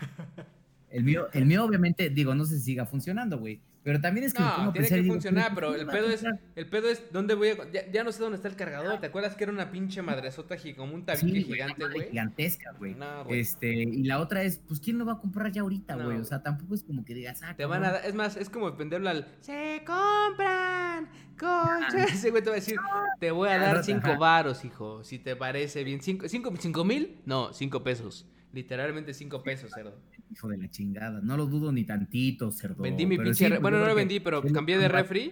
El 0.91 1.03
mío, 1.03 1.27
el 1.33 1.47
mío 1.47 1.65
obviamente, 1.65 2.09
digo, 2.09 2.37
no 2.37 2.45
sé 2.45 2.59
si 2.59 2.67
siga 2.67 2.87
funcionando, 2.87 3.39
güey, 3.39 3.61
pero 3.85 4.01
también 4.01 4.25
es 4.27 4.33
que 4.33 4.43
No, 4.43 4.73
tiene 4.73 4.89
que 4.89 4.97
digo, 4.97 5.15
funcionar, 5.15 5.55
¿por 5.55 5.65
pero 5.65 5.75
el 5.77 5.87
pedo 5.87 6.09
es, 6.09 6.25
el 6.57 6.67
pedo 6.67 6.89
es, 6.89 7.13
¿dónde 7.13 7.35
voy 7.35 7.51
a...? 7.51 7.71
Ya, 7.71 7.91
ya 7.93 8.03
no 8.03 8.11
sé 8.11 8.23
dónde 8.23 8.37
está 8.37 8.49
el 8.49 8.57
cargador, 8.57 8.99
¿te 8.99 9.07
acuerdas 9.07 9.37
que 9.37 9.45
era 9.45 9.53
una 9.53 9.71
pinche 9.71 10.01
madresota 10.01 10.57
como 10.77 10.95
un 10.95 11.05
tabique 11.05 11.27
Sí, 11.27 11.31
güey, 11.31 11.45
gigante, 11.45 11.85
güey? 11.87 12.09
Gigantesca, 12.09 12.73
güey. 12.73 12.95
No, 12.95 13.25
güey. 13.25 13.41
Este, 13.41 13.73
y 13.73 14.03
la 14.05 14.21
otra 14.21 14.43
es, 14.43 14.59
pues, 14.67 14.81
¿quién 14.81 14.99
lo 14.99 15.05
va 15.05 15.13
a 15.13 15.19
comprar 15.19 15.53
ya 15.53 15.61
ahorita, 15.61 15.97
No, 15.97 16.07
güey? 16.07 16.19
O 16.19 16.25
sea, 16.25 16.43
tampoco 16.43 16.75
es 16.75 16.83
como 16.83 17.05
que 17.05 17.15
digas, 17.15 17.43
ah, 17.43 17.55
Te 17.55 17.67
van 17.67 17.85
a 17.85 17.93
dar, 17.93 18.07
es 18.07 18.15
más, 18.15 18.37
es 18.37 18.49
como 18.49 18.73
venderlo 18.73 19.11
al 19.11 19.27
se 19.41 19.83
compran 19.87 21.09
concha. 21.39 22.05
Ese 22.13 22.31
güey 22.31 22.43
te 22.43 22.51
va 22.51 22.57
a 22.57 22.61
decir, 22.61 22.77
te 23.21 23.31
voy 23.31 23.49
a 23.49 23.59
dar 23.59 23.77
Ajá. 23.77 23.83
cinco 23.83 24.17
varos, 24.19 24.65
hijo, 24.65 25.05
si 25.05 25.19
te 25.19 25.37
parece 25.37 25.85
bien. 25.85 26.01
¿Cinco, 26.01 26.29
cinco, 26.29 26.53
cinco 26.59 26.85
mil? 26.85 27.19
No, 27.27 27.53
cinco 27.53 27.83
pesos. 27.83 28.27
Literalmente 28.55 29.13
cinco 29.13 29.43
pesos, 29.43 29.71
cerdo. 29.75 29.99
Hijo 30.33 30.49
de 30.49 30.57
la 30.57 30.71
chingada, 30.71 31.21
no 31.23 31.37
lo 31.37 31.47
dudo 31.47 31.73
ni 31.73 31.85
tantito, 31.85 32.51
cerdo. 32.53 32.83
Vendí 32.83 33.05
mi 33.05 33.17
pero 33.17 33.31
pinche 33.31 33.49
sí, 33.49 33.55
bueno, 33.61 33.79
no 33.79 33.87
lo 33.87 33.95
vendí, 33.95 34.21
pero 34.21 34.43
cambié 34.43 34.79
de 34.79 34.89
refri. 34.89 35.31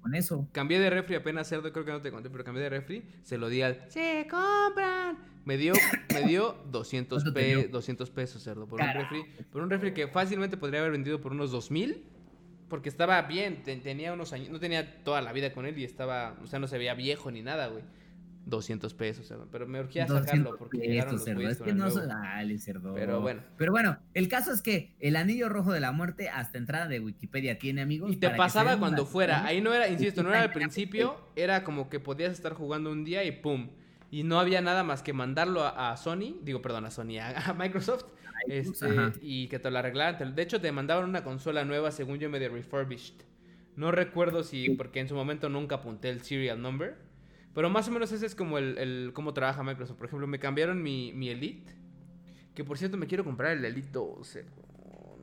Con 0.00 0.14
eso. 0.14 0.48
Cambié 0.52 0.80
de 0.80 0.88
refri 0.90 1.14
apenas 1.16 1.48
cerdo, 1.48 1.70
creo 1.72 1.84
que 1.84 1.92
no 1.92 2.00
te 2.00 2.10
conté, 2.10 2.30
pero 2.30 2.42
cambié 2.44 2.62
de 2.62 2.70
refri, 2.70 3.02
se 3.22 3.36
lo 3.38 3.48
di 3.48 3.60
al 3.62 3.84
se 3.90 4.26
compran. 4.30 5.18
Me 5.44 5.56
dio, 5.58 5.74
me 6.14 6.22
dio 6.26 6.56
200, 6.70 7.22
¿Cuánto 7.22 7.34
te 7.38 7.40
pe- 7.40 7.46
dio? 7.62 7.68
200 7.68 8.10
pesos, 8.10 8.42
cerdo, 8.42 8.66
por 8.66 8.80
un 8.80 8.88
refri. 8.92 9.22
Por 9.50 9.62
un 9.62 9.70
refri 9.70 9.92
que 9.92 10.08
fácilmente 10.08 10.56
podría 10.56 10.80
haber 10.80 10.92
vendido 10.92 11.20
por 11.20 11.32
unos 11.32 11.50
2000. 11.50 12.04
Porque 12.68 12.88
estaba 12.88 13.20
bien, 13.22 13.62
te- 13.64 13.76
tenía 13.76 14.14
unos 14.14 14.32
años, 14.32 14.48
no 14.48 14.58
tenía 14.58 15.02
toda 15.04 15.20
la 15.20 15.32
vida 15.34 15.52
con 15.52 15.66
él 15.66 15.78
y 15.78 15.84
estaba, 15.84 16.38
o 16.42 16.46
sea, 16.46 16.58
no 16.58 16.66
se 16.68 16.78
veía 16.78 16.94
viejo 16.94 17.30
ni 17.30 17.42
nada, 17.42 17.66
güey. 17.66 17.84
200 18.46 18.94
pesos, 18.94 19.26
cerdo. 19.26 19.48
Pero 19.50 19.66
me 19.66 19.80
urgía 19.80 20.06
sacarlo 20.06 20.50
200 20.50 20.58
porque 20.58 20.78
llegaron 20.78 21.12
pesos, 21.12 21.12
los 21.12 21.24
cerdo. 21.24 21.50
Es 21.50 21.60
que 21.60 21.72
no 21.72 21.90
dale, 21.90 22.58
cerdo. 22.58 22.94
Pero 22.94 23.20
bueno. 23.20 23.42
Pero 23.56 23.72
bueno, 23.72 23.98
el 24.14 24.28
caso 24.28 24.52
es 24.52 24.62
que 24.62 24.94
el 25.00 25.16
anillo 25.16 25.48
rojo 25.48 25.72
de 25.72 25.80
la 25.80 25.92
muerte, 25.92 26.28
hasta 26.28 26.58
entrada 26.58 26.88
de 26.88 27.00
Wikipedia, 27.00 27.58
tiene 27.58 27.82
amigos. 27.82 28.12
Y 28.12 28.16
te 28.16 28.26
para 28.28 28.36
pasaba 28.36 28.78
cuando 28.78 29.06
fuera. 29.06 29.44
Ahí 29.44 29.60
no 29.60 29.72
era, 29.72 29.88
insisto, 29.88 30.22
no 30.22 30.30
era 30.30 30.42
al 30.42 30.52
principio. 30.52 31.16
Era 31.36 31.64
como 31.64 31.88
que 31.88 32.00
podías 32.00 32.32
estar 32.32 32.54
jugando 32.54 32.90
un 32.90 33.04
día 33.04 33.24
y 33.24 33.32
pum. 33.32 33.70
Y 34.10 34.24
no 34.24 34.38
había 34.38 34.60
nada 34.60 34.84
más 34.84 35.02
que 35.02 35.12
mandarlo 35.12 35.62
a, 35.62 35.90
a 35.90 35.96
Sony. 35.96 36.36
Digo, 36.42 36.60
perdón, 36.60 36.84
a 36.84 36.90
Sony, 36.90 37.18
a, 37.18 37.50
a 37.50 37.54
Microsoft. 37.54 38.04
Este, 38.46 38.88
y 39.20 39.48
que 39.48 39.58
te 39.58 39.70
lo 39.70 39.78
arreglaran. 39.78 40.34
De 40.34 40.42
hecho, 40.42 40.60
te 40.60 40.72
mandaban 40.72 41.08
una 41.08 41.24
consola 41.24 41.64
nueva, 41.64 41.90
según 41.90 42.18
yo, 42.18 42.28
medio 42.28 42.50
refurbished. 42.50 43.22
No 43.76 43.90
recuerdo 43.90 44.42
si, 44.42 44.70
porque 44.70 45.00
en 45.00 45.08
su 45.08 45.14
momento 45.14 45.48
nunca 45.48 45.76
apunté 45.76 46.10
el 46.10 46.22
serial 46.22 46.60
number. 46.60 46.96
Pero 47.54 47.68
más 47.70 47.86
o 47.88 47.90
menos 47.90 48.10
ese 48.12 48.24
es 48.26 48.34
como 48.34 48.58
el, 48.58 48.78
el 48.78 49.10
cómo 49.14 49.34
trabaja 49.34 49.62
Microsoft. 49.62 49.96
Por 49.98 50.06
ejemplo, 50.06 50.26
me 50.26 50.38
cambiaron 50.38 50.82
mi, 50.82 51.12
mi 51.12 51.28
Elite. 51.28 51.74
Que 52.54 52.64
por 52.64 52.78
cierto, 52.78 52.96
me 52.96 53.06
quiero 53.06 53.24
comprar 53.24 53.52
el 53.56 53.64
Elite 53.64 53.90
12. 53.92 54.44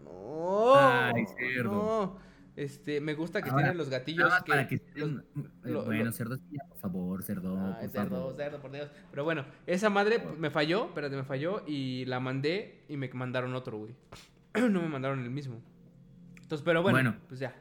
No, 0.04 0.76
Ay, 0.76 1.26
cerdo. 1.38 1.72
no. 1.72 2.30
Este, 2.56 3.00
me 3.00 3.14
gusta 3.14 3.42
que 3.42 3.50
Ahora, 3.50 3.64
tiene 3.68 3.78
los 3.78 3.90
gatillos 3.90 4.34
que, 4.44 4.50
para 4.52 4.68
que 4.68 4.82
los- 4.96 5.12
eh, 5.12 5.24
lo- 5.64 5.86
bueno, 5.86 6.04
lo- 6.06 6.12
cerdo, 6.12 6.38
por 6.68 6.78
favor, 6.78 7.24
cerdo, 7.24 7.58
Ay, 7.58 7.84
por 7.84 7.90
cerdo, 7.90 8.10
favor. 8.18 8.36
cerdo, 8.36 8.60
por 8.60 8.72
Dios. 8.72 8.90
Pero 9.12 9.24
bueno, 9.24 9.46
esa 9.66 9.90
madre 9.90 10.22
me 10.38 10.50
falló, 10.50 10.88
espérate, 10.88 11.16
me 11.16 11.24
falló 11.24 11.64
y 11.66 12.04
la 12.06 12.20
mandé 12.20 12.84
y 12.90 12.98
me 12.98 13.08
mandaron 13.14 13.54
otro, 13.56 13.78
güey. 13.78 13.96
no 14.70 14.82
me 14.82 14.90
mandaron 14.90 15.20
el 15.24 15.30
mismo. 15.30 15.62
Entonces, 16.42 16.66
pero 16.66 16.82
bueno, 16.82 16.98
Bueno. 16.98 17.16
pues 17.30 17.40
ya. 17.40 17.56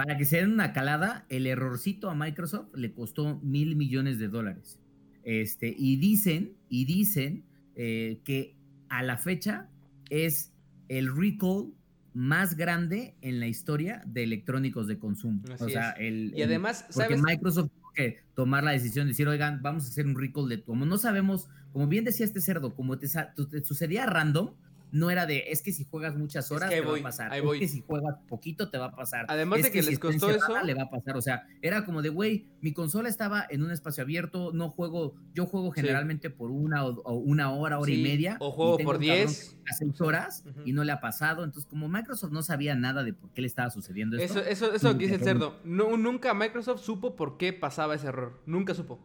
Para 0.00 0.16
que 0.16 0.24
se 0.24 0.38
den 0.38 0.52
una 0.52 0.72
calada, 0.72 1.26
el 1.28 1.46
errorcito 1.46 2.08
a 2.08 2.14
Microsoft 2.14 2.68
le 2.74 2.94
costó 2.94 3.38
mil 3.40 3.76
millones 3.76 4.18
de 4.18 4.28
dólares. 4.28 4.80
Este, 5.22 5.74
y 5.76 5.96
dicen, 5.96 6.56
y 6.70 6.86
dicen 6.86 7.44
eh, 7.74 8.22
que 8.24 8.56
a 8.88 9.02
la 9.02 9.18
fecha 9.18 9.68
es 10.08 10.54
el 10.88 11.14
recall 11.14 11.74
más 12.14 12.56
grande 12.56 13.14
en 13.20 13.40
la 13.40 13.46
historia 13.46 14.02
de 14.06 14.22
electrónicos 14.24 14.86
de 14.86 14.98
consumo. 14.98 15.42
Así 15.52 15.64
o 15.64 15.68
sea, 15.68 15.90
el, 15.92 16.32
Y 16.34 16.40
el- 16.40 16.48
además, 16.48 16.84
porque 16.94 17.14
¿sabes? 17.14 17.22
Microsoft 17.22 17.70
tuvo 17.70 17.90
que 17.94 18.16
tomar 18.34 18.64
la 18.64 18.70
decisión 18.70 19.04
de 19.06 19.10
decir, 19.10 19.28
oigan, 19.28 19.60
vamos 19.60 19.84
a 19.84 19.88
hacer 19.88 20.06
un 20.06 20.18
recall 20.18 20.48
de 20.48 20.62
como 20.64 20.86
no 20.86 20.96
sabemos, 20.96 21.48
como 21.72 21.86
bien 21.88 22.04
decía 22.04 22.24
este 22.24 22.40
cerdo, 22.40 22.74
como 22.74 22.98
te, 22.98 23.06
te 23.06 23.64
sucedía 23.64 24.06
random, 24.06 24.56
no 24.92 25.10
era 25.10 25.26
de, 25.26 25.44
es 25.48 25.62
que 25.62 25.72
si 25.72 25.84
juegas 25.84 26.16
muchas 26.16 26.50
horas 26.50 26.68
que 26.70 26.76
te 26.76 26.80
voy, 26.82 27.00
va 27.00 27.08
a 27.08 27.10
pasar, 27.10 27.32
ahí 27.32 27.38
es 27.40 27.44
voy. 27.44 27.58
que 27.58 27.68
si 27.68 27.80
juegas 27.80 28.16
poquito 28.28 28.70
te 28.70 28.78
va 28.78 28.86
a 28.86 28.90
pasar. 28.96 29.26
Además 29.28 29.58
Es 29.60 29.64
de 29.66 29.70
que, 29.72 29.82
les 29.82 29.98
costó 29.98 30.30
eso, 30.30 30.62
le 30.64 30.74
va 30.74 30.82
a 30.84 30.90
pasar, 30.90 31.16
o 31.16 31.22
sea, 31.22 31.46
era 31.62 31.84
como 31.84 32.02
de, 32.02 32.08
güey, 32.08 32.48
mi 32.60 32.72
consola 32.72 33.08
estaba 33.08 33.46
en 33.48 33.62
un 33.62 33.70
espacio 33.70 34.02
abierto, 34.02 34.50
no 34.52 34.68
juego, 34.70 35.14
yo 35.34 35.46
juego 35.46 35.72
Sí. 35.74 35.80
generalmente 35.80 36.30
por 36.30 36.50
una 36.50 36.84
o, 36.84 37.00
o 37.02 37.14
una 37.14 37.50
hora, 37.52 37.78
hora 37.78 37.86
Sí, 37.86 38.00
y 38.00 38.02
media. 38.02 38.36
o 38.40 38.50
juego 38.50 38.72
por 38.78 38.80
un 38.80 38.86
cabrón 38.86 39.00
10. 39.00 39.38
que 39.40 39.46
juega 39.56 39.72
seis 39.78 40.00
horas 40.00 40.44
Ujú. 40.48 40.60
y 40.64 40.72
no 40.72 40.84
le 40.84 40.92
ha 40.92 41.00
pasado, 41.00 41.44
entonces 41.44 41.68
como 41.68 41.88
Microsoft 41.88 42.32
no 42.32 42.42
sabía 42.42 42.74
nada 42.74 43.04
de 43.04 43.12
por 43.12 43.30
qué 43.32 43.40
le 43.42 43.46
estaba 43.46 43.70
sucediendo 43.70 44.16
esto. 44.16 44.40
eso, 44.40 44.48
eso, 44.66 44.74
eso 44.74 44.92
que 44.98 45.04
dice 45.04 45.14
el 45.16 45.22
cerdo, 45.22 45.60
no, 45.64 45.96
nunca 45.96 46.34
Microsoft 46.34 46.82
supo 46.82 47.16
por 47.16 47.36
qué 47.36 47.52
pasaba 47.52 47.94
ese 47.94 48.08
error. 48.08 48.40
Nunca 48.46 48.74
supo. 48.74 48.98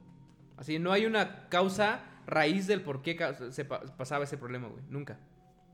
Así, 0.57 0.79
no 0.79 0.91
hay 0.91 1.05
una 1.05 1.49
causa 1.49 1.99
raíz 2.27 2.65
del 2.65 2.81
por 2.81 3.01
qué 3.01 3.17
se 3.51 3.65
pa- 3.65 3.81
pasaba 3.97 4.23
ese 4.23 4.37
problema, 4.37 4.67
güey. 4.67 4.83
Nunca. 4.89 5.19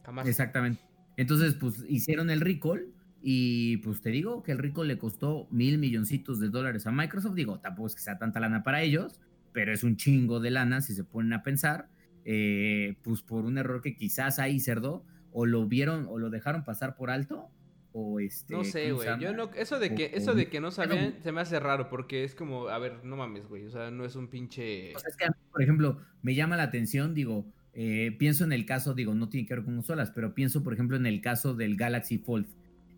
Jamás. 0.04 0.28
Exactamente. 0.28 0.82
Entonces, 1.18 1.54
pues 1.56 1.84
hicieron 1.88 2.30
el 2.30 2.42
recall 2.42 2.88
y 3.22 3.78
pues 3.78 4.02
te 4.02 4.10
digo 4.10 4.42
que 4.44 4.52
el 4.52 4.58
recall 4.58 4.88
le 4.88 4.98
costó 4.98 5.48
mil 5.52 5.78
milloncitos 5.78 6.40
de 6.40 6.50
dólares 6.50 6.88
a 6.88 6.92
Microsoft. 6.92 7.36
Digo, 7.36 7.60
tampoco 7.60 7.88
es 7.88 7.96
que 7.96 8.02
sea 8.02 8.18
tanta 8.18 8.40
lana 8.40 8.64
para 8.64 8.82
ellos, 8.82 9.20
pero 9.54 9.74
es 9.74 9.84
un 9.84 9.98
chingo 9.98 10.40
de 10.40 10.52
lana 10.52 10.82
si 10.82 10.94
se 10.96 11.04
ponen 11.04 11.34
a 11.34 11.44
pensar. 11.44 11.90
eh, 12.24 12.98
pues 13.04 13.24
por 13.24 13.46
un 13.46 13.58
error 13.58 13.82
que 13.82 13.96
quizás 13.96 14.38
ahí 14.38 14.60
cerdo 14.60 15.04
o 15.32 15.48
lo 15.48 15.66
vieron 15.68 16.06
o 16.08 16.20
lo 16.20 16.30
dejaron 16.30 16.64
pasar 16.64 16.96
por 16.96 17.10
alto 17.10 17.50
o 17.94 18.20
este. 18.20 18.54
No 18.54 18.64
sé, 18.64 18.84
¿cómo 18.92 18.98
güey. 18.98 19.20
Yo 19.20 19.34
no, 19.34 19.50
eso 19.56 19.80
de 19.80 19.96
que, 19.96 20.06
O- 20.06 20.18
eso 20.18 20.36
de 20.36 20.48
que 20.48 20.62
no 20.62 20.70
sabían, 20.70 21.12
pero- 21.14 21.24
se 21.24 21.32
me 21.32 21.42
hace 21.42 21.60
raro 21.60 21.90
porque 21.90 22.24
es 22.24 22.36
como, 22.36 22.68
a 22.68 22.78
ver, 22.78 23.04
no 23.04 23.18
mames, 23.18 23.48
güey. 23.48 23.66
O 23.66 23.72
sea, 23.72 23.90
no 23.90 24.06
es 24.06 24.16
un 24.16 24.28
pinche. 24.28 24.96
O 24.96 25.00
sea, 25.00 25.10
es 25.10 25.16
que 25.18 25.26
a 25.26 25.30
mí, 25.30 25.34
por 25.52 25.64
ejemplo, 25.64 25.98
me 26.22 26.36
llama 26.36 26.58
la 26.58 26.64
atención, 26.64 27.16
digo, 27.16 27.46
eh, 27.74 28.16
pienso 28.20 28.44
en 28.44 28.52
el 28.52 28.66
caso, 28.66 28.94
digo, 28.94 29.16
no 29.16 29.30
tiene 29.30 29.48
que 29.48 29.56
ver 29.56 29.64
con 29.64 29.76
consolas, 29.76 30.12
pero 30.12 30.34
pienso, 30.34 30.64
por 30.64 30.74
ejemplo, 30.74 30.98
en 30.98 31.06
el 31.06 31.22
caso 31.22 31.54
del 31.54 31.78
Galaxy 31.78 32.18
Fold. 32.18 32.48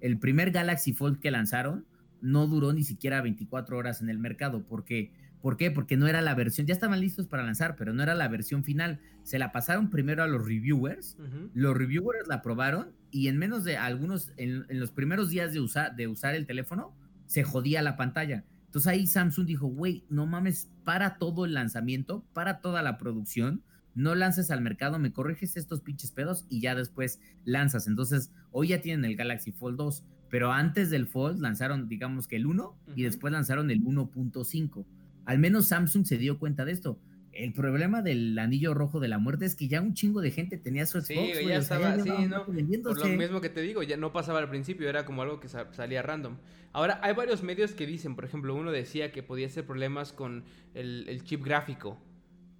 El 0.02 0.18
primer 0.18 0.52
Galaxy 0.52 0.94
Fold 0.94 1.20
que 1.20 1.32
lanzaron 1.32 1.86
no 2.22 2.48
duró 2.48 2.74
ni 2.74 2.84
siquiera 2.84 3.22
24 3.22 3.78
horas 3.78 4.02
en 4.02 4.10
el 4.10 4.18
mercado. 4.20 4.64
¿Por 4.64 4.84
qué? 4.86 5.12
¿Por 5.42 5.58
qué? 5.58 5.72
Porque 5.72 5.98
no 5.98 6.08
era 6.08 6.22
la 6.22 6.36
versión, 6.36 6.66
ya 6.68 6.74
estaban 6.74 7.02
listos 7.02 7.28
para 7.28 7.44
lanzar, 7.44 7.76
pero 7.76 7.94
no 7.94 8.02
era 8.02 8.16
la 8.16 8.30
versión 8.30 8.64
final. 8.64 9.00
Se 9.24 9.38
la 9.40 9.52
pasaron 9.52 9.90
primero 9.90 10.24
a 10.24 10.28
los 10.28 10.46
reviewers 10.46 11.18
Ujú. 11.20 11.50
los 11.54 11.76
reviewers 11.78 12.28
la 12.28 12.42
probaron 12.42 12.94
y 13.12 13.28
en 13.28 13.38
menos 13.38 13.64
de 13.66 13.78
algunos, 13.78 14.32
en, 14.38 14.66
en 14.70 14.80
los 14.80 14.92
primeros 14.92 15.30
días 15.30 15.54
de, 15.54 15.60
usar 15.60 15.96
de 15.96 16.08
usar 16.08 16.34
el 16.34 16.46
teléfono, 16.46 16.96
se 17.26 17.44
jodía 17.44 17.82
la 17.82 17.96
pantalla. 17.98 18.44
Entonces 18.66 18.88
ahí 18.88 19.06
Samsung 19.06 19.46
dijo, 19.46 19.68
güey, 19.68 20.04
no 20.10 20.26
mames, 20.26 20.70
para 20.84 21.18
todo 21.18 21.46
el 21.46 21.54
lanzamiento, 21.54 22.26
para 22.34 22.60
toda 22.60 22.82
la 22.82 22.98
producción, 22.98 23.62
no 23.96 24.16
lances 24.16 24.52
al 24.52 24.62
mercado, 24.62 25.00
me 25.00 25.12
corriges 25.14 25.56
estos 25.58 25.82
pinches 25.82 26.12
pedos 26.12 26.46
y 26.50 26.62
ya 26.62 26.76
después 26.76 27.20
lanzas. 27.46 27.88
Entonces 27.88 28.32
hoy 28.52 28.70
ya 28.70 28.82
tienen 28.82 29.06
el 29.06 29.16
Galaxy 29.16 29.52
Fold 29.52 29.78
2, 29.78 30.04
pero 30.30 30.52
antes 30.52 30.90
del 30.90 31.06
Fold 31.08 31.40
lanzaron, 31.42 31.88
digamos 31.88 32.28
que 32.28 32.36
el 32.38 32.46
1 32.48 32.76
y 32.96 33.04
después 33.04 33.32
lanzaron 33.34 33.70
el 33.72 33.82
1.5. 33.84 34.86
Al 35.26 35.40
menos 35.40 35.68
Samsung 35.68 36.06
se 36.06 36.18
dio 36.18 36.40
cuenta 36.40 36.66
de 36.66 36.72
esto. 36.72 37.00
El 37.32 37.52
problema 37.54 38.04
del 38.04 38.38
anillo 38.38 38.76
rojo 38.76 39.00
de 39.00 39.08
la 39.08 39.18
muerte 39.18 39.46
es 39.46 39.56
que 39.56 39.68
ya 39.68 39.82
un 39.82 39.96
chingo 39.96 40.22
de 40.22 40.30
gente 40.30 40.58
tenía 40.58 40.86
su 40.86 41.02
Xbox. 41.02 41.08
Sí, 41.40 41.46
ya 41.48 41.56
estaba, 41.58 41.96
sí, 42.04 42.10
¿no? 42.28 42.46
Por 42.90 42.98
lo 43.00 43.04
mismo 43.18 43.42
que 43.42 43.50
te 43.50 43.62
digo, 43.62 43.82
ya 43.82 43.98
no 43.98 44.14
pasaba 44.14 44.38
al 44.40 44.50
principio, 44.50 44.88
era 44.88 45.04
como 45.04 45.24
algo 45.24 45.40
que 45.40 45.48
sa- 45.50 45.74
salía 45.74 46.04
random. 46.04 46.38
Ahora, 46.74 47.00
hay 47.02 47.16
varios 47.16 47.42
medios 47.42 47.72
que 47.74 47.88
dicen, 47.88 48.16
por 48.16 48.26
ejemplo, 48.26 48.54
uno 48.54 48.72
decía 48.72 49.12
que 49.12 49.24
podía 49.24 49.50
ser 49.50 49.66
problemas 49.66 50.14
con 50.14 50.44
el, 50.76 51.06
el 51.10 51.24
chip 51.24 51.44
gráfico, 51.44 51.98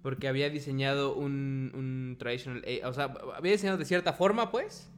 porque 0.04 0.28
había 0.28 0.50
diseñado 0.50 1.16
un, 1.16 1.72
un 1.74 2.16
traditional, 2.18 2.62
o 2.84 2.92
sea, 2.92 3.04
había 3.34 3.52
diseñado 3.52 3.78
de 3.78 3.86
cierta 3.86 4.12
forma, 4.12 4.50
pues, 4.52 4.92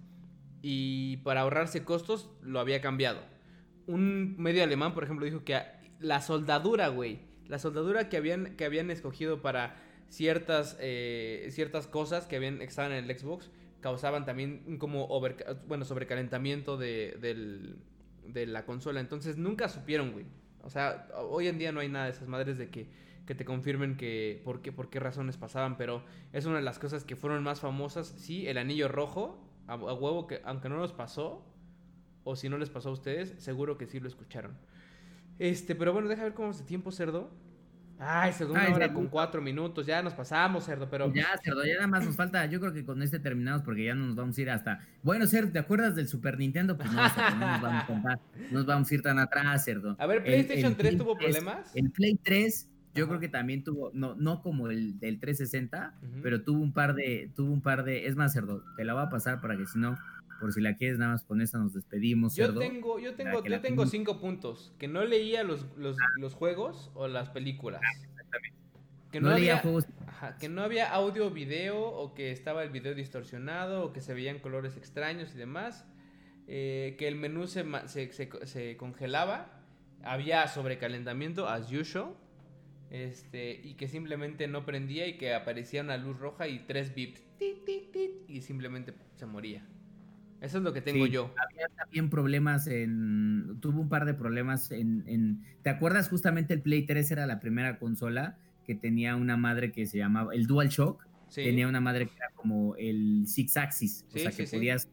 y 0.63 1.19
para 1.19 1.43
ahorrarse 1.43 1.85
costos 1.85 2.29
lo 2.43 2.59
había 2.59 2.81
cambiado. 2.81 3.21
Un 3.87 4.35
medio 4.37 4.65
alemán, 4.65 4.95
por 4.95 5.05
ejemplo, 5.05 5.25
dijo 5.25 5.45
que 5.45 5.63
la 6.01 6.21
soldadura, 6.23 6.89
güey, 6.89 7.21
la 7.47 7.61
soldadura 7.61 8.09
que 8.09 8.17
habían, 8.17 8.57
que 8.57 8.65
habían 8.65 8.91
escogido 8.91 9.43
para 9.43 9.77
ciertas, 10.09 10.77
eh, 10.81 11.51
ciertas 11.53 11.87
cosas 11.87 12.27
que 12.27 12.35
habían 12.35 12.61
estaban 12.61 12.91
en 12.91 13.09
el 13.09 13.17
Xbox 13.17 13.49
causaban 13.81 14.25
también 14.25 14.77
como 14.79 15.05
over, 15.05 15.37
bueno, 15.69 15.85
sobrecalentamiento 15.85 16.77
de, 16.77 17.17
del- 17.21 17.77
de 18.27 18.47
la 18.47 18.67
consola. 18.67 18.99
Entonces 18.99 19.37
nunca 19.37 19.69
supieron, 19.69 20.11
güey. 20.11 20.25
O 20.65 20.69
sea, 20.71 21.07
hoy 21.31 21.47
en 21.47 21.59
día 21.59 21.71
no 21.71 21.79
hay 21.79 21.89
nada 21.89 22.07
de 22.07 22.11
esas 22.11 22.27
madres 22.27 22.59
de 22.59 22.71
que, 22.71 22.89
que 23.27 23.35
te 23.35 23.45
confirmen 23.45 23.97
que 23.97 24.41
por 24.45 24.63
qué, 24.63 24.73
por 24.73 24.89
qué 24.89 25.01
razones 25.01 25.37
pasaban, 25.37 25.77
pero 25.77 26.05
es 26.33 26.47
una 26.47 26.57
de 26.57 26.63
las 26.63 26.79
cosas 26.79 27.05
que 27.05 27.17
fueron 27.17 27.43
más 27.43 27.61
famosas. 27.61 28.15
Sí, 28.17 28.47
el 28.47 28.59
anillo 28.59 28.89
rojo, 28.89 29.45
a, 29.67 29.75
a 29.75 29.95
huevo 29.95 30.27
que 30.27 30.41
aunque 30.45 30.69
no 30.69 30.77
nos 30.77 30.93
pasó, 30.93 31.45
o 32.25 32.37
si 32.37 32.49
no 32.49 32.59
les 32.59 32.71
pasó 32.71 32.89
a 32.89 32.93
ustedes, 32.93 33.35
seguro 33.39 33.79
que 33.79 33.87
sí 33.87 34.01
lo 34.01 34.09
escucharon. 34.09 34.57
Este, 35.39 35.75
pero 35.75 35.93
bueno, 35.93 36.09
deja 36.09 36.23
ver 36.25 36.35
cómo 36.35 36.51
es 36.51 36.59
de 36.59 36.65
tiempo, 36.65 36.91
cerdo. 36.91 37.31
Ay, 37.99 38.33
segunda 38.33 38.63
Ay, 38.63 38.75
hora 38.75 38.93
con 38.93 39.07
cuatro 39.07 39.41
minutos, 39.41 39.87
ya 39.87 40.03
nos 40.03 40.13
pasamos, 40.13 40.65
cerdo, 40.65 40.89
pero... 40.91 41.13
Ya, 41.15 41.29
cerdo, 41.43 41.65
ya 41.65 41.77
nada 41.77 41.87
más 41.87 42.05
nos 42.05 42.15
falta. 42.15 42.45
Yo 42.47 42.61
creo 42.61 42.73
que 42.73 42.85
con 42.85 43.01
este 43.01 43.19
terminamos 43.19 43.63
porque 43.63 43.85
ya 43.85 43.95
no 43.95 44.07
nos 44.07 44.17
vamos 44.17 44.37
a 44.37 44.43
ir 44.43 44.51
hasta. 44.51 44.81
Bueno, 45.03 45.27
cerdo, 45.27 45.53
¿te 45.53 45.59
acuerdas 45.59 45.95
del 45.95 46.07
Super 46.07 46.39
Nintendo? 46.39 46.77
Pues 46.77 46.93
no, 46.93 47.09
cerdo, 47.09 47.37
no 47.37 47.47
nos 47.53 47.63
vamos 47.63 47.83
a 47.83 47.87
contar. 47.87 48.21
No 48.51 48.59
nos 48.59 48.67
vamos 48.67 48.91
a 48.91 48.95
ir 48.95 49.03
tan 49.03 49.19
atrás, 49.19 49.65
cerdo. 49.65 49.97
A 49.99 50.07
ver, 50.07 50.23
PlayStation 50.25 50.73
el 50.73 50.77
3 50.77 50.89
Play 50.89 50.99
tuvo 50.99 51.17
3, 51.17 51.39
problemas. 51.39 51.75
El 51.75 51.91
Play 51.91 52.21
3, 52.23 52.69
yo 52.97 53.07
creo 53.09 53.21
que 53.21 53.29
también 53.29 53.63
tuvo, 53.65 53.91
no, 53.95 54.15
no 54.17 54.43
como 54.43 54.69
el 54.69 54.99
del 54.99 55.21
360, 55.21 55.95
Ujú. 56.03 56.21
pero 56.23 56.43
tuvo 56.43 56.61
un 56.61 56.73
par 56.73 56.95
de, 56.95 57.31
tuvo 57.37 57.53
un 57.53 57.61
par 57.63 57.85
de. 57.85 58.07
Es 58.07 58.17
más, 58.17 58.33
cerdo, 58.33 58.63
te 58.77 58.85
la 58.85 58.95
voy 58.95 59.03
a 59.05 59.09
pasar 59.11 59.41
para 59.41 59.57
que 59.57 59.67
si 59.67 59.79
no, 59.79 59.97
por 60.41 60.53
si 60.53 60.61
la 60.61 60.77
quieres, 60.77 60.99
nada 60.99 61.13
más 61.13 61.25
con 61.25 61.41
esta 61.41 61.59
nos 61.59 61.73
despedimos, 61.75 62.35
Yo 62.37 62.47
cerdo. 62.47 62.61
tengo, 62.61 62.99
yo 62.99 63.15
tengo, 63.15 63.45
yo 63.45 63.61
tengo 63.61 63.87
cinco 63.87 64.21
puntos. 64.21 64.73
Que 64.79 64.89
no 64.89 65.05
leía 65.05 65.43
los, 65.45 65.67
los, 65.77 65.97
los 66.19 66.35
juegos 66.35 66.91
o 66.95 67.09
las 67.09 67.31
películas. 67.31 67.81
Que 69.13 69.21
no, 69.21 69.31
no, 69.31 69.37
leía 69.37 69.53
había, 69.53 69.63
juegos. 69.63 69.87
ajá, 70.09 70.37
que 70.37 70.49
no 70.49 70.63
había 70.63 70.91
audio 70.93 71.29
o 71.29 71.31
video 71.31 71.79
o 71.79 72.13
que 72.13 72.33
estaba 72.33 72.63
el 72.65 72.71
video 72.71 72.95
distorsionado 72.95 73.85
o 73.85 73.93
que 73.93 74.01
se 74.01 74.13
veían 74.15 74.41
colores 74.41 74.77
extraños 74.77 75.35
y 75.35 75.39
demás. 75.39 75.87
eh, 76.49 76.95
que 76.99 77.09
el 77.09 77.17
menú 77.17 77.47
se, 77.47 77.65
se, 77.87 78.13
se- 78.13 78.47
se 78.47 78.77
congelaba. 78.77 79.53
Había 80.05 80.47
sobrecalentamiento, 80.49 81.49
as 81.49 81.73
usual. 81.73 82.15
Este, 83.05 83.61
y 83.63 83.75
que 83.75 83.89
simplemente 83.89 84.49
no 84.49 84.65
prendía 84.65 85.07
y 85.07 85.19
que 85.19 85.35
aparecía 85.35 85.83
una 85.83 85.97
luz 85.99 86.19
roja 86.19 86.49
y 86.49 86.61
tres 86.61 86.95
bips. 86.95 87.23
y 88.29 88.41
simplemente 88.41 88.95
se 89.17 89.27
moría. 89.27 89.67
Eso 90.41 90.59
es 90.59 90.65
lo 90.65 90.73
que 90.73 90.81
tengo 90.81 91.05
Sí. 91.07 91.13
yo. 91.13 91.35
Había 91.51 91.69
también 91.77 92.09
problemas 92.11 92.67
en. 92.67 93.59
Tuvo 93.61 93.81
un 93.83 93.89
par 93.89 94.05
de 94.07 94.15
problemas 94.15 94.71
en, 94.71 95.05
en- 95.07 95.43
¿Te 95.63 95.71
acuerdas? 95.71 96.09
Justamente 96.09 96.55
el 96.55 96.63
Play 96.63 96.85
3 96.87 97.11
era 97.11 97.27
la 97.27 97.41
primera 97.41 97.79
consola 97.79 98.39
que 98.65 98.75
tenía 98.75 99.17
una 99.17 99.37
madre 99.37 99.73
que 99.73 99.87
se 99.87 99.99
llamaba. 99.99 100.35
El 100.35 100.47
DualShock 100.47 101.07
Sí. 101.29 101.43
tenía 101.45 101.69
una 101.69 101.81
madre 101.81 102.07
que 102.07 102.15
era 102.17 102.31
como 102.35 102.77
el 102.77 103.25
Six 103.27 103.57
Axis. 103.57 104.05
Sí, 104.09 104.19
o 104.21 104.23
sea, 104.23 104.31
sí, 104.31 104.37
que 104.39 104.47
sí. 104.47 104.57
podías 104.57 104.89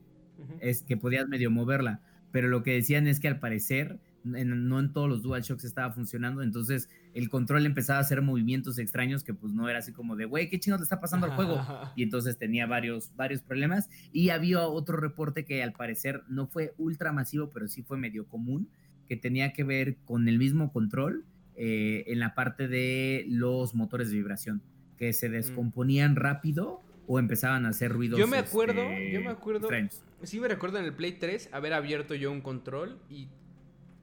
es 0.60 0.82
que 0.82 0.98
podías 0.98 1.28
medio 1.30 1.50
moverla, 1.52 2.02
pero 2.32 2.48
lo 2.50 2.64
que 2.64 2.74
decían 2.74 3.08
es 3.08 3.20
que 3.20 3.28
al 3.30 3.40
parecer 3.40 4.00
en- 4.26 4.68
no 4.68 4.80
en 4.80 4.92
todos 4.94 5.08
los 5.10 5.22
DualShocks 5.22 5.64
estaba 5.64 5.94
funcionando, 5.94 6.42
entonces 6.42 6.90
el 7.14 7.30
control 7.30 7.66
empezaba 7.66 8.00
a 8.00 8.02
hacer 8.02 8.22
movimientos 8.22 8.80
extraños 8.80 9.24
que 9.24 9.34
pues 9.34 9.54
no 9.54 9.70
era 9.70 9.80
así 9.80 9.92
como 9.92 10.16
de, 10.16 10.26
güey, 10.26 10.50
¿qué 10.50 10.60
chingados 10.60 10.82
le 10.82 10.86
está 10.86 11.00
pasando 11.00 11.28
al 11.28 11.34
juego? 11.34 11.62
Y 11.96 12.04
entonces 12.04 12.38
tenía 12.38 12.66
varios, 12.66 13.16
varios 13.16 13.42
problemas 13.42 13.90
y 14.12 14.30
había 14.30 14.68
otro 14.68 14.98
reporte 14.98 15.46
que 15.46 15.62
al 15.64 15.74
parecer 15.74 16.24
no 16.28 16.48
fue 16.48 16.74
ultra 16.78 17.12
masivo, 17.12 17.50
pero 17.52 17.68
sí 17.68 17.84
fue 17.84 17.98
medio 17.98 18.28
común, 18.28 18.70
que 19.08 19.16
tenía 19.16 19.54
que 19.54 19.64
ver 19.64 19.98
con 20.06 20.28
el 20.28 20.40
mismo 20.40 20.72
control 20.72 21.26
eh, 21.56 22.06
en 22.08 22.20
la 22.20 22.34
parte 22.34 22.68
de 22.68 23.26
los 23.28 23.76
motores 23.76 24.10
de 24.10 24.16
vibración, 24.18 24.62
que 24.98 25.14
se 25.14 25.30
descomponían 25.30 26.16
rápido 26.16 26.82
o 27.06 27.20
empezaban 27.20 27.66
a 27.66 27.70
hacer 27.70 27.92
ruidos. 27.92 28.18
Mm. 28.18 28.22
Yo 28.22 28.28
me 28.28 28.38
acuerdo, 28.38 28.82
este, 28.82 29.12
yo 29.12 29.22
me 29.22 29.28
acuerdo, 29.28 29.60
extraños. 29.68 30.04
sí 30.24 30.40
me 30.40 30.48
recuerdo 30.48 30.80
en 30.80 30.86
el 30.86 30.94
Play 30.94 31.14
3 31.14 31.50
haber 31.52 31.74
abierto 31.74 32.16
yo 32.16 32.32
un 32.32 32.42
control 32.42 32.98
y 33.10 33.28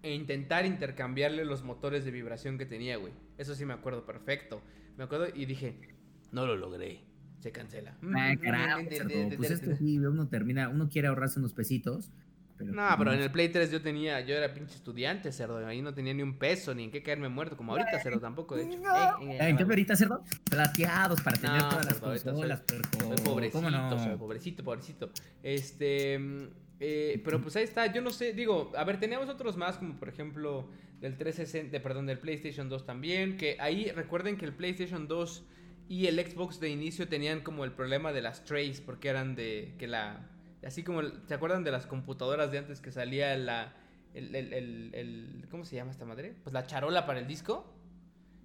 e 0.03 0.15
intentar 0.15 0.65
intercambiarle 0.67 1.45
los 1.45 1.63
motores 1.63 2.05
de 2.05 2.11
vibración 2.11 2.59
que 2.59 2.67
tenía, 2.67 2.97
güey. 2.97 3.13
Eso 3.39 3.55
sí 3.55 3.65
me 3.65 3.75
acuerdo 3.75 4.07
perfecto. 4.07 4.63
Me 4.97 5.05
acuerdo 5.05 5.27
y 5.35 5.47
dije, 5.47 5.79
no 6.33 6.47
lo 6.47 6.57
logré. 6.57 7.01
Se 7.41 7.53
cancela. 7.53 7.97
Ah, 8.15 8.35
carajo, 8.41 8.83
cerdo. 8.91 9.37
Pues 9.37 9.51
es 9.51 9.61
que 9.61 9.75
sí, 9.75 9.99
uno 9.99 10.29
termina, 10.29 10.69
uno 10.69 10.89
quiere 10.89 11.09
ahorrarse 11.09 11.39
unos 11.39 11.55
pesitos. 11.55 12.11
Pero 12.59 12.75
No, 12.75 12.87
pero 12.99 13.15
en 13.15 13.21
el 13.21 13.31
Play 13.31 13.49
3 13.49 13.71
yo 13.71 13.81
tenía, 13.81 14.21
yo 14.21 14.35
era 14.35 14.53
pinche 14.53 14.75
estudiante, 14.75 15.33
cerdo. 15.33 15.67
Ahí 15.67 15.81
no 15.81 15.95
tenía 15.95 16.13
ni 16.13 16.23
un 16.23 16.37
peso, 16.37 16.75
ni 16.75 16.85
en 16.85 16.91
qué 16.91 17.03
caerme 17.03 17.31
muerto, 17.31 17.57
como 17.57 17.73
ahorita, 17.73 17.99
cerdo, 18.01 18.21
tampoco, 18.21 18.55
de 18.57 18.65
hecho. 18.65 18.77
Eh, 18.77 19.39
eh, 19.39 19.49
¿En 19.49 19.57
qué 19.57 19.63
ahorita, 19.63 19.97
cerdo? 19.97 20.23
Plateados 20.51 21.23
para 21.23 21.39
tener 21.39 21.63
No, 21.63 21.69
todas 21.71 21.87
las 21.87 21.95
cerdo, 21.95 22.33
consolas, 22.33 22.61
puerco. 22.61 23.01
Soy 23.01 23.25
pobrecito, 23.25 23.59
¿Cómo 23.59 23.71
no? 23.71 23.99
soy 24.05 24.17
pobrecito, 24.17 24.63
pobrecito. 24.63 25.11
Este, 25.43 26.19
mm, 26.19 26.49
eh, 26.81 27.21
pero 27.25 27.41
pues 27.41 27.55
ahí 27.57 27.65
está, 27.65 27.93
yo 27.93 28.01
no 28.03 28.11
sé, 28.11 28.33
digo, 28.33 28.73
a 28.77 28.85
ver, 28.85 28.99
teníamos 28.99 29.29
otros 29.29 29.57
más, 29.57 29.77
como 29.77 29.95
por 29.99 30.09
ejemplo 30.09 30.69
del 31.01 31.17
360, 31.17 31.71
de- 31.73 31.81
perdón, 31.81 32.07
del 32.07 32.19
PlayStation 32.19 32.69
2 32.69 32.85
también, 32.87 33.37
que 33.37 33.57
ahí 33.61 33.91
recuerden 33.91 34.37
que 34.37 34.45
el 34.47 34.53
PlayStation 34.55 35.07
2 35.09 35.45
y 35.89 36.07
el 36.07 36.19
Xbox 36.25 36.61
de 36.61 36.69
inicio 36.71 37.09
tenían 37.09 37.41
como 37.41 37.65
el 37.65 37.73
problema 37.73 38.13
de 38.13 38.23
las 38.23 38.45
trays, 38.45 38.81
porque 38.81 39.09
eran 39.09 39.35
de, 39.35 39.75
que 39.79 39.87
la, 39.87 40.29
así 40.65 40.83
como, 40.83 41.03
¿se 41.27 41.35
acuerdan 41.35 41.65
de 41.65 41.71
las 41.71 41.87
computadoras 41.87 42.51
de 42.53 42.59
antes 42.59 42.81
que 42.81 42.93
salía 42.93 43.37
la, 43.37 43.75
el, 44.15 44.35
el, 44.35 44.53
el- 44.53 44.91
el- 44.95 45.47
¿cómo 45.51 45.65
se 45.65 45.77
llama 45.77 45.91
esta 45.91 46.05
madre? 46.05 46.35
Pues 46.45 46.53
la 46.53 46.67
charola 46.67 47.07
para 47.07 47.19
el 47.21 47.27
disco. 47.27 47.73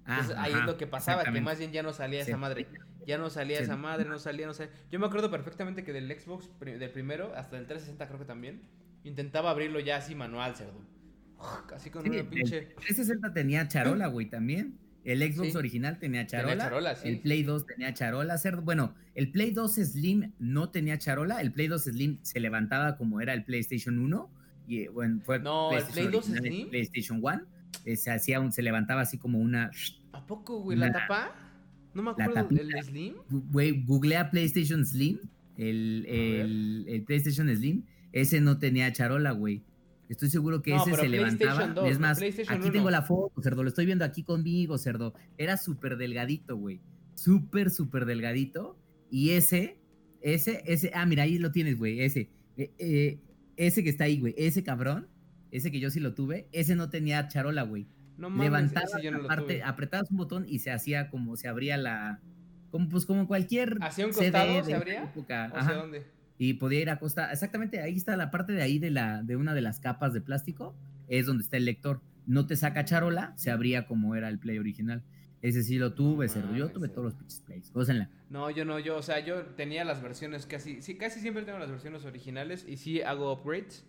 Ah, 0.05 0.19
Entonces 0.19 0.37
ahí 0.37 0.51
ajá, 0.51 0.59
es 0.61 0.65
lo 0.67 0.77
que 0.77 0.87
pasaba, 0.87 1.23
que 1.23 1.41
más 1.41 1.57
bien 1.57 1.71
ya 1.71 1.81
no 1.83 1.91
salía 1.93 2.23
Sí. 2.23 2.31
esa 2.31 2.37
madre. 2.37 2.67
Ya 3.07 3.17
no 3.17 3.29
salía 3.29 3.57
Sí. 3.57 3.63
esa 3.63 3.75
madre, 3.77 4.07
no 4.07 4.19
salía, 4.19 4.45
no 4.47 4.53
sé. 4.53 4.69
Yo 4.91 4.99
me 4.99 5.05
acuerdo 5.07 5.29
perfectamente 5.31 5.83
que 5.83 5.93
del 5.93 6.11
Xbox, 6.19 6.49
del 6.59 6.89
primero, 6.91 7.33
hasta 7.35 7.57
el 7.57 7.65
360 7.65 8.07
creo 8.07 8.19
que 8.19 8.25
también, 8.25 8.61
intentaba 9.03 9.49
abrirlo 9.51 9.79
ya 9.79 9.97
así 9.97 10.15
manual, 10.15 10.55
cerdo. 10.55 10.79
Así 11.75 11.89
con 11.89 12.03
Sí, 12.03 12.09
una 12.09 12.19
el 12.19 12.27
pinche... 12.27 12.61
360 12.77 13.33
tenía 13.33 13.67
charola, 13.67 14.07
güey, 14.07 14.27
también. 14.27 14.77
El 15.03 15.21
Xbox 15.21 15.51
Sí. 15.51 15.57
original 15.57 15.99
tenía 15.99 16.25
Tenía 16.25 16.57
charola. 16.57 16.95
sí. 16.95 17.07
El 17.09 17.19
Play 17.19 17.43
2 17.43 17.65
tenía 17.67 17.93
charola. 17.93 18.37
cerdo. 18.39 18.61
Bueno, 18.63 18.95
el 19.13 19.31
Play 19.31 19.51
2 19.51 19.75
Slim 19.75 20.31
no 20.39 20.69
tenía 20.71 20.97
charola. 20.97 21.41
El 21.41 21.51
Play 21.51 21.67
2 21.67 21.83
Slim 21.83 22.17
se 22.23 22.39
levantaba 22.39 22.97
como 22.97 23.21
era 23.21 23.33
el 23.33 23.43
PlayStation 23.43 23.99
1. 23.99 24.31
Y 24.67 24.79
eh, 24.83 24.89
bueno, 24.89 25.21
fue 25.23 25.37
No, 25.39 25.71
el 25.73 25.83
Play 25.83 26.07
2 26.07 26.15
original, 26.29 26.45
el 26.45 26.51
Slim. 26.53 26.69
PlayStation 26.69 27.19
1. 27.21 27.41
Eh, 27.86 27.95
se 27.95 28.11
hacía 28.11 28.39
un, 28.39 28.51
se 28.51 28.61
levantaba 28.61 29.01
así 29.01 29.17
como 29.17 29.39
una. 29.39 29.71
¿A 30.11 30.25
poco, 30.25 30.61
güey? 30.61 30.77
¿La 30.77 30.91
tapa? 30.91 31.36
No 31.93 32.01
me 32.01 32.11
la 32.17 32.25
acuerdo, 32.25 32.49
tapita. 32.49 32.61
¿el 32.61 32.83
Slim? 32.83 33.13
Güey, 33.29 33.83
googlea 33.86 34.29
PlayStation 34.31 34.86
Slim. 34.86 35.19
El, 35.57 36.05
el, 36.07 36.86
el 36.88 37.03
PlayStation 37.03 37.47
Slim. 37.55 37.83
Ese 38.11 38.41
no 38.41 38.57
tenía 38.57 38.91
charola, 38.91 39.31
güey. 39.31 39.63
Estoy 40.09 40.29
seguro 40.29 40.61
que 40.61 40.71
No, 40.71 40.83
ese 40.83 40.95
se 40.95 41.09
levantaba. 41.09 41.67
2, 41.67 41.89
es 41.89 41.99
más, 41.99 42.21
aquí 42.21 42.63
1. 42.63 42.71
tengo 42.71 42.89
la 42.89 43.01
foto, 43.01 43.41
cerdo. 43.41 43.63
Lo 43.63 43.70
estoy 43.70 43.86
viendo 43.86 44.05
aquí 44.05 44.24
conmigo, 44.24 44.78
cerdo. 44.78 45.13
Era 45.37 45.57
súper 45.57 45.97
delgadito, 45.97 46.57
güey. 46.57 46.79
Súper, 47.16 47.70
súper 47.70 48.05
delgadito. 48.05 48.78
Y 49.09 49.32
ese, 49.32 49.78
ese, 50.21 50.63
ese. 50.66 50.91
Ah, 50.93 51.05
mira, 51.05 51.24
ahí 51.24 51.37
lo 51.39 51.51
tienes, 51.51 51.78
güey. 51.78 52.01
Ese. 52.01 52.29
Eh, 52.57 52.71
eh, 52.78 53.20
ese 53.57 53.83
que 53.83 53.89
está 53.89 54.03
ahí, 54.03 54.20
güey. 54.20 54.36
Ese 54.37 54.63
cabrón. 54.63 55.07
Ese 55.55 55.71
que 55.71 55.79
yo 55.79 55.89
sí 55.89 55.99
lo 56.01 56.13
tuve. 56.13 56.47
Ese 56.51 56.75
no 56.75 56.89
tenía 56.89 57.27
charola, 57.29 57.63
güey. 57.63 57.87
No 58.17 58.29
mames, 58.29 58.73
yo 59.01 59.11
no 59.11 59.21
la 59.21 59.27
parte, 59.27 59.63
apretabas 59.63 60.11
un 60.11 60.17
botón 60.17 60.45
y 60.47 60.59
se 60.59 60.71
hacía 60.71 61.09
como 61.09 61.36
se 61.37 61.47
abría 61.47 61.77
la. 61.77 62.19
Como, 62.71 62.89
pues 62.89 63.05
como 63.05 63.25
cualquier. 63.25 63.77
¿Hacia 63.82 64.05
un 64.05 64.13
CD 64.13 64.32
costado 64.32 64.63
se 64.65 64.73
abría? 64.73 65.03
época. 65.03 65.49
¿O 65.53 65.57
Ajá. 65.57 65.69
sea, 65.69 65.77
dónde? 65.77 66.05
Y 66.37 66.55
podía 66.55 66.82
ir 66.82 66.89
a 66.89 66.99
costa. 66.99 67.32
Exactamente, 67.32 67.79
ahí 67.82 67.95
está 67.95 68.17
la 68.17 68.32
parte 68.32 68.51
de 68.51 68.61
ahí 68.61 68.79
de 68.79 68.91
la 68.91 69.23
de 69.23 69.37
una 69.37 69.53
de 69.53 69.61
las 69.61 69.79
capas 69.79 70.13
de 70.13 70.19
plástico. 70.19 70.75
Es 71.07 71.25
donde 71.25 71.43
está 71.43 71.55
el 71.55 71.65
lector. 71.65 72.01
No 72.25 72.47
te 72.47 72.57
saca 72.57 72.83
charola, 72.83 73.33
se 73.37 73.49
abría 73.51 73.86
como 73.87 74.15
era 74.15 74.27
el 74.27 74.39
play 74.39 74.57
original. 74.57 75.03
Ese 75.41 75.63
sí 75.63 75.77
lo 75.77 75.93
tuve, 75.93 76.27
cerdo. 76.27 76.53
Yo 76.55 76.69
tuve 76.69 76.87
cerdo. 76.87 76.93
todos 76.93 77.05
los 77.05 77.15
pinches 77.15 77.41
plays. 77.41 77.71
Gócenla. 77.71 78.09
No, 78.29 78.49
yo 78.49 78.65
no, 78.65 78.79
yo, 78.79 78.97
o 78.97 79.03
sea, 79.03 79.19
yo 79.19 79.43
tenía 79.55 79.86
las 79.86 80.01
versiones 80.01 80.47
casi, 80.47 80.82
sí, 80.82 80.97
casi 80.97 81.19
siempre 81.19 81.43
tengo 81.43 81.59
las 81.59 81.69
versiones 81.69 82.03
originales 82.03 82.65
y 82.67 82.77
sí 82.77 83.01
hago 83.01 83.32
upgrades 83.32 83.86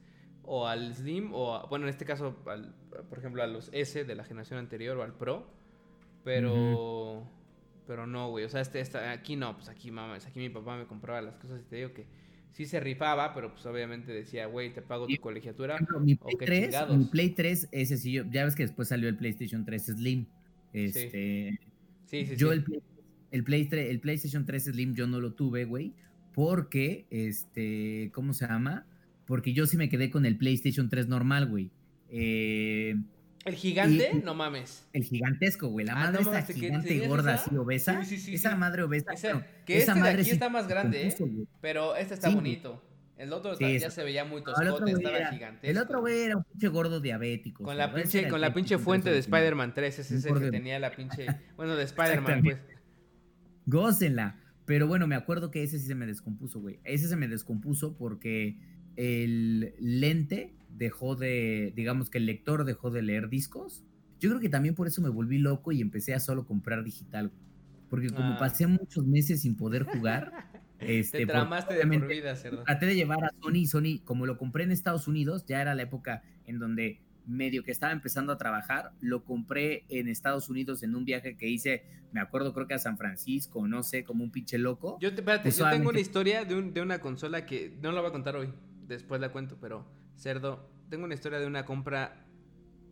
o 0.46 0.66
al 0.66 0.94
Slim 0.94 1.32
o, 1.34 1.54
a- 1.56 1.66
bueno, 1.66 1.84
en 1.86 1.90
este 1.90 2.04
caso, 2.04 2.36
al, 2.46 2.74
por 3.08 3.18
ejemplo, 3.18 3.42
a 3.42 3.46
los 3.46 3.68
S 3.72 4.04
de 4.04 4.14
la 4.14 4.24
generación 4.24 4.58
anterior 4.58 4.96
o 4.96 5.02
al 5.02 5.14
Pro, 5.14 5.46
pero, 6.24 7.26
pero 7.86 8.06
no, 8.06 8.30
güey, 8.30 8.44
o 8.44 8.48
sea, 8.48 8.60
este, 8.60 8.80
esta- 8.80 9.10
aquí 9.12 9.36
no, 9.36 9.54
pues 9.56 9.68
aquí, 9.68 9.90
mames, 9.90 10.26
aquí 10.26 10.38
mi 10.40 10.48
papá 10.50 10.76
me 10.76 10.86
compraba 10.86 11.22
las 11.22 11.36
cosas 11.36 11.60
y 11.60 11.64
te 11.64 11.76
digo 11.76 11.92
que 11.92 12.06
sí 12.52 12.64
se 12.66 12.80
rifaba, 12.80 13.34
pero 13.34 13.52
pues 13.52 13.64
obviamente 13.66 14.12
decía, 14.12 14.46
güey, 14.46 14.72
te 14.72 14.82
pago 14.82 15.06
tu 15.06 15.16
colegiatura. 15.20 15.74
Ejemplo, 15.74 16.00
mi 16.00 16.14
o 16.14 16.16
Play, 16.18 16.36
qué 16.38 16.46
3, 16.46 16.64
chingados. 16.66 16.96
mi 16.96 17.04
Play 17.04 17.30
3, 17.30 17.68
ese 17.70 17.96
sí, 17.96 18.12
yo, 18.12 18.24
ya 18.30 18.44
ves 18.44 18.54
que 18.56 18.62
después 18.64 18.88
salió 18.88 19.08
el 19.08 19.16
PlayStation 19.16 19.64
3 19.64 19.86
Slim. 19.86 20.26
Este, 20.72 21.58
Sí, 22.06 22.24
sí, 22.24 22.36
yo 22.36 22.48
sí. 22.48 22.54
el, 22.54 22.64
Play- 22.64 22.82
el, 23.32 23.44
Play 23.44 23.64
3 23.66 23.90
el 23.90 24.00
PlayStation 24.00 24.44
3 24.46 24.64
Slim 24.64 24.94
yo 24.94 25.06
no 25.06 25.20
lo 25.20 25.32
tuve, 25.34 25.64
güey, 25.64 25.92
porque, 26.34 27.06
este, 27.10 28.10
¿cómo 28.14 28.32
se 28.32 28.46
llama? 28.46 28.86
Porque 29.26 29.52
yo 29.52 29.66
sí 29.66 29.76
me 29.76 29.88
quedé 29.88 30.10
con 30.10 30.24
el 30.26 30.36
PlayStation 30.38 30.88
3 30.88 31.08
normal, 31.08 31.46
güey. 31.46 31.70
Eh, 32.10 32.94
¿El 33.44 33.54
gigante? 33.54 34.10
y- 34.12 34.18
No 34.24 34.34
mames. 34.34 34.88
el 34.92 35.04
gigantesco, 35.04 35.68
güey, 35.68 35.84
la 35.86 35.92
Ah, 35.92 35.96
madre 35.96 36.12
no 36.14 36.18
esta 36.20 36.30
mames, 36.32 36.46
¿que 36.46 36.54
gigante 36.54 36.88
tenías 36.88 37.08
gorda 37.08 37.34
esa? 37.34 37.44
así 37.44 37.56
obesa. 37.56 38.04
Sí, 38.04 38.16
sí, 38.16 38.22
sí, 38.24 38.34
esa 38.34 38.56
madre 38.56 38.82
obesa. 38.82 39.12
Esa- 39.12 39.32
bueno, 39.34 39.46
que 39.64 39.74
esa 39.78 39.82
este 39.82 39.94
de 39.94 40.00
madre 40.00 40.14
aquí 40.20 40.24
sí 40.24 40.30
está 40.30 40.48
más 40.48 40.66
grande, 40.68 40.98
¿eh? 41.06 41.14
compuso, 41.16 41.26
güey. 41.32 41.46
Pero 41.60 41.96
este 41.96 42.14
está 42.14 42.28
bonito. 42.30 42.82
El 43.18 43.32
otro 43.32 43.58
ya 43.58 43.90
se 43.90 44.04
veía 44.04 44.24
muy 44.26 44.42
toscote, 44.44 44.90
estaba 44.92 45.16
era- 45.16 45.32
gigantesco. 45.32 45.66
El 45.70 45.78
otro 45.78 46.00
güey 46.00 46.20
era 46.20 46.36
un 46.36 46.44
pinche 46.44 46.68
gordo 46.68 47.00
diabético. 47.00 47.64
Con 47.64 47.78
la 47.78 47.86
ese 47.86 47.94
pinche, 48.02 48.28
con 48.28 48.40
la 48.42 48.52
pinche 48.52 48.74
3 48.74 48.84
fuente 48.84 49.10
de. 49.10 49.18
Spider-Man 49.20 49.72
3, 49.74 49.98
ese 50.00 50.16
es 50.16 50.24
el 50.26 50.38
que 50.38 50.50
tenía 50.50 50.78
la 50.78 50.90
pinche... 50.90 51.26
Bueno, 51.56 51.76
de 51.76 51.84
Spider-Man, 51.84 52.42
pues. 52.44 52.58
Gócenla. 53.66 54.40
Pero 54.66 54.86
bueno, 54.88 55.06
me 55.06 55.14
acuerdo 55.14 55.50
que 55.50 55.62
ese 55.62 55.78
sí 55.78 55.86
se 55.86 55.94
me 55.94 56.06
descompuso, 56.06 56.60
güey. 56.60 56.80
Ese 56.84 57.08
se 57.08 57.16
me 57.16 57.28
descompuso 57.28 57.96
porque 57.96 58.58
el 58.96 59.74
lente 59.80 60.54
dejó 60.70 61.16
de, 61.16 61.72
digamos 61.76 62.10
que 62.10 62.18
el 62.18 62.26
lector 62.26 62.64
dejó 62.64 62.90
de 62.90 63.02
leer 63.02 63.28
discos. 63.28 63.84
Yo 64.20 64.30
creo 64.30 64.40
que 64.40 64.48
también 64.48 64.74
por 64.74 64.86
eso 64.86 65.02
me 65.02 65.08
volví 65.08 65.38
loco 65.38 65.72
y 65.72 65.80
empecé 65.80 66.14
a 66.14 66.20
solo 66.20 66.46
comprar 66.46 66.84
digital. 66.84 67.30
Porque 67.90 68.10
como 68.10 68.32
Ah. 68.34 68.38
pasé 68.38 68.66
muchos 68.66 69.06
meses 69.06 69.42
sin 69.42 69.56
poder 69.56 69.84
jugar, 69.84 70.32
este, 70.80 71.18
Te 71.18 71.26
tramaste 71.26 71.74
de 71.74 71.86
por 71.86 72.08
vida, 72.08 72.34
cerdo. 72.36 72.64
traté 72.64 72.86
de 72.86 72.94
llevar 72.96 73.24
a 73.24 73.30
Sony 73.40 73.56
y 73.56 73.66
Sony, 73.66 74.00
como 74.04 74.26
lo 74.26 74.36
compré 74.38 74.64
en 74.64 74.72
Estados 74.72 75.06
Unidos, 75.08 75.44
ya 75.46 75.60
era 75.62 75.74
la 75.74 75.82
época 75.82 76.22
en 76.46 76.58
donde 76.58 77.00
medio 77.26 77.62
que 77.64 77.72
estaba 77.72 77.92
empezando 77.92 78.32
a 78.32 78.38
trabajar, 78.38 78.92
lo 79.00 79.24
compré 79.24 79.84
en 79.88 80.08
Estados 80.08 80.48
Unidos 80.48 80.82
en 80.84 80.94
un 80.94 81.04
viaje 81.04 81.36
que 81.36 81.48
hice, 81.48 81.82
me 82.12 82.20
acuerdo 82.20 82.54
creo 82.54 82.66
que 82.68 82.74
a 82.74 82.78
San 82.78 82.96
Francisco, 82.98 83.66
no 83.66 83.82
sé, 83.82 84.04
como 84.04 84.22
un 84.22 84.30
pinche 84.30 84.58
loco. 84.58 84.96
Yo, 85.00 85.10
te- 85.12 85.20
espérate, 85.22 85.42
Pues 85.44 85.58
yo 85.58 85.68
tengo 85.70 85.90
una 85.90 85.98
historia 86.00 86.44
de, 86.44 86.54
un- 86.54 86.72
de 86.72 86.82
una 86.82 87.00
consola 87.00 87.44
que 87.44 87.76
no 87.82 87.90
la 87.92 88.00
voy 88.00 88.10
a 88.10 88.12
contar 88.12 88.36
hoy, 88.36 88.48
después 88.86 89.20
la 89.20 89.30
cuento, 89.30 89.56
pero 89.60 89.86
cerdo, 90.16 90.68
tengo 90.88 91.04
una 91.04 91.14
historia 91.14 91.38
de 91.38 91.46
una 91.46 91.64
compra 91.64 92.24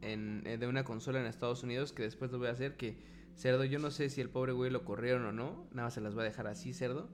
en, 0.00 0.42
eh, 0.46 0.58
de 0.58 0.66
una 0.66 0.84
consola 0.84 1.20
en 1.20 1.26
Estados 1.26 1.62
Unidos 1.62 1.92
que 1.92 2.02
después 2.02 2.30
lo 2.30 2.38
voy 2.38 2.48
a 2.48 2.52
hacer, 2.52 2.76
que 2.76 2.98
cerdo, 3.34 3.64
yo 3.64 3.78
no 3.78 3.90
sé 3.90 4.10
si 4.10 4.20
el 4.20 4.30
pobre 4.30 4.52
güey 4.52 4.70
lo 4.70 4.84
corrieron 4.84 5.24
o 5.26 5.32
no, 5.32 5.66
nada 5.72 5.86
más 5.86 5.94
se 5.94 6.00
las 6.00 6.14
voy 6.14 6.22
a 6.22 6.24
dejar 6.24 6.46
así, 6.46 6.72
cerdo, 6.72 7.08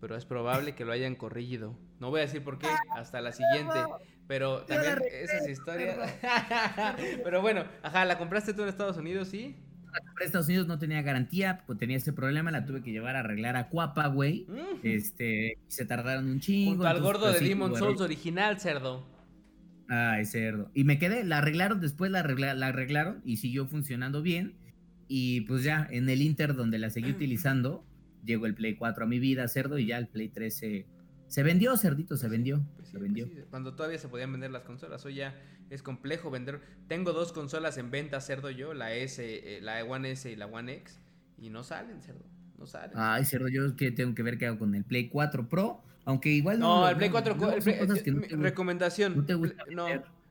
pero 0.00 0.16
es 0.16 0.24
probable 0.24 0.74
que 0.74 0.84
lo 0.84 0.92
hayan 0.92 1.14
corrigido. 1.14 1.76
No 2.00 2.10
voy 2.10 2.20
a 2.20 2.24
decir 2.24 2.44
por 2.44 2.58
qué, 2.58 2.68
hasta 2.94 3.20
la 3.20 3.32
siguiente, 3.32 3.78
pero 4.26 4.62
también 4.64 4.98
esas 5.10 5.48
historias... 5.48 5.98
pero 7.24 7.40
bueno, 7.40 7.64
ajá, 7.82 8.04
la 8.04 8.18
compraste 8.18 8.52
tú 8.52 8.62
en 8.62 8.68
Estados 8.68 8.98
Unidos, 8.98 9.28
¿sí? 9.28 9.56
La 9.98 10.06
compré 10.06 10.24
en 10.24 10.26
Estados 10.26 10.46
Unidos 10.48 10.66
no 10.66 10.78
tenía 10.78 11.00
garantía, 11.02 11.62
pues 11.66 11.78
tenía 11.78 11.96
ese 11.96 12.12
problema, 12.12 12.50
la 12.50 12.66
tuve 12.66 12.82
que 12.82 12.92
llevar 12.92 13.16
a 13.16 13.20
arreglar 13.20 13.56
a 13.56 13.68
Cuapa, 13.68 14.06
güey. 14.08 14.46
Mm. 14.48 14.80
Este, 14.82 15.52
y 15.66 15.70
se 15.70 15.86
tardaron 15.86 16.26
un 16.28 16.40
chingo. 16.40 16.72
Junto 16.72 16.86
al 16.88 17.00
gordo 17.00 17.26
pues, 17.30 17.40
de 17.40 17.48
Demon. 17.48 17.74
Souls 17.76 18.00
original, 18.00 18.60
cerdo. 18.60 19.06
Ay, 19.88 20.24
cerdo. 20.26 20.70
Y 20.74 20.84
me 20.84 20.98
quedé, 20.98 21.24
la 21.24 21.38
arreglaron, 21.38 21.80
después 21.80 22.10
la, 22.10 22.20
arregla- 22.24 22.54
la 22.54 22.68
arreglaron 22.68 23.22
y 23.24 23.36
siguió 23.38 23.66
funcionando 23.66 24.20
bien. 24.20 24.54
Y 25.08 25.42
pues 25.42 25.62
ya, 25.62 25.86
en 25.90 26.08
el 26.08 26.20
Inter 26.20 26.54
donde 26.54 26.78
la 26.78 26.90
seguí 26.90 27.10
utilizando, 27.12 27.84
llegó 28.24 28.46
el 28.46 28.54
Play 28.54 28.74
4 28.74 29.04
a 29.04 29.06
mi 29.06 29.18
vida, 29.20 29.46
cerdo, 29.48 29.78
y 29.78 29.86
ya 29.86 29.98
el 29.98 30.08
Play 30.08 30.28
3 30.28 30.54
se, 30.54 30.86
se 31.28 31.42
vendió, 31.44 31.76
cerdito, 31.76 32.16
se 32.16 32.28
vendió. 32.28 32.66
Pues 32.76 32.88
sí, 32.88 32.92
se 32.92 32.98
pues 32.98 33.02
vendió. 33.12 33.26
sí, 33.28 33.44
cuando 33.48 33.74
todavía 33.74 33.98
se 33.98 34.08
podían 34.08 34.32
vender 34.32 34.50
las 34.50 34.62
consolas, 34.64 35.04
hoy 35.06 35.14
ya 35.14 35.34
es 35.70 35.82
complejo 35.82 36.30
vender. 36.30 36.60
Tengo 36.88 37.12
dos 37.12 37.32
consolas 37.32 37.76
en 37.78 37.90
venta, 37.90 38.20
cerdo 38.20 38.50
yo, 38.50 38.74
la 38.74 38.92
S, 38.94 39.22
eh, 39.22 39.60
la 39.60 39.82
One 39.84 40.10
S 40.12 40.30
y 40.30 40.36
la 40.36 40.46
One 40.46 40.72
X, 40.74 41.00
y 41.38 41.50
no 41.50 41.64
salen, 41.64 42.00
cerdo, 42.02 42.24
no 42.58 42.66
salen. 42.66 42.92
Ay, 42.96 43.24
cerdo, 43.24 43.48
yo 43.48 43.74
que 43.76 43.90
tengo 43.90 44.14
que 44.14 44.22
ver 44.22 44.38
qué 44.38 44.46
hago 44.46 44.58
con 44.58 44.74
el 44.74 44.84
Play 44.84 45.08
4 45.08 45.48
Pro, 45.48 45.82
aunque 46.04 46.28
igual 46.30 46.58
no, 46.60 46.80
lo- 46.82 46.88
el 46.88 46.96
Play 46.96 47.10
4, 47.10 47.34
luego 47.36 47.52
el 47.52 47.62
son 47.62 47.72
Play- 47.72 47.86
cosas 47.86 48.02
que 48.02 48.10
no 48.12 48.16
mi- 48.16 48.22
te 48.22 48.34
gustan. 48.34 48.42
recomendación, 48.42 49.16
no 49.16 49.24
te 49.24 49.34
gusta 49.34 49.64
no, 49.70 49.86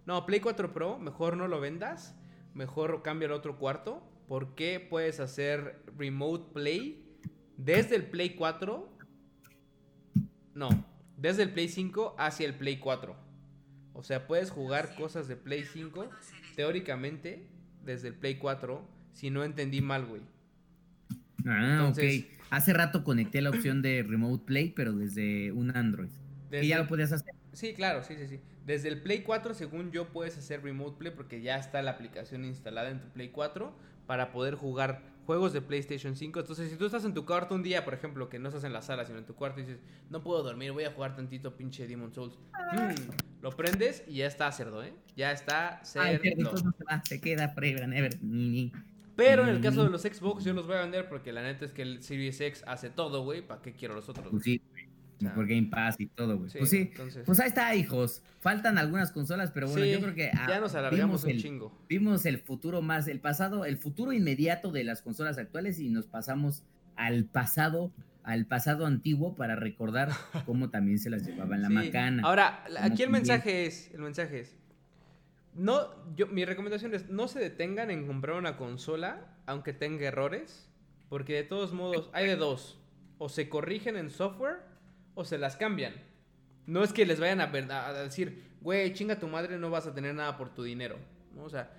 no, 0.06 0.26
Play 0.26 0.40
4 0.40 0.72
Pro, 0.74 0.98
mejor 0.98 1.36
no 1.38 1.48
lo 1.48 1.60
vendas, 1.60 2.16
mejor 2.54 3.02
cambia 3.04 3.28
al 3.28 3.34
otro 3.34 3.58
cuarto, 3.58 4.02
porque 4.28 4.86
puedes 4.90 5.20
hacer 5.20 5.82
remote 5.98 6.46
play 6.54 7.04
desde 7.58 7.96
el 7.96 8.06
Play 8.08 8.32
4, 8.36 8.90
no, 10.54 10.70
desde 11.18 11.44
el 11.44 11.52
Play 11.52 11.68
5 11.68 12.16
hacia 12.18 12.48
el 12.48 12.54
Play 12.56 12.78
4. 12.78 13.16
O 13.96 14.04
sea, 14.04 14.28
puedes 14.28 14.52
jugar 14.52 14.94
cosas 14.96 15.28
de 15.28 15.36
Play 15.38 15.64
5 15.64 16.10
teóricamente 16.56 17.48
desde 17.84 18.10
el 18.10 18.14
Play 18.14 18.36
4, 18.36 18.86
si 19.14 19.30
no 19.30 19.44
entendí 19.44 19.82
mal, 19.82 20.06
güey. 20.06 20.22
Ah, 21.46 21.78
Entonces- 21.80 22.26
ok. 22.26 22.32
Hace 22.52 22.74
rato 22.74 23.04
conecté 23.04 23.42
la 23.42 23.50
opción 23.50 23.82
de 23.82 24.04
Remote 24.08 24.46
Play, 24.46 24.70
pero 24.76 24.94
desde 24.94 25.52
un 25.52 25.76
Android. 25.76 26.10
Desde- 26.52 26.66
Y 26.66 26.70
ya 26.70 26.78
lo 26.78 26.88
podías 26.88 27.12
hacer. 27.12 27.34
Sí, 27.54 27.74
claro, 27.74 28.04
sí, 28.04 28.16
sí, 28.18 28.28
sí. 28.28 28.40
Desde 28.66 28.88
el 28.90 29.02
Play 29.02 29.24
4, 29.24 29.54
según 29.54 29.92
yo, 29.92 30.10
puedes 30.10 30.38
hacer 30.38 30.62
Remote 30.64 30.98
Play 30.98 31.12
porque 31.16 31.42
ya 31.42 31.58
está 31.58 31.82
la 31.82 31.92
aplicación 31.92 32.46
instalada 32.46 32.90
en 32.90 33.02
tu 33.02 33.08
Play 33.10 33.30
4 33.30 33.76
para 34.06 34.32
poder 34.32 34.56
jugar 34.56 35.02
juegos 35.26 35.54
de 35.54 35.62
PlayStation 35.62 36.16
5. 36.16 36.40
Entonces, 36.40 36.70
si 36.70 36.78
tú 36.78 36.86
estás 36.86 37.04
en 37.06 37.14
tu 37.14 37.26
cuarto 37.26 37.56
un 37.56 37.64
día, 37.64 37.84
por 37.84 37.94
ejemplo, 37.94 38.30
que 38.30 38.40
no 38.40 38.50
estás 38.50 38.64
en 38.64 38.74
la 38.74 38.82
sala, 38.82 39.06
sino 39.06 39.18
en 39.18 39.26
tu 39.26 39.36
cuarto 39.36 39.60
y 39.60 39.64
dices, 39.64 39.80
no 40.10 40.22
puedo 40.22 40.44
dormir, 40.44 40.72
voy 40.72 40.84
a 40.86 40.92
jugar 40.92 41.16
tantito 41.16 41.56
pinche 41.56 41.88
Demon 41.88 42.14
Souls. 42.14 42.38
Mm, 42.74 43.42
lo 43.42 43.52
prendes 43.52 44.04
y 44.08 44.16
ya 44.18 44.28
está 44.28 44.52
cerdo, 44.52 44.84
¿eh? 44.84 44.94
Ya 45.16 45.32
está 45.32 45.82
Ay, 45.96 46.18
cerdo. 46.18 46.52
no 46.52 46.58
se 46.58 46.84
va, 46.84 47.02
se 47.04 47.20
queda 47.22 47.50
forever. 47.50 47.88
Pero 49.16 49.44
en 49.44 49.50
el 49.50 49.62
caso 49.62 49.84
de 49.84 49.90
los 49.90 50.02
Xbox, 50.02 50.44
yo 50.44 50.54
los 50.54 50.68
voy 50.68 50.76
a 50.76 50.82
vender 50.82 51.08
porque 51.08 51.32
la 51.32 51.42
neta 51.42 51.66
es 51.66 51.72
que 51.72 51.82
el 51.84 52.04
Series 52.04 52.40
X 52.42 52.64
hace 52.68 52.90
todo, 52.90 53.24
güey. 53.24 53.42
¿Para 53.42 53.62
qué 53.62 53.74
quiero 53.74 53.96
los 53.96 54.10
otros? 54.10 54.28
Pues 54.30 54.44
sí, 54.44 54.62
Por 55.34 55.48
Game 55.48 55.68
Pass 55.72 55.96
y 56.00 56.08
todo, 56.08 56.38
güey. 56.38 56.50
sí, 56.50 56.58
pues 56.60 56.70
sí. 56.70 56.78
entonces- 56.92 57.24
Pues 57.26 57.40
ahí 57.40 57.48
está, 57.48 57.74
hijos. 57.76 58.22
Faltan 58.42 58.78
algunas 58.78 59.12
consolas, 59.12 59.52
pero 59.52 59.68
bueno, 59.68 59.86
Sí, 59.86 59.92
yo 59.92 60.00
creo 60.02 60.14
que 60.14 60.30
ah, 60.34 60.46
ya 60.50 60.60
nos 60.60 60.76
alargamos 60.76 61.24
un 61.24 61.30
el, 61.32 61.42
chingo. 61.42 61.72
vimos 61.90 62.26
el 62.26 62.38
futuro 62.40 62.82
más, 62.82 63.08
el 63.08 63.20
pasado, 63.20 63.66
el 63.66 63.78
futuro 63.78 64.12
inmediato 64.14 64.72
de 64.72 64.84
las 64.84 65.02
consolas 65.02 65.38
actuales 65.38 65.80
y 65.80 65.90
nos 65.90 66.06
pasamos 66.08 66.64
al 66.96 67.26
pasado, 67.26 67.92
al 68.24 68.46
pasado 68.46 68.86
antiguo 68.86 69.36
para 69.36 69.56
recordar 69.56 70.10
cómo 70.46 70.70
también 70.70 71.00
se 71.00 71.10
las 71.10 71.26
llevaba 71.26 71.56
en 71.56 71.62
la 71.64 71.68
Sí. 71.70 71.74
macana. 71.74 72.24
Ahora, 72.24 72.64
aquí 72.80 73.04
el 73.04 73.10
mensaje 73.10 73.66
es, 73.66 73.92
el 73.94 74.02
mensaje 74.02 74.42
es, 74.42 74.56
no, 75.56 75.88
yo, 76.16 76.28
mi 76.28 76.44
recomendación 76.46 76.94
es, 76.94 77.10
no 77.10 77.28
se 77.28 77.40
detengan 77.40 77.90
en 77.90 78.06
comprar 78.08 78.36
una 78.38 78.58
consola, 78.58 79.26
aunque 79.46 79.72
tenga 79.74 80.06
errores, 80.06 80.70
porque 81.10 81.34
de 81.34 81.44
todos 81.44 81.72
modos, 81.74 82.10
hay 82.14 82.28
de 82.28 82.36
dos, 82.36 82.80
o 83.18 83.30
se 83.30 83.48
corrigen 83.48 83.96
en 83.96 84.10
software, 84.10 84.58
o 85.16 85.26
se 85.26 85.38
las 85.38 85.56
cambian. 85.58 85.94
No 86.68 86.84
es 86.84 86.94
que 86.94 87.06
les 87.06 87.20
vayan 87.20 87.42
a, 87.42 87.48
ver- 87.48 87.72
a 87.72 87.94
decir, 88.04 88.44
güey, 88.62 88.94
chinga 88.94 89.20
tu 89.20 89.28
madre, 89.28 89.58
no 89.58 89.70
vas 89.70 89.88
a 89.88 89.94
tener 89.94 90.14
nada 90.16 90.38
por 90.38 90.54
tu 90.54 90.64
dinero, 90.64 90.98
¿no? 91.36 91.44
O 91.44 91.50
sea, 91.50 91.72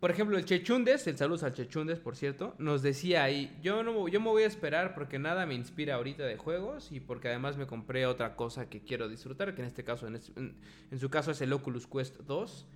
por 0.00 0.10
ejemplo, 0.12 0.38
el 0.38 0.44
Chechundes, 0.44 1.06
el 1.08 1.16
saludos 1.18 1.42
al 1.42 1.52
Chechundes, 1.54 1.98
por 1.98 2.14
cierto, 2.16 2.54
nos 2.58 2.82
decía 2.82 3.24
ahí, 3.24 3.58
yo 3.62 3.82
no 3.82 4.06
yo 4.08 4.20
me 4.20 4.28
voy 4.28 4.44
a 4.44 4.46
esperar 4.46 4.94
porque 4.94 5.18
nada 5.18 5.44
me 5.44 5.54
inspira 5.54 5.96
ahorita 5.96 6.22
de 6.24 6.36
juegos 6.36 6.92
y 6.92 7.00
porque 7.00 7.28
además 7.28 7.56
me 7.56 7.66
compré 7.66 8.06
otra 8.06 8.36
cosa 8.36 8.68
que 8.70 8.80
quiero 8.82 9.08
disfrutar, 9.08 9.54
que 9.56 9.62
en 9.62 9.66
este 9.68 9.82
caso, 9.84 10.06
en, 10.06 10.14
es- 10.16 10.32
en- 10.36 10.56
en 10.90 10.98
su 11.00 11.10
caso 11.10 11.32
es 11.32 11.40
el 11.40 11.52
Oculus 11.52 11.86
Quest 11.86 12.16
2. 12.20 12.66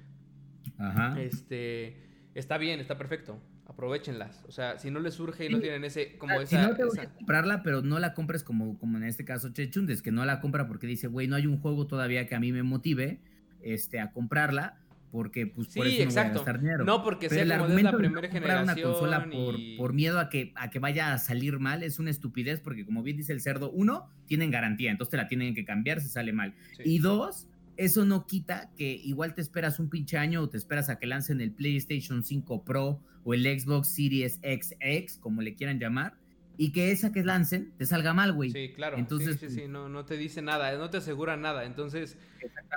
Ajá. 0.79 1.21
Este, 1.21 1.97
está 2.35 2.59
bien, 2.59 2.81
está 2.81 2.99
perfecto. 2.99 3.39
Aprovechenlas. 3.67 4.45
O 4.47 4.53
sea, 4.53 4.79
si 4.79 4.91
no 4.91 5.01
les 5.01 5.15
surge 5.15 5.47
y 5.47 5.49
no 5.49 5.61
tienen 5.61 5.85
ese 5.85 6.19
como 6.19 6.35
Ah, 6.35 6.47
si 6.47 6.57
esa, 6.57 6.69
no 6.69 6.77
te 6.77 6.85
comprarla, 7.17 7.63
pero 7.63 7.83
no 7.83 7.99
la 7.99 8.13
compres 8.13 8.43
como, 8.43 8.79
como 8.79 8.99
en 8.99 9.05
este 9.05 9.25
caso 9.25 9.51
Chechundes, 9.51 10.03
que 10.03 10.11
no 10.11 10.25
la 10.25 10.41
compra 10.41 10.67
porque 10.67 10.87
dice, 10.87 11.07
güey, 11.07 11.29
no 11.29 11.37
hay 11.37 11.47
un 11.47 11.59
juego 11.59 11.87
todavía 11.87 12.27
que 12.27 12.35
a 12.35 12.41
mí 12.41 12.53
me 12.53 12.63
motive 12.63 13.21
este, 13.63 14.01
a 14.01 14.11
comprarla, 14.11 14.79
porque 15.13 15.47
pues 15.47 15.69
por 15.69 15.87
eso 15.87 15.99
no 15.99 16.05
exacto. 16.05 16.29
voy 16.29 16.35
a 16.35 16.39
gastar 16.39 16.61
dinero. 16.61 16.85
No 16.85 17.03
porque 17.05 17.29
sea 17.29 17.43
el 17.43 17.51
como 17.51 17.69
de 17.69 17.83
la 17.83 17.93
de 17.93 18.41
no 18.41 18.63
una 18.63 18.75
consola 18.75 19.29
por, 19.31 19.57
por 19.77 19.93
miedo 19.93 20.19
a 20.19 20.29
que, 20.29 20.53
a 20.57 20.71
que 20.71 20.79
vaya 20.79 21.13
a 21.13 21.19
salir 21.19 21.59
mal 21.59 21.83
es 21.83 21.99
una 21.99 22.11
estupidez, 22.11 22.61
porque 22.61 22.85
como 22.85 23.03
bien 23.03 23.17
dice 23.17 23.33
el 23.33 23.41
cerdo, 23.41 23.71
uno, 23.71 24.11
tienen 24.27 24.51
garantía, 24.51 24.91
entonces 24.91 25.11
te 25.11 25.17
la 25.19 25.29
tienen 25.29 25.55
que 25.55 25.65
cambiar 25.65 26.01
si 26.01 26.09
sale 26.09 26.33
mal. 26.33 26.55
Sí. 26.77 26.83
Y 26.87 26.99
dos, 26.99 27.47
eso 27.77 28.05
no 28.05 28.27
quita 28.27 28.71
que 28.77 28.93
igual 28.93 29.35
te 29.35 29.41
esperas 29.41 29.79
un 29.81 29.89
pinche 29.89 30.19
año 30.19 30.43
o 30.43 30.49
te 30.49 30.57
esperas 30.57 30.89
a 30.89 30.99
que 30.99 31.07
lancen 31.07 31.41
el 31.41 31.53
PlayStation 31.53 32.23
5 32.23 32.65
Pro 32.65 33.01
o 33.25 33.35
el 33.35 33.45
Xbox 33.45 33.89
Series 33.89 34.41
XX, 34.43 35.19
como 35.19 35.43
le 35.43 35.55
quieran 35.55 35.79
llamar, 35.79 36.17
y 36.57 36.73
que 36.73 36.91
esa 36.91 37.13
que 37.13 37.23
lancen 37.23 37.73
te 37.79 37.87
salga 37.87 38.13
mal, 38.13 38.33
güey. 38.33 38.51
Sí, 38.51 38.73
claro. 38.75 38.99
Entonces, 38.99 39.41
sí, 39.41 39.49
sí, 39.49 39.55
sí, 39.63 39.69
no, 39.69 39.89
no 39.89 40.05
te 40.05 40.17
dice 40.17 40.43
nada, 40.43 40.77
no 40.77 40.91
te 40.91 40.99
asegura 40.99 41.37
nada. 41.37 41.65
Entonces, 41.65 42.19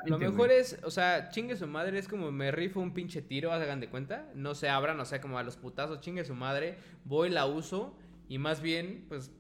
Lo 0.06 0.18
güey. 0.18 0.30
mejor 0.30 0.52
es, 0.52 0.80
o 0.84 0.92
sea, 0.92 1.30
chingue 1.30 1.56
su 1.56 1.68
madre, 1.68 2.00
es 2.00 2.08
como 2.08 2.32
me 2.32 2.52
rifo 2.52 2.80
un 2.80 2.94
pinche 2.94 3.22
tiro, 3.22 3.52
hagan 3.52 3.80
de 3.80 3.90
cuenta. 3.90 4.32
No 4.34 4.56
se 4.56 4.70
abran, 4.70 5.00
o 5.00 5.06
sea, 5.06 5.20
como 5.20 5.38
a 5.38 5.44
los 5.44 5.58
putazos, 5.58 6.00
chingue 6.00 6.24
su 6.24 6.36
madre, 6.36 6.78
voy, 7.04 7.30
la 7.30 7.46
uso 7.46 7.98
y 8.30 8.38
más 8.38 8.62
bien, 8.62 9.06
pues, 9.10 9.32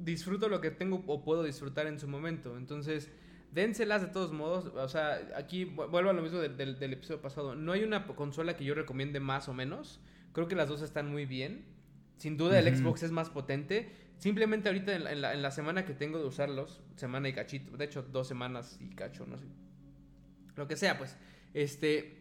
disfruto 0.00 0.48
lo 0.48 0.60
que 0.60 0.70
tengo 0.70 1.02
o 1.06 1.24
puedo 1.24 1.42
disfrutar 1.42 1.86
en 1.86 1.98
su 1.98 2.06
momento. 2.06 2.56
Entonces, 2.56 3.10
dénselas 3.52 4.02
de 4.02 4.08
todos 4.08 4.32
modos. 4.32 4.66
O 4.74 4.88
sea, 4.88 5.20
aquí 5.36 5.64
vu- 5.64 5.88
vuelvo 5.88 6.10
a 6.10 6.12
lo 6.12 6.22
mismo 6.22 6.38
del, 6.38 6.56
del- 6.56 6.78
del 6.78 6.92
episodio 6.92 7.20
pasado. 7.20 7.54
No 7.54 7.72
hay 7.72 7.82
una 7.84 8.06
consola 8.06 8.56
que 8.56 8.64
yo 8.64 8.74
recomiende 8.74 9.20
más 9.20 9.48
o 9.48 9.54
menos. 9.54 10.00
Creo 10.32 10.48
que 10.48 10.54
las 10.56 10.68
dos 10.68 10.82
están 10.82 11.10
muy 11.10 11.26
bien. 11.26 11.64
Sin 12.16 12.36
duda 12.36 12.58
el. 12.58 12.66
Xbox 12.76 13.02
es 13.02 13.10
más 13.10 13.30
potente. 13.30 13.92
Simplemente 14.18 14.68
ahorita 14.68 14.94
en 14.94 15.04
la, 15.04 15.12
en 15.12 15.20
la- 15.22 15.32
en 15.34 15.42
la 15.42 15.50
semana 15.50 15.84
que 15.86 15.94
tengo 15.94 16.18
de 16.18 16.26
usarlos, 16.26 16.82
semana 16.96 17.28
y 17.28 17.32
cachito, 17.32 17.76
de 17.76 17.84
hecho 17.86 18.02
dos 18.02 18.28
semanas 18.28 18.78
y 18.80 18.90
cacho, 18.90 19.26
no 19.26 19.38
sé. 19.38 19.46
Lo 20.56 20.68
que 20.68 20.76
sea, 20.76 20.98
pues. 20.98 21.16
Este. 21.54 22.18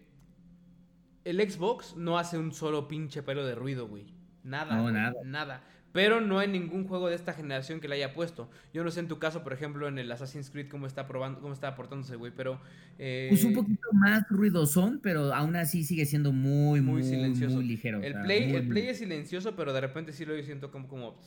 El 1.26 1.40
Xbox 1.52 1.96
no 1.98 2.18
hace 2.18 2.38
un 2.38 2.54
solo 2.54 2.88
pinche 2.88 3.22
pelo 3.22 3.46
de 3.46 3.54
ruido, 3.56 3.88
güey. 3.88 4.14
Nada. 4.44 4.78
No, 4.78 4.90
nada. 4.92 5.14
Nada. 5.26 5.64
Pero 5.92 6.22
no 6.22 6.40
hay 6.40 6.48
ningún 6.48 6.88
juego 6.88 7.10
de 7.10 7.16
esta 7.16 7.34
generación 7.34 7.80
que 7.80 7.88
le 7.88 7.96
haya 7.96 8.14
puesto. 8.14 8.50
Yo 8.74 8.84
no 8.84 8.92
sé 8.92 9.00
en 9.00 9.08
tu 9.08 9.20
caso, 9.20 9.44
por 9.44 9.54
ejemplo, 9.54 9.88
en 9.88 9.98
el 9.98 10.12
Assassin's 10.12 10.50
Creed 10.50 10.68
cómo 10.70 10.86
está 10.86 11.08
probando, 11.08 11.40
cómo 11.42 11.54
está 11.54 11.70
aportándose, 11.70 12.16
güey, 12.16 12.32
pero 12.36 12.60
eh... 12.98 13.28
pues 13.30 13.44
un 13.44 13.54
poquito 13.54 13.88
más 13.94 14.28
ruidosón, 14.30 15.00
pero 15.02 15.34
aún 15.34 15.56
así 15.56 15.84
sigue 15.84 16.06
siendo 16.06 16.32
muy 16.32 16.82
muy, 16.82 17.04
silencioso, 17.04 17.56
muy 17.56 17.66
ligero. 17.66 18.02
El 18.04 18.22
play, 18.22 18.54
el 18.54 18.68
play 18.68 18.88
es 18.90 19.00
silencioso, 19.00 19.56
pero 19.56 19.74
de 19.74 19.82
repente 19.82 20.14
sí 20.14 20.26
lo 20.26 20.40
siento 20.44 20.72
como 20.72 20.88
como 20.88 21.18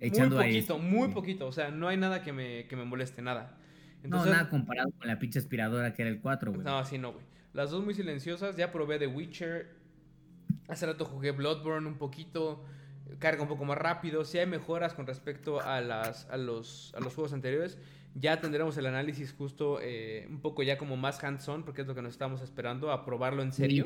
Echando 0.00 0.36
muy 0.36 0.44
poquito, 0.44 0.78
muy 0.78 1.08
poquito, 1.08 1.46
o 1.46 1.52
sea, 1.52 1.70
no 1.70 1.88
hay 1.88 1.96
nada 1.96 2.22
que 2.22 2.32
me, 2.32 2.66
que 2.66 2.76
me 2.76 2.84
moleste, 2.84 3.22
nada. 3.22 3.56
no, 4.04 4.24
nada 4.26 4.48
comparado 4.50 4.90
con 4.98 5.08
la 5.08 5.18
pinche 5.18 5.38
aspiradora 5.38 5.94
que 5.94 6.02
era 6.02 6.10
el 6.10 6.20
4, 6.20 6.52
güey. 6.52 6.64
No, 6.64 6.84
sí, 6.84 6.98
no, 6.98 7.12
güey. 7.12 7.24
Las 7.54 7.70
dos 7.70 7.82
muy 7.82 7.94
silenciosas, 7.94 8.56
ya 8.56 8.70
probé 8.70 8.98
The 8.98 9.06
Witcher, 9.06 9.74
hace 10.68 10.84
rato 10.84 11.06
jugué 11.06 11.30
Bloodborne 11.30 11.88
un 11.88 11.96
poquito, 11.96 12.62
carga 13.18 13.42
un 13.42 13.48
poco 13.48 13.64
más 13.64 13.78
rápido, 13.78 14.24
si 14.24 14.38
hay 14.38 14.46
mejoras 14.46 14.94
con 14.94 15.06
respecto 15.06 15.60
a, 15.60 15.80
las, 15.80 16.28
a, 16.30 16.36
los, 16.36 16.92
a 16.96 17.00
los 17.00 17.14
juegos 17.14 17.32
anteriores, 17.32 17.78
ya 18.14 18.40
tendremos 18.40 18.76
el 18.78 18.86
análisis 18.86 19.34
justo 19.36 19.78
eh, 19.82 20.26
un 20.30 20.40
poco 20.40 20.62
ya 20.62 20.78
como 20.78 20.96
más 20.96 21.22
hands-on, 21.22 21.64
porque 21.64 21.82
es 21.82 21.86
lo 21.86 21.94
que 21.94 22.02
nos 22.02 22.12
estamos 22.12 22.40
esperando, 22.40 22.90
a 22.90 23.04
probarlo 23.04 23.42
en 23.42 23.52
serio. 23.52 23.84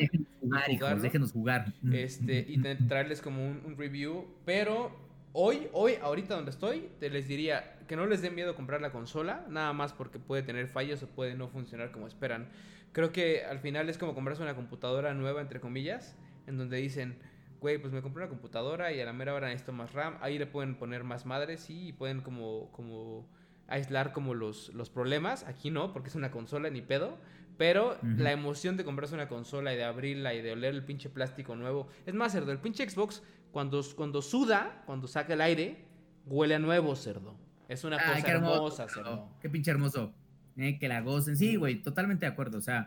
déjenos 1.03 1.33
jugar, 1.33 1.73
Este, 1.93 2.45
y 2.49 2.59
traerles 2.87 3.21
como 3.21 3.45
un, 3.45 3.63
un, 3.67 3.77
review, 3.77 4.27
pero 4.45 4.97
hoy, 5.33 5.69
hoy, 5.73 5.95
ahorita 6.01 6.35
donde 6.35 6.53
estoy, 6.53 6.89
te 7.01 7.11
les 7.11 7.27
diría 7.27 7.79
que 7.89 7.97
no 7.97 8.07
les 8.07 8.23
dé 8.23 8.31
miedo 8.31 8.55
comprar 8.55 8.81
la 8.81 8.93
consola, 8.93 9.45
nada 9.49 9.73
más 9.73 9.93
porque 9.93 10.19
puede 10.21 10.43
tener 10.43 10.69
fallos 10.69 11.03
o 11.03 11.09
puede 11.09 11.35
no 11.35 11.49
funcionar 11.49 11.91
como 11.91 12.07
esperan. 12.07 12.49
Creo 12.93 13.13
que 13.13 13.45
al 13.45 13.59
final 13.59 13.89
es 13.89 13.99
como 13.99 14.15
comprarse 14.15 14.43
una 14.43 14.55
computadora 14.55 15.13
nueva, 15.15 15.41
entre 15.41 15.61
comillas, 15.61 16.17
en 16.47 16.57
donde 16.57 16.77
dicen 16.77 17.17
güey, 17.61 17.79
pues 17.79 17.93
me 17.93 18.03
compré 18.03 18.25
una 18.25 18.31
computadora 18.31 18.93
y 18.93 19.01
a 19.01 19.05
la 19.05 19.13
mera 19.13 19.35
hora 19.35 19.49
necesito 19.49 19.73
más 19.73 19.93
RAM. 19.93 20.17
Ahí 20.21 20.39
le 20.39 20.47
pueden 20.47 20.75
poner 20.75 21.05
más 21.05 21.27
madres 21.27 21.69
y 21.69 21.93
pueden 21.93 22.21
como, 22.21 22.71
como 22.73 23.29
aislar 23.69 24.13
como 24.13 24.35
los, 24.35 24.73
los 24.75 24.91
problemas. 24.91 25.45
Aquí 25.45 25.71
no, 25.71 25.93
porque 25.93 26.09
es 26.09 26.15
una 26.15 26.31
consola 26.31 26.71
ni 26.71 26.83
pedo. 26.83 27.19
Pero 27.57 27.99
la 28.03 28.33
emoción 28.33 28.79
de 28.79 28.85
comprarse 28.87 29.15
una 29.15 29.29
consola 29.29 29.75
y 29.75 29.77
de 29.77 29.85
abrirla 29.85 30.33
y 30.33 30.41
de 30.41 30.53
oler 30.53 30.73
el 30.73 30.83
pinche 30.83 31.11
plástico 31.11 31.57
nuevo. 31.57 31.89
Es 32.07 32.15
más, 32.15 32.33
cerdo, 32.33 32.53
el 32.53 32.59
pinche 32.59 32.89
Xbox, 32.89 33.23
cuando, 33.53 33.83
cuando 33.95 34.23
suda, 34.23 34.83
cuando 34.87 35.07
saca 35.07 35.35
el 35.35 35.43
aire, 35.43 35.85
huele 36.25 36.55
a 36.55 36.59
nuevo, 36.59 36.97
cerdo. 36.97 37.37
Es 37.69 37.85
una 37.85 37.99
cosa 37.99 38.31
hermosa, 38.31 38.89
cerdo. 38.89 39.29
Qué 39.43 39.51
pinche 39.51 39.71
hermoso. 39.71 40.15
Eh, 40.57 40.79
que 40.79 40.89
la 40.89 41.03
gocen. 41.03 41.37
Sí, 41.37 41.57
güey, 41.57 41.83
totalmente 41.83 42.25
de 42.25 42.33
acuerdo. 42.33 42.57
O 42.57 42.63
sea, 42.63 42.87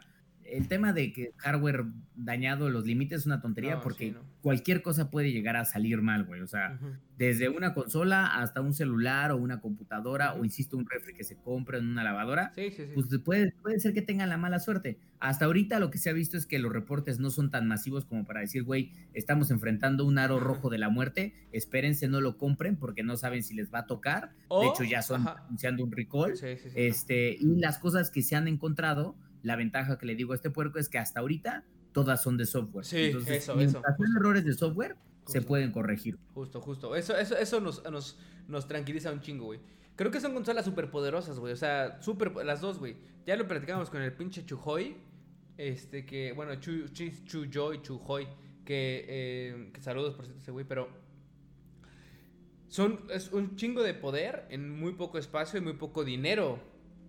el 0.54 0.68
tema 0.68 0.94
de 0.94 1.12
que 1.12 1.32
hardware 1.38 1.86
dañado 2.16 2.70
los 2.70 2.86
límites 2.86 3.22
es 3.22 3.26
una 3.26 3.42
tontería 3.42 3.82
porque 3.82 4.16
cualquier 4.42 4.84
cosa 4.84 5.10
puede 5.10 5.32
llegar 5.32 5.56
a 5.56 5.66
salir 5.66 6.02
mal, 6.02 6.26
güey. 6.26 6.42
O 6.42 6.48
sea, 6.48 6.80
desde 7.18 7.50
una 7.50 7.74
consola 7.74 8.28
hasta 8.28 8.62
un 8.62 8.74
celular 8.74 9.32
o 9.32 9.38
una 9.38 9.62
computadora 9.62 10.34
o, 10.36 10.46
insisto, 10.46 10.78
un 10.78 10.88
refri 10.88 11.16
que 11.16 11.24
se 11.24 11.38
compra 11.38 11.80
en 11.80 11.88
una 11.88 12.04
lavadora, 12.04 12.54
pues 12.54 13.08
puede, 13.26 13.52
puede 13.64 13.80
ser 13.80 13.94
que 13.94 14.04
tengan 14.04 14.30
la 14.30 14.38
mala 14.38 14.60
suerte. 14.60 15.00
Hasta 15.20 15.46
ahorita 15.46 15.80
lo 15.80 15.90
que 15.90 15.98
se 15.98 16.12
ha 16.12 16.14
visto 16.14 16.38
es 16.38 16.46
que 16.46 16.60
los 16.60 16.72
reportes 16.72 17.18
no 17.18 17.32
son 17.32 17.50
tan 17.50 17.68
masivos 17.68 18.06
como 18.06 18.26
para 18.26 18.42
decir, 18.42 18.64
güey, 18.64 18.92
estamos 19.14 19.50
enfrentando 19.50 20.06
un 20.06 20.20
aro 20.20 20.40
rojo 20.40 20.70
de 20.70 20.78
la 20.78 20.90
muerte, 20.90 21.34
espérense, 21.52 22.08
no 22.08 22.22
lo 22.22 22.38
compren 22.38 22.78
porque 22.78 23.02
no 23.02 23.18
saben 23.18 23.42
si 23.42 23.56
les 23.56 23.74
va 23.74 23.80
a 23.80 23.88
tocar. 23.88 24.34
de 24.50 24.68
hecho, 24.68 24.84
ya 24.84 25.02
son 25.02 25.28
anunciando 25.28 25.84
un 25.84 25.92
recall. 25.92 26.34
este, 26.76 27.38
y 27.40 27.56
las 27.58 27.80
cosas 27.80 28.12
que 28.12 28.22
se 28.22 28.36
han 28.36 28.48
encontrado 28.48 29.16
la 29.44 29.56
ventaja 29.56 29.98
que 29.98 30.06
le 30.06 30.16
digo 30.16 30.32
a 30.32 30.36
este 30.36 30.50
puerco 30.50 30.80
es 30.80 30.90
que 30.90 30.98
hasta 30.98 31.20
ahorita 31.20 31.64
todas 31.92 32.24
son 32.24 32.38
de 32.38 32.46
software. 32.46 32.86
Sí, 32.86 33.14
eso, 33.28 33.60
eso. 33.60 33.82
errores 34.18 34.44
de 34.44 34.54
software 34.54 34.96
se 35.28 35.42
pueden 35.42 35.72
corregir. 35.72 36.18
Justo, 36.34 36.60
justo. 36.60 36.96
Eso, 36.96 37.16
eso, 37.16 37.38
eso 37.38 37.60
nos, 37.60 37.84
nos, 37.90 38.18
nos 38.48 38.68
tranquiliza 38.68 39.12
un 39.12 39.22
chingo, 39.22 39.46
güey. 39.46 39.60
Creo 39.96 40.10
que 40.10 40.20
son 40.20 40.34
consolas 40.34 40.66
súper 40.66 40.90
poderosas, 40.90 41.40
güey. 41.40 41.54
O 41.54 41.58
sea, 41.58 42.02
súper, 42.02 42.34
las 42.44 42.62
dos, 42.62 42.80
güey. 42.80 42.98
Ya 43.28 43.36
lo 43.36 43.48
platicamos 43.48 43.90
con 43.90 44.02
el 44.02 44.14
pinche 44.14 44.46
Chujoy. 44.46 44.96
Este, 45.58 46.06
que, 46.06 46.32
bueno, 46.34 46.56
Chu, 46.56 46.88
Chu, 46.88 47.12
Chujoy, 47.26 47.82
Chujoy. 47.82 48.28
Que, 48.66 49.06
eh, 49.08 49.70
que 49.74 49.82
saludos 49.82 50.16
por 50.16 50.24
cierto 50.24 50.42
ese 50.42 50.52
güey, 50.52 50.66
pero 50.66 50.88
son, 52.70 53.02
es 53.12 53.30
un 53.34 53.58
chingo 53.58 53.84
de 53.84 53.94
poder 53.94 54.48
en 54.50 54.80
muy 54.80 54.94
poco 54.94 55.18
espacio 55.18 55.60
y 55.60 55.62
muy 55.62 55.74
poco 55.74 56.06
dinero 56.06 56.60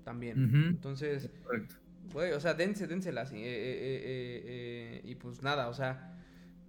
también. 0.03 0.51
Entonces, 0.53 1.31
Correcto 1.45 1.77
o 2.15 2.41
sea, 2.41 2.55
dense, 2.55 2.87
dénselas. 2.87 3.33
Eh, 3.33 3.37
eh, 3.37 4.43
eh, 4.45 5.01
y 5.05 5.15
pues 5.15 5.43
nada, 5.43 5.69
o 5.69 5.75
sea, 5.75 6.15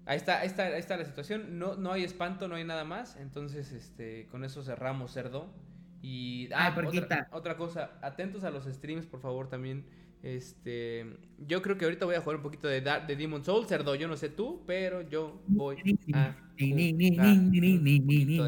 ahí 0.05 0.17
está, 0.17 0.39
ahí 0.39 0.47
está, 0.47 0.65
ahí 0.65 0.79
está 0.79 0.97
la 0.97 1.05
situación. 1.05 1.59
No, 1.59 1.75
no 1.75 1.91
hay 1.91 2.03
espanto, 2.03 2.47
no 2.47 2.55
hay 2.55 2.63
nada 2.63 2.83
más. 2.83 3.15
Entonces, 3.17 3.71
este, 3.71 4.27
con 4.27 4.43
eso 4.43 4.63
cerramos, 4.63 5.13
cerdo. 5.13 5.53
Y 6.01 6.49
ah, 6.53 6.75
otra, 6.77 7.27
otra, 7.31 7.57
cosa, 7.57 7.91
atentos 8.01 8.43
a 8.43 8.51
los 8.51 8.65
streams, 8.65 9.05
por 9.05 9.21
favor, 9.21 9.49
también. 9.49 9.85
Este, 10.25 11.05
yo 11.47 11.61
creo 11.61 11.77
que 11.77 11.85
ahorita 11.85 12.07
voy 12.07 12.15
a 12.15 12.19
jugar 12.19 12.37
un 12.37 12.41
poquito 12.41 12.67
de, 12.67 12.81
de 12.81 13.15
Demon 13.15 13.45
Soul, 13.45 13.67
cerdo. 13.67 13.93
Yo 13.93 14.07
no 14.07 14.17
sé 14.17 14.29
tú, 14.29 14.63
pero 14.65 15.07
yo 15.07 15.39
voy 15.45 15.77
a 16.15 16.35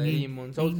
Demon 0.02 0.52
Souls. 0.52 0.76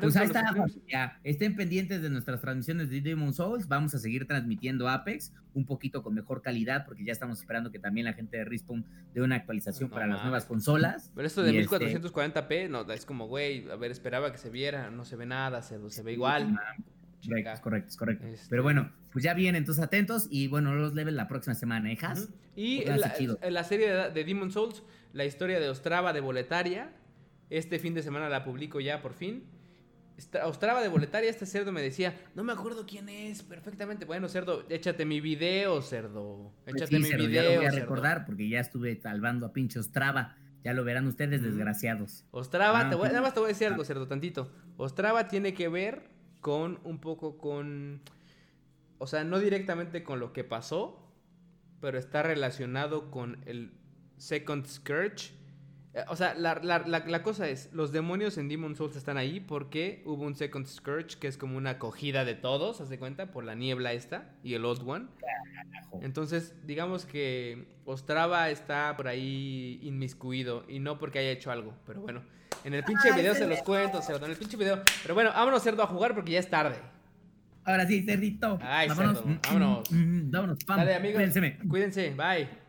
Pues 0.00 0.16
ahí 0.16 0.26
está, 0.26 0.52
ya. 0.88 1.20
Estén 1.22 1.54
pendientes 1.54 2.02
de 2.02 2.10
nuestras 2.10 2.40
transmisiones 2.40 2.90
de 2.90 3.00
Demon 3.00 3.32
Souls. 3.32 3.68
Vamos 3.68 3.94
a 3.94 4.00
seguir 4.00 4.26
transmitiendo 4.26 4.88
Apex 4.88 5.32
un 5.54 5.66
poquito 5.66 6.02
con 6.02 6.14
mejor 6.14 6.42
calidad, 6.42 6.84
porque 6.84 7.04
ya 7.04 7.12
estamos 7.12 7.38
esperando 7.38 7.70
que 7.70 7.78
también 7.78 8.06
la 8.06 8.12
gente 8.14 8.38
de 8.38 8.44
Respawn 8.44 8.84
dé 9.14 9.22
una 9.22 9.36
actualización 9.36 9.88
para 9.88 10.08
las 10.08 10.20
nuevas 10.22 10.46
consolas. 10.46 11.12
Pero 11.14 11.28
esto 11.28 11.44
de 11.44 11.52
1440p, 11.64 12.50
este 12.50 12.68
no, 12.68 12.92
es 12.92 13.06
como, 13.06 13.28
güey, 13.28 13.70
a 13.70 13.76
ver, 13.76 13.92
esperaba 13.92 14.32
que 14.32 14.38
se 14.38 14.50
viera, 14.50 14.90
no 14.90 15.04
se 15.04 15.14
ve 15.14 15.26
nada, 15.26 15.62
se, 15.62 15.78
se 15.90 16.02
ve 16.02 16.14
igual. 16.14 16.58
Correcto, 17.24 17.60
correcto, 17.62 17.94
correcto. 17.98 18.26
Este 18.26 18.46
Pero 18.50 18.62
bueno, 18.62 18.90
pues 19.16 19.24
ya 19.24 19.32
vienen, 19.32 19.60
entonces 19.62 19.82
atentos 19.82 20.28
y 20.28 20.46
bueno, 20.46 20.74
los 20.74 20.92
levels 20.92 21.16
la 21.16 21.26
próxima 21.26 21.54
semana, 21.54 21.90
¿eh, 21.90 21.96
Y 22.54 22.82
en 22.82 23.00
la, 23.00 23.64
serie 23.64 23.90
de, 23.90 24.10
de, 24.10 24.24
Demon 24.24 24.52
Souls, 24.52 24.82
la 25.14 25.24
historia 25.24 25.58
de 25.58 25.70
Ostrava 25.70 26.12
de 26.12 26.20
Boletaria, 26.20 26.92
este 27.48 27.78
fin 27.78 27.94
de 27.94 28.02
semana 28.02 28.28
la 28.28 28.44
publico 28.44 28.78
ya 28.78 29.00
por 29.00 29.14
fin. 29.14 29.44
Ostrava 30.44 30.82
de 30.82 30.88
Boletaria, 30.88 31.30
este 31.30 31.46
cerdo 31.46 31.72
me 31.72 31.80
decía, 31.80 32.14
no 32.34 32.44
me 32.44 32.52
acuerdo 32.52 32.84
quién 32.84 33.08
es 33.08 33.42
perfectamente. 33.42 34.04
Bueno, 34.04 34.28
cerdo, 34.28 34.66
échate 34.68 35.06
mi 35.06 35.22
video, 35.22 35.80
cerdo. 35.80 36.52
Pues 36.64 36.76
échate 36.76 36.98
mi 36.98 37.10
video. 37.10 37.42
Ya 37.42 37.42
lo 37.48 37.56
voy 37.56 37.64
a 37.64 37.70
recordar 37.70 38.26
porque 38.26 38.46
ya 38.50 38.60
estuve 38.60 39.00
salvando 39.00 39.46
a 39.46 39.54
pinche 39.54 39.78
Ostrava. 39.78 40.36
Ya 40.62 40.74
lo 40.74 40.84
verán 40.84 41.06
ustedes, 41.06 41.42
desgraciados. 41.42 42.26
Ostrava, 42.32 42.80
ah, 42.80 42.90
te 42.90 42.96
voy, 42.96 43.08
nada 43.08 43.22
más 43.22 43.32
te 43.32 43.40
voy 43.40 43.46
a 43.46 43.52
decir 43.54 43.68
algo, 43.68 43.82
cerdo, 43.82 44.08
tantito. 44.08 44.52
Ostrava 44.76 45.26
tiene 45.26 45.54
que 45.54 45.68
ver 45.68 46.10
con 46.42 46.80
un 46.84 46.98
poco 46.98 47.38
con, 47.38 48.02
o 48.98 49.06
sea, 49.06 49.24
no 49.24 49.38
directamente 49.38 50.02
con 50.02 50.20
lo 50.20 50.32
que 50.32 50.44
pasó, 50.44 51.06
pero 51.80 51.98
está 51.98 52.22
relacionado 52.22 53.10
con 53.10 53.42
el 53.46 53.72
Second 54.16 54.66
Scourge. 54.66 55.32
Eh, 55.94 56.04
o 56.08 56.16
sea, 56.16 56.34
la, 56.34 56.54
la, 56.62 56.80
la, 56.80 57.22
cosa 57.22 57.48
es, 57.48 57.72
los 57.72 57.92
demonios 57.92 58.38
en 58.38 58.48
Demon 58.48 58.76
Souls 58.76 58.96
están 58.96 59.16
ahí 59.16 59.40
porque 59.40 60.02
hubo 60.06 60.24
un 60.24 60.34
Second 60.34 60.66
Scourge 60.66 61.18
que 61.18 61.28
es 61.28 61.36
como 61.36 61.56
una 61.56 61.70
acogida 61.70 62.24
de 62.24 62.34
todos, 62.34 62.80
¿haz 62.80 62.88
de 62.88 62.98
cuenta? 62.98 63.30
Por 63.30 63.44
la 63.44 63.54
niebla 63.54 63.92
esta 63.92 64.34
y 64.42 64.54
el 64.54 64.64
Old 64.64 64.88
One. 64.88 65.06
Entonces, 66.02 66.54
digamos 66.66 67.06
que 67.06 67.68
Ostrava 67.84 68.50
está 68.50 68.96
por 68.96 69.08
ahí 69.08 69.80
inmiscuido 69.82 70.64
y 70.68 70.78
no 70.78 70.98
porque 70.98 71.18
haya 71.18 71.30
hecho 71.30 71.50
algo, 71.50 71.74
pero 71.86 72.00
bueno. 72.00 72.22
En 72.64 72.74
el 72.74 72.82
pinche 72.82 73.12
video 73.12 73.34
se 73.34 73.46
los 73.46 73.62
cuento, 73.62 74.02
cerdo. 74.02 74.26
En 74.26 74.32
el 74.32 74.38
pinche 74.38 74.56
video. 74.56 74.82
Pero 75.02 75.14
bueno, 75.14 75.30
vámonos, 75.30 75.62
cerdo, 75.62 75.84
a 75.84 75.86
jugar 75.86 76.14
porque 76.14 76.32
ya 76.32 76.40
es 76.40 76.50
tarde. 76.50 76.76
Ahora 77.66 77.86
sí, 77.86 78.02
cerdito. 78.02 78.58
Ay, 78.62 78.88
vámonos. 78.88 79.18
Cerdo, 79.18 79.40
vámonos. 79.44 79.90
Mm, 79.90 79.96
mm, 79.96 80.30
vámonos, 80.30 80.58
Dale, 80.66 80.94
amigos. 80.94 81.16
Cuídense. 81.16 81.58
Cuídense. 81.68 82.10
Bye. 82.10 82.65